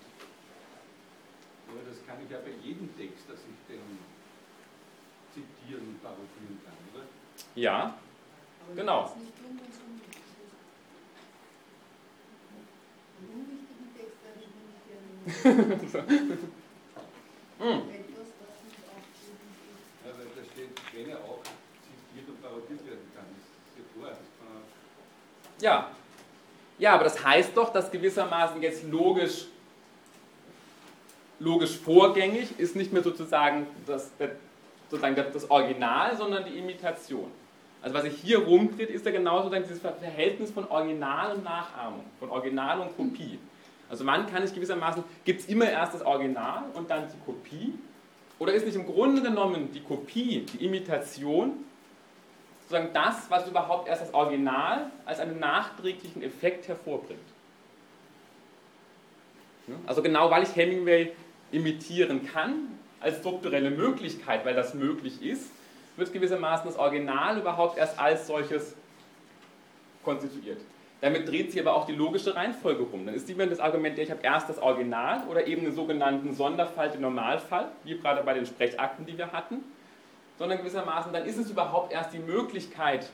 Aber 1.68 1.80
das 1.90 2.06
kann 2.06 2.18
ich 2.24 2.30
ja 2.30 2.38
bei 2.38 2.52
jedem 2.64 2.96
Text, 2.96 3.28
dass 3.28 3.40
ich 3.40 3.76
den 3.76 3.82
zitieren 5.34 5.88
und 5.88 6.04
parodieren 6.04 6.62
kann, 6.64 6.74
oder? 6.94 7.06
Ja, 7.56 7.98
genau. 8.76 9.16
Ja, 15.26 15.36
weil 20.18 20.28
da 20.36 20.44
steht, 20.52 20.70
wenn 20.94 21.10
er 21.10 21.18
auch 21.18 21.40
zitiert 21.44 22.28
und 22.28 22.42
parodiert 22.42 22.86
werden 22.86 23.12
kann. 23.16 23.26
Das 23.26 23.74
ist 23.74 25.62
ja. 25.62 25.70
Ja. 25.70 25.92
Ja, 26.80 26.96
aber 26.96 27.06
das 27.06 27.24
heißt 27.24 27.56
doch, 27.56 27.72
dass 27.72 27.92
gewissermaßen 27.92 28.62
jetzt 28.62 28.84
logisch, 28.84 29.46
logisch 31.40 31.78
vorgängig 31.78 32.60
ist 32.60 32.76
nicht 32.76 32.92
mehr 32.92 33.04
sozusagen 33.04 33.68
das, 33.86 34.12
sozusagen 34.90 35.16
das 35.16 35.50
Original, 35.50 36.18
sondern 36.18 36.44
die 36.46 36.58
Imitation. 36.58 37.32
Also 37.84 37.96
was 37.96 38.04
sich 38.04 38.16
hier 38.16 38.40
rumdreht, 38.40 38.90
ist 38.90 39.06
ja 39.06 39.12
genau 39.12 39.44
sozusagen 39.44 39.64
dieses 39.64 39.82
Verhältnis 39.82 40.52
von 40.52 40.66
Original 40.70 41.36
und 41.36 41.44
Nachahmung, 41.44 42.06
von 42.18 42.30
Original 42.30 42.80
und 42.80 42.96
Kopie. 42.96 43.38
Also 43.90 44.06
wann 44.06 44.26
kann 44.26 44.42
ich 44.44 44.54
gewissermaßen, 44.54 45.04
gibt 45.26 45.42
es 45.42 45.48
immer 45.48 45.70
erst 45.70 45.94
das 45.94 46.02
Original 46.02 46.64
und 46.76 46.90
dann 46.90 47.10
die 47.10 47.20
Kopie? 47.26 47.74
Oder 48.40 48.54
ist 48.54 48.66
nicht 48.66 48.76
im 48.76 48.86
Grunde 48.86 49.22
genommen 49.22 49.70
die 49.74 49.82
Kopie, 49.82 50.46
die 50.54 50.66
Imitation, 50.66 51.66
sozusagen 52.62 52.94
das, 52.94 53.30
was 53.30 53.50
überhaupt 53.50 53.90
erst 53.90 54.02
das 54.02 54.14
Original 54.14 54.90
als 55.04 55.20
einen 55.20 55.40
nachträglichen 55.40 56.24
Effekt 56.24 56.70
hervorbringt? 56.70 57.20
Also 59.86 60.02
genau 60.02 60.32
weil 60.32 60.44
ich 60.44 60.56
Hemingway 60.56 61.12
imitieren 61.52 62.26
kann, 62.26 62.80
als 63.02 63.18
strukturelle 63.18 63.72
Möglichkeit, 63.72 64.46
weil 64.46 64.56
das 64.56 64.74
möglich 64.74 65.22
ist, 65.22 65.52
wird 65.96 66.14
gewissermaßen 66.14 66.66
das 66.66 66.78
Original 66.78 67.38
überhaupt 67.38 67.78
erst 67.78 68.00
als 68.00 68.28
solches 68.28 68.76
konstituiert. 70.04 70.60
Damit 71.02 71.28
dreht 71.28 71.52
sich 71.52 71.60
aber 71.60 71.76
auch 71.76 71.86
die 71.86 71.94
logische 71.94 72.34
Reihenfolge 72.36 72.84
rum. 72.84 73.06
Dann 73.06 73.14
ist 73.14 73.28
mehr 73.36 73.48
das 73.48 73.60
Argument, 73.60 74.00
ich 74.00 74.10
habe 74.10 74.22
erst 74.24 74.48
das 74.48 74.58
Original 74.60 75.24
oder 75.30 75.46
eben 75.46 75.64
den 75.64 75.76
sogenannten 75.76 76.34
Sonderfall, 76.34 76.92
den 76.92 77.02
Normalfall, 77.02 77.68
wie 77.84 77.98
gerade 77.98 78.24
bei 78.24 78.34
den 78.34 78.46
Sprechakten, 78.46 79.06
die 79.06 79.18
wir 79.18 79.32
hatten, 79.34 79.64
sondern 80.38 80.60
gewissermaßen 80.60 81.12
dann 81.12 81.26
ist 81.26 81.38
es 81.38 81.52
überhaupt 81.52 81.92
erst 81.92 82.14
die 82.14 82.20
Möglichkeit 82.20 83.10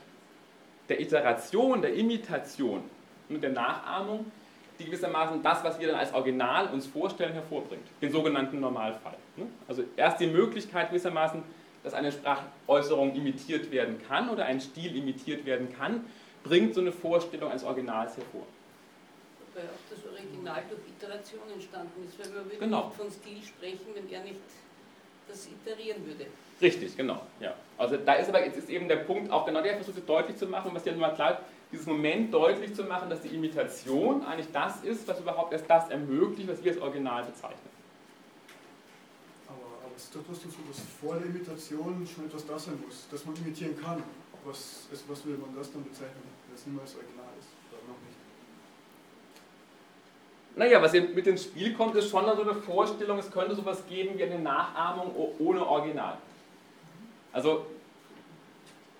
der 0.88 1.00
Iteration, 1.00 1.82
der 1.82 1.94
Imitation 1.94 2.82
und 3.28 3.42
der 3.42 3.50
Nachahmung, 3.50 4.30
die 4.78 4.84
gewissermaßen 4.84 5.42
das, 5.42 5.62
was 5.62 5.78
wir 5.78 5.88
dann 5.88 5.96
als 5.96 6.14
Original 6.14 6.68
uns 6.68 6.86
vorstellen, 6.86 7.32
hervorbringt, 7.32 7.84
den 8.00 8.10
sogenannten 8.10 8.60
Normalfall. 8.60 9.16
Also 9.68 9.84
erst 9.96 10.20
die 10.20 10.26
Möglichkeit 10.26 10.90
gewissermaßen, 10.90 11.42
dass 11.82 11.94
eine 11.94 12.12
Sprachäußerung 12.12 13.14
imitiert 13.14 13.70
werden 13.70 14.00
kann 14.06 14.28
oder 14.28 14.44
ein 14.44 14.60
Stil 14.60 14.96
imitiert 14.96 15.46
werden 15.46 15.72
kann, 15.76 16.04
bringt 16.44 16.74
so 16.74 16.80
eine 16.80 16.92
Vorstellung 16.92 17.50
eines 17.50 17.64
Originals 17.64 18.16
hervor. 18.16 18.46
Wobei 19.52 19.66
auch 19.66 19.88
das 19.88 19.98
Original 20.10 20.62
durch 20.68 20.80
Iteration 20.88 21.50
entstanden 21.52 22.06
ist, 22.06 22.18
weil 22.18 22.32
wir 22.34 22.44
würden 22.44 22.60
genau. 22.60 22.86
nicht 22.86 22.96
von 22.96 23.10
Stil 23.10 23.42
sprechen, 23.42 23.94
wenn 23.94 24.10
er 24.10 24.22
nicht 24.22 24.40
das 25.28 25.48
iterieren 25.48 26.04
würde. 26.06 26.26
Richtig, 26.60 26.96
genau. 26.96 27.22
Ja. 27.40 27.54
Also 27.78 27.96
da 27.96 28.14
ist 28.14 28.28
aber 28.28 28.44
jetzt 28.44 28.58
ist 28.58 28.68
eben 28.68 28.88
der 28.88 28.96
Punkt 28.96 29.30
auch 29.30 29.46
genau 29.46 29.62
der 29.62 29.76
versucht 29.76 30.06
deutlich 30.08 30.36
zu 30.36 30.46
machen, 30.46 30.70
was 30.74 30.84
ja 30.84 30.92
nun 30.92 31.00
mal 31.00 31.14
klar 31.14 31.40
dieses 31.72 31.86
Moment 31.86 32.34
deutlich 32.34 32.74
zu 32.74 32.84
machen, 32.84 33.08
dass 33.08 33.22
die 33.22 33.28
Imitation 33.28 34.24
eigentlich 34.24 34.50
das 34.52 34.82
ist, 34.82 35.06
was 35.06 35.20
überhaupt 35.20 35.52
erst 35.52 35.70
das 35.70 35.88
ermöglicht, 35.88 36.48
was 36.48 36.62
wir 36.62 36.72
als 36.72 36.80
Original 36.80 37.24
bezeichnen. 37.24 37.69
Es 40.00 40.06
ist 40.06 40.16
doch 40.16 40.22
so, 40.34 40.48
dass 40.66 40.80
vor 40.98 41.16
der 41.16 41.26
Imitation 41.26 42.06
schon 42.06 42.24
etwas 42.24 42.46
da 42.46 42.58
sein 42.58 42.80
muss, 42.86 43.06
dass 43.10 43.26
man 43.26 43.36
imitieren 43.36 43.78
kann 43.78 44.02
was, 44.46 44.88
ist, 44.90 45.04
was 45.06 45.26
will 45.26 45.36
man 45.36 45.54
das 45.54 45.70
dann 45.70 45.84
bezeichnen, 45.84 46.22
wenn 46.46 46.54
es 46.54 46.66
niemals 46.66 46.94
original 46.94 47.28
ist 47.38 47.48
oder 47.70 47.82
noch 47.92 48.00
nicht? 48.00 48.16
Naja, 50.56 50.80
was 50.80 50.94
mit 51.14 51.26
ins 51.26 51.44
Spiel 51.44 51.74
kommt, 51.74 51.94
ist 51.96 52.08
schon 52.08 52.24
so 52.24 52.42
eine 52.42 52.54
Vorstellung, 52.54 53.18
es 53.18 53.30
könnte 53.30 53.54
sowas 53.54 53.86
geben 53.86 54.18
wie 54.18 54.24
eine 54.24 54.38
Nachahmung 54.38 55.14
ohne 55.38 55.66
Original. 55.66 56.16
Also, 57.32 57.66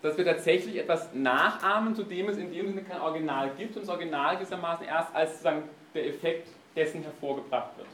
dass 0.03 0.19
wir 0.19 0.25
tatsächlich 0.27 0.77
etwas 0.77 1.15
nachahmen, 1.15 1.95
zu 1.95 2.03
dem 2.03 2.29
es 2.29 2.37
in 2.37 2.53
dem 2.53 2.69
Sinne 2.69 2.83
kein 2.83 3.01
Original 3.01 3.51
gibt 3.57 3.75
und 3.77 3.83
das 3.83 3.89
Original 3.89 4.37
gewissermaßen 4.37 4.87
erst 4.87 5.15
als 5.15 5.31
sozusagen 5.31 5.63
der 5.95 6.09
Effekt 6.09 6.49
dessen 6.77 7.03
hervorgebracht 7.03 7.79
wird. 7.79 7.89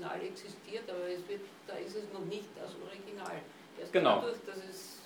Original 0.00 0.20
existiert, 0.24 0.88
aber 0.88 1.08
es 1.12 1.20
wird, 1.28 1.42
da 1.66 1.74
ist 1.76 1.94
es 1.96 2.08
noch 2.12 2.24
nicht 2.24 2.48
das 2.56 2.72
Original. 2.80 3.36
Erst 3.78 3.92
Genau. 3.92 4.20
dadurch, 4.20 4.40
dass 4.46 4.56
es 4.64 4.98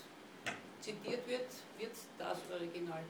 zitiert 0.81 1.27
wird, 1.27 1.51
wird 1.79 1.93
es 1.93 2.07
das 2.19 2.39
Original. 2.53 3.03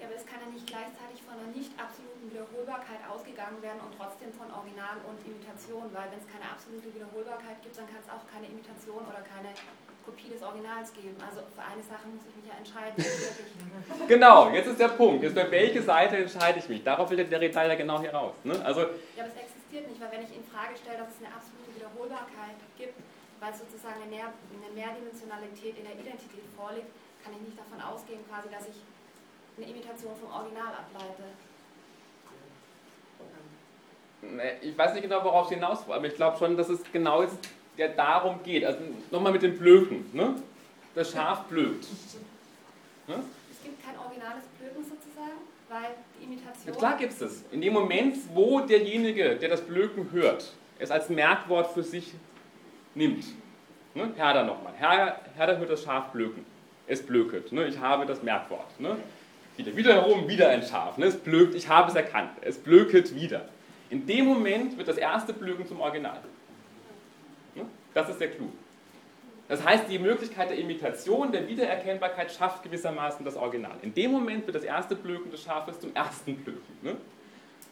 Ja, 0.00 0.06
aber 0.08 0.16
es 0.16 0.24
kann 0.28 0.40
ja 0.44 0.48
nicht 0.52 0.66
gleichzeitig 0.68 1.24
von 1.24 1.36
einer 1.40 1.48
nicht 1.56 1.72
absoluten 1.76 2.28
Wiederholbarkeit 2.28 3.00
ausgegangen 3.08 3.60
werden 3.64 3.80
und 3.80 3.96
trotzdem 3.96 4.28
von 4.32 4.48
Original 4.52 5.00
und 5.08 5.16
Imitation, 5.24 5.88
weil 5.92 6.12
wenn 6.12 6.20
es 6.20 6.28
keine 6.28 6.44
absolute 6.52 6.88
Wiederholbarkeit 6.92 7.60
gibt, 7.64 7.76
dann 7.80 7.88
kann 7.88 8.00
es 8.04 8.08
auch 8.12 8.24
keine 8.28 8.44
Imitation 8.48 9.00
oder 9.08 9.24
keine 9.24 9.56
Kopie 10.04 10.28
des 10.28 10.44
Originals 10.44 10.92
geben. 10.92 11.16
Also 11.16 11.40
für 11.48 11.64
eine 11.64 11.80
Sache 11.82 12.04
muss 12.12 12.24
ich 12.28 12.36
mich 12.36 12.46
ja 12.48 12.56
entscheiden. 12.60 12.96
Genau, 14.08 14.50
jetzt 14.50 14.68
ist 14.68 14.78
der 14.80 14.88
Punkt. 14.88 15.22
Jetzt 15.24 15.36
für 15.38 15.50
welche 15.50 15.82
Seite 15.82 16.16
entscheide 16.18 16.58
ich 16.58 16.68
mich? 16.68 16.84
Darauf 16.84 17.08
will 17.10 17.16
der 17.16 17.26
Derrida 17.26 17.64
ja 17.66 17.74
genau 17.74 18.00
hier 18.00 18.12
raus. 18.12 18.34
Ne? 18.44 18.52
Also, 18.64 18.80
Ja, 19.16 19.24
aber 19.24 19.32
es 19.32 19.34
existiert 19.76 19.88
nicht, 19.88 20.00
weil 20.00 20.12
wenn 20.12 20.24
ich 20.24 20.32
in 20.36 20.44
Frage 20.44 20.76
stelle, 20.76 20.98
dass 20.98 21.12
es 21.12 21.20
eine 21.20 21.32
absolute 21.34 21.68
Wiederholbarkeit 21.74 22.56
gibt, 22.78 22.96
weil 23.40 23.52
sozusagen 23.52 24.00
eine, 24.00 24.08
Mehr 24.08 24.32
eine 24.32 24.72
Mehrdimensionalität 24.72 25.76
in 25.76 25.84
der 25.84 25.94
Identität 25.94 26.48
vorliegt, 26.56 26.88
kann 27.22 27.34
ich 27.36 27.52
nicht 27.52 27.58
davon 27.58 27.80
ausgehen, 27.80 28.20
quasi, 28.28 28.48
dass 28.48 28.68
ich 28.68 28.80
eine 29.56 29.66
Imitation 29.68 30.16
vom 30.16 30.30
Original 30.32 30.72
ableite. 30.72 31.24
ich 34.60 34.76
weiß 34.76 34.94
nicht 34.94 35.02
genau, 35.02 35.22
worauf 35.24 35.48
Sie 35.48 35.54
hinaus 35.54 35.86
wollen, 35.86 35.98
aber 35.98 36.08
ich 36.08 36.14
glaube 36.14 36.36
schon, 36.38 36.56
dass 36.56 36.68
es 36.68 36.80
genau 36.92 37.22
jetzt 37.22 37.38
ja 37.76 37.88
darum 37.88 38.42
geht. 38.42 38.64
Also 38.64 38.80
nochmal 39.10 39.32
mit 39.32 39.42
dem 39.42 39.58
Blöken. 39.58 40.10
Ne? 40.12 40.36
Das 40.94 41.12
Schaf 41.12 41.44
blökt. 41.44 41.86
Ne? 43.06 43.22
Es 43.50 43.62
gibt 43.62 43.84
kein 43.84 43.98
originales 43.98 44.44
Blöken 44.44 44.55
weil 45.68 45.94
die 46.20 46.24
Ja, 46.24 46.30
Imitation. 46.32 46.76
klar 46.76 46.96
gibt 46.96 47.12
es 47.12 47.18
das. 47.18 47.44
In 47.50 47.60
dem 47.60 47.72
Moment, 47.72 48.16
wo 48.34 48.60
derjenige, 48.60 49.36
der 49.36 49.48
das 49.48 49.60
Blöken 49.62 50.10
hört, 50.12 50.52
es 50.78 50.90
als 50.90 51.08
Merkwort 51.08 51.72
für 51.72 51.82
sich 51.82 52.12
nimmt. 52.94 53.24
Ne? 53.94 54.12
Herder 54.16 54.44
nochmal. 54.44 54.72
Her, 54.78 55.20
Herder 55.36 55.58
hört 55.58 55.70
das 55.70 55.82
Schaf 55.82 56.12
blöken. 56.12 56.44
Es 56.86 57.04
blöket. 57.04 57.50
Ne? 57.52 57.66
Ich 57.66 57.78
habe 57.78 58.06
das 58.06 58.22
Merkwort. 58.22 58.78
Ne? 58.78 58.96
Wieder, 59.56 59.74
wieder 59.76 59.94
herum, 59.94 60.28
wieder 60.28 60.50
ein 60.50 60.62
Schaf. 60.62 60.98
Ne? 60.98 61.06
Es 61.06 61.16
blökt, 61.16 61.54
ich 61.54 61.68
habe 61.68 61.88
es 61.88 61.96
erkannt. 61.96 62.30
Es 62.42 62.58
blöket 62.58 63.14
wieder. 63.14 63.48
In 63.88 64.06
dem 64.06 64.26
Moment 64.26 64.76
wird 64.76 64.88
das 64.88 64.98
erste 64.98 65.32
Blöken 65.32 65.66
zum 65.66 65.80
Original. 65.80 66.20
Ne? 67.54 67.64
Das 67.94 68.08
ist 68.10 68.20
der 68.20 68.30
Clou. 68.30 68.50
Das 69.48 69.64
heißt, 69.64 69.88
die 69.88 69.98
Möglichkeit 69.98 70.50
der 70.50 70.58
Imitation, 70.58 71.30
der 71.30 71.46
Wiedererkennbarkeit 71.46 72.32
schafft 72.32 72.64
gewissermaßen 72.64 73.24
das 73.24 73.36
Original. 73.36 73.76
In 73.82 73.94
dem 73.94 74.10
Moment 74.10 74.44
wird 74.46 74.56
das 74.56 74.64
erste 74.64 74.96
Blöken 74.96 75.30
des 75.30 75.42
Schafes 75.42 75.78
zum 75.78 75.94
ersten 75.94 76.36
Blöken, 76.36 76.76
ne? 76.82 76.96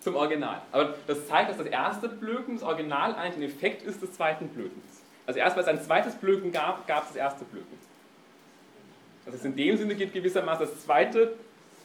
zum 0.01 0.15
Original. 0.15 0.63
Aber 0.71 0.95
das 1.07 1.27
zeigt, 1.27 1.51
dass 1.51 1.57
das 1.57 1.67
erste 1.67 2.09
Blöken, 2.09 2.55
das 2.55 2.63
Original, 2.63 3.15
eigentlich 3.17 3.37
ein 3.37 3.51
Effekt 3.51 3.83
ist 3.83 4.03
des 4.03 4.13
zweiten 4.13 4.49
Blökens. 4.49 5.03
Also 5.27 5.41
erst, 5.41 5.57
weil 5.57 5.63
es 5.63 5.69
ein 5.69 5.83
zweites 5.83 6.15
Blöken 6.15 6.53
gab, 6.53 6.87
gab 6.87 7.03
es 7.03 7.09
das 7.09 7.17
erste 7.17 7.45
Blöken. 7.47 7.79
Das 9.25 9.35
heißt, 9.35 9.47
in 9.47 9.57
dem 9.57 9.77
Sinne 9.77 9.95
geht 9.95 10.13
gewissermaßen 10.13 10.67
das 10.67 10.85
zweite 10.85 11.35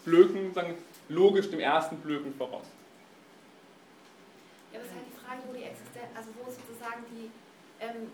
Blöken 0.03 0.53
sagen, 0.53 0.75
logisch 1.07 1.49
dem 1.49 1.61
ersten 1.61 1.97
Blöken 1.97 2.33
voraus. 2.35 2.65
Ja, 4.73 4.79
es 4.79 4.87
ist 4.87 4.93
halt 4.93 5.05
die 5.07 5.25
Frage, 5.25 5.41
wo 5.47 5.53
die 5.53 5.63
Existenz, 5.63 6.07
also 6.15 6.29
wo 6.37 6.51
sozusagen 6.51 7.05
die, 7.09 7.31
ähm, 7.79 8.11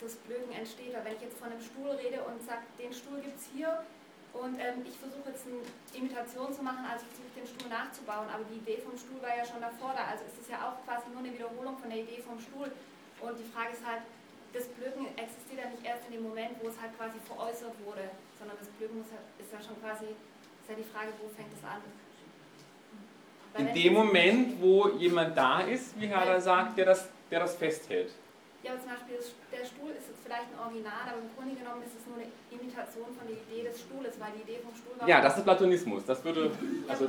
das, 0.00 0.16
Blöken 0.26 0.52
entsteht. 0.52 0.94
Weil 0.94 1.04
wenn 1.04 1.16
ich 1.16 1.22
jetzt 1.22 1.38
von 1.38 1.50
einem 1.50 1.60
Stuhl 1.60 1.90
rede 1.98 2.22
und 2.24 2.40
sage, 2.42 2.62
den 2.78 2.92
Stuhl 2.92 3.20
gibt 3.20 3.38
es 3.38 3.46
hier 3.54 3.82
und 4.32 4.58
ähm, 4.60 4.84
ich 4.84 4.96
versuche 4.98 5.30
jetzt 5.32 5.46
eine 5.48 5.62
Imitation 5.96 6.52
zu 6.52 6.62
machen, 6.62 6.84
also 6.84 7.04
versuche 7.08 7.28
ich 7.32 7.36
den 7.42 7.48
Stuhl 7.48 7.68
nachzubauen, 7.72 8.28
aber 8.28 8.44
die 8.46 8.60
Idee 8.60 8.78
vom 8.78 8.94
Stuhl 8.94 9.18
war 9.24 9.34
ja 9.34 9.44
schon 9.44 9.60
davor 9.60 9.96
da, 9.96 10.12
also 10.12 10.24
ist 10.28 10.38
es 10.38 10.48
ja 10.48 10.62
auch 10.68 10.76
quasi 10.84 11.08
nur 11.10 11.24
eine 11.24 11.32
Wiederholung 11.32 11.78
von 11.78 11.88
der 11.88 12.04
Idee 12.04 12.20
vom 12.20 12.38
Stuhl. 12.38 12.70
Und 13.18 13.34
die 13.34 13.48
Frage 13.50 13.74
ist 13.74 13.82
halt, 13.82 14.06
das 14.52 14.64
Blöken 14.78 15.06
existiert 15.18 15.64
ja 15.64 15.68
nicht 15.68 15.84
erst 15.84 16.06
in 16.06 16.20
dem 16.20 16.24
Moment, 16.24 16.56
wo 16.62 16.68
es 16.68 16.78
halt 16.80 16.94
quasi 16.96 17.18
veräußert 17.26 17.74
wurde, 17.84 18.08
sondern 18.38 18.56
das 18.56 18.68
Blöken 18.78 18.98
muss 18.98 19.10
halt, 19.10 19.24
ist 19.36 19.52
ja 19.52 19.60
schon 19.60 19.76
quasi, 19.82 20.14
ist 20.14 20.68
ja 20.68 20.76
die 20.76 20.88
Frage, 20.88 21.12
wo 21.20 21.28
fängt 21.28 21.52
es 21.52 21.64
an? 21.64 21.82
Weil 23.52 23.68
In 23.68 23.74
dem 23.74 23.92
Moment, 23.94 24.60
wo 24.60 24.88
jemand 24.96 25.36
da 25.36 25.60
ist, 25.60 25.98
wie 26.00 26.06
Herder 26.06 26.40
sagt, 26.40 26.78
der 26.78 26.86
das, 26.86 27.08
der 27.30 27.40
das 27.40 27.56
festhält. 27.56 28.12
Ja, 28.68 28.76
zum 28.78 28.90
Beispiel 28.90 29.16
der 29.50 29.64
Stuhl 29.64 29.96
ist 29.96 30.12
jetzt 30.12 30.20
vielleicht 30.22 30.52
ein 30.52 30.58
Original, 30.60 31.08
aber 31.08 31.24
im 31.24 31.32
Grunde 31.32 31.56
genommen 31.56 31.80
ist 31.80 31.96
es 31.96 32.04
nur 32.04 32.20
eine 32.20 32.28
Imitation 32.52 33.08
von 33.16 33.24
der 33.24 33.40
Idee 33.40 33.64
des 33.66 33.80
Stuhles, 33.80 34.20
weil 34.20 34.28
die 34.36 34.42
Idee 34.44 34.60
vom 34.60 34.76
Stuhl 34.76 34.92
war. 35.00 35.08
Ja, 35.08 35.22
das 35.22 35.38
ist 35.38 35.44
Platonismus. 35.44 36.04
Das 36.04 36.22
würde. 36.22 36.50
Also, 36.86 37.08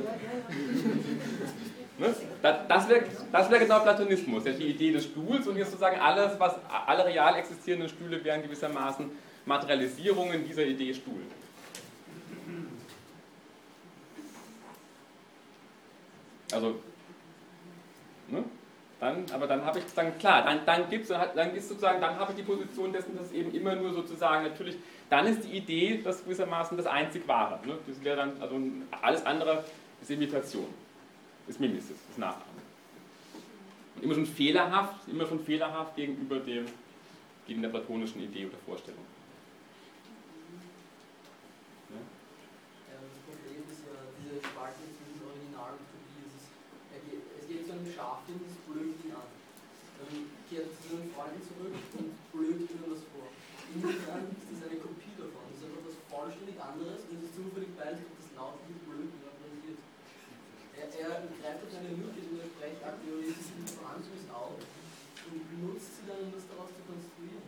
ne? 1.98 2.14
Das, 2.40 2.88
wäre 2.88 3.04
das 3.30 3.50
wär 3.50 3.58
genau 3.58 3.80
Platonismus. 3.80 4.44
Die 4.44 4.72
Idee 4.72 4.92
des 4.92 5.04
Stuhls 5.04 5.46
und 5.46 5.58
jetzt 5.58 5.72
sozusagen 5.72 6.00
alles, 6.00 6.40
was 6.40 6.54
alle 6.86 7.04
real 7.04 7.36
existierenden 7.36 7.90
Stühle 7.90 8.24
wären 8.24 8.40
gewissermaßen 8.40 9.10
Materialisierungen 9.44 10.42
dieser 10.46 10.64
Idee 10.64 10.94
Stuhl. 10.94 11.20
Also, 16.52 16.80
ne? 18.28 18.44
Dann, 19.00 19.24
aber 19.32 19.46
dann 19.46 19.64
habe 19.64 19.78
ich 19.78 19.84
sozusagen, 19.84 20.18
klar, 20.18 20.44
dann, 20.44 20.66
dann 20.66 20.90
gibt 20.90 21.08
es, 21.08 21.08
dann 21.08 21.54
ist 21.54 21.68
sozusagen, 21.68 22.00
dann 22.02 22.16
habe 22.16 22.32
ich 22.32 22.36
die 22.36 22.42
Position 22.42 22.92
dessen, 22.92 23.16
dass 23.16 23.32
eben 23.32 23.52
immer 23.54 23.74
nur 23.74 23.94
sozusagen 23.94 24.44
natürlich, 24.44 24.76
dann 25.08 25.26
ist 25.26 25.44
die 25.44 25.56
Idee 25.56 26.00
das 26.04 26.22
gewissermaßen 26.22 26.76
das 26.76 26.86
einzig 26.86 27.26
Wahre. 27.26 27.66
Ne? 27.66 27.78
Das 27.86 28.04
wäre 28.04 28.16
dann, 28.16 28.40
also 28.40 28.60
alles 29.00 29.24
andere 29.24 29.64
ist 30.02 30.10
Imitation, 30.10 30.66
ist 31.48 31.58
Mimesis, 31.60 31.90
ist 31.90 32.18
Nachahmen. 32.18 32.60
Und 33.96 34.04
immer 34.04 34.14
schon 34.14 34.26
fehlerhaft, 34.26 35.08
immer 35.08 35.26
schon 35.26 35.40
fehlerhaft 35.40 35.96
gegenüber 35.96 36.38
dem, 36.38 36.66
gegen 37.46 37.62
der 37.62 37.70
platonischen 37.70 38.22
Idee 38.22 38.46
oder 38.46 38.58
Vorstellung. 38.64 39.04
Ja, 41.90 42.96
das 43.02 43.18
Problem 43.26 43.64
ist 43.66 43.82
ja 43.82 43.98
diese 44.22 44.38
Spaltung 44.46 44.88
zwischen 44.94 45.20
Original 45.26 45.74
und 45.74 45.84
Kopie. 45.90 46.22
Es, 46.30 46.34
ist, 46.38 46.54
er 46.94 47.00
geht, 47.02 47.26
es 47.42 47.44
geht 47.50 47.66
zu 47.66 47.72
einem 47.74 47.90
Schaf 47.90 48.22
hin, 48.30 48.38
das 48.38 48.54
blökt 48.70 49.04
ihn 49.04 49.12
an. 49.12 49.26
Dann 49.98 50.14
seinen 50.90 51.10
Freunden 51.14 51.42
zurück 51.46 51.74
und 51.98 52.08
blökt 52.34 52.66
ihnen 52.66 52.90
das 52.90 53.06
vor. 53.14 53.30
Insofern 53.70 54.26
ist 54.34 54.50
das 54.50 54.60
eine 54.66 54.78
Kopie 54.82 55.14
davon. 55.14 55.46
Das 55.46 55.62
ist 55.62 55.64
einfach 55.70 55.84
was 55.86 55.98
vollständig 56.10 56.56
anderes 56.58 57.06
und 57.06 57.14
es 57.14 57.30
ist 57.30 57.34
zufällig 57.38 57.70
beides 57.78 58.02
durch 58.02 58.18
das 58.18 58.30
lautliche 58.34 58.76
Blöken 58.82 59.18
repräsentiert. 59.22 59.80
Er, 60.74 60.86
er 60.90 61.12
greift 61.38 61.60
auf 61.62 61.72
eine 61.78 61.94
Lücke 61.94 62.18
in 62.18 62.34
der 62.42 62.50
nicht 62.50 63.74
vorhanden 63.78 64.10
ist, 64.16 64.28
auf 64.34 64.58
und 64.58 65.42
benutzt 65.46 66.02
sie 66.02 66.04
dann, 66.10 66.26
um 66.26 66.32
das 66.34 66.42
daraus 66.50 66.74
zu 66.74 66.82
konstruieren. 66.82 67.44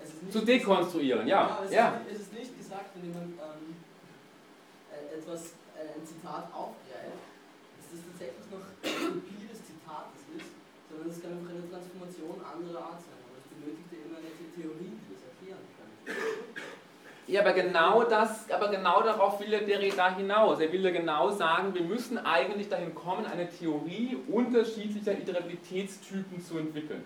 Ist 0.00 0.22
nicht 0.22 0.32
Zu 0.32 0.40
dekonstruieren, 0.46 1.26
ja. 1.26 1.60
aber 1.60 1.66
es, 1.66 1.72
ja. 1.72 2.00
Ist, 2.06 2.14
es 2.14 2.20
ist 2.30 2.32
nicht 2.32 2.56
gesagt, 2.56 2.94
wenn 2.94 3.10
jemand 3.10 3.34
ähm, 3.36 3.76
äh, 4.88 5.18
etwas, 5.18 5.58
äh, 5.74 5.92
ein 5.92 6.06
Zitat 6.06 6.48
aufgreift, 6.54 7.20
dass 7.76 7.86
das 7.90 8.00
tatsächlich 8.06 8.46
noch 8.48 8.64
eine 8.64 9.20
Kopie 9.20 9.44
des 9.50 9.60
Zitates 9.66 10.22
ist, 10.38 10.50
sondern 11.06 11.10
es 11.10 11.22
kann 11.22 11.32
einfach 11.38 11.50
eine 11.50 11.70
Transformation 11.70 12.36
anderer 12.42 12.82
Art 12.82 13.00
sein. 13.00 13.18
Aber 13.22 13.38
es 13.38 13.46
benötigt 13.46 13.88
ja 13.92 13.98
immer 14.06 14.18
eine 14.18 14.32
Theorie, 14.54 14.92
die 14.98 15.14
das 15.14 15.22
erklären 15.22 15.64
kann. 15.76 15.86
Ja, 17.28 17.40
aber 17.40 17.52
genau 17.52 18.04
das, 18.04 18.50
aber 18.50 18.68
genau 18.68 19.02
darauf 19.02 19.40
will 19.40 19.50
der 19.50 19.62
Derrida 19.62 20.14
hinaus. 20.14 20.60
Er 20.60 20.70
will 20.70 20.84
ja 20.84 20.90
genau 20.90 21.30
sagen, 21.30 21.74
wir 21.74 21.82
müssen 21.82 22.18
eigentlich 22.18 22.68
dahin 22.68 22.94
kommen, 22.94 23.26
eine 23.26 23.48
Theorie 23.48 24.16
unterschiedlicher 24.28 25.12
Iterabilitätstypen 25.18 26.40
zu 26.40 26.58
entwickeln. 26.58 27.04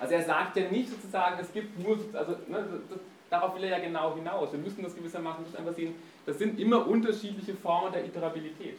Also 0.00 0.14
er 0.14 0.22
sagt 0.22 0.56
ja 0.56 0.70
nicht 0.70 0.88
sozusagen, 0.88 1.38
es 1.40 1.52
gibt 1.52 1.78
nur, 1.78 1.98
also 2.14 2.32
ne, 2.46 2.80
das, 2.88 2.98
darauf 3.28 3.54
will 3.56 3.64
er 3.64 3.78
ja 3.78 3.84
genau 3.84 4.14
hinaus. 4.14 4.52
Wir 4.52 4.60
müssen 4.60 4.82
das 4.82 4.94
gewissermaßen 4.94 5.42
müssen 5.42 5.56
einfach 5.56 5.74
sehen, 5.74 5.94
das 6.24 6.38
sind 6.38 6.58
immer 6.58 6.86
unterschiedliche 6.86 7.54
Formen 7.54 7.92
der 7.92 8.06
Iterabilität. 8.06 8.78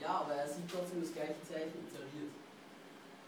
Ja, 0.00 0.22
aber 0.22 0.34
er 0.34 0.48
sieht 0.48 0.70
trotzdem 0.70 1.02
das 1.02 1.12
gleiche 1.12 1.42
Zeichen 1.42 1.82
iteriert. 1.82 2.32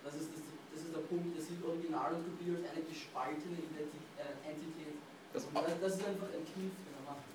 Das 0.05 0.14
ist, 0.14 0.30
das, 0.32 0.42
das 0.72 0.80
ist 0.86 0.94
der 0.94 1.05
Punkt, 1.10 1.36
er 1.36 1.42
sieht 1.42 1.60
Original 1.60 2.14
und 2.14 2.24
Kopie 2.24 2.56
als 2.56 2.64
eine 2.70 2.84
gespaltene 2.86 3.59
äh, 3.59 4.48
Entität. 4.48 4.97
Das, 5.34 5.44
das, 5.47 5.76
das 5.82 5.92
ist 5.98 6.06
einfach 6.06 6.30
ein 6.30 6.47
Kniff, 6.47 6.74
den 6.74 6.94
er 6.94 7.05
macht. 7.10 7.26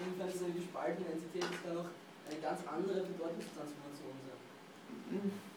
Insofern 0.00 0.28
ist 0.28 0.42
eine 0.42 0.56
gespaltene 0.58 1.08
Entität, 1.12 1.44
das 1.44 1.60
kann 1.62 1.76
auch 1.78 1.92
eine 1.92 2.38
ganz 2.40 2.60
andere 2.66 3.04
Bedeutungstransformation 3.04 4.16
sein. 4.26 5.53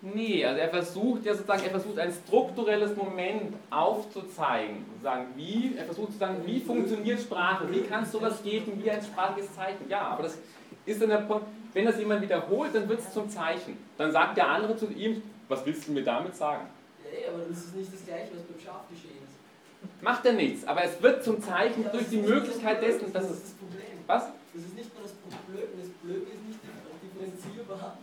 Nee, 0.00 0.44
also 0.44 0.60
er 0.60 0.68
versucht 0.68 1.24
ja 1.24 1.34
sozusagen, 1.34 1.64
er 1.64 1.70
versucht 1.70 1.98
ein 1.98 2.12
strukturelles 2.12 2.94
Moment 2.94 3.54
aufzuzeigen. 3.70 4.84
Sozusagen, 4.92 5.26
wie, 5.34 5.74
er 5.76 5.84
versucht 5.86 6.12
zu 6.12 6.18
sagen, 6.18 6.36
wie 6.44 6.60
funktioniert 6.60 7.20
Sprache, 7.20 7.68
wie 7.70 7.80
kann 7.80 8.04
es 8.04 8.12
sowas 8.12 8.40
geben 8.44 8.80
wie 8.82 8.90
ein 8.90 9.02
sprachliches 9.02 9.52
Zeichen. 9.56 9.88
Ja, 9.88 10.02
aber 10.02 10.22
das 10.24 10.38
ist 10.86 11.02
dann 11.02 11.08
der 11.08 11.18
Punkt, 11.18 11.46
wenn 11.72 11.84
das 11.84 11.98
jemand 11.98 12.22
wiederholt, 12.22 12.72
dann 12.74 12.88
wird 12.88 13.00
es 13.00 13.12
zum 13.12 13.28
Zeichen. 13.28 13.76
Dann 13.96 14.12
sagt 14.12 14.36
der 14.36 14.48
andere 14.48 14.76
zu 14.76 14.86
ihm, 14.86 15.20
was 15.48 15.66
willst 15.66 15.88
du 15.88 15.92
mir 15.92 16.04
damit 16.04 16.36
sagen? 16.36 16.66
Ja, 17.04 17.10
ey, 17.18 17.34
aber 17.34 17.44
das 17.48 17.58
ist 17.58 17.74
nicht 17.74 17.92
das 17.92 18.04
Gleiche, 18.06 18.28
was 18.36 18.42
beim 18.44 18.60
Schaf 18.60 18.88
geschehen 18.88 19.18
ist. 19.18 20.02
Macht 20.02 20.24
er 20.26 20.32
nichts, 20.32 20.64
aber 20.64 20.84
es 20.84 21.02
wird 21.02 21.24
zum 21.24 21.42
Zeichen 21.42 21.82
Ja, 21.82 21.88
durch 21.90 22.04
das 22.04 22.10
die 22.10 22.18
Möglichkeit 22.18 22.82
das 22.82 22.98
Problem, 22.98 22.98
dessen, 23.00 23.12
dass 23.12 23.22
das 23.24 23.30
es. 23.32 23.36
ist 23.38 23.44
das 23.46 23.52
Problem. 23.54 23.98
Was? 24.06 24.22
Das 24.54 24.62
ist 24.62 24.74
nicht 24.76 24.94
nur 24.94 25.02
das 25.02 25.12
Blöken, 25.46 25.78
das 25.80 25.88
Blöken 26.02 26.32
ist 26.32 26.46
nicht 26.46 26.60
differenzierbar 27.02 27.98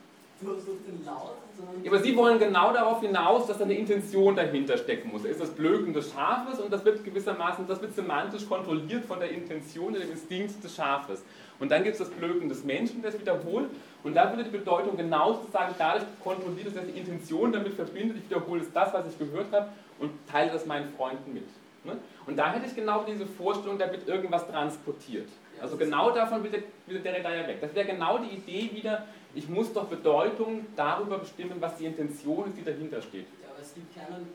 Ja, 1.84 1.91
aber 1.91 1.99
Sie 1.99 2.16
wollen 2.16 2.38
genau 2.40 2.74
darauf 2.74 3.02
hinaus, 3.02 3.48
dass 3.48 3.57
da 3.57 3.64
eine 3.64 3.74
Intention 3.74 4.36
dahinter 4.36 4.78
stecken 4.78 5.10
muss. 5.12 5.24
Da 5.24 5.30
ist 5.30 5.40
das 5.40 5.52
Blöken 5.52 5.94
des 5.94 6.12
Schafes 6.12 6.60
und 6.60 6.72
das 6.72 6.84
wird 6.84 7.03
gewissermaßen, 7.06 7.66
das 7.68 7.82
wird 7.82 7.95
semantisch 7.95 8.48
kontrolliert 8.48 9.06
von 9.06 9.20
der 9.20 9.32
Intention, 9.32 9.94
dem 9.94 10.12
Instinkt 10.12 10.62
des 10.62 10.76
Schafes. 10.76 11.24
Und 11.60 11.72
dann 11.72 11.84
gibt 11.84 11.94
es 11.94 11.99
das 11.99 12.10
Blöken 12.10 12.49
des 12.49 12.66
Menschen, 12.66 13.02
das 13.02 13.18
wiederholt. 13.18 13.70
Und 14.03 14.14
da 14.14 14.30
würde 14.30 14.44
die 14.44 14.57
Bedeutung 14.57 14.98
genau 14.98 15.34
sozusagen 15.34 15.74
dadurch 15.78 16.03
kontrolliert, 16.22 16.76
dass 16.76 16.86
die 16.86 16.99
Intention 16.99 17.53
damit 17.53 17.74
verbindet, 17.74 18.18
ich 18.18 18.30
wiederhole 18.30 18.62
es 18.62 18.72
das, 18.74 18.94
was 18.94 19.07
ich 19.07 19.18
gehört 19.18 19.52
habe 19.53 19.70
und 19.99 20.12
teile 20.30 20.52
das 20.52 20.66
meinen 20.66 20.94
Freunden 20.98 21.34
mit. 21.34 21.48
Ne? 21.86 21.98
Und 22.28 22.36
da 22.36 22.52
hätte 22.52 22.66
ich 22.66 22.76
genau 22.76 23.03
diese 23.03 23.26
Vorstellung, 23.26 23.78
da 23.78 23.90
wird 23.91 24.07
irgendwas 24.07 24.48
transportiert. 24.48 25.30
Also 25.62 25.78
genau 25.78 26.12
davon 26.12 26.44
will 26.44 26.52
der, 26.52 26.64
will 26.88 26.99
der 26.99 27.14
Derrida 27.14 27.48
weg. 27.48 27.60
Das 27.62 27.74
wäre 27.74 27.88
genau 27.88 28.18
die 28.18 28.36
Idee 28.36 28.76
wieder, 28.76 29.06
ich 29.36 29.48
muss 29.49 29.72
doch 29.74 29.86
Bedeutung 29.86 30.66
darüber 30.76 31.20
bestimmen, 31.20 31.57
was 31.60 31.76
die 31.78 31.86
Intention 31.86 32.48
ist, 32.49 32.57
die 32.57 32.64
dahinter 32.64 33.02
steht. 33.02 33.28
Ja, 33.44 33.49
aber 33.53 33.62
es 33.62 33.74
gibt 33.74 33.94
keinen, 33.94 34.28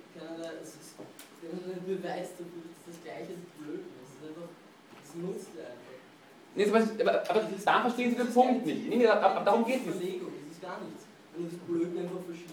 es 0.62 0.68
ist 0.68 0.94
keinerlei 1.40 1.80
Beweis 1.86 2.30
dafür, 2.38 2.62
dass 2.68 2.84
das 2.86 3.02
Gleiche 3.02 3.32
ist 3.32 3.58
Blöken. 3.58 3.86
Es 4.04 4.10
ist 4.14 4.28
einfach, 4.28 4.48
es 5.02 5.14
nutzt 5.16 5.48
einfach. 5.58 5.76
Nee, 6.54 6.66
aber, 6.68 6.78
aber, 6.78 7.30
aber 7.30 7.40
ist- 7.56 7.66
da 7.66 7.80
verstehen 7.80 8.10
Sie 8.10 8.16
den 8.16 8.26
ist 8.28 8.34
Punkt 8.34 8.66
nicht. 8.66 8.88
Nee, 8.88 8.96
nee, 8.96 9.06
aber, 9.06 9.40
darum 9.44 9.64
geht 9.64 9.86
es. 9.86 9.94
Verlegung, 9.96 10.32
das 10.44 10.52
ist 10.56 10.62
gar 10.62 10.78
nichts. 10.80 11.04
Du 11.36 11.44
das 11.44 11.54
Blöken 11.60 11.98
einfach 11.98 12.16
ist, 12.28 12.44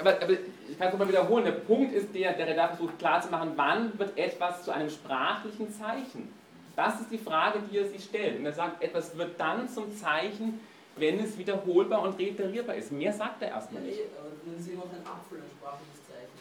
Aber, 0.00 0.22
aber 0.22 0.32
ich 0.32 0.78
kann 0.78 0.86
es 0.88 0.92
nochmal 0.92 1.08
wiederholen. 1.08 1.44
Der 1.44 1.52
Punkt 1.52 1.92
ist 1.94 2.14
der, 2.14 2.34
der 2.34 2.54
da 2.54 2.68
versucht 2.68 2.98
klarzumachen, 2.98 3.52
wann 3.56 3.98
wird 3.98 4.16
etwas 4.16 4.62
zu 4.64 4.70
einem 4.70 4.90
sprachlichen 4.90 5.72
Zeichen. 5.72 6.32
Das 6.74 7.00
ist 7.00 7.10
die 7.10 7.18
Frage, 7.18 7.60
die 7.70 7.78
er 7.78 7.86
sich 7.86 8.04
stellt. 8.04 8.38
Und 8.38 8.46
er 8.46 8.52
sagt, 8.52 8.82
etwas 8.82 9.16
wird 9.16 9.38
dann 9.38 9.68
zum 9.68 9.94
Zeichen, 9.94 10.60
wenn 10.96 11.20
es 11.20 11.36
wiederholbar 11.36 12.02
und 12.02 12.18
reiterierbar 12.18 12.76
ist. 12.76 12.92
Mehr 12.92 13.12
sagt 13.12 13.42
er 13.42 13.48
erstmal 13.48 13.82
nicht. 13.82 13.98
eh, 13.98 14.08
aber 14.18 14.30
dann 14.44 14.58
ist 14.58 14.68
eben 14.68 14.80
auch 14.80 14.92
ein 14.92 15.04
Apfel 15.06 15.38
ein 15.38 15.50
sprachliches 15.52 16.00
Zeichen. 16.08 16.36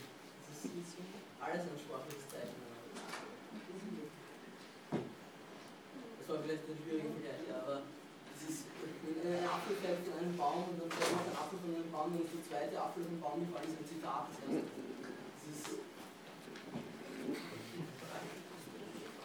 Das 0.47 0.65
ist, 0.65 0.97
alles 1.39 1.63
ein 1.67 1.79
sprachliches 1.79 2.27
Zeichen. 2.31 2.59
Das 6.19 6.29
war 6.29 6.37
vielleicht 6.43 6.63
ein 6.63 6.77
schwieriger 6.79 7.11
Vergleich, 7.11 7.47
aber 7.51 7.81
es 8.35 8.41
ist, 8.47 8.63
wenn 9.23 9.35
ein 9.35 9.47
Apfel 9.51 9.75
fällt 9.83 9.99
von 10.07 10.15
einem 10.15 10.37
Baum 10.37 10.63
und 10.71 10.79
dann 10.79 10.91
fällt 10.95 11.11
noch 11.11 11.27
ein 11.27 11.35
Apfel 11.35 11.59
von 11.59 11.75
einem 11.75 11.91
Baum, 11.91 12.07
dann 12.15 12.23
ist 12.23 12.35
der 12.39 12.43
zweite 12.47 12.75
Apfel 12.79 13.03
vom 13.03 13.19
Baum 13.19 13.43
gefallen, 13.43 13.67
ist 13.67 13.83
ein 13.83 13.87
Zitat. 13.87 14.31
Das 14.31 14.37
heißt, 14.47 14.63
das 14.63 15.43
ist, 15.51 15.79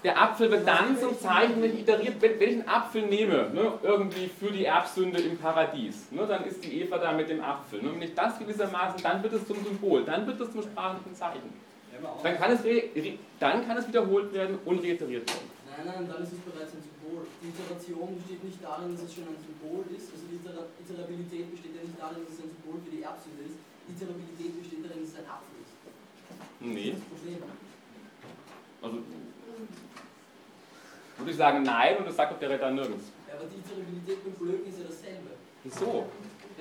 Der 0.06 0.22
Apfel 0.22 0.48
wird 0.52 0.62
dann 0.68 0.96
zum 0.96 1.18
Zeichen, 1.18 1.60
wenn 1.60 1.74
ich 1.74 1.80
iteriert, 1.80 2.22
wenn, 2.22 2.38
wenn 2.38 2.48
ich 2.48 2.54
einen 2.62 2.68
Apfel 2.68 3.02
nehme, 3.10 3.50
ne, 3.50 3.72
irgendwie 3.82 4.30
für 4.30 4.52
die 4.52 4.64
Erbsünde 4.64 5.18
im 5.18 5.36
Paradies, 5.36 6.12
ne, 6.12 6.24
dann 6.24 6.44
ist 6.46 6.62
die 6.62 6.78
Eva 6.80 6.96
da 6.98 7.10
mit 7.10 7.28
dem 7.28 7.42
Apfel. 7.42 7.82
Ne, 7.82 7.90
wenn 7.92 8.02
ich 8.02 8.14
das 8.14 8.38
gewissermaßen, 8.38 9.02
dann 9.02 9.20
wird 9.24 9.32
es 9.32 9.44
zum 9.48 9.58
Symbol, 9.64 10.04
dann 10.04 10.24
wird 10.24 10.38
es 10.38 10.52
zum 10.52 10.62
sprachlichen 10.62 11.12
Zeichen. 11.12 11.50
Dann 12.22 12.38
kann 12.38 12.52
es, 12.52 12.62
dann 13.40 13.66
kann 13.66 13.76
es 13.78 13.88
wiederholt 13.88 14.32
werden 14.32 14.60
und 14.64 14.78
reiteriert 14.78 15.26
werden. 15.26 15.50
Nein, 15.74 15.86
nein, 15.90 16.06
dann 16.06 16.22
ist 16.22 16.38
es 16.38 16.38
bereits 16.38 16.70
ein 16.70 16.86
Symbol. 16.86 17.26
Die 17.42 17.50
Iteration 17.50 18.14
besteht 18.14 18.44
nicht 18.46 18.62
darin, 18.62 18.94
dass 18.94 19.02
es 19.02 19.12
schon 19.12 19.26
ein 19.26 19.42
Symbol 19.42 19.90
ist. 19.90 20.06
Also 20.14 20.22
die 20.30 20.38
Itera 20.38 20.70
Iterabilität 20.86 21.50
besteht 21.50 21.74
ja 21.74 21.82
nicht 21.82 21.98
darin, 21.98 22.22
dass 22.22 22.38
es 22.38 22.46
ein 22.46 22.54
Symbol 22.54 22.78
für 22.78 22.94
die 22.94 23.02
Erbsünde 23.02 23.42
ist. 23.42 23.58
Iterabilität 23.90 24.54
besteht 24.54 24.86
darin, 24.86 25.02
dass 25.02 25.10
es 25.10 25.18
ein 25.18 25.26
Apfel 25.26 25.66
ist. 25.66 25.74
Nee. 26.62 26.94
Das 26.94 27.02
ist 27.02 27.02
das 27.02 27.10
Problem. 27.10 27.42
Also 28.86 29.02
würde 31.18 31.30
ich 31.30 31.36
sagen 31.36 31.62
nein 31.62 31.96
und 31.98 32.06
das 32.06 32.16
sagt 32.16 32.32
doch 32.32 32.38
der 32.38 32.50
Retter 32.50 32.70
nirgends. 32.70 33.12
Aber 33.32 33.44
die 33.46 33.58
Iterabilität 33.58 34.24
beim 34.24 34.32
Blöken 34.34 34.68
ist 34.68 34.78
ja 34.78 34.84
dasselbe. 34.84 35.30
Wieso? 35.64 36.06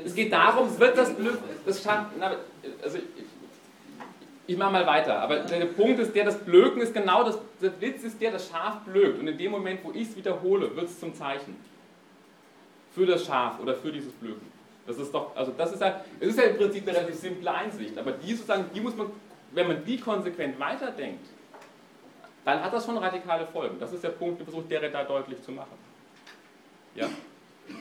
Es 0.04 0.14
geht 0.14 0.32
darum, 0.32 0.78
wird 0.78 0.98
das 0.98 1.14
Blöd, 1.14 1.38
das 1.66 1.82
schafft, 1.82 2.12
na, 2.20 2.36
also 2.84 2.98
ich, 2.98 3.04
ich 4.48 4.58
mache 4.58 4.74
mal 4.74 4.86
weiter, 4.86 5.20
aber 5.20 5.40
der, 5.40 5.66
Punkt 5.66 6.00
ist 6.00 6.14
der, 6.14 6.26
das 6.26 6.38
Blöken 6.38 6.82
ist 6.82 6.94
genau 6.94 7.24
das, 7.24 7.40
der 7.62 7.80
Witz 7.80 8.04
ist 8.04 8.22
der, 8.22 8.32
das 8.32 8.50
Schaf 8.50 8.82
blökt 8.82 9.20
und 9.20 9.28
in 9.28 9.38
dem 9.38 9.52
Moment, 9.52 9.80
wo 9.84 9.92
ich 9.92 10.10
es 10.10 10.16
wiederhole, 10.16 10.76
wird 10.76 10.86
es 10.86 11.00
zum 11.00 11.14
Zeichen. 11.16 11.56
Für 12.94 13.06
das 13.06 13.26
Schaf 13.26 13.60
oder 13.60 13.76
für 13.76 13.92
dieses 13.92 14.12
Blöken. 14.14 14.48
Das 14.86 14.98
ist 14.98 15.14
doch, 15.14 15.36
also 15.36 15.52
das 15.58 15.74
ist 15.74 15.82
ja, 15.82 16.04
es 16.20 16.30
ist 16.30 16.38
ja 16.38 16.46
im 16.46 16.58
Prinzip 16.58 16.88
eine 16.88 16.98
relativ 16.98 17.16
simple 17.16 17.52
Einsicht, 17.52 17.98
aber 17.98 18.12
die 18.12 18.34
sozusagen, 18.34 18.66
die 18.74 18.82
muss 18.82 18.96
man, 18.96 19.08
wenn 19.52 19.68
man 19.68 19.84
die 19.84 19.98
konsequent 19.98 20.60
weiterdenkt, 20.60 21.26
dann 22.46 22.64
hat 22.64 22.74
das 22.74 22.86
schon 22.86 22.98
radikale 22.98 23.46
Folgen. 23.48 23.78
Das 23.80 23.92
ist 23.92 24.04
der 24.04 24.10
Punkt, 24.10 24.40
den 24.40 24.46
versucht 24.46 24.70
der 24.72 24.90
da 24.90 25.04
deutlich 25.04 25.42
zu 25.44 25.52
machen. 25.52 25.78
Ja? 26.96 27.08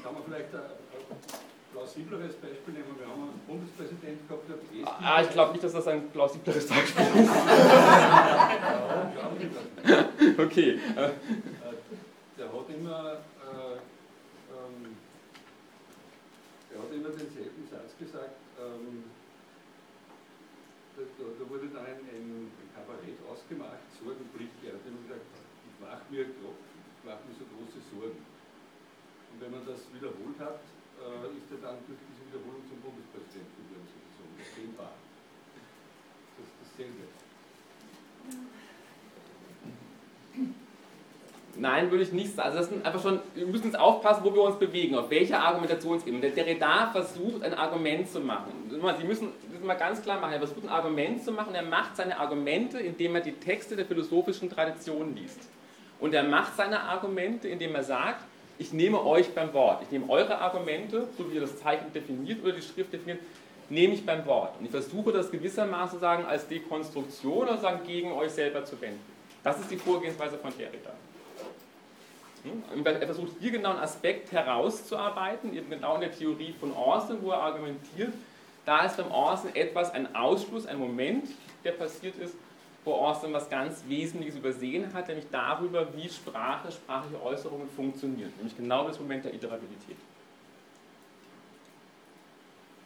Kann 0.03 0.15
man 0.15 0.23
vielleicht 0.24 0.53
ein 0.55 0.61
plausibleres 1.73 2.35
Beispiel 2.36 2.74
nehmen? 2.74 2.97
Wir 2.99 3.07
haben 3.07 3.23
einen 3.23 3.41
Bundespräsident 3.47 4.27
gehabt, 4.27 4.49
der 4.49 4.57
hat 4.57 4.62
Esten- 4.62 5.05
Ah, 5.05 5.23
ich 5.23 5.31
glaube 5.31 5.53
nicht, 5.53 5.62
dass 5.65 5.73
das 5.73 5.86
ein 5.89 6.11
plausibleres 6.11 6.66
Beispiel 6.66 7.05
ist. 7.23 7.31
Okay. 10.39 10.70
äh, 10.97 11.11
Der 12.39 12.47
hat 12.47 12.69
immer, 12.74 13.12
äh, 13.12 13.16
ähm, 14.51 14.97
der 16.70 16.78
hat 16.81 16.91
immer 16.93 17.09
denselben 17.11 17.69
Satz 17.70 17.93
gesagt. 17.99 18.31
Ähm, 18.59 19.05
da, 20.97 21.03
da, 21.03 21.24
da 21.39 21.45
wurde 21.51 21.66
dann 21.69 21.85
ein, 21.85 22.01
ein, 22.11 22.49
ein 22.49 22.64
Kabarett 22.85 23.16
ausgemacht, 23.24 23.81
Sorgenblick. 23.97 24.52
Hat 24.69 24.85
immer 24.85 25.01
gesagt, 25.09 25.24
ich 25.24 25.77
mache 25.81 26.05
mir, 26.12 26.28
mach 27.01 27.16
mir 27.24 27.32
so 27.32 27.48
große 27.48 27.81
Sorgen. 27.89 28.20
Und 28.20 29.36
wenn 29.40 29.51
man 29.56 29.65
das 29.65 29.89
wiederholt 29.89 30.36
hat, 30.36 30.61
äh, 31.01 31.32
ist 31.32 31.48
er 31.48 31.65
dann 31.65 31.81
durch 31.89 31.97
diese 32.05 32.28
Wiederholung 32.28 32.61
zum 32.69 32.77
Bundespräsidenten 32.85 33.56
geworden, 33.73 33.89
sozusagen. 33.89 34.36
Das 34.36 34.52
dehnbar. 34.52 34.93
Das 36.36 36.44
ist 36.44 36.56
dasselbe. 36.61 37.09
Nein, 41.56 41.90
würde 41.90 42.05
ich 42.05 42.12
nicht 42.12 42.35
sagen. 42.35 42.48
Also 42.48 42.59
das 42.59 42.69
sind 42.69 42.85
einfach 42.85 43.01
schon, 43.01 43.20
wir 43.35 43.47
müssen 43.47 43.66
jetzt 43.66 43.78
aufpassen, 43.78 44.24
wo 44.24 44.35
wir 44.35 44.43
uns 44.43 44.59
bewegen, 44.59 44.97
auf 44.97 45.09
welcher 45.09 45.40
Argumentationsebene. 45.40 46.20
Der 46.20 46.31
Derrida 46.31 46.90
versucht, 46.90 47.43
ein 47.43 47.55
Argument 47.55 48.09
zu 48.09 48.20
machen. 48.20 48.52
Sie 48.69 49.06
müssen 49.06 49.32
mal 49.65 49.74
ganz 49.74 50.03
klar 50.03 50.20
machen. 50.20 50.32
Er 50.32 50.39
versucht, 50.39 50.65
ein 50.65 50.69
Argument 50.69 51.24
zu 51.24 51.32
machen. 51.32 51.55
Er 51.55 51.62
macht 51.62 51.97
seine 51.97 52.19
Argumente, 52.19 52.78
indem 52.78 53.15
er 53.15 53.20
die 53.20 53.32
Texte 53.32 53.77
der 53.77 53.86
philosophischen 53.86 54.51
Tradition 54.51 55.15
liest. 55.15 55.41
Und 56.01 56.15
er 56.15 56.24
macht 56.24 56.57
seine 56.57 56.81
Argumente, 56.81 57.49
indem 57.49 57.74
er 57.74 57.82
sagt, 57.82 58.24
ich 58.59 58.73
nehme 58.73 59.05
euch 59.05 59.35
beim 59.35 59.53
Wort. 59.53 59.82
Ich 59.82 59.91
nehme 59.91 60.09
eure 60.09 60.39
Argumente, 60.39 61.09
so 61.16 61.31
wie 61.31 61.36
ihr 61.36 61.41
das 61.41 61.59
Zeichen 61.59 61.93
definiert 61.93 62.43
oder 62.43 62.53
die 62.53 62.62
Schrift 62.62 62.93
definiert, 62.93 63.20
nehme 63.69 63.95
ich 63.95 64.05
beim 64.05 64.24
Wort. 64.27 64.59
Und 64.59 64.66
ich 64.66 64.70
versuche 64.70 65.12
das 65.12 65.31
gewissermaßen 65.31 65.99
sagen 65.99 66.24
als 66.27 66.47
Dekonstruktion 66.47 67.49
oder 67.49 67.59
sagen 67.59 67.81
gegen 67.86 68.12
euch 68.12 68.31
selber 68.31 68.65
zu 68.65 68.81
wenden. 68.81 69.01
Das 69.43 69.59
ist 69.59 69.70
die 69.70 69.77
Vorgehensweise 69.77 70.39
von 70.39 70.53
Derrida. 70.57 70.93
Hm? 72.45 72.85
Er 72.85 73.07
versucht 73.07 73.32
hier 73.41 73.51
genau 73.51 73.70
einen 73.70 73.81
Aspekt 73.81 74.31
herauszuarbeiten, 74.32 75.57
eben 75.57 75.70
genau 75.70 75.95
in 75.97 76.03
der 76.03 76.12
Theorie 76.12 76.55
von 76.59 76.74
Austin, 76.74 77.19
wo 77.23 77.31
er 77.31 77.39
argumentiert, 77.39 78.12
da 78.65 78.85
ist 78.85 78.97
beim 78.97 79.12
Austin 79.12 79.55
etwas, 79.55 79.93
ein 79.93 80.15
Ausschluss, 80.15 80.66
ein 80.66 80.78
Moment, 80.78 81.28
der 81.65 81.73
passiert 81.73 82.16
ist, 82.16 82.35
wo 82.85 82.93
Austin 82.95 83.32
was 83.32 83.49
ganz 83.49 83.82
Wesentliches 83.89 84.36
übersehen 84.36 84.93
hat, 84.93 85.09
nämlich 85.09 85.27
darüber, 85.31 85.86
wie 85.97 86.09
Sprache, 86.09 86.70
sprachliche 86.70 87.23
Äußerungen 87.23 87.69
funktionieren. 87.70 88.32
Nämlich 88.36 88.57
genau 88.57 88.86
das 88.86 88.99
Moment 89.01 89.24
der 89.24 89.32
Iterabilität. 89.32 89.97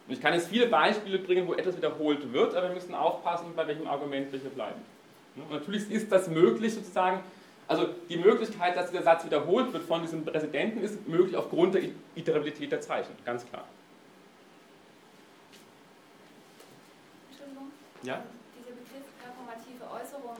Und 0.07 0.13
ich 0.13 0.21
kann 0.21 0.33
jetzt 0.33 0.49
viele 0.49 0.65
Beispiele 0.65 1.19
bringen, 1.19 1.47
wo 1.47 1.53
etwas 1.53 1.77
wiederholt 1.77 2.33
wird, 2.33 2.55
aber 2.55 2.69
wir 2.69 2.73
müssen 2.73 2.95
aufpassen, 2.95 3.53
bei 3.55 3.67
welchem 3.67 3.87
Argument 3.87 4.31
wir 4.31 4.39
hier 4.39 4.49
bleiben. 4.49 4.81
Und 5.35 5.51
natürlich 5.51 5.89
ist 5.91 6.11
das 6.11 6.27
möglich, 6.27 6.73
sozusagen, 6.73 7.21
also 7.67 7.89
die 8.09 8.17
Möglichkeit, 8.17 8.75
dass 8.75 8.89
dieser 8.89 9.03
Satz 9.03 9.23
wiederholt 9.23 9.71
wird 9.71 9.83
von 9.83 10.01
diesem 10.01 10.25
Präsidenten, 10.25 10.81
ist 10.81 11.07
möglich 11.07 11.35
aufgrund 11.35 11.75
der 11.75 11.83
Iterabilität 12.15 12.71
der 12.71 12.81
Zeichen, 12.81 13.11
ganz 13.23 13.47
klar. 13.47 13.65
Entschuldigung. 17.29 17.71
Ja? 18.03 18.23
Dieser 18.55 18.75
Begriff 18.75 19.05
performative 19.19 19.83
Äußerung, 19.83 20.39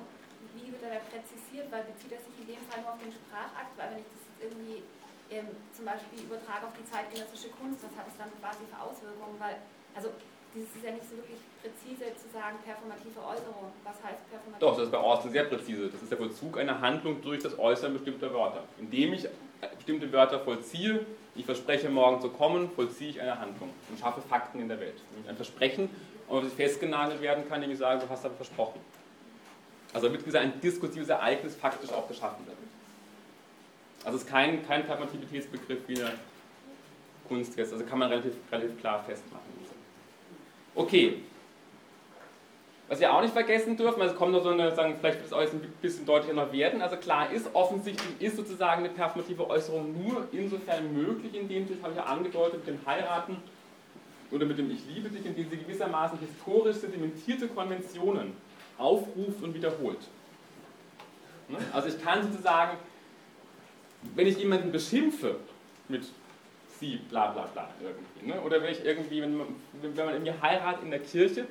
wie 0.55 0.71
wird 0.71 0.83
er 0.83 0.97
da 0.97 1.01
präzisiert? 1.03 1.67
Weil 1.71 1.83
bezieht 1.91 2.11
er 2.15 2.21
sich 2.23 2.35
in 2.39 2.47
dem 2.55 2.63
Fall 2.67 2.81
nur 2.81 2.95
auf 2.95 3.01
den 3.03 3.11
Sprachakt? 3.11 3.75
Weil 3.75 3.95
wenn 3.95 4.01
ich 4.03 4.11
das 4.11 4.23
irgendwie 4.39 4.83
ähm, 5.29 5.51
zum 5.75 5.85
Beispiel 5.85 6.23
übertrage 6.23 6.67
auf 6.67 6.75
die 6.75 6.87
zeitgenössische 6.87 7.51
Kunst, 7.59 7.83
was 7.83 7.93
hat 7.99 8.07
es 8.07 8.15
dann 8.15 8.31
quasi 8.39 8.63
für 8.63 8.79
Auswirkungen? 8.79 9.35
Weil, 9.37 9.59
also 9.93 10.15
dieses 10.55 10.75
ist 10.75 10.83
ja 10.83 10.91
nicht 10.91 11.05
so 11.05 11.15
wirklich 11.19 11.37
präzise 11.61 12.09
zu 12.15 12.27
sagen, 12.33 12.57
performative 12.65 13.19
Äußerung. 13.21 13.69
Was 13.83 13.97
heißt 14.01 14.23
performative 14.31 14.63
Doch, 14.63 14.75
das 14.79 14.85
ist 14.87 14.91
bei 14.91 14.97
Austin 14.97 15.31
sehr 15.31 15.45
präzise. 15.45 15.89
Das 15.89 16.01
ist 16.01 16.09
der 16.09 16.17
Vollzug 16.17 16.57
einer 16.57 16.81
Handlung 16.81 17.21
durch 17.21 17.43
das 17.43 17.59
Äußern 17.59 17.93
bestimmter 17.93 18.33
Wörter. 18.33 18.63
Indem 18.79 19.13
ich 19.13 19.27
bestimmte 19.77 20.11
Wörter 20.11 20.39
vollziehe, 20.39 21.05
ich 21.35 21.45
verspreche 21.45 21.89
morgen 21.89 22.21
zu 22.21 22.29
kommen, 22.29 22.71
vollziehe 22.71 23.11
ich 23.11 23.21
eine 23.21 23.39
Handlung 23.39 23.69
und 23.89 23.99
schaffe 23.99 24.21
Fakten 24.21 24.59
in 24.59 24.67
der 24.67 24.79
Welt. 24.79 24.95
Ein 25.27 25.35
Versprechen, 25.35 25.89
und 26.29 26.45
das 26.45 26.53
festgenagelt 26.53 27.21
werden 27.21 27.47
kann, 27.49 27.61
indem 27.61 27.73
ich 27.73 27.79
sage, 27.79 28.01
du 28.05 28.09
hast 28.09 28.23
aber 28.23 28.35
versprochen. 28.35 28.79
Also 29.93 30.07
damit 30.07 30.23
gesagt 30.23 30.45
ein 30.45 30.61
diskursives 30.61 31.09
Ereignis 31.09 31.55
faktisch 31.55 31.91
auch 31.91 32.07
geschaffen 32.07 32.45
wird. 32.45 32.57
Also 34.05 34.17
es 34.17 34.23
ist 34.23 34.29
kein, 34.29 34.65
kein 34.65 34.85
Performativitätsbegriff 34.85 35.79
wie 35.87 35.99
eine 35.99 36.13
Kunst 37.27 37.57
jetzt, 37.57 37.73
also 37.73 37.83
kann 37.83 37.99
man 37.99 38.09
relativ, 38.09 38.33
relativ 38.51 38.79
klar 38.79 39.03
festmachen. 39.03 39.43
Okay. 40.75 41.23
Was 42.87 42.99
wir 42.99 43.13
auch 43.13 43.21
nicht 43.21 43.33
vergessen 43.33 43.77
dürfen, 43.77 44.01
also 44.01 44.15
kommt 44.15 44.31
noch 44.31 44.41
so 44.41 44.49
eine, 44.49 44.73
sagen, 44.73 44.95
vielleicht 44.99 45.17
wird 45.17 45.27
es 45.27 45.33
euch 45.33 45.51
ein 45.51 45.61
bisschen 45.81 46.07
deutlicher 46.07 46.33
noch 46.33 46.51
werden, 46.51 46.81
also 46.81 46.95
klar 46.97 47.31
ist, 47.31 47.47
offensichtlich 47.53 48.19
ist 48.19 48.35
sozusagen 48.35 48.83
eine 48.83 48.93
performative 48.93 49.47
Äußerung 49.47 50.03
nur 50.03 50.27
insofern 50.31 50.91
möglich, 50.91 51.35
indem 51.35 51.67
sich, 51.67 51.77
habe 51.83 51.91
ich 51.91 51.97
ja 51.97 52.05
angedeutet, 52.05 52.65
mit 52.65 52.67
dem 52.67 52.85
Heiraten 52.87 53.37
oder 54.31 54.45
mit 54.45 54.57
dem 54.57 54.71
Ich 54.71 54.79
liebe 54.93 55.09
dich, 55.09 55.25
indem 55.25 55.49
sie 55.49 55.57
gewissermaßen 55.57 56.19
historisch 56.19 56.77
sedimentierte 56.77 57.47
Konventionen 57.47 58.33
aufruft 58.77 59.41
und 59.43 59.53
wiederholt. 59.53 59.99
Ne? 61.49 61.57
Also 61.73 61.89
ich 61.89 62.01
kann 62.01 62.23
sozusagen, 62.23 62.77
wenn 64.15 64.27
ich 64.27 64.37
jemanden 64.37 64.71
beschimpfe 64.71 65.35
mit 65.87 66.03
sie, 66.79 66.97
bla 67.09 67.31
bla 67.31 67.43
bla 67.47 67.69
irgendwie, 67.81 68.31
ne? 68.31 68.41
oder 68.41 68.61
wenn 68.61 68.71
ich 68.71 68.85
irgendwie, 68.85 69.21
wenn 69.21 69.37
man, 69.37 69.47
wenn 69.81 70.05
man 70.05 70.13
irgendwie 70.13 70.33
heiratet 70.41 70.83
in 70.83 70.91
der 70.91 70.99
Kirche, 70.99 71.45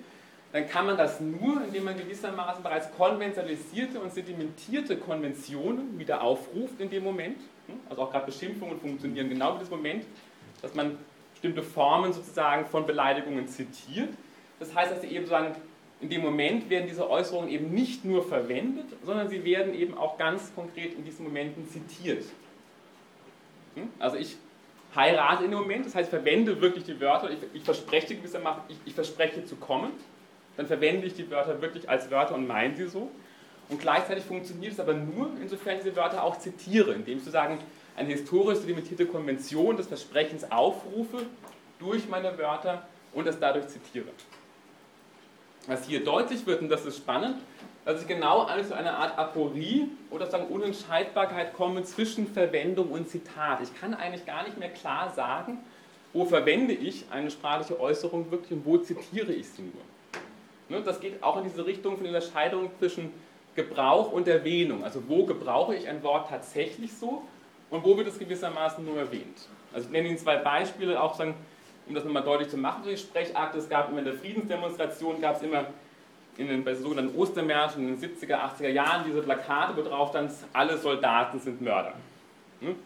dann 0.52 0.66
kann 0.66 0.86
man 0.86 0.96
das 0.96 1.20
nur, 1.20 1.62
indem 1.62 1.84
man 1.84 1.98
gewissermaßen 1.98 2.62
bereits 2.62 2.90
konventionalisierte 2.96 4.00
und 4.00 4.14
sedimentierte 4.14 4.96
Konventionen 4.96 5.98
wieder 5.98 6.22
aufruft 6.22 6.80
in 6.80 6.88
dem 6.88 7.04
Moment. 7.04 7.38
Ne? 7.66 7.74
Also 7.90 8.02
auch 8.02 8.10
gerade 8.10 8.26
Beschimpfungen 8.26 8.80
funktionieren 8.80 9.28
genau 9.28 9.54
in 9.54 9.58
diesem 9.58 9.76
Moment, 9.76 10.06
dass 10.62 10.74
man 10.74 10.96
bestimmte 11.38 11.62
Formen 11.62 12.12
sozusagen 12.12 12.66
von 12.66 12.84
Beleidigungen 12.84 13.46
zitiert. 13.46 14.08
Das 14.58 14.74
heißt, 14.74 14.90
dass 14.90 15.02
sie 15.02 15.06
eben 15.08 15.24
sozusagen 15.24 15.54
in 16.00 16.08
dem 16.08 16.22
Moment 16.22 16.68
werden 16.68 16.88
diese 16.88 17.08
Äußerungen 17.08 17.48
eben 17.48 17.72
nicht 17.72 18.04
nur 18.04 18.24
verwendet, 18.24 18.86
sondern 19.04 19.28
sie 19.28 19.44
werden 19.44 19.72
eben 19.74 19.96
auch 19.96 20.18
ganz 20.18 20.52
konkret 20.54 20.94
in 20.94 21.04
diesen 21.04 21.24
Momenten 21.24 21.68
zitiert. 21.68 22.24
Hm? 23.76 23.88
Also 24.00 24.16
ich 24.16 24.36
heirate 24.96 25.44
in 25.44 25.50
dem 25.50 25.60
Moment, 25.60 25.86
das 25.86 25.94
heißt, 25.94 26.12
ich 26.12 26.18
verwende 26.18 26.60
wirklich 26.60 26.84
die 26.84 27.00
Wörter, 27.00 27.30
ich, 27.30 27.38
ich 27.52 27.62
verspreche 27.62 28.16
gewissermaßen, 28.16 28.62
ich, 28.68 28.76
ich 28.84 28.94
verspreche 28.94 29.44
zu 29.44 29.56
kommen, 29.56 29.92
dann 30.56 30.66
verwende 30.66 31.06
ich 31.06 31.14
die 31.14 31.30
Wörter 31.30 31.62
wirklich 31.62 31.88
als 31.88 32.10
Wörter 32.10 32.34
und 32.34 32.48
meine 32.48 32.76
sie 32.76 32.88
so. 32.88 33.10
Und 33.68 33.80
gleichzeitig 33.80 34.24
funktioniert 34.24 34.72
es 34.72 34.80
aber 34.80 34.94
nur, 34.94 35.30
insofern 35.40 35.76
ich 35.76 35.84
diese 35.84 35.94
Wörter 35.94 36.24
auch 36.24 36.38
zitiere, 36.38 36.94
indem 36.94 37.18
ich 37.18 37.24
sozusagen 37.24 37.58
eine 37.98 38.10
historisch 38.10 38.60
limitierte 38.64 39.06
Konvention 39.06 39.76
des 39.76 39.88
Versprechens 39.88 40.50
aufrufe 40.50 41.26
durch 41.78 42.08
meine 42.08 42.38
Wörter 42.38 42.86
und 43.12 43.26
es 43.26 43.38
dadurch 43.38 43.68
zitiere. 43.68 44.06
Was 45.66 45.84
hier 45.86 46.04
deutlich 46.04 46.46
wird, 46.46 46.62
und 46.62 46.68
das 46.68 46.86
ist 46.86 46.96
spannend, 46.96 47.36
dass 47.84 48.00
ich 48.00 48.08
genau 48.08 48.46
zu 48.62 48.76
einer 48.76 48.98
Art 48.98 49.18
Aporie 49.18 49.88
oder 50.10 50.26
sagen 50.26 50.46
Unentscheidbarkeit 50.48 51.54
komme 51.54 51.82
zwischen 51.84 52.26
Verwendung 52.26 52.90
und 52.90 53.08
Zitat. 53.08 53.60
Ich 53.62 53.78
kann 53.80 53.94
eigentlich 53.94 54.26
gar 54.26 54.44
nicht 54.44 54.58
mehr 54.58 54.70
klar 54.70 55.12
sagen, 55.14 55.58
wo 56.12 56.24
verwende 56.24 56.74
ich 56.74 57.06
eine 57.10 57.30
sprachliche 57.30 57.80
Äußerung 57.80 58.30
wirklich 58.30 58.52
und 58.52 58.64
wo 58.64 58.78
zitiere 58.78 59.32
ich 59.32 59.48
sie 59.48 59.62
nur. 59.62 60.78
Ne, 60.78 60.84
das 60.84 61.00
geht 61.00 61.22
auch 61.22 61.38
in 61.38 61.44
diese 61.44 61.64
Richtung 61.64 61.96
von 61.96 62.04
der 62.04 62.14
Unterscheidung 62.14 62.70
zwischen 62.78 63.10
Gebrauch 63.54 64.12
und 64.12 64.28
Erwähnung. 64.28 64.84
Also 64.84 65.02
wo 65.08 65.24
gebrauche 65.24 65.74
ich 65.74 65.88
ein 65.88 66.02
Wort 66.02 66.28
tatsächlich 66.28 66.92
so 66.92 67.22
und 67.70 67.84
wo 67.84 67.96
wird 67.96 68.08
es 68.08 68.18
gewissermaßen 68.18 68.84
nur 68.84 68.98
erwähnt. 68.98 69.48
Also 69.72 69.86
ich 69.86 69.92
nenne 69.92 70.08
Ihnen 70.08 70.18
zwei 70.18 70.36
Beispiele, 70.36 71.00
auch 71.00 71.14
sagen, 71.14 71.34
um 71.86 71.94
das 71.94 72.04
nochmal 72.04 72.22
deutlich 72.22 72.48
zu 72.48 72.56
machen, 72.56 72.82
die 72.86 72.96
Sprechakte. 72.96 73.58
Es 73.58 73.68
gab 73.68 73.90
immer 73.90 74.00
in 74.00 74.04
der 74.04 74.14
Friedensdemonstration, 74.14 75.20
gab 75.20 75.36
es 75.36 75.42
immer 75.42 75.66
in 76.36 76.48
den, 76.48 76.64
bei 76.64 76.74
sogenannten 76.74 77.16
Ostermärschen 77.16 77.88
in 77.88 78.00
den 78.00 78.16
70er, 78.16 78.36
80er 78.36 78.68
Jahren 78.68 79.04
diese 79.06 79.22
Plakate, 79.22 79.76
wo 79.76 79.82
drauf 79.82 80.10
stand, 80.10 80.30
alle 80.52 80.78
Soldaten 80.78 81.40
sind 81.40 81.60
Mörder. 81.60 81.94
Hm? 82.60 82.76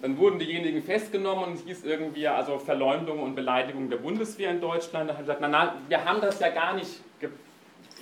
Dann 0.00 0.16
wurden 0.16 0.38
diejenigen 0.38 0.82
festgenommen 0.82 1.44
und 1.44 1.54
es 1.54 1.64
hieß 1.64 1.84
irgendwie 1.84 2.28
also 2.28 2.58
Verleumdung 2.58 3.20
und 3.20 3.34
Beleidigung 3.34 3.90
der 3.90 3.96
Bundeswehr 3.96 4.50
in 4.50 4.60
Deutschland. 4.60 5.10
Da 5.10 5.14
haben 5.14 5.24
sie 5.24 5.32
gesagt, 5.32 5.40
na, 5.40 5.48
na, 5.48 5.74
wir 5.88 6.04
haben 6.04 6.20
das 6.20 6.38
ja 6.38 6.50
gar 6.50 6.74
nicht 6.74 7.00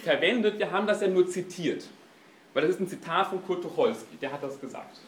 verwendet, 0.02 0.58
wir 0.58 0.70
haben 0.70 0.86
das 0.86 1.00
ja 1.00 1.08
nur 1.08 1.26
zitiert. 1.26 1.86
Weil 2.52 2.62
das 2.62 2.72
ist 2.72 2.80
ein 2.80 2.88
Zitat 2.88 3.28
von 3.28 3.44
Kurt 3.44 3.62
Tucholsky, 3.62 4.16
der 4.20 4.32
hat 4.32 4.42
das 4.42 4.60
gesagt. 4.60 5.00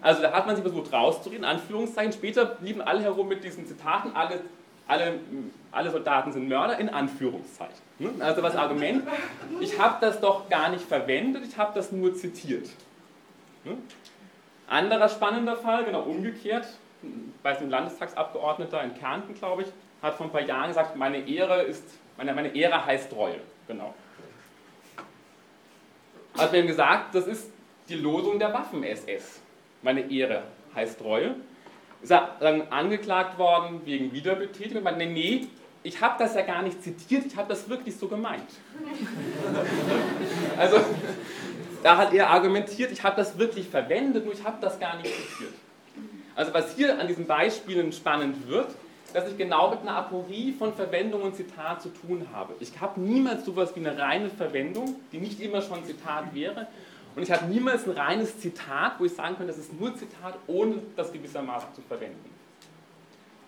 Also 0.00 0.22
da 0.22 0.32
hat 0.32 0.46
man 0.46 0.54
sich 0.54 0.62
versucht 0.62 0.92
rauszureden, 0.92 1.44
Anführungszeichen. 1.44 2.12
Später 2.12 2.44
blieben 2.44 2.80
alle 2.80 3.02
herum 3.02 3.28
mit 3.28 3.42
diesen 3.42 3.66
Zitaten, 3.66 4.14
alle, 4.14 4.40
alle, 4.86 5.18
alle 5.72 5.90
Soldaten 5.90 6.32
sind 6.32 6.48
Mörder, 6.48 6.78
in 6.78 6.88
Anführungszeichen. 6.88 7.76
Hm? 7.98 8.22
Also 8.22 8.40
das 8.40 8.56
Argument, 8.56 9.02
ich 9.60 9.78
habe 9.78 9.96
das 10.00 10.20
doch 10.20 10.48
gar 10.48 10.68
nicht 10.70 10.84
verwendet, 10.84 11.44
ich 11.46 11.56
habe 11.58 11.72
das 11.74 11.90
nur 11.90 12.14
zitiert. 12.14 12.68
Hm? 13.64 13.78
Anderer 14.68 15.08
spannender 15.08 15.56
Fall, 15.56 15.84
genau 15.84 16.02
umgekehrt, 16.02 16.66
bei 17.42 17.56
einem 17.56 17.70
Landestagsabgeordneter 17.70 18.82
in 18.82 18.94
Kärnten, 18.94 19.34
glaube 19.34 19.62
ich, 19.62 19.68
hat 20.02 20.14
vor 20.14 20.26
ein 20.26 20.32
paar 20.32 20.42
Jahren 20.42 20.68
gesagt, 20.68 20.96
meine 20.96 21.28
Ehre 21.28 21.62
ist, 21.62 21.84
meine, 22.16 22.34
meine 22.34 22.54
Ehre 22.54 22.84
heißt 22.84 23.12
Reue. 23.14 23.40
Genau. 23.66 23.94
Hat 26.36 26.52
mir 26.52 26.64
gesagt, 26.64 27.14
das 27.14 27.26
ist 27.26 27.50
die 27.88 27.96
Losung 27.96 28.38
der 28.38 28.52
Waffen-SS 28.52 29.40
meine 29.82 30.10
Ehre 30.10 30.42
heißt 30.74 31.02
Reue. 31.02 31.34
Ist 32.02 32.10
er 32.10 32.36
dann 32.40 32.62
angeklagt 32.68 33.38
worden 33.38 33.80
wegen 33.84 34.12
Wiederbetätigung. 34.12 34.78
Ich 34.78 34.84
meine, 34.84 35.06
nee, 35.06 35.46
ich 35.82 36.00
habe 36.00 36.16
das 36.18 36.34
ja 36.34 36.42
gar 36.42 36.62
nicht 36.62 36.82
zitiert, 36.82 37.26
ich 37.26 37.36
habe 37.36 37.48
das 37.48 37.68
wirklich 37.68 37.96
so 37.96 38.08
gemeint. 38.08 38.48
also, 40.56 40.78
da 41.82 41.96
hat 41.96 42.12
er 42.12 42.30
argumentiert, 42.30 42.92
ich 42.92 43.02
habe 43.02 43.16
das 43.16 43.38
wirklich 43.38 43.68
verwendet, 43.68 44.24
nur 44.24 44.34
ich 44.34 44.44
habe 44.44 44.58
das 44.60 44.78
gar 44.78 44.96
nicht 44.96 45.06
zitiert. 45.06 45.54
Also, 46.34 46.54
was 46.54 46.76
hier 46.76 46.98
an 46.98 47.08
diesen 47.08 47.26
Beispielen 47.26 47.92
spannend 47.92 48.48
wird, 48.48 48.68
dass 49.12 49.28
ich 49.28 49.38
genau 49.38 49.70
mit 49.70 49.80
einer 49.80 49.96
Aporie 49.96 50.52
von 50.52 50.74
Verwendung 50.74 51.22
und 51.22 51.34
Zitat 51.34 51.82
zu 51.82 51.88
tun 51.88 52.26
habe. 52.32 52.54
Ich 52.60 52.78
habe 52.80 53.00
niemals 53.00 53.44
sowas 53.44 53.74
wie 53.74 53.80
eine 53.80 53.98
reine 53.98 54.28
Verwendung, 54.28 54.96
die 55.12 55.18
nicht 55.18 55.40
immer 55.40 55.62
schon 55.62 55.84
Zitat 55.84 56.34
wäre, 56.34 56.66
und 57.18 57.24
ich 57.24 57.32
habe 57.32 57.46
niemals 57.46 57.84
ein 57.84 57.96
reines 57.96 58.38
Zitat, 58.38 59.00
wo 59.00 59.04
ich 59.04 59.12
sagen 59.12 59.36
könnte, 59.36 59.52
das 59.52 59.58
ist 59.58 59.72
nur 59.72 59.92
Zitat, 59.96 60.38
ohne 60.46 60.80
das 60.94 61.12
gewissermaßen 61.12 61.74
zu 61.74 61.82
verwenden. 61.82 62.30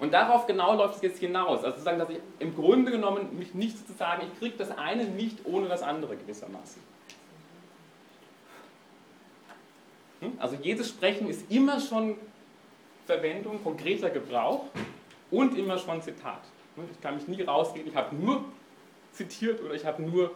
Und 0.00 0.12
darauf 0.12 0.48
genau 0.48 0.74
läuft 0.74 0.96
es 0.96 1.02
jetzt 1.02 1.20
hinaus. 1.20 1.58
Also 1.58 1.76
sozusagen, 1.76 2.00
dass 2.00 2.10
ich 2.10 2.18
im 2.40 2.56
Grunde 2.56 2.90
genommen 2.90 3.38
mich 3.38 3.54
nicht 3.54 3.78
sozusagen, 3.78 4.26
ich 4.26 4.40
kriege 4.40 4.56
das 4.56 4.76
eine 4.76 5.04
nicht 5.04 5.46
ohne 5.46 5.68
das 5.68 5.82
andere 5.82 6.16
gewissermaßen. 6.16 6.82
Hm? 10.18 10.32
Also 10.40 10.56
jedes 10.60 10.88
Sprechen 10.88 11.28
ist 11.28 11.48
immer 11.48 11.78
schon 11.78 12.16
Verwendung, 13.06 13.62
konkreter 13.62 14.10
Gebrauch 14.10 14.64
und 15.30 15.56
immer 15.56 15.78
schon 15.78 16.02
Zitat. 16.02 16.42
Hm? 16.74 16.86
Ich 16.90 17.00
kann 17.00 17.14
mich 17.14 17.28
nie 17.28 17.42
rausgehen, 17.42 17.86
ich 17.86 17.94
habe 17.94 18.16
nur 18.16 18.46
zitiert 19.12 19.62
oder 19.62 19.74
ich 19.74 19.84
habe 19.84 20.02
nur 20.02 20.32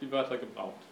die 0.00 0.10
Wörter 0.10 0.38
gebraucht. 0.38 0.85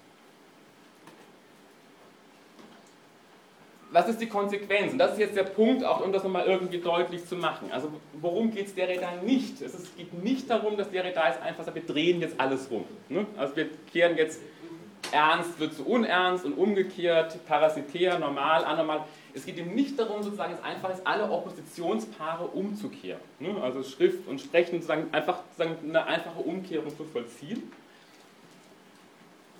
Was 3.95 4.09
ist 4.09 4.21
die 4.21 4.27
Konsequenz? 4.27 4.93
Und 4.93 4.99
das 4.99 5.13
ist 5.13 5.21
jetzt 5.21 5.37
der 5.37 5.45
Punkt, 5.45 5.85
auch 5.85 6.05
um 6.05 6.13
das 6.13 6.25
nochmal 6.25 6.47
irgendwie 6.47 6.79
deutlich 6.79 7.25
zu 7.27 7.37
machen. 7.37 7.71
Also 7.71 7.89
worum 8.21 8.51
geht 8.51 8.67
es 8.67 8.75
Derrida 8.75 9.23
nicht? 9.25 9.63
Es 9.63 9.73
geht 9.97 10.13
nicht 10.21 10.51
darum, 10.51 10.77
dass 10.77 10.91
Derrida 10.91 11.29
ist 11.29 11.41
einfach 11.41 11.63
sagt, 11.63 11.77
wir 11.77 11.87
drehen 11.87 12.21
jetzt 12.21 12.39
alles 12.41 12.69
rum. 12.73 12.85
Ne? 13.09 13.25
Also 13.37 13.55
wir 13.55 13.69
kehren 13.93 14.17
jetzt 14.17 14.41
ernst 15.13 15.61
wird 15.61 15.75
zu 15.75 15.87
unernst 15.87 16.45
und 16.45 16.55
umgekehrt, 16.55 17.39
parasitär, 17.47 18.19
normal, 18.19 18.65
anormal. 18.65 19.05
Es 19.33 19.47
geht 19.47 19.59
ihm 19.59 19.73
nicht 19.73 19.97
darum, 19.97 20.25
sozusagen 20.25 20.53
jetzt 20.53 20.65
einfach 20.65 20.89
jetzt 20.89 21.07
alle 21.07 21.31
Oppositionspaare 21.31 22.47
umzukehren. 22.47 23.21
Ne? 23.39 23.55
Also 23.63 23.85
Schrift 23.85 24.27
und 24.27 24.41
Sprechen 24.41 24.77
sozusagen 24.81 25.07
einfach 25.13 25.39
sozusagen 25.57 25.89
eine 25.89 26.05
einfache 26.05 26.41
Umkehrung 26.41 26.89
zu 26.97 27.05
vollziehen 27.05 27.71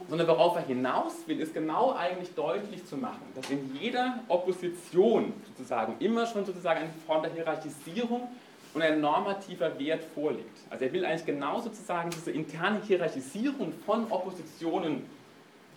sondern 0.09 0.27
worauf 0.29 0.57
er 0.57 0.63
hinaus 0.63 1.15
will, 1.27 1.41
ist 1.41 1.55
genau 1.55 1.95
eigentlich 1.95 2.35
deutlich 2.35 2.85
zu 2.87 2.97
machen, 2.97 3.23
dass 3.35 3.51
in 3.51 3.77
jeder 3.81 4.21
Opposition 4.29 5.33
sozusagen 5.47 5.97
immer 5.99 6.27
schon 6.27 6.45
sozusagen 6.45 6.81
eine 6.81 6.91
Form 7.07 7.23
der 7.23 7.33
Hierarchisierung 7.33 8.29
und 8.75 8.83
ein 8.83 9.01
normativer 9.01 9.79
Wert 9.79 10.05
vorliegt. 10.15 10.59
Also 10.69 10.85
er 10.85 10.93
will 10.93 11.05
eigentlich 11.05 11.25
genau 11.25 11.61
sozusagen 11.61 12.11
diese 12.11 12.33
interne 12.33 12.81
Hierarchisierung 12.87 13.73
von 13.87 14.11
Oppositionen 14.11 15.05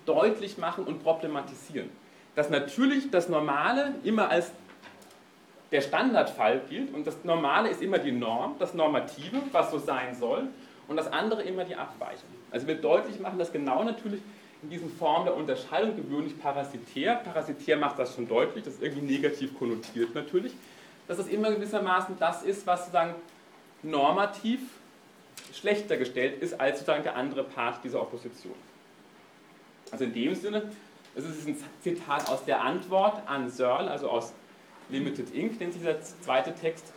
deutlich 0.05 0.57
machen 0.57 0.85
und 0.85 1.03
problematisieren. 1.03 1.89
Dass 2.35 2.49
natürlich 2.49 3.09
das 3.11 3.29
Normale 3.29 3.93
immer 4.03 4.29
als 4.29 4.51
der 5.71 5.81
Standardfall 5.81 6.61
gilt 6.69 6.93
und 6.93 7.05
das 7.05 7.23
Normale 7.23 7.69
ist 7.69 7.81
immer 7.81 7.99
die 7.99 8.11
Norm, 8.11 8.55
das 8.57 8.73
Normative, 8.73 9.41
was 9.51 9.71
so 9.71 9.79
sein 9.79 10.15
soll 10.15 10.47
und 10.87 10.97
das 10.97 11.11
andere 11.11 11.43
immer 11.43 11.65
die 11.65 11.75
Abweichung. 11.75 12.29
Also 12.51 12.67
wir 12.67 12.75
deutlich 12.75 13.19
machen, 13.19 13.39
dass 13.39 13.51
genau 13.51 13.83
natürlich 13.83 14.21
in 14.63 14.69
diesen 14.69 14.89
Formen 14.89 15.25
der 15.25 15.35
Unterscheidung 15.35 15.95
gewöhnlich 15.95 16.39
parasitär. 16.39 17.15
Parasitär 17.15 17.77
macht 17.77 17.99
das 17.99 18.15
schon 18.15 18.27
deutlich, 18.27 18.63
das 18.63 18.75
ist 18.75 18.83
irgendwie 18.83 19.13
negativ 19.13 19.57
konnotiert 19.57 20.15
natürlich, 20.15 20.53
dass 21.07 21.19
es 21.19 21.27
immer 21.27 21.51
gewissermaßen 21.51 22.15
das 22.19 22.43
ist, 22.43 22.65
was 22.65 22.81
sozusagen 22.81 23.15
normativ 23.83 24.61
schlechter 25.53 25.97
gestellt 25.97 26.41
ist 26.41 26.59
als 26.59 26.79
sozusagen 26.79 27.03
der 27.03 27.15
andere 27.15 27.43
Part 27.43 27.83
dieser 27.83 28.01
Opposition. 28.01 28.55
Also 29.91 30.03
in 30.03 30.13
dem 30.13 30.35
Sinne, 30.35 30.63
es 31.15 31.25
ist 31.25 31.47
ein 31.47 31.57
Zitat 31.81 32.29
aus 32.29 32.43
der 32.45 32.61
Antwort 32.61 33.21
an 33.27 33.49
Searle, 33.49 33.89
also 33.89 34.09
aus 34.09 34.33
Limited 34.89 35.33
Inc., 35.33 35.59
nennt 35.59 35.73
sich 35.73 35.81
dieser 35.81 36.01
zweite 36.01 36.53
Text. 36.53 36.93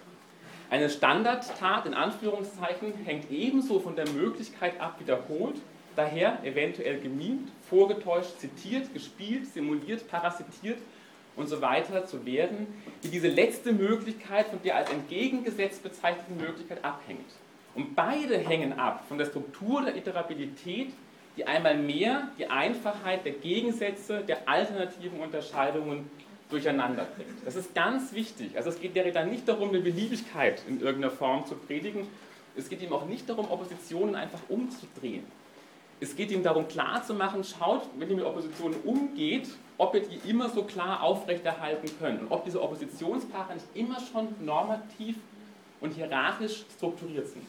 Eine 0.70 0.88
Standardtat 0.88 1.86
in 1.86 1.94
Anführungszeichen 1.94 2.94
hängt 3.04 3.28
ebenso 3.28 3.80
von 3.80 3.96
der 3.96 4.08
Möglichkeit 4.10 4.80
ab, 4.80 5.00
wiederholt, 5.00 5.56
daher 5.96 6.38
eventuell 6.44 7.00
gemimt, 7.00 7.50
vorgetäuscht, 7.68 8.38
zitiert, 8.38 8.94
gespielt, 8.94 9.48
simuliert, 9.48 10.08
parasitiert 10.08 10.78
und 11.34 11.48
so 11.48 11.60
weiter 11.60 12.06
zu 12.06 12.24
werden, 12.24 12.68
wie 13.02 13.08
diese 13.08 13.26
letzte 13.26 13.72
Möglichkeit 13.72 14.46
von 14.46 14.62
der 14.62 14.76
als 14.76 14.92
entgegengesetzt 14.92 15.82
bezeichneten 15.82 16.36
Möglichkeit 16.36 16.84
abhängt. 16.84 17.32
Und 17.74 17.96
beide 17.96 18.38
hängen 18.38 18.78
ab 18.78 19.04
von 19.08 19.18
der 19.18 19.26
Struktur 19.26 19.82
der 19.82 19.96
Iterabilität, 19.96 20.92
die 21.36 21.46
einmal 21.46 21.78
mehr 21.78 22.28
die 22.38 22.46
Einfachheit 22.46 23.24
der 23.24 23.32
Gegensätze, 23.32 24.20
der 24.20 24.48
alternativen 24.48 25.18
Unterscheidungen 25.18 26.08
durcheinander 26.50 27.06
bringt. 27.16 27.44
Das 27.44 27.56
ist 27.56 27.74
ganz 27.74 28.12
wichtig. 28.12 28.56
Also 28.56 28.70
es 28.70 28.80
geht 28.80 28.96
Derrida 28.96 29.24
nicht 29.24 29.48
darum, 29.48 29.70
eine 29.70 29.80
Beliebigkeit 29.80 30.62
in 30.68 30.80
irgendeiner 30.80 31.12
Form 31.12 31.46
zu 31.46 31.54
predigen. 31.54 32.06
Es 32.56 32.68
geht 32.68 32.82
ihm 32.82 32.92
auch 32.92 33.06
nicht 33.06 33.28
darum, 33.28 33.50
Oppositionen 33.50 34.14
einfach 34.14 34.40
umzudrehen. 34.48 35.24
Es 36.00 36.16
geht 36.16 36.30
ihm 36.30 36.42
darum, 36.42 36.66
klarzumachen, 36.66 37.44
schaut, 37.44 37.82
wenn 37.98 38.08
ihr 38.08 38.16
mit 38.16 38.24
Oppositionen 38.24 38.80
umgeht, 38.84 39.48
ob 39.76 39.94
ihr 39.94 40.02
die 40.02 40.28
immer 40.28 40.48
so 40.48 40.64
klar 40.64 41.02
aufrechterhalten 41.02 41.90
könnt 41.98 42.22
und 42.22 42.30
ob 42.30 42.44
diese 42.44 42.62
Oppositionspaare 42.62 43.54
nicht 43.54 43.66
immer 43.74 43.98
schon 44.00 44.28
normativ 44.44 45.16
und 45.80 45.94
hierarchisch 45.94 46.64
strukturiert 46.76 47.28
sind. 47.28 47.46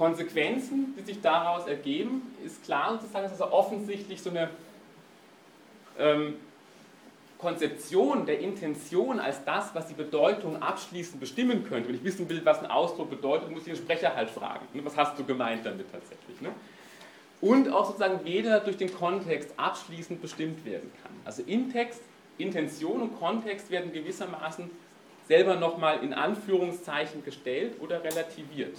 Konsequenzen, 0.00 0.94
die 0.96 1.02
sich 1.02 1.20
daraus 1.20 1.66
ergeben, 1.66 2.34
ist 2.42 2.64
klar 2.64 2.98
sozusagen, 2.98 3.24
dass 3.24 3.38
also 3.38 3.52
offensichtlich 3.52 4.22
so 4.22 4.30
eine 4.30 4.48
ähm, 5.98 6.36
Konzeption 7.36 8.24
der 8.24 8.40
Intention 8.40 9.20
als 9.20 9.44
das, 9.44 9.74
was 9.74 9.88
die 9.88 9.94
Bedeutung 9.94 10.62
abschließend 10.62 11.20
bestimmen 11.20 11.64
könnte. 11.68 11.90
Wenn 11.90 11.96
ich 11.96 12.02
wissen 12.02 12.26
will, 12.30 12.40
was 12.46 12.60
ein 12.60 12.70
Ausdruck 12.70 13.10
bedeutet, 13.10 13.50
muss 13.50 13.66
ich 13.66 13.74
den 13.74 13.76
Sprecher 13.76 14.16
halt 14.16 14.30
fragen. 14.30 14.66
Ne? 14.72 14.82
Was 14.86 14.96
hast 14.96 15.18
du 15.18 15.24
gemeint 15.24 15.66
damit 15.66 15.92
tatsächlich? 15.92 16.40
Ne? 16.40 16.48
Und 17.42 17.68
auch 17.68 17.84
sozusagen 17.84 18.24
weder 18.24 18.60
durch 18.60 18.78
den 18.78 18.94
Kontext 18.94 19.50
abschließend 19.58 20.22
bestimmt 20.22 20.64
werden 20.64 20.90
kann. 21.02 21.12
Also 21.26 21.42
in 21.42 21.70
Text, 21.70 22.00
Intention 22.38 23.02
und 23.02 23.18
Kontext 23.18 23.70
werden 23.70 23.92
gewissermaßen 23.92 24.70
selber 25.28 25.56
nochmal 25.56 26.02
in 26.02 26.14
Anführungszeichen 26.14 27.22
gestellt 27.22 27.74
oder 27.82 28.02
relativiert 28.02 28.78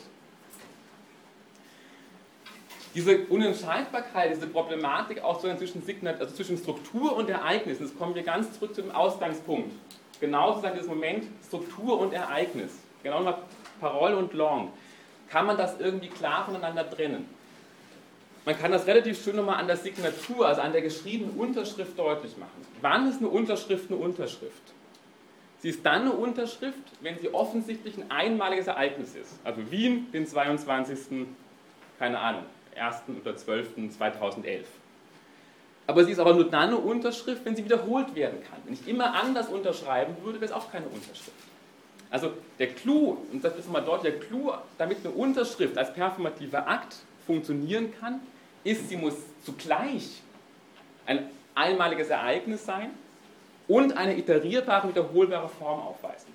diese 2.93 3.26
Unentscheidbarkeit, 3.30 4.31
diese 4.31 4.47
Problematik 4.47 5.23
auch 5.23 5.39
so 5.39 5.53
zwischen, 5.55 5.84
Signat, 5.84 6.19
also 6.19 6.34
zwischen 6.35 6.57
Struktur 6.57 7.15
und 7.15 7.30
Ereignis, 7.30 7.80
das 7.80 7.97
kommen 7.97 8.15
wir 8.15 8.23
ganz 8.23 8.53
zurück 8.53 8.76
zu 8.76 8.81
dem 8.81 8.91
Ausgangspunkt. 8.91 9.72
Genau 10.19 10.49
sozusagen 10.49 10.76
dieses 10.76 10.89
Moment 10.89 11.26
Struktur 11.47 11.99
und 11.99 12.13
Ereignis, 12.13 12.72
genau 13.01 13.22
nach 13.22 13.38
Parole 13.80 14.18
und 14.18 14.34
Long, 14.34 14.72
kann 15.30 15.45
man 15.45 15.57
das 15.57 15.80
irgendwie 15.80 16.09
klar 16.09 16.45
voneinander 16.45 16.89
trennen. 16.89 17.27
Man 18.43 18.57
kann 18.57 18.72
das 18.72 18.88
relativ 18.88 19.23
schön 19.23 19.35
nochmal 19.35 19.59
an 19.59 19.68
der 19.68 19.77
Signatur, 19.77 20.47
also 20.47 20.61
an 20.61 20.72
der 20.72 20.81
geschriebenen 20.81 21.38
Unterschrift 21.38 21.97
deutlich 21.97 22.38
machen. 22.38 22.65
Wann 22.81 23.07
ist 23.07 23.19
eine 23.19 23.30
Unterschrift 23.30 23.89
eine 23.89 23.99
Unterschrift? 23.99 24.73
Sie 25.59 25.69
ist 25.69 25.85
dann 25.85 26.01
eine 26.01 26.11
Unterschrift, 26.11 26.80
wenn 27.01 27.19
sie 27.19 27.31
offensichtlich 27.34 27.95
ein 27.97 28.09
einmaliges 28.09 28.65
Ereignis 28.65 29.15
ist. 29.15 29.39
Also 29.43 29.69
Wien, 29.69 30.11
den 30.11 30.26
22. 30.26 31.27
keine 31.99 32.19
Ahnung, 32.19 32.43
1. 32.76 33.03
oder 33.22 33.35
12. 33.35 33.91
2011. 33.98 34.68
Aber 35.88 36.06
sie 36.06 36.11
ist 36.11 36.19
aber 36.19 36.34
nur 36.34 36.49
dann 36.49 36.69
eine 36.69 36.77
Unterschrift, 36.77 37.43
wenn 37.43 37.56
sie 37.56 37.65
wiederholt 37.65 38.15
werden 38.15 38.41
kann. 38.43 38.60
Wenn 38.65 38.73
ich 38.73 38.88
immer 38.88 39.14
anders 39.14 39.49
unterschreiben 39.49 40.15
würde, 40.23 40.39
wäre 40.39 40.52
es 40.52 40.52
auch 40.52 40.72
keine 40.72 40.85
Unterschrift. 40.85 41.31
Also 42.10 42.34
der 42.60 42.68
Clou, 42.68 43.18
und 43.31 43.43
das 43.43 43.56
ist 43.57 43.69
mal 43.72 43.81
dort, 43.81 44.03
der 44.03 44.19
Clou, 44.19 44.52
damit 44.77 44.99
eine 45.03 45.14
Unterschrift 45.14 45.77
als 45.77 45.93
performativer 45.93 46.68
Akt 46.68 46.98
funktionieren 47.26 47.93
kann, 47.99 48.19
ist, 48.64 48.89
sie 48.89 48.98
muss 48.98 49.15
zugleich 49.43 50.22
ein 51.06 51.30
einmaliges 51.56 52.10
Ereignis 52.10 52.65
sein 52.65 52.91
und 53.68 53.95
eine 53.98 54.18
iterierbare, 54.18 54.89
wiederholbare 54.89 55.49
Form 55.49 55.80
aufweisen. 55.80 56.31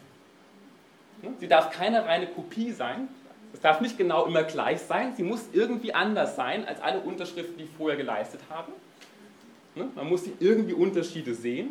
Sie 1.39 1.49
darf 1.49 1.71
keine 1.71 2.05
reine 2.05 2.27
Kopie 2.27 2.73
sein, 2.73 3.09
es 3.57 3.62
darf 3.62 3.81
nicht 3.81 3.97
genau 3.97 4.27
immer 4.27 4.43
gleich 4.43 4.83
sein, 4.83 5.15
sie 5.16 5.23
muss 5.23 5.47
irgendwie 5.55 5.95
anders 5.95 6.37
sein 6.37 6.69
als 6.69 6.83
alle 6.83 7.01
Unterschriften, 7.01 7.57
die 7.57 7.66
vorher 7.78 7.97
geleistet 7.97 8.43
haben. 8.51 8.70
Ne? 9.74 9.89
Man 9.95 10.11
muss 10.11 10.24
irgendwie 10.41 10.74
Unterschiede 10.74 11.35
sehen. 11.35 11.70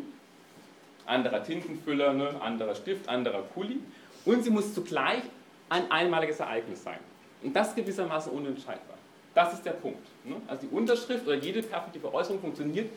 Anderer 1.06 1.44
Tintenfüller, 1.44 2.14
ne? 2.14 2.42
anderer 2.42 2.74
Stift, 2.74 3.08
anderer 3.08 3.44
Kuli. 3.54 3.78
Und 4.26 4.44
sie 4.44 4.50
muss 4.50 4.74
zugleich 4.74 5.22
ein 5.70 5.92
einmaliges 5.92 6.40
Ereignis 6.40 6.84
sein. 6.84 6.98
Und 7.44 7.56
das 7.56 7.76
gewissermaßen 7.76 8.32
unentscheidbar. 8.32 8.98
Das 9.36 9.54
ist 9.54 9.64
der 9.64 9.74
Punkt. 9.74 10.08
Ne? 10.24 10.38
Also 10.48 10.66
die 10.66 10.76
Unterschrift 10.76 11.28
oder 11.28 11.36
jede 11.36 11.62
perspektive 11.62 12.12
Äußerung 12.12 12.42
funktioniert, 12.42 12.90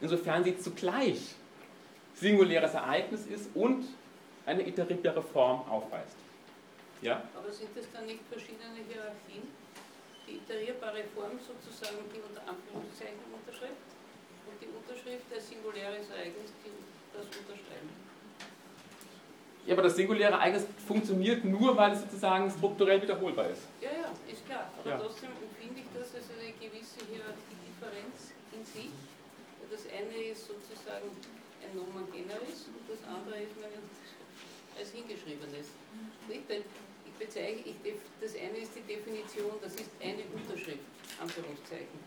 insofern 0.00 0.42
sie 0.42 0.58
zugleich 0.58 1.20
singuläres 2.16 2.74
Ereignis 2.74 3.24
ist 3.26 3.50
und 3.54 3.84
eine 4.46 4.66
iterierbare 4.66 5.22
Form 5.22 5.60
aufweist. 5.70 6.16
Ja? 7.02 7.26
Aber 7.34 7.50
sind 7.50 7.76
das 7.76 7.90
dann 7.92 8.06
nicht 8.06 8.22
verschiedene 8.30 8.78
Hierarchien? 8.86 9.50
Die 10.26 10.38
iterierbare 10.38 11.02
Form 11.14 11.34
sozusagen 11.42 11.98
die 12.14 12.22
unter 12.22 12.46
Anführungszeichen 12.46 13.26
Unterschrift 13.34 13.82
und 14.46 14.56
die 14.62 14.70
Unterschrift 14.70 15.26
als 15.34 15.50
singuläres 15.50 16.08
Ereignis, 16.14 16.54
die 16.62 16.70
das 17.10 17.26
unterschreiben. 17.26 17.90
Ja, 19.66 19.74
aber 19.74 19.82
das 19.82 19.96
singuläre 19.98 20.32
Ereignis 20.32 20.66
funktioniert 20.86 21.44
nur, 21.44 21.76
weil 21.76 21.92
es 21.92 22.02
sozusagen 22.02 22.50
strukturell 22.50 23.02
wiederholbar 23.02 23.50
ist. 23.50 23.66
Ja, 23.82 23.90
ja, 23.90 24.08
ist 24.30 24.46
klar. 24.46 24.70
Aber 24.78 24.90
ja. 24.90 24.98
trotzdem 24.98 25.30
empfinde 25.42 25.82
ich 25.82 25.90
das 25.94 26.14
als 26.14 26.30
eine 26.38 26.54
gewisse 26.54 27.02
Hierarchiedifferenz 27.10 28.30
in 28.54 28.62
sich. 28.62 28.94
Das 29.70 29.86
eine 29.90 30.30
ist 30.30 30.46
sozusagen 30.46 31.10
ein 31.62 31.72
Nomen 31.74 32.06
generis 32.12 32.70
und 32.70 32.84
das 32.86 33.02
andere 33.06 33.42
ist 33.42 33.54
mein 33.58 33.70
als 34.78 34.90
hingeschriebenes. 34.90 35.68
Nicht? 36.28 36.48
Denn 36.48 36.62
bezeichne 37.18 37.62
ich, 37.64 37.76
das 38.20 38.34
eine 38.34 38.58
ist 38.58 38.72
die 38.74 38.82
Definition, 38.82 39.52
das 39.62 39.74
ist 39.74 39.90
eine 40.00 40.22
Unterschrift, 40.34 40.84
Anführungszeichen. 41.20 41.98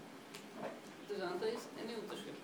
Das 1.09 1.21
andere 1.21 1.49
ist 1.49 1.67
eine 1.77 1.97
Unterschrift. 1.99 2.41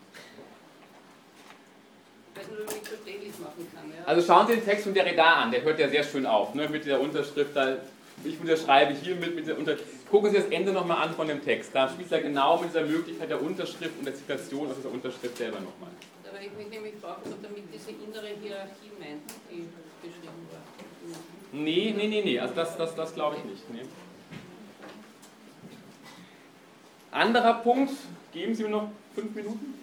Ich 2.33 2.39
weiß 2.39 2.47
nicht, 2.47 2.61
ob 2.61 2.69
ich 2.69 2.79
mich 2.79 2.89
verständlich 2.89 3.39
machen 3.39 3.67
kann. 3.75 3.91
Ja. 3.91 4.05
Also 4.05 4.25
schauen 4.25 4.47
Sie 4.47 4.55
den 4.55 4.65
Text 4.65 4.83
von 4.83 4.93
Derrida 4.93 5.33
an, 5.43 5.51
der 5.51 5.63
hört 5.63 5.79
ja 5.79 5.89
sehr 5.89 6.03
schön 6.03 6.25
auf, 6.25 6.53
ne, 6.53 6.69
mit 6.69 6.85
der 6.85 7.01
Unterschrift. 7.01 7.51
Da, 7.53 7.77
ich 8.23 8.39
unterschreibe 8.39 8.93
hiermit 8.93 9.35
mit 9.35 9.47
der 9.47 9.57
Unterschrift. 9.57 10.09
Gucken 10.09 10.31
Sie 10.31 10.38
das 10.38 10.47
Ende 10.47 10.71
nochmal 10.71 10.97
an 11.07 11.13
von 11.13 11.27
dem 11.27 11.43
Text. 11.43 11.71
Da 11.73 11.89
spielt 11.89 12.11
er 12.11 12.21
genau 12.21 12.57
mit 12.59 12.69
dieser 12.69 12.85
Möglichkeit 12.85 13.29
der 13.29 13.41
Unterschrift 13.41 13.97
und 13.97 14.05
der 14.05 14.15
Zitation 14.15 14.69
aus 14.69 14.77
dieser 14.77 14.91
Unterschrift 14.91 15.38
selber 15.38 15.59
nochmal. 15.59 15.91
Aber 16.29 16.39
ich 16.39 16.51
mich 16.53 16.69
nämlich 16.69 16.93
ob 17.03 17.41
damit 17.41 17.63
diese 17.73 17.91
innere 17.91 18.27
Hierarchie 18.41 18.91
meint, 18.99 19.29
die 19.49 19.67
beschrieben 20.01 20.47
war. 20.51 21.40
Nee, 21.53 21.94
nee, 21.95 22.07
nee, 22.07 22.22
nee, 22.23 22.40
also 22.40 22.53
das, 22.53 22.78
das, 22.78 22.95
das 22.95 23.14
glaube 23.14 23.38
ich 23.38 23.44
nicht. 23.44 23.69
Nee. 23.72 23.82
Anderer 27.11 27.56
Punkt, 27.56 27.91
geben 28.32 28.56
Sie 28.56 28.64
mir 28.64 28.69
noch 28.69 28.90
fünf 29.14 29.36
Minuten. 29.36 29.73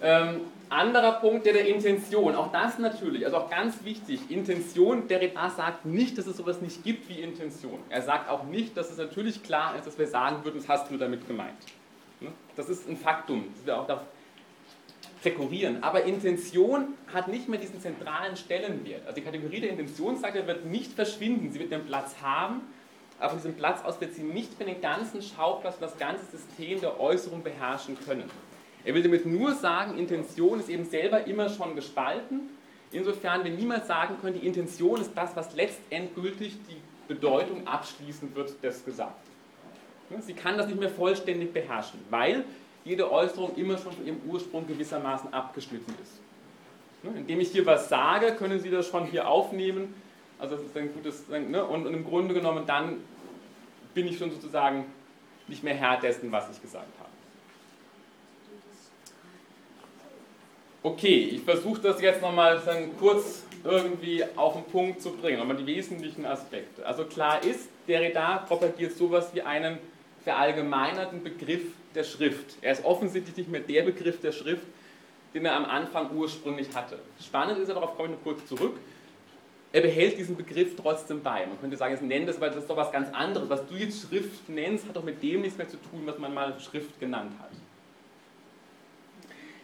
Ähm, 0.00 0.40
anderer 0.68 1.12
Punkt, 1.12 1.46
der 1.46 1.52
der 1.52 1.68
Intention, 1.68 2.34
auch 2.34 2.50
das 2.50 2.78
natürlich, 2.78 3.24
also 3.24 3.36
auch 3.36 3.50
ganz 3.50 3.84
wichtig, 3.84 4.30
Intention, 4.30 5.06
der 5.06 5.20
Reda 5.20 5.48
sagt 5.50 5.84
nicht, 5.84 6.18
dass 6.18 6.26
es 6.26 6.36
sowas 6.36 6.60
nicht 6.60 6.82
gibt 6.82 7.08
wie 7.08 7.20
Intention. 7.20 7.78
Er 7.88 8.02
sagt 8.02 8.28
auch 8.28 8.44
nicht, 8.44 8.76
dass 8.76 8.90
es 8.90 8.98
natürlich 8.98 9.44
klar 9.44 9.76
ist, 9.76 9.86
dass 9.86 9.96
wir 9.98 10.08
sagen 10.08 10.44
würden, 10.44 10.58
das 10.58 10.68
hast 10.68 10.90
du 10.90 10.96
damit 10.96 11.28
gemeint. 11.28 11.58
Ne? 12.20 12.30
Das 12.56 12.68
ist 12.68 12.88
ein 12.88 12.96
Faktum, 12.96 13.44
das 13.54 13.66
wir 13.66 13.78
auch 13.78 13.86
rekurrieren. 15.24 15.82
Aber 15.82 16.04
Intention 16.04 16.94
hat 17.12 17.28
nicht 17.28 17.48
mehr 17.48 17.58
diesen 17.58 17.80
zentralen 17.80 18.36
Stellenwert. 18.36 19.02
Also 19.06 19.14
die 19.16 19.24
Kategorie 19.24 19.60
der 19.60 19.70
Intention 19.70 20.16
sagt, 20.16 20.36
er 20.36 20.46
wird 20.46 20.66
nicht 20.66 20.92
verschwinden, 20.92 21.52
sie 21.52 21.60
wird 21.60 21.72
den 21.72 21.84
Platz 21.84 22.16
haben, 22.20 22.62
aber 23.18 23.30
von 23.30 23.38
diesem 23.38 23.54
Platz 23.54 23.84
aus 23.84 24.00
wird 24.00 24.14
sie 24.14 24.22
nicht 24.22 24.58
mehr 24.58 24.68
den 24.68 24.80
ganzen 24.80 25.22
Schauplatz 25.22 25.74
und 25.76 25.82
das 25.82 25.96
ganze 25.96 26.24
System 26.26 26.80
der 26.80 27.00
Äußerung 27.00 27.42
beherrschen 27.42 27.96
können. 28.04 28.28
Er 28.84 28.94
will 28.94 29.02
damit 29.02 29.26
nur 29.26 29.54
sagen, 29.54 29.96
Intention 29.96 30.58
ist 30.58 30.68
eben 30.68 30.84
selber 30.84 31.26
immer 31.26 31.48
schon 31.48 31.76
gespalten. 31.76 32.50
Insofern 32.90 33.44
wir 33.44 33.52
niemals 33.52 33.86
sagen 33.86 34.16
können, 34.20 34.40
die 34.40 34.46
Intention 34.46 35.00
ist 35.00 35.12
das, 35.14 35.36
was 35.36 35.54
letztendgültig 35.54 36.56
die 36.68 36.76
Bedeutung 37.06 37.66
abschließen 37.66 38.34
wird 38.34 38.62
des 38.62 38.84
Gesagten. 38.84 39.30
Sie 40.20 40.34
kann 40.34 40.58
das 40.58 40.66
nicht 40.66 40.78
mehr 40.78 40.90
vollständig 40.90 41.52
beherrschen, 41.52 42.00
weil 42.10 42.44
jede 42.84 43.10
Äußerung 43.10 43.54
immer 43.56 43.78
schon 43.78 43.92
von 43.92 44.06
ihrem 44.06 44.20
Ursprung 44.28 44.66
gewissermaßen 44.66 45.32
abgeschnitten 45.32 45.94
ist. 46.02 46.20
Indem 47.16 47.40
ich 47.40 47.50
hier 47.50 47.66
was 47.66 47.88
sage, 47.88 48.34
können 48.34 48.60
Sie 48.60 48.70
das 48.70 48.88
schon 48.88 49.06
hier 49.06 49.28
aufnehmen. 49.28 49.94
Also 50.38 50.56
das 50.56 50.64
ist 50.64 50.76
ein 50.76 50.92
gutes, 50.92 51.28
ne? 51.28 51.64
und, 51.64 51.86
und 51.86 51.94
im 51.94 52.04
Grunde 52.04 52.34
genommen 52.34 52.64
dann 52.66 52.98
bin 53.94 54.06
ich 54.06 54.18
schon 54.18 54.30
sozusagen 54.30 54.86
nicht 55.48 55.62
mehr 55.62 55.74
Herr 55.74 55.98
dessen, 55.98 56.30
was 56.30 56.50
ich 56.50 56.60
gesagt 56.60 56.86
habe. 56.98 57.10
Okay, 60.84 61.30
ich 61.34 61.42
versuche 61.42 61.80
das 61.80 62.00
jetzt 62.00 62.22
nochmal 62.22 62.60
kurz 62.98 63.44
irgendwie 63.62 64.24
auf 64.34 64.54
den 64.54 64.64
Punkt 64.64 65.00
zu 65.00 65.12
bringen, 65.12 65.38
nochmal 65.38 65.56
die 65.56 65.66
wesentlichen 65.66 66.26
Aspekte. 66.26 66.84
Also 66.84 67.04
klar 67.04 67.44
ist, 67.44 67.68
Derrida 67.86 68.38
propagiert 68.38 68.96
sowas 68.96 69.30
wie 69.32 69.42
einen 69.42 69.78
verallgemeinerten 70.24 71.22
Begriff 71.22 71.62
der 71.94 72.04
Schrift. 72.04 72.56
Er 72.60 72.72
ist 72.72 72.84
offensichtlich 72.84 73.36
nicht 73.36 73.50
mehr 73.50 73.60
der 73.60 73.82
Begriff 73.82 74.20
der 74.20 74.32
Schrift, 74.32 74.66
den 75.34 75.44
er 75.44 75.56
am 75.56 75.64
Anfang 75.64 76.10
ursprünglich 76.12 76.74
hatte. 76.74 76.98
Spannend 77.20 77.58
ist, 77.58 77.70
aber 77.70 77.80
darauf 77.80 77.96
komme 77.96 78.10
ich 78.10 78.14
noch 78.16 78.22
kurz 78.22 78.46
zurück, 78.46 78.76
er 79.72 79.80
behält 79.80 80.18
diesen 80.18 80.36
Begriff 80.36 80.76
trotzdem 80.76 81.22
bei. 81.22 81.46
Man 81.46 81.58
könnte 81.58 81.78
sagen, 81.78 81.94
es 81.94 82.02
nennt 82.02 82.28
das, 82.28 82.38
weil 82.38 82.50
das 82.50 82.58
ist 82.58 82.68
doch 82.68 82.76
was 82.76 82.92
ganz 82.92 83.08
anderes. 83.14 83.48
Was 83.48 83.66
du 83.66 83.74
jetzt 83.74 84.06
Schrift 84.06 84.46
nennst, 84.48 84.86
hat 84.86 84.94
doch 84.94 85.02
mit 85.02 85.22
dem 85.22 85.40
nichts 85.40 85.56
mehr 85.56 85.68
zu 85.68 85.78
tun, 85.78 86.02
was 86.04 86.18
man 86.18 86.34
mal 86.34 86.60
Schrift 86.60 87.00
genannt 87.00 87.32
hat. 87.40 87.50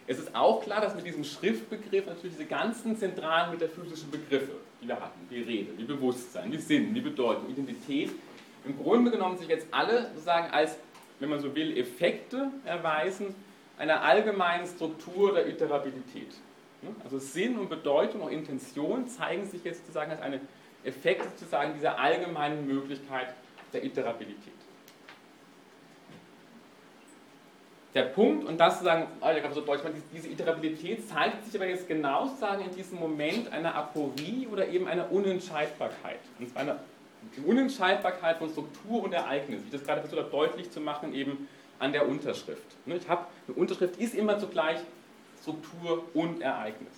Es 0.06 0.18
ist 0.18 0.34
auch 0.34 0.62
klar, 0.62 0.80
dass 0.80 0.94
mit 0.94 1.05
diesem 1.05 1.22
Schriftbegriff 1.22 2.06
natürlich 2.06 2.36
diese 2.38 2.48
ganzen 2.48 2.96
zentralen 2.96 3.50
metaphysischen 3.50 4.10
Begriffe, 4.10 4.52
die 4.80 4.88
wir 4.88 4.98
hatten, 4.98 5.20
die 5.30 5.42
Rede, 5.42 5.72
die 5.78 5.84
Bewusstsein, 5.84 6.50
die 6.50 6.56
Sinn, 6.56 6.94
die 6.94 7.02
Bedeutung, 7.02 7.50
Identität, 7.50 8.10
im 8.64 8.78
Grunde 8.78 9.10
genommen 9.10 9.36
sich 9.36 9.48
jetzt 9.48 9.66
alle 9.70 10.09
sozusagen 10.14 10.50
als, 10.50 10.78
wenn 11.20 11.28
man 11.28 11.40
so 11.40 11.55
will, 11.55 11.77
Effekte 11.77 12.51
erweisen 12.65 13.35
einer 13.78 14.03
allgemeinen 14.03 14.66
Struktur 14.66 15.35
der 15.35 15.49
Iterabilität. 15.49 16.35
Also 17.03 17.19
Sinn 17.19 17.59
und 17.59 17.69
Bedeutung 17.69 18.23
und 18.23 18.32
Intention 18.32 19.09
zeigen 19.09 19.45
sich 19.47 19.65
jetzt 19.65 19.81
sozusagen 19.81 20.12
als 20.12 20.20
eine 20.20 20.40
Effekt 20.85 21.24
sozusagen 21.39 21.74
dieser 21.74 21.99
allgemeinen 21.99 22.66
Möglichkeit 22.66 23.35
der 23.73 23.85
Iterabilität. 23.85 24.53
Der 27.95 28.03
Punkt, 28.03 28.47
und 28.47 28.59
das 28.59 28.74
sozusagen, 28.74 29.09
oh, 29.20 29.55
so 29.55 29.61
deutlich, 29.62 30.03
diese 30.12 30.28
Iterabilität 30.28 31.09
zeigt 31.09 31.45
sich 31.45 31.55
aber 31.57 31.69
jetzt 31.69 31.89
genau 31.89 32.27
sozusagen 32.27 32.65
in 32.65 32.74
diesem 32.74 32.99
Moment 32.99 33.51
einer 33.51 33.74
Aporie 33.74 34.47
oder 34.53 34.69
eben 34.69 34.86
einer 34.86 35.11
Unentscheidbarkeit. 35.11 36.20
Und 36.39 36.51
zwar 36.51 36.78
eine 37.36 37.46
Unentscheidbarkeit 37.46 38.38
von 38.38 38.50
Struktur 38.50 39.05
und 39.05 39.12
Ereignis. 39.12 39.62
Ich 39.64 39.70
das 39.70 39.84
gerade 39.84 40.00
versucht 40.00 40.20
habe 40.20 40.30
deutlich 40.30 40.70
zu 40.70 40.80
machen, 40.80 41.14
eben 41.14 41.48
an 41.78 41.92
der 41.92 42.09
Unterschrift. 42.09 42.62
Ich 42.86 43.09
habe, 43.09 43.26
eine 43.46 43.56
Unterschrift 43.56 43.96
ist 43.96 44.14
immer 44.14 44.38
zugleich 44.38 44.78
Struktur 45.40 46.05
und 46.14 46.40
Ereignis. 46.40 46.92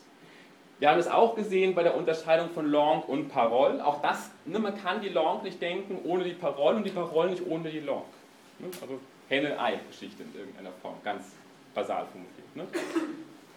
Wir 0.79 0.91
haben 0.91 0.99
es 0.99 1.09
auch 1.09 1.35
gesehen 1.35 1.75
bei 1.75 1.83
der 1.83 1.95
Unterscheidung 1.95 2.49
von 2.51 2.71
Langue 2.71 3.05
und 3.07 3.29
Parole. 3.29 3.85
Auch 3.85 4.01
das, 4.01 4.31
ne, 4.47 4.59
man 4.59 4.75
kann 4.83 5.03
die 5.03 5.11
Langue 5.11 5.43
nicht 5.43 5.61
denken 5.61 5.99
ohne 6.05 6.25
die 6.25 6.33
Parole 6.33 6.77
und 6.77 6.85
die 6.85 6.91
Parole 6.91 7.31
nicht 7.31 7.47
ohne 7.47 7.71
die 7.71 7.81
Langue. 7.81 8.05
Ne? 8.59 8.69
Also 8.81 8.99
Henne-Ei-Geschichte 9.29 10.23
in 10.23 10.35
irgendeiner 10.35 10.71
Form, 10.81 10.95
ganz 11.05 11.25
basal 11.75 12.07
formuliert. 12.07 12.57
Ne? 12.57 12.67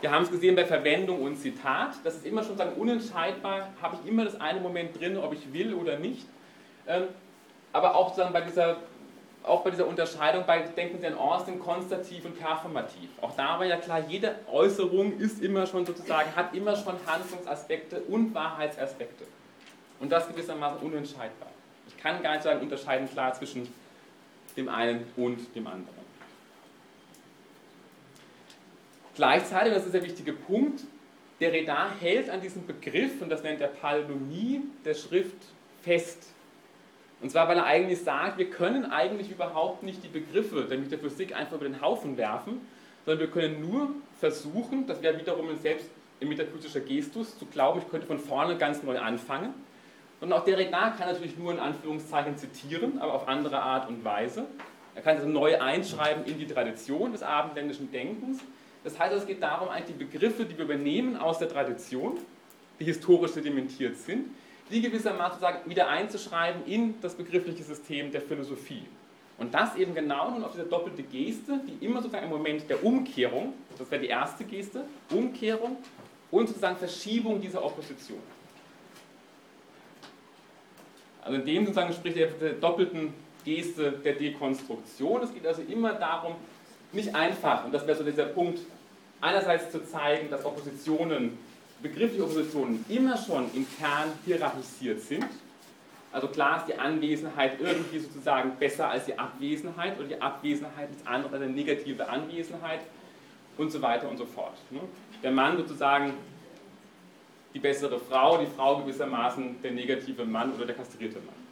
Wir 0.02 0.12
haben 0.12 0.24
es 0.24 0.32
gesehen 0.32 0.54
bei 0.54 0.66
Verwendung 0.66 1.22
und 1.22 1.38
Zitat. 1.38 1.96
Das 2.04 2.16
ist 2.16 2.26
immer 2.26 2.44
schon 2.44 2.58
sagen, 2.58 2.74
unentscheidbar, 2.76 3.70
habe 3.82 3.98
ich 4.02 4.10
immer 4.10 4.26
das 4.26 4.40
eine 4.42 4.60
Moment 4.60 5.00
drin, 5.00 5.16
ob 5.16 5.34
ich 5.34 5.54
will 5.54 5.74
oder 5.74 5.98
nicht. 5.98 6.28
Ähm, 6.88 7.08
aber 7.72 7.96
auch 7.96 8.10
sozusagen 8.10 8.34
bei 8.34 8.42
dieser 8.42 8.78
auch 9.44 9.62
bei 9.62 9.72
dieser 9.72 9.88
Unterscheidung, 9.88 10.46
bei, 10.46 10.60
denken 10.60 11.00
Sie 11.00 11.08
an 11.08 11.16
Austin, 11.18 11.60
konstativ 11.60 12.24
und 12.26 12.40
performativ. 12.40 13.10
Auch 13.22 13.36
da 13.36 13.60
war 13.60 13.66
ja 13.66 13.78
klar, 13.78 14.00
jede 14.08 14.36
Äußerung 14.50 15.20
ist 15.20 15.42
immer 15.42 15.68
schon 15.68 15.86
sozusagen, 15.86 16.34
hat 16.36 16.56
immer 16.56 16.76
schon 16.76 16.96
Handlungsaspekte 17.06 18.02
und 18.04 18.34
Wahrheitsaspekte. 18.34 19.26
Und 20.00 20.12
das 20.12 20.28
gewissermaßen 20.28 20.80
unentscheidbar. 20.80 21.50
Ich 21.88 21.98
kann 21.98 22.24
gar 22.24 22.34
nicht 22.34 22.44
sagen, 22.44 22.62
unterscheiden 22.62 23.10
klar 23.10 23.34
zwischen 23.34 23.68
dem 24.56 24.70
einen 24.70 25.06
und 25.18 25.54
dem 25.56 25.68
anderen. 25.68 26.04
Gleichzeitig, 29.16 29.74
das 29.74 29.86
ist 29.86 29.94
der 29.94 30.04
wichtige 30.04 30.34
Punkt, 30.34 30.82
der 31.40 31.52
Redar 31.52 31.92
hält 32.00 32.30
an 32.30 32.42
diesem 32.42 32.66
Begriff, 32.66 33.22
und 33.22 33.30
das 33.30 33.44
nennt 33.44 33.62
er 33.62 33.68
Palindomie 33.68 34.62
der 34.86 34.94
Schrift, 34.94 35.38
fest. 35.82 36.33
Und 37.24 37.30
zwar, 37.30 37.48
weil 37.48 37.58
er 37.58 37.66
eigentlich 37.66 38.02
sagt, 38.02 38.38
wir 38.38 38.50
können 38.50 38.86
eigentlich 38.86 39.32
überhaupt 39.32 39.82
nicht 39.82 40.04
die 40.04 40.10
Begriffe 40.10 40.66
der 40.66 40.78
Metaphysik 40.78 41.34
einfach 41.34 41.56
über 41.56 41.64
den 41.64 41.82
Haufen 41.82 42.18
werfen, 42.18 42.60
sondern 43.06 43.22
wir 43.22 43.32
können 43.32 43.62
nur 43.62 43.92
versuchen, 44.20 44.88
das 44.88 45.02
wäre 45.02 45.18
wiederum 45.18 45.48
ein 45.48 45.58
selbst 45.58 45.90
ein 46.22 46.28
metaphysischer 46.28 46.82
Gestus, 46.82 47.40
zu 47.40 47.46
glauben, 47.46 47.80
ich 47.80 47.90
könnte 47.90 48.08
von 48.08 48.20
vorne 48.20 48.58
ganz 48.58 48.84
neu 48.84 49.00
anfangen. 49.00 49.54
Und 50.20 50.34
auch 50.34 50.44
Derrida 50.44 50.90
kann 50.92 51.08
natürlich 51.08 51.38
nur 51.38 51.54
in 51.54 51.60
Anführungszeichen 51.60 52.36
zitieren, 52.36 53.00
aber 53.00 53.14
auf 53.14 53.28
andere 53.30 53.62
Art 53.62 53.88
und 53.88 54.04
Weise. 54.04 54.46
Er 54.94 55.02
kann 55.02 55.16
also 55.16 55.30
neu 55.30 55.62
einschreiben 55.62 56.26
in 56.26 56.38
die 56.38 56.46
Tradition 56.46 57.14
des 57.14 57.24
abendländischen 57.24 57.90
Denkens. 57.90 58.40
Das 58.84 59.00
heißt, 59.00 59.14
es 59.16 59.26
geht 59.26 59.42
darum, 59.42 59.70
eigentlich 59.70 59.98
die 59.98 60.04
Begriffe, 60.04 60.44
die 60.44 60.58
wir 60.58 60.66
übernehmen 60.66 61.16
aus 61.16 61.40
der 61.40 61.48
Tradition, 61.48 62.18
die 62.82 62.86
historisch 62.86 63.32
sedimentiert 63.32 63.96
sind, 63.96 64.28
die 64.74 64.82
gewissermaßen 64.82 65.40
sozusagen 65.40 65.70
wieder 65.70 65.88
einzuschreiben 65.88 66.66
in 66.66 66.96
das 67.02 67.14
begriffliche 67.14 67.64
System 67.64 68.12
der 68.12 68.22
Philosophie. 68.22 68.84
Und 69.38 69.54
das 69.54 69.76
eben 69.76 69.94
genau 69.94 70.32
nun 70.32 70.44
auf 70.44 70.54
diese 70.54 70.66
doppelte 70.66 71.04
Geste, 71.04 71.60
die 71.68 71.86
immer 71.86 72.02
sozusagen 72.02 72.26
im 72.26 72.32
Moment 72.32 72.70
der 72.70 72.84
Umkehrung, 72.84 73.54
das 73.78 73.90
wäre 73.92 74.02
die 74.02 74.08
erste 74.08 74.44
Geste, 74.44 74.86
Umkehrung 75.12 75.78
und 76.32 76.48
sozusagen 76.48 76.78
Verschiebung 76.78 77.40
dieser 77.40 77.64
Opposition. 77.64 78.20
Also 81.24 81.38
in 81.38 81.46
dem 81.46 81.66
sozusagen 81.66 81.94
spricht 81.94 82.18
er 82.18 82.28
der 82.28 82.54
doppelten 82.54 83.14
Geste 83.46 83.92
der 83.92 84.14
Dekonstruktion. 84.14 85.22
Es 85.22 85.34
geht 85.34 85.46
also 85.46 85.62
immer 85.62 85.94
darum, 85.94 86.36
nicht 86.92 87.14
einfach, 87.14 87.66
und 87.66 87.74
das 87.74 87.86
wäre 87.88 87.98
so 87.98 88.04
dieser 88.04 88.26
Punkt, 88.26 88.60
einerseits 89.22 89.72
zu 89.72 89.86
zeigen, 89.86 90.30
dass 90.30 90.46
Oppositionen 90.46 91.38
begriffliche 91.84 92.24
Oppositionen 92.24 92.84
immer 92.90 93.18
schon 93.18 93.54
im 93.54 93.68
Kern 93.78 94.10
hierarchisiert 94.26 95.02
sind. 95.02 95.26
Also 96.12 96.28
klar 96.28 96.60
ist 96.60 96.68
die 96.68 96.80
Anwesenheit 96.80 97.60
irgendwie 97.60 98.00
sozusagen 98.00 98.56
besser 98.58 98.90
als 98.90 99.06
die 99.06 99.18
Abwesenheit 99.18 100.00
oder 100.00 100.08
die 100.08 100.22
Abwesenheit 100.22 100.90
ist 100.92 101.06
andere 101.06 101.36
eine 101.36 101.48
negative 101.48 102.08
Anwesenheit 102.08 102.82
und 103.58 103.72
so 103.72 103.82
weiter 103.82 104.10
und 104.10 104.18
so 104.18 104.26
fort. 104.26 104.54
Ne? 104.70 104.80
Der 105.22 105.32
Mann 105.32 105.58
sozusagen 105.58 106.14
die 107.54 107.60
bessere 107.60 108.00
Frau, 108.00 108.38
die 108.38 108.48
Frau 108.48 108.80
gewissermaßen 108.80 109.62
der 109.62 109.72
negative 109.72 110.26
Mann 110.26 110.54
oder 110.54 110.66
der 110.66 110.76
kastrierte 110.76 111.20
Mann. 111.20 111.44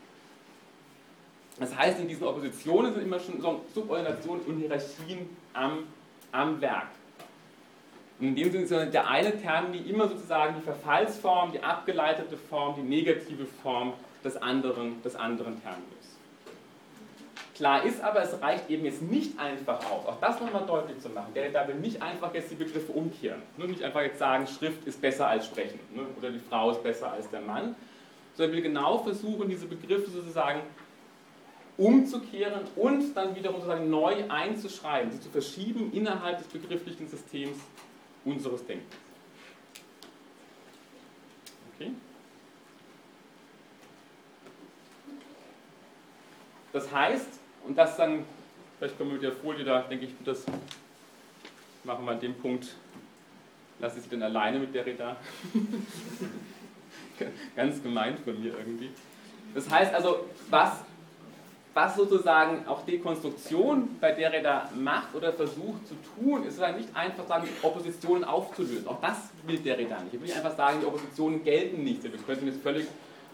Das 1.60 1.76
heißt, 1.76 2.00
in 2.00 2.08
diesen 2.08 2.26
Oppositionen 2.26 2.94
sind 2.94 3.04
immer 3.04 3.20
schon 3.20 3.42
Subordinationen 3.74 4.44
und 4.46 4.58
Hierarchien 4.60 5.30
am, 5.54 5.84
am 6.32 6.62
Werk. 6.62 6.88
In 8.22 8.36
dem 8.36 8.52
Sinne 8.52 8.84
ist 8.86 8.94
der 8.94 9.10
eine 9.10 9.36
Term, 9.42 9.74
die 9.74 9.80
immer 9.90 10.08
sozusagen 10.08 10.56
die 10.56 10.62
Verfallsform, 10.62 11.54
die 11.54 11.60
abgeleitete 11.60 12.38
Form, 12.38 12.76
die 12.76 12.84
negative 12.84 13.48
Form 13.64 13.94
des 14.24 14.38
anderen, 14.38 15.02
des 15.02 15.16
anderen 15.16 15.60
Terminus. 15.60 15.88
Klar 17.56 17.84
ist 17.84 18.02
aber, 18.02 18.22
es 18.22 18.40
reicht 18.40 18.70
eben 18.70 18.86
jetzt 18.86 19.02
nicht 19.02 19.40
einfach 19.40 19.80
aus, 19.90 20.06
auch 20.06 20.20
das 20.22 20.40
nochmal 20.40 20.66
deutlich 20.68 21.00
zu 21.00 21.10
machen. 21.10 21.34
Der 21.34 21.50
da 21.50 21.68
will 21.68 21.76
nicht 21.76 22.02
einfach 22.02 22.32
jetzt 22.34 22.52
die 22.52 22.56
Begriffe 22.56 22.92
umkehren. 22.92 23.42
Nur 23.58 23.68
nicht 23.68 23.84
einfach 23.84 24.02
jetzt 24.02 24.20
sagen, 24.20 24.46
Schrift 24.46 24.86
ist 24.86 25.02
besser 25.02 25.28
als 25.28 25.48
Sprechen 25.48 25.80
ne? 25.96 26.04
oder 26.18 26.30
die 26.30 26.40
Frau 26.40 26.72
ist 26.72 26.84
besser 26.84 27.12
als 27.12 27.28
der 27.32 27.42
Mann, 27.42 27.76
sondern 28.36 28.56
will 28.56 28.62
genau 28.62 29.00
versuchen, 29.00 29.50
diese 29.50 29.66
Begriffe 29.66 30.12
sozusagen 30.12 30.62
umzukehren 31.78 32.62
und 32.76 33.16
dann 33.16 33.36
wiederum 33.36 33.62
sozusagen 33.62 33.90
neu 33.90 34.16
einzuschreiben, 34.30 35.12
sie 35.12 35.20
zu 35.20 35.30
verschieben 35.30 35.92
innerhalb 35.92 36.38
des 36.38 36.48
begrifflichen 36.48 37.08
Systems 37.08 37.58
unseres 38.26 38.66
Denkens. 38.66 38.96
Okay? 41.74 41.92
Das 46.74 46.92
heißt, 46.92 47.40
und 47.66 47.78
das 47.78 47.98
dann, 47.98 48.26
vielleicht 48.78 48.98
kommen 48.98 49.12
wir 49.12 49.16
mit 49.16 49.24
der 49.24 49.34
Folie 49.34 49.64
da, 49.64 49.82
denke 49.82 50.06
ich, 50.06 50.12
das 50.24 50.46
machen 51.84 52.06
wir 52.06 52.12
an 52.12 52.20
dem 52.20 52.36
Punkt, 52.36 52.76
lasse 53.80 53.98
ich 53.98 54.04
sie 54.04 54.10
denn 54.10 54.24
alleine 54.24 54.60
mit 54.60 54.74
der 54.74 54.86
Reda. 54.86 55.18
Ganz 57.56 57.84
gemeint 57.84 58.20
von 58.20 58.42
mir 58.42 58.58
irgendwie. 58.58 58.90
Das 59.54 59.70
heißt 59.70 59.94
also, 59.94 60.28
was 60.50 60.84
was 61.74 61.96
sozusagen 61.96 62.68
auch 62.68 62.86
Dekonstruktion, 62.86 63.98
bei 64.02 64.12
der 64.12 64.34
er 64.34 64.44
da 64.44 64.70
macht 64.76 65.16
oder 65.16 65.32
versucht 65.32 65.88
zu 65.88 65.96
tun, 66.16 66.44
ist 66.44 66.56
sozusagen 66.56 66.78
nicht 66.78 66.94
einfach 66.96 67.26
sagen, 67.28 67.48
Oppositionen 67.62 68.26
aufzulösen. 68.26 68.88
Auch 68.88 69.00
das 69.00 69.18
will 69.46 69.58
der 69.60 69.78
Reda 69.78 70.02
nicht. 70.02 70.14
Er 70.14 70.20
will 70.20 70.28
nicht 70.28 70.36
einfach 70.36 70.56
sagen, 70.56 70.80
die 70.82 70.86
Oppositionen 70.86 71.44
gelten 71.44 71.84
nicht. 71.84 72.04
Wir 72.04 72.12
könnten 72.12 72.48
jetzt 72.48 72.62
völlig 72.62 72.88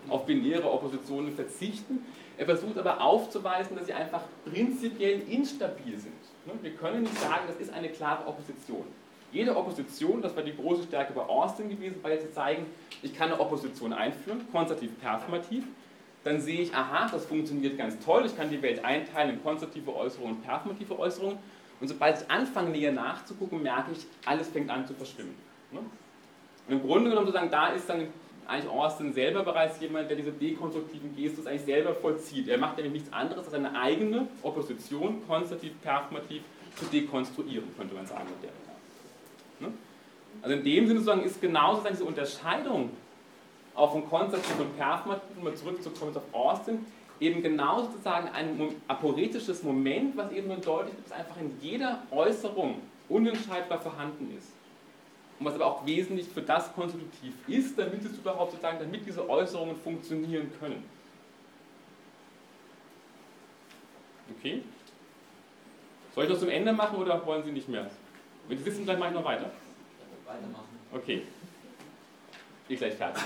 auf 0.09 0.25
binäre 0.25 0.71
Oppositionen 0.71 1.33
verzichten. 1.33 2.05
Er 2.37 2.45
versucht 2.45 2.77
aber 2.77 3.01
aufzuweisen, 3.01 3.75
dass 3.75 3.87
sie 3.87 3.93
einfach 3.93 4.21
prinzipiell 4.45 5.21
instabil 5.27 5.97
sind. 5.97 6.13
Ne? 6.45 6.53
Wir 6.61 6.75
können 6.75 7.01
nicht 7.01 7.19
sagen, 7.19 7.41
das 7.47 7.57
ist 7.57 7.73
eine 7.73 7.89
klare 7.89 8.27
Opposition. 8.27 8.85
Jede 9.31 9.57
Opposition, 9.57 10.21
das 10.21 10.35
war 10.35 10.43
die 10.43 10.55
große 10.55 10.83
Stärke 10.83 11.13
bei 11.13 11.21
Austin 11.21 11.69
gewesen, 11.69 11.95
jetzt 12.07 12.27
zu 12.27 12.33
zeigen, 12.33 12.65
ich 13.01 13.13
kann 13.15 13.31
eine 13.31 13.39
Opposition 13.41 13.91
einführen, 13.91 14.47
konservativ 14.51 14.97
performativ, 15.01 15.65
dann 16.23 16.41
sehe 16.41 16.61
ich, 16.61 16.73
aha, 16.73 17.07
das 17.09 17.25
funktioniert 17.25 17.77
ganz 17.77 17.97
toll, 18.03 18.25
ich 18.25 18.35
kann 18.35 18.49
die 18.49 18.61
Welt 18.61 18.83
einteilen 18.83 19.35
in 19.35 19.43
konstruktive 19.43 19.95
Äußerungen 19.95 20.37
und 20.37 20.43
performative 20.43 20.97
Äußerungen. 20.99 21.37
Und 21.79 21.87
sobald 21.87 22.21
ich 22.21 22.29
anfange, 22.29 22.71
näher 22.71 22.91
nachzugucken, 22.91 23.61
merke 23.61 23.91
ich, 23.91 24.05
alles 24.25 24.49
fängt 24.49 24.69
an 24.69 24.85
zu 24.87 24.93
verschwimmen. 24.93 25.35
Ne? 25.71 25.79
Und 26.67 26.73
im 26.73 26.81
Grunde 26.81 27.09
genommen 27.09 27.27
sozusagen, 27.27 27.51
da 27.51 27.67
ist 27.67 27.87
dann 27.87 28.07
eigentlich 28.47 28.71
Austin 28.71 29.13
selber 29.13 29.43
bereits 29.43 29.79
jemand, 29.79 30.09
der 30.09 30.17
diese 30.17 30.31
dekonstruktiven 30.31 31.15
Gestus 31.15 31.45
eigentlich 31.45 31.65
selber 31.65 31.93
vollzieht. 31.93 32.47
Er 32.47 32.57
macht 32.57 32.77
nämlich 32.77 32.93
nichts 32.93 33.13
anderes, 33.13 33.45
als 33.45 33.51
seine 33.51 33.77
eigene 33.79 34.27
Opposition 34.41 35.21
konstruktiv, 35.27 35.73
performativ 35.81 36.41
zu 36.75 36.85
dekonstruieren, 36.85 37.67
könnte 37.77 37.95
man 37.95 38.05
sagen 38.05 38.27
ne? 39.59 39.73
Also 40.41 40.55
in 40.55 40.63
dem 40.63 40.87
Sinne 40.87 40.99
sozusagen 40.99 41.25
ist 41.25 41.41
genauso 41.41 41.87
diese 41.89 42.03
Unterscheidung 42.03 42.91
auch 43.77 43.91
von 43.91 44.09
konstruktiv 44.09 44.59
und 44.59 44.75
performativ, 44.75 45.37
um 45.39 45.55
zurückzukommen 45.55 46.15
auf 46.15 46.23
Austin, 46.33 46.85
eben 47.19 47.41
genau 47.41 47.83
sozusagen 47.83 48.29
ein 48.29 48.75
aporetisches 48.87 49.63
Moment, 49.63 50.17
was 50.17 50.31
eben 50.31 50.47
nur 50.47 50.57
deutlich 50.57 50.95
ist, 50.97 51.11
dass 51.11 51.19
einfach 51.19 51.37
in 51.37 51.57
jeder 51.61 52.01
Äußerung 52.11 52.81
unentscheidbar 53.07 53.79
vorhanden 53.79 54.35
ist. 54.37 54.51
Und 55.39 55.45
was 55.45 55.53
aber 55.53 55.67
auch 55.67 55.85
wesentlich 55.85 56.27
für 56.27 56.41
das 56.41 56.73
konstitutiv 56.73 57.33
ist, 57.47 57.77
damit 57.77 58.03
es 58.03 58.17
überhaupt 58.17 58.51
sozusagen, 58.51 58.79
damit 58.79 59.05
diese 59.05 59.29
Äußerungen 59.29 59.75
funktionieren 59.75 60.51
können. 60.59 60.83
Okay? 64.37 64.63
Soll 66.15 66.23
ich 66.23 66.31
das 66.31 66.39
zum 66.39 66.49
Ende 66.49 66.73
machen 66.73 66.97
oder 66.97 67.23
wollen 67.25 67.43
Sie 67.43 67.51
nicht 67.51 67.69
mehr? 67.69 67.89
Wenn 68.47 68.57
Sie 68.57 68.65
wissen, 68.65 68.85
dann 68.87 68.97
mache 68.97 69.09
ich 69.09 69.15
noch 69.15 69.25
weiter. 69.25 69.51
Weitermachen. 70.25 70.79
Okay. 70.91 71.21
Ich 72.67 72.79
gleich 72.79 72.95
fertig. 72.95 73.23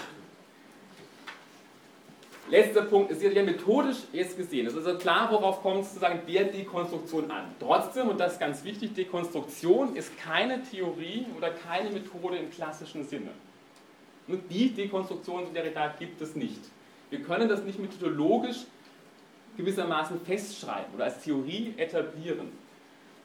Letzter 2.50 2.82
Punkt 2.82 3.12
ist 3.12 3.22
ja 3.22 3.44
methodisch 3.44 3.98
jetzt 4.12 4.36
gesehen. 4.36 4.68
Es 4.68 4.74
ist 4.74 4.86
also 4.86 4.98
klar, 4.98 5.32
worauf 5.32 5.62
kommt 5.62 5.82
es 5.82 5.94
sozusagen 5.94 6.22
der 6.28 6.46
Dekonstruktion 6.46 7.30
an. 7.32 7.56
Trotzdem, 7.60 8.10
und 8.10 8.20
das 8.20 8.34
ist 8.34 8.40
ganz 8.40 8.64
wichtig, 8.64 8.94
Dekonstruktion 8.94 9.96
ist 9.96 10.18
keine 10.18 10.62
Theorie 10.64 11.28
oder 11.38 11.52
keine 11.52 11.92
Methode 11.92 12.38
im 12.38 12.50
klassischen 12.50 13.08
Sinne. 13.08 13.30
Und 14.28 14.50
die 14.52 14.70
Dekonstruktion, 14.74 15.46
die 15.48 15.54
Derrida 15.54 15.94
gibt 15.98 16.22
es 16.22 16.36
nicht. 16.36 16.60
Wir 17.10 17.22
können 17.22 17.48
das 17.48 17.64
nicht 17.64 17.80
methodologisch 17.80 18.66
gewissermaßen 19.58 20.22
festschreiben 20.22 20.94
oder 20.96 21.06
als 21.06 21.24
Theorie 21.24 21.74
etablieren. 21.78 22.52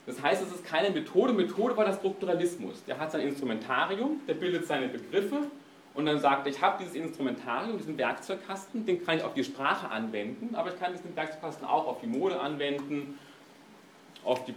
Das 0.07 0.23
heißt, 0.23 0.43
es 0.43 0.53
ist 0.53 0.65
keine 0.65 0.91
Methode. 0.91 1.33
Methode 1.33 1.77
war 1.77 1.85
der 1.85 1.95
Strukturalismus. 1.95 2.85
Der 2.85 2.99
hat 2.99 3.11
sein 3.11 3.23
Instrumentarium, 3.23 4.21
der 4.27 4.35
bildet 4.35 4.67
seine 4.67 4.89
Begriffe 4.89 5.43
und 5.97 6.05
dann 6.05 6.21
sagt, 6.21 6.47
ich 6.47 6.61
habe 6.61 6.77
dieses 6.79 6.95
Instrumentarium, 6.95 7.79
diesen 7.79 7.97
Werkzeugkasten, 7.97 8.85
den 8.85 9.05
kann 9.05 9.17
ich 9.17 9.25
auf 9.25 9.33
die 9.33 9.45
Sprache 9.45 9.89
anwenden, 9.89 10.55
aber 10.55 10.73
ich 10.73 10.79
kann 10.79 10.93
diesen 10.93 11.17
Werkzeugkasten 11.17 11.67
auch 11.67 11.87
auf 11.87 12.01
die 12.01 12.07
Mode 12.07 12.39
anwenden, 12.39 13.19
auf 14.23 14.45
die 14.45 14.55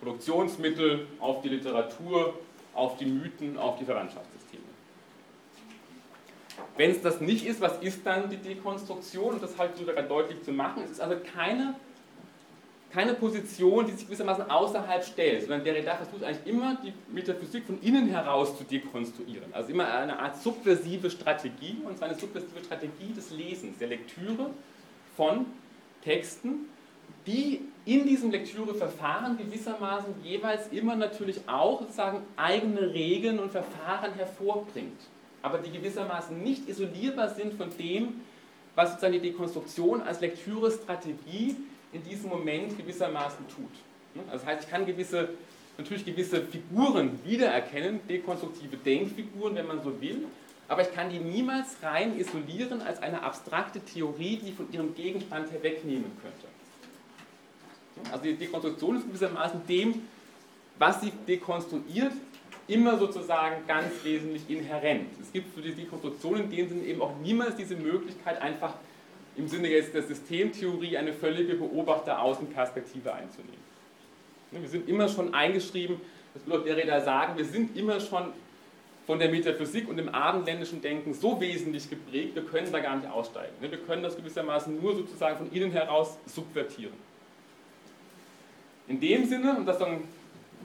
Produktionsmittel, 0.00 1.06
auf 1.20 1.40
die 1.42 1.50
Literatur, 1.50 2.38
auf 2.74 2.96
die 2.96 3.06
Mythen, 3.06 3.56
auf 3.56 3.78
die 3.78 3.84
Verwandtschaftssysteme. 3.84 4.62
Wenn 6.76 6.90
es 6.90 7.00
das 7.00 7.20
nicht 7.20 7.46
ist, 7.46 7.60
was 7.60 7.78
ist 7.78 8.04
dann 8.04 8.28
die 8.28 8.36
Dekonstruktion? 8.36 9.34
Und 9.34 9.42
das 9.42 9.56
halt 9.56 9.76
sogar 9.76 10.02
deutlich 10.02 10.42
zu 10.42 10.52
machen. 10.52 10.82
Es 10.84 10.90
ist 10.90 11.00
also 11.00 11.16
keine 11.34 11.74
keine 12.96 13.12
Position, 13.12 13.84
die 13.84 13.92
sich 13.92 14.06
gewissermaßen 14.06 14.50
außerhalb 14.50 15.04
stellt, 15.04 15.42
sondern 15.42 15.62
Derrida 15.62 15.96
versucht 15.96 16.24
eigentlich 16.24 16.46
immer, 16.46 16.78
die 16.82 16.94
Metaphysik 17.12 17.66
von 17.66 17.78
innen 17.82 18.08
heraus 18.08 18.56
zu 18.56 18.64
dekonstruieren. 18.64 19.52
Also 19.52 19.70
immer 19.70 19.86
eine 19.92 20.18
Art 20.18 20.40
subversive 20.40 21.10
Strategie, 21.10 21.76
und 21.84 21.98
zwar 21.98 22.08
eine 22.08 22.16
subversive 22.16 22.64
Strategie 22.64 23.12
des 23.14 23.32
Lesens, 23.32 23.76
der 23.76 23.88
Lektüre 23.88 24.48
von 25.14 25.44
Texten, 26.02 26.70
die 27.26 27.60
in 27.84 28.06
diesem 28.06 28.30
Lektüreverfahren 28.30 29.36
gewissermaßen 29.36 30.14
jeweils 30.22 30.68
immer 30.68 30.96
natürlich 30.96 31.40
auch 31.46 31.82
sozusagen 31.82 32.22
eigene 32.38 32.94
Regeln 32.94 33.40
und 33.40 33.52
Verfahren 33.52 34.14
hervorbringt, 34.14 35.00
aber 35.42 35.58
die 35.58 35.70
gewissermaßen 35.70 36.42
nicht 36.42 36.66
isolierbar 36.66 37.28
sind 37.28 37.52
von 37.52 37.68
dem, 37.78 38.22
was 38.74 38.92
sozusagen 38.92 39.12
die 39.12 39.20
Dekonstruktion 39.20 40.00
als 40.00 40.22
Lektürestrategie 40.22 41.56
in 41.92 42.02
diesem 42.02 42.30
Moment 42.30 42.76
gewissermaßen 42.76 43.46
tut. 43.48 43.70
Ne? 44.14 44.22
Also 44.30 44.44
das 44.44 44.46
heißt, 44.46 44.64
ich 44.64 44.70
kann 44.70 44.86
gewisse, 44.86 45.30
natürlich 45.78 46.04
gewisse 46.04 46.42
Figuren 46.42 47.18
wiedererkennen, 47.24 48.00
dekonstruktive 48.08 48.76
Denkfiguren, 48.76 49.54
wenn 49.54 49.66
man 49.66 49.82
so 49.82 50.00
will, 50.00 50.26
aber 50.68 50.82
ich 50.82 50.92
kann 50.92 51.10
die 51.10 51.18
niemals 51.18 51.76
rein 51.82 52.18
isolieren 52.18 52.82
als 52.82 53.00
eine 53.00 53.22
abstrakte 53.22 53.80
Theorie, 53.80 54.36
die 54.36 54.52
von 54.52 54.70
ihrem 54.72 54.94
Gegenstand 54.94 55.50
herwegnehmen 55.52 56.10
könnte. 56.20 56.48
Also 58.10 58.24
die 58.24 58.34
Dekonstruktion 58.34 58.96
ist 58.96 59.06
gewissermaßen 59.06 59.66
dem, 59.66 60.02
was 60.78 61.00
sie 61.00 61.12
dekonstruiert, 61.26 62.12
immer 62.68 62.98
sozusagen 62.98 63.66
ganz 63.66 63.92
wesentlich 64.02 64.42
inhärent. 64.48 65.08
Es 65.22 65.32
gibt 65.32 65.54
für 65.54 65.62
die 65.62 65.72
Dekonstruktion 65.72 66.40
in 66.40 66.50
dem 66.50 66.68
Sinne 66.68 66.82
eben 66.82 67.00
auch 67.00 67.16
niemals 67.22 67.56
diese 67.56 67.76
Möglichkeit, 67.76 68.42
einfach 68.42 68.74
im 69.36 69.48
Sinne 69.48 69.68
jetzt 69.68 69.94
der 69.94 70.02
Systemtheorie 70.02 70.96
eine 70.96 71.12
völlige 71.12 71.54
Beobachter-Außenperspektive 71.54 73.12
einzunehmen. 73.12 73.66
Wir 74.50 74.68
sind 74.68 74.88
immer 74.88 75.08
schon 75.08 75.34
eingeschrieben, 75.34 76.00
das 76.34 76.46
will 76.46 76.60
auch 76.60 76.64
Derrida 76.64 77.00
sagen, 77.00 77.36
wir 77.36 77.44
sind 77.44 77.76
immer 77.76 78.00
schon 78.00 78.32
von 79.06 79.18
der 79.18 79.28
Metaphysik 79.28 79.88
und 79.88 79.96
dem 79.96 80.08
abendländischen 80.08 80.82
Denken 80.82 81.14
so 81.14 81.40
wesentlich 81.40 81.88
geprägt, 81.88 82.34
wir 82.34 82.44
können 82.44 82.72
da 82.72 82.80
gar 82.80 82.96
nicht 82.96 83.08
aussteigen. 83.08 83.52
Wir 83.60 83.70
können 83.78 84.02
das 84.02 84.16
gewissermaßen 84.16 84.80
nur 84.80 84.96
sozusagen 84.96 85.36
von 85.38 85.52
innen 85.52 85.70
heraus 85.70 86.18
subvertieren. 86.26 86.92
In 88.88 89.00
dem 89.00 89.24
Sinne, 89.26 89.56
und 89.56 89.66
das 89.66 89.78
dann 89.78 90.02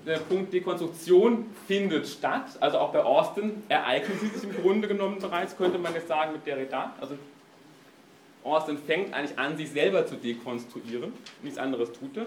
der 0.05 0.17
Punkt 0.17 0.51
Dekonstruktion 0.51 1.45
findet 1.67 2.07
statt, 2.07 2.45
also 2.59 2.79
auch 2.79 2.91
bei 2.91 3.03
Austin 3.03 3.63
ereignen 3.69 4.17
sie 4.19 4.27
sich 4.27 4.43
im 4.43 4.55
Grunde 4.61 4.87
genommen 4.87 5.19
bereits, 5.19 5.55
könnte 5.55 5.77
man 5.77 5.93
jetzt 5.93 6.07
sagen, 6.07 6.31
mit 6.33 6.45
Derrida. 6.45 6.95
Also 6.99 7.15
Austin 8.43 8.77
fängt 8.77 9.13
eigentlich 9.13 9.37
an, 9.37 9.57
sich 9.57 9.69
selber 9.69 10.05
zu 10.05 10.15
dekonstruieren. 10.15 11.13
Nichts 11.43 11.59
anderes 11.59 11.91
tut 11.91 12.17
er. 12.17 12.25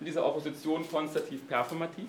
In 0.00 0.06
dieser 0.06 0.24
Opposition 0.24 0.88
konstativ-performativ. 0.88 2.06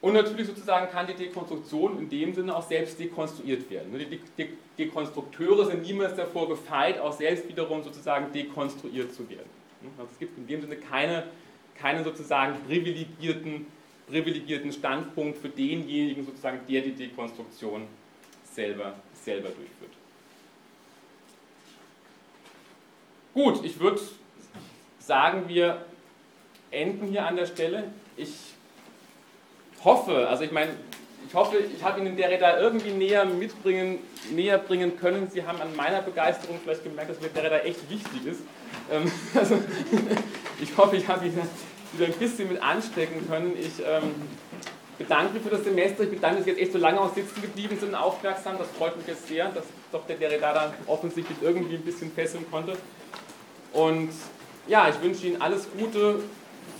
Und 0.00 0.14
natürlich 0.14 0.46
sozusagen 0.46 0.90
kann 0.90 1.06
die 1.06 1.14
Dekonstruktion 1.14 1.98
in 1.98 2.08
dem 2.08 2.32
Sinne 2.32 2.56
auch 2.56 2.62
selbst 2.62 2.98
dekonstruiert 3.00 3.68
werden. 3.68 3.92
Die 3.98 4.20
De 4.36 4.48
Dekonstrukteure 4.78 5.66
sind 5.66 5.82
niemals 5.82 6.14
davor 6.14 6.48
gefeit, 6.48 7.00
auch 7.00 7.12
selbst 7.12 7.48
wiederum 7.48 7.82
sozusagen 7.82 8.32
dekonstruiert 8.32 9.12
zu 9.12 9.28
werden. 9.28 9.50
Also 9.98 10.12
es 10.12 10.18
gibt 10.20 10.38
in 10.38 10.46
dem 10.46 10.60
Sinne 10.60 10.76
keine, 10.76 11.24
keinen 11.76 12.04
sozusagen 12.04 12.54
privilegierten, 12.68 13.66
privilegierten 14.06 14.70
Standpunkt 14.70 15.38
für 15.38 15.48
denjenigen 15.48 16.24
sozusagen, 16.24 16.60
der 16.68 16.82
die 16.82 16.92
Dekonstruktion 16.92 17.88
selber, 18.44 18.94
selber 19.14 19.48
durchführt. 19.48 19.97
Gut, 23.38 23.64
ich 23.64 23.78
würde 23.78 24.00
sagen, 24.98 25.44
wir 25.46 25.80
enden 26.72 27.06
hier 27.06 27.24
an 27.24 27.36
der 27.36 27.46
Stelle. 27.46 27.84
Ich 28.16 28.34
hoffe, 29.84 30.26
also 30.28 30.42
ich 30.42 30.50
meine, 30.50 30.72
ich 31.24 31.34
hoffe, 31.34 31.58
ich 31.58 31.80
habe 31.84 32.00
Ihnen 32.00 32.16
der 32.16 32.30
Räder 32.30 32.60
irgendwie 32.60 32.90
näher 32.90 33.24
mitbringen, 33.24 34.00
näher 34.32 34.58
bringen 34.58 34.98
können. 34.98 35.30
Sie 35.30 35.46
haben 35.46 35.60
an 35.60 35.76
meiner 35.76 36.02
Begeisterung 36.02 36.58
vielleicht 36.60 36.82
gemerkt, 36.82 37.10
dass 37.10 37.20
mir 37.20 37.28
der 37.28 37.44
Räder 37.44 37.64
echt 37.64 37.88
wichtig 37.88 38.26
ist. 38.26 38.40
Ähm, 38.90 39.08
also, 39.34 39.56
ich 40.60 40.76
hoffe, 40.76 40.96
ich 40.96 41.06
habe 41.06 41.24
Ihnen 41.24 41.48
wieder 41.92 42.06
ein 42.06 42.18
bisschen 42.18 42.48
mit 42.48 42.60
anstecken 42.60 43.24
können. 43.28 43.52
Ich 43.56 43.78
ähm, 43.78 44.14
bedanke 44.98 45.34
mich 45.34 45.44
für 45.44 45.50
das 45.50 45.62
Semester. 45.62 46.02
Ich 46.02 46.10
bedanke 46.10 46.38
mich, 46.38 46.44
dass 46.44 46.44
Sie 46.44 46.50
jetzt 46.50 46.60
echt 46.60 46.72
so 46.72 46.78
lange 46.78 47.00
auch 47.00 47.14
sitzen 47.14 47.40
geblieben 47.40 47.78
sind, 47.78 47.94
aufmerksam. 47.94 48.56
Das 48.58 48.66
freut 48.76 48.96
mich 48.96 49.06
jetzt 49.06 49.28
sehr, 49.28 49.48
dass 49.50 49.66
doch 49.92 50.04
der 50.08 50.16
Derrida 50.16 50.52
da 50.52 50.74
offensichtlich 50.88 51.38
irgendwie 51.40 51.76
ein 51.76 51.82
bisschen 51.82 52.10
fesseln 52.10 52.44
konnte. 52.50 52.76
Und 53.72 54.10
ja, 54.66 54.88
ich 54.88 55.00
wünsche 55.02 55.26
Ihnen 55.26 55.40
alles 55.40 55.66
Gute 55.76 56.20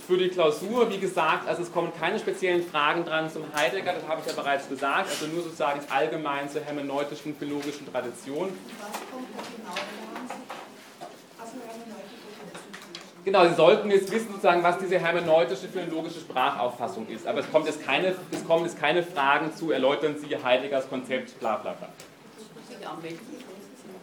für 0.07 0.17
die 0.17 0.29
Klausur. 0.29 0.89
Wie 0.89 0.97
gesagt, 0.97 1.47
also 1.47 1.61
es 1.61 1.71
kommen 1.71 1.91
keine 1.99 2.17
speziellen 2.17 2.63
Fragen 2.63 3.05
dran 3.05 3.31
zum 3.31 3.43
Heidegger, 3.55 3.93
das 3.93 4.07
habe 4.07 4.21
ich 4.21 4.27
ja 4.27 4.41
bereits 4.41 4.67
gesagt, 4.67 5.09
also 5.09 5.27
nur 5.27 5.43
sozusagen 5.43 5.81
allgemein 5.89 6.49
zur 6.49 6.61
hermeneutischen 6.61 7.35
philologischen 7.35 7.91
Tradition. 7.91 8.49
Genau, 13.25 13.47
Sie 13.47 13.53
sollten 13.53 13.91
jetzt 13.91 14.11
wissen, 14.11 14.29
sozusagen, 14.29 14.63
was 14.63 14.79
diese 14.79 14.97
hermeneutische 14.97 15.67
philologische 15.67 16.21
Sprachauffassung 16.21 17.07
ist. 17.09 17.27
Aber 17.27 17.41
es 17.41 17.51
kommt 17.51 17.67
jetzt 17.67 17.85
keine, 17.85 18.15
es 18.31 18.47
kommen 18.47 18.65
jetzt 18.65 18.79
keine 18.79 19.03
Fragen 19.03 19.53
zu, 19.53 19.71
erläutern 19.71 20.15
Sie 20.17 20.35
Heideggers 20.43 20.89
Konzept, 20.89 21.39
bla 21.39 21.57
bla 21.57 21.73
bla. 21.73 21.89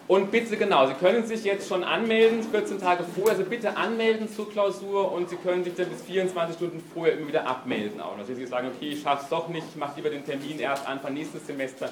Und 0.08 0.30
bitte, 0.30 0.56
genau, 0.56 0.86
Sie 0.86 0.94
können 0.94 1.26
sich 1.26 1.42
jetzt 1.42 1.68
schon 1.68 1.82
anmelden, 1.82 2.42
14 2.44 2.80
Tage 2.80 3.02
vorher, 3.02 3.36
also 3.36 3.42
bitte 3.48 3.76
anmelden 3.76 4.32
zur 4.32 4.48
Klausur 4.50 5.10
und 5.10 5.28
Sie 5.28 5.36
können 5.36 5.64
sich 5.64 5.74
dann 5.74 5.88
bis 5.88 6.02
24 6.02 6.54
Stunden 6.56 6.80
vorher 6.94 7.14
immer 7.18 7.26
wieder 7.26 7.44
abmelden. 7.46 8.00
Auch. 8.00 8.16
Also 8.16 8.28
wenn 8.28 8.36
Sie 8.36 8.46
sagen, 8.46 8.70
okay, 8.74 8.90
ich 8.90 9.02
schaffe 9.02 9.24
es 9.24 9.28
doch 9.30 9.48
nicht, 9.48 9.66
ich 9.68 9.76
mache 9.76 9.96
lieber 9.96 10.10
den 10.10 10.24
Termin 10.24 10.60
erst 10.60 10.86
Anfang 10.86 11.12
nächstes 11.14 11.44
Semester, 11.46 11.88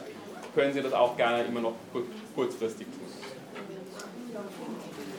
können 0.54 0.72
Sie 0.72 0.80
das 0.80 0.92
auch 0.92 1.16
gerne 1.16 1.42
immer 1.42 1.60
noch 1.60 1.74
kurzfristig 2.36 2.86
tun. 2.86 3.00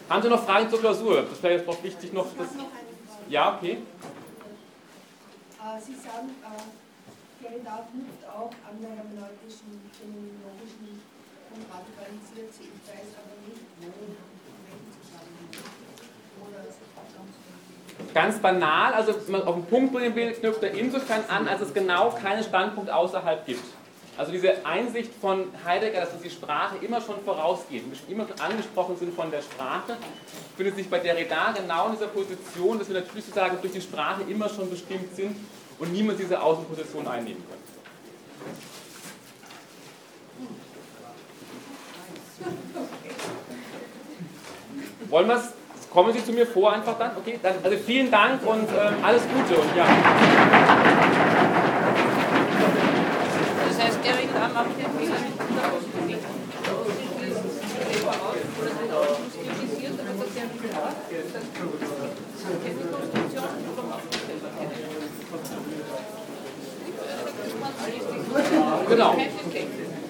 Haben 0.09 0.21
Sie 0.21 0.29
noch 0.29 0.45
Fragen 0.45 0.69
zur 0.69 0.79
Klausur? 0.79 1.25
Das 1.29 1.43
wäre 1.43 1.55
jetzt 1.55 1.67
doch 1.67 1.83
wichtig 1.83 2.13
noch. 2.13 2.27
Ich 2.31 2.37
Das 2.37 2.47
habe 2.47 2.57
noch 2.59 2.65
eine 2.65 2.71
Frage. 3.09 3.29
ja, 3.29 3.55
okay. 3.57 3.71
Äh, 5.59 5.81
Sie 5.81 5.95
sagen, 5.95 6.29
äh, 6.45 7.43
Derrida 7.43 7.87
knüpft 7.91 8.23
auch 8.29 8.51
an 8.69 8.79
der 8.79 8.91
hermeneutischen, 8.91 9.81
phänomenologischen 9.99 10.94
und 11.55 11.65
radikalisiert 11.71 12.53
sie. 12.53 12.67
Ich 12.69 12.83
weiß 12.87 13.15
aber 13.15 13.35
nicht, 13.47 13.63
wo, 13.79 14.15
Ganz 18.13 18.39
banal, 18.39 18.93
also 18.93 19.11
auf 19.11 19.55
den 19.55 19.65
Punkt 19.65 19.93
bringen 19.93 20.15
will, 20.15 20.31
knüpft 20.33 20.63
er 20.63 20.71
insofern 20.71 21.23
an, 21.27 21.47
als 21.47 21.61
es 21.61 21.73
genau 21.73 22.11
keinen 22.11 22.43
Standpunkt 22.43 22.89
außerhalb 22.89 23.45
gibt. 23.45 23.63
Also 24.17 24.31
diese 24.31 24.65
Einsicht 24.65 25.11
von 25.19 25.47
Heidegger, 25.65 25.99
dass 26.01 26.13
uns 26.13 26.21
die 26.21 26.29
Sprache 26.29 26.77
immer 26.81 27.01
schon 27.01 27.21
vorausgeht, 27.25 27.83
immer 28.07 28.25
schon 28.25 28.39
angesprochen 28.39 28.95
sind 28.97 29.13
von 29.13 29.29
der 29.29 29.41
Sprache, 29.41 29.97
findet 30.55 30.77
sich 30.77 30.89
bei 30.89 30.99
Derrida 30.99 31.51
genau 31.51 31.87
in 31.87 31.93
dieser 31.93 32.07
Position, 32.07 32.79
dass 32.79 32.87
wir 32.87 32.95
natürlich 32.95 33.25
sozusagen 33.25 33.57
durch 33.61 33.73
die 33.73 33.81
Sprache 33.81 34.21
immer 34.29 34.47
schon 34.47 34.69
bestimmt 34.69 35.13
sind 35.15 35.35
und 35.79 35.91
niemand 35.91 36.17
diese 36.19 36.41
Außenposition 36.41 37.05
einnehmen 37.07 37.43
kann. 37.49 37.59
Wollen 45.09 45.27
wir 45.27 45.35
es? 45.35 45.53
Kommen 45.91 46.13
Sie 46.13 46.23
zu 46.25 46.33
mir 46.33 46.45
vor 46.45 46.73
einfach 46.73 46.97
dann? 46.97 47.11
Okay, 47.17 47.39
dann, 47.41 47.53
also 47.63 47.77
vielen 47.77 48.11
Dank 48.11 48.45
und 48.45 48.67
ähm, 48.69 48.95
alles 49.01 49.21
Gute 49.23 49.61
und 49.61 49.75
ja. 49.77 49.85
Das 53.67 53.81
heißt, 53.81 53.99
der 54.03 54.13
vom 63.75 63.91
Auftraggeber 63.91 64.49
kennen. 64.59 64.95
Genau. 68.89 69.15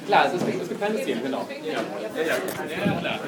Klar, 0.05 0.27
es, 0.27 0.33
ist, 0.33 0.47
es 0.61 0.69
gibt 0.69 0.81
keine 0.81 0.97
Szenen, 0.99 1.23
genau. 1.23 1.47
Ja, 1.63 2.21
ja, 2.21 2.35
klar. 2.99 3.19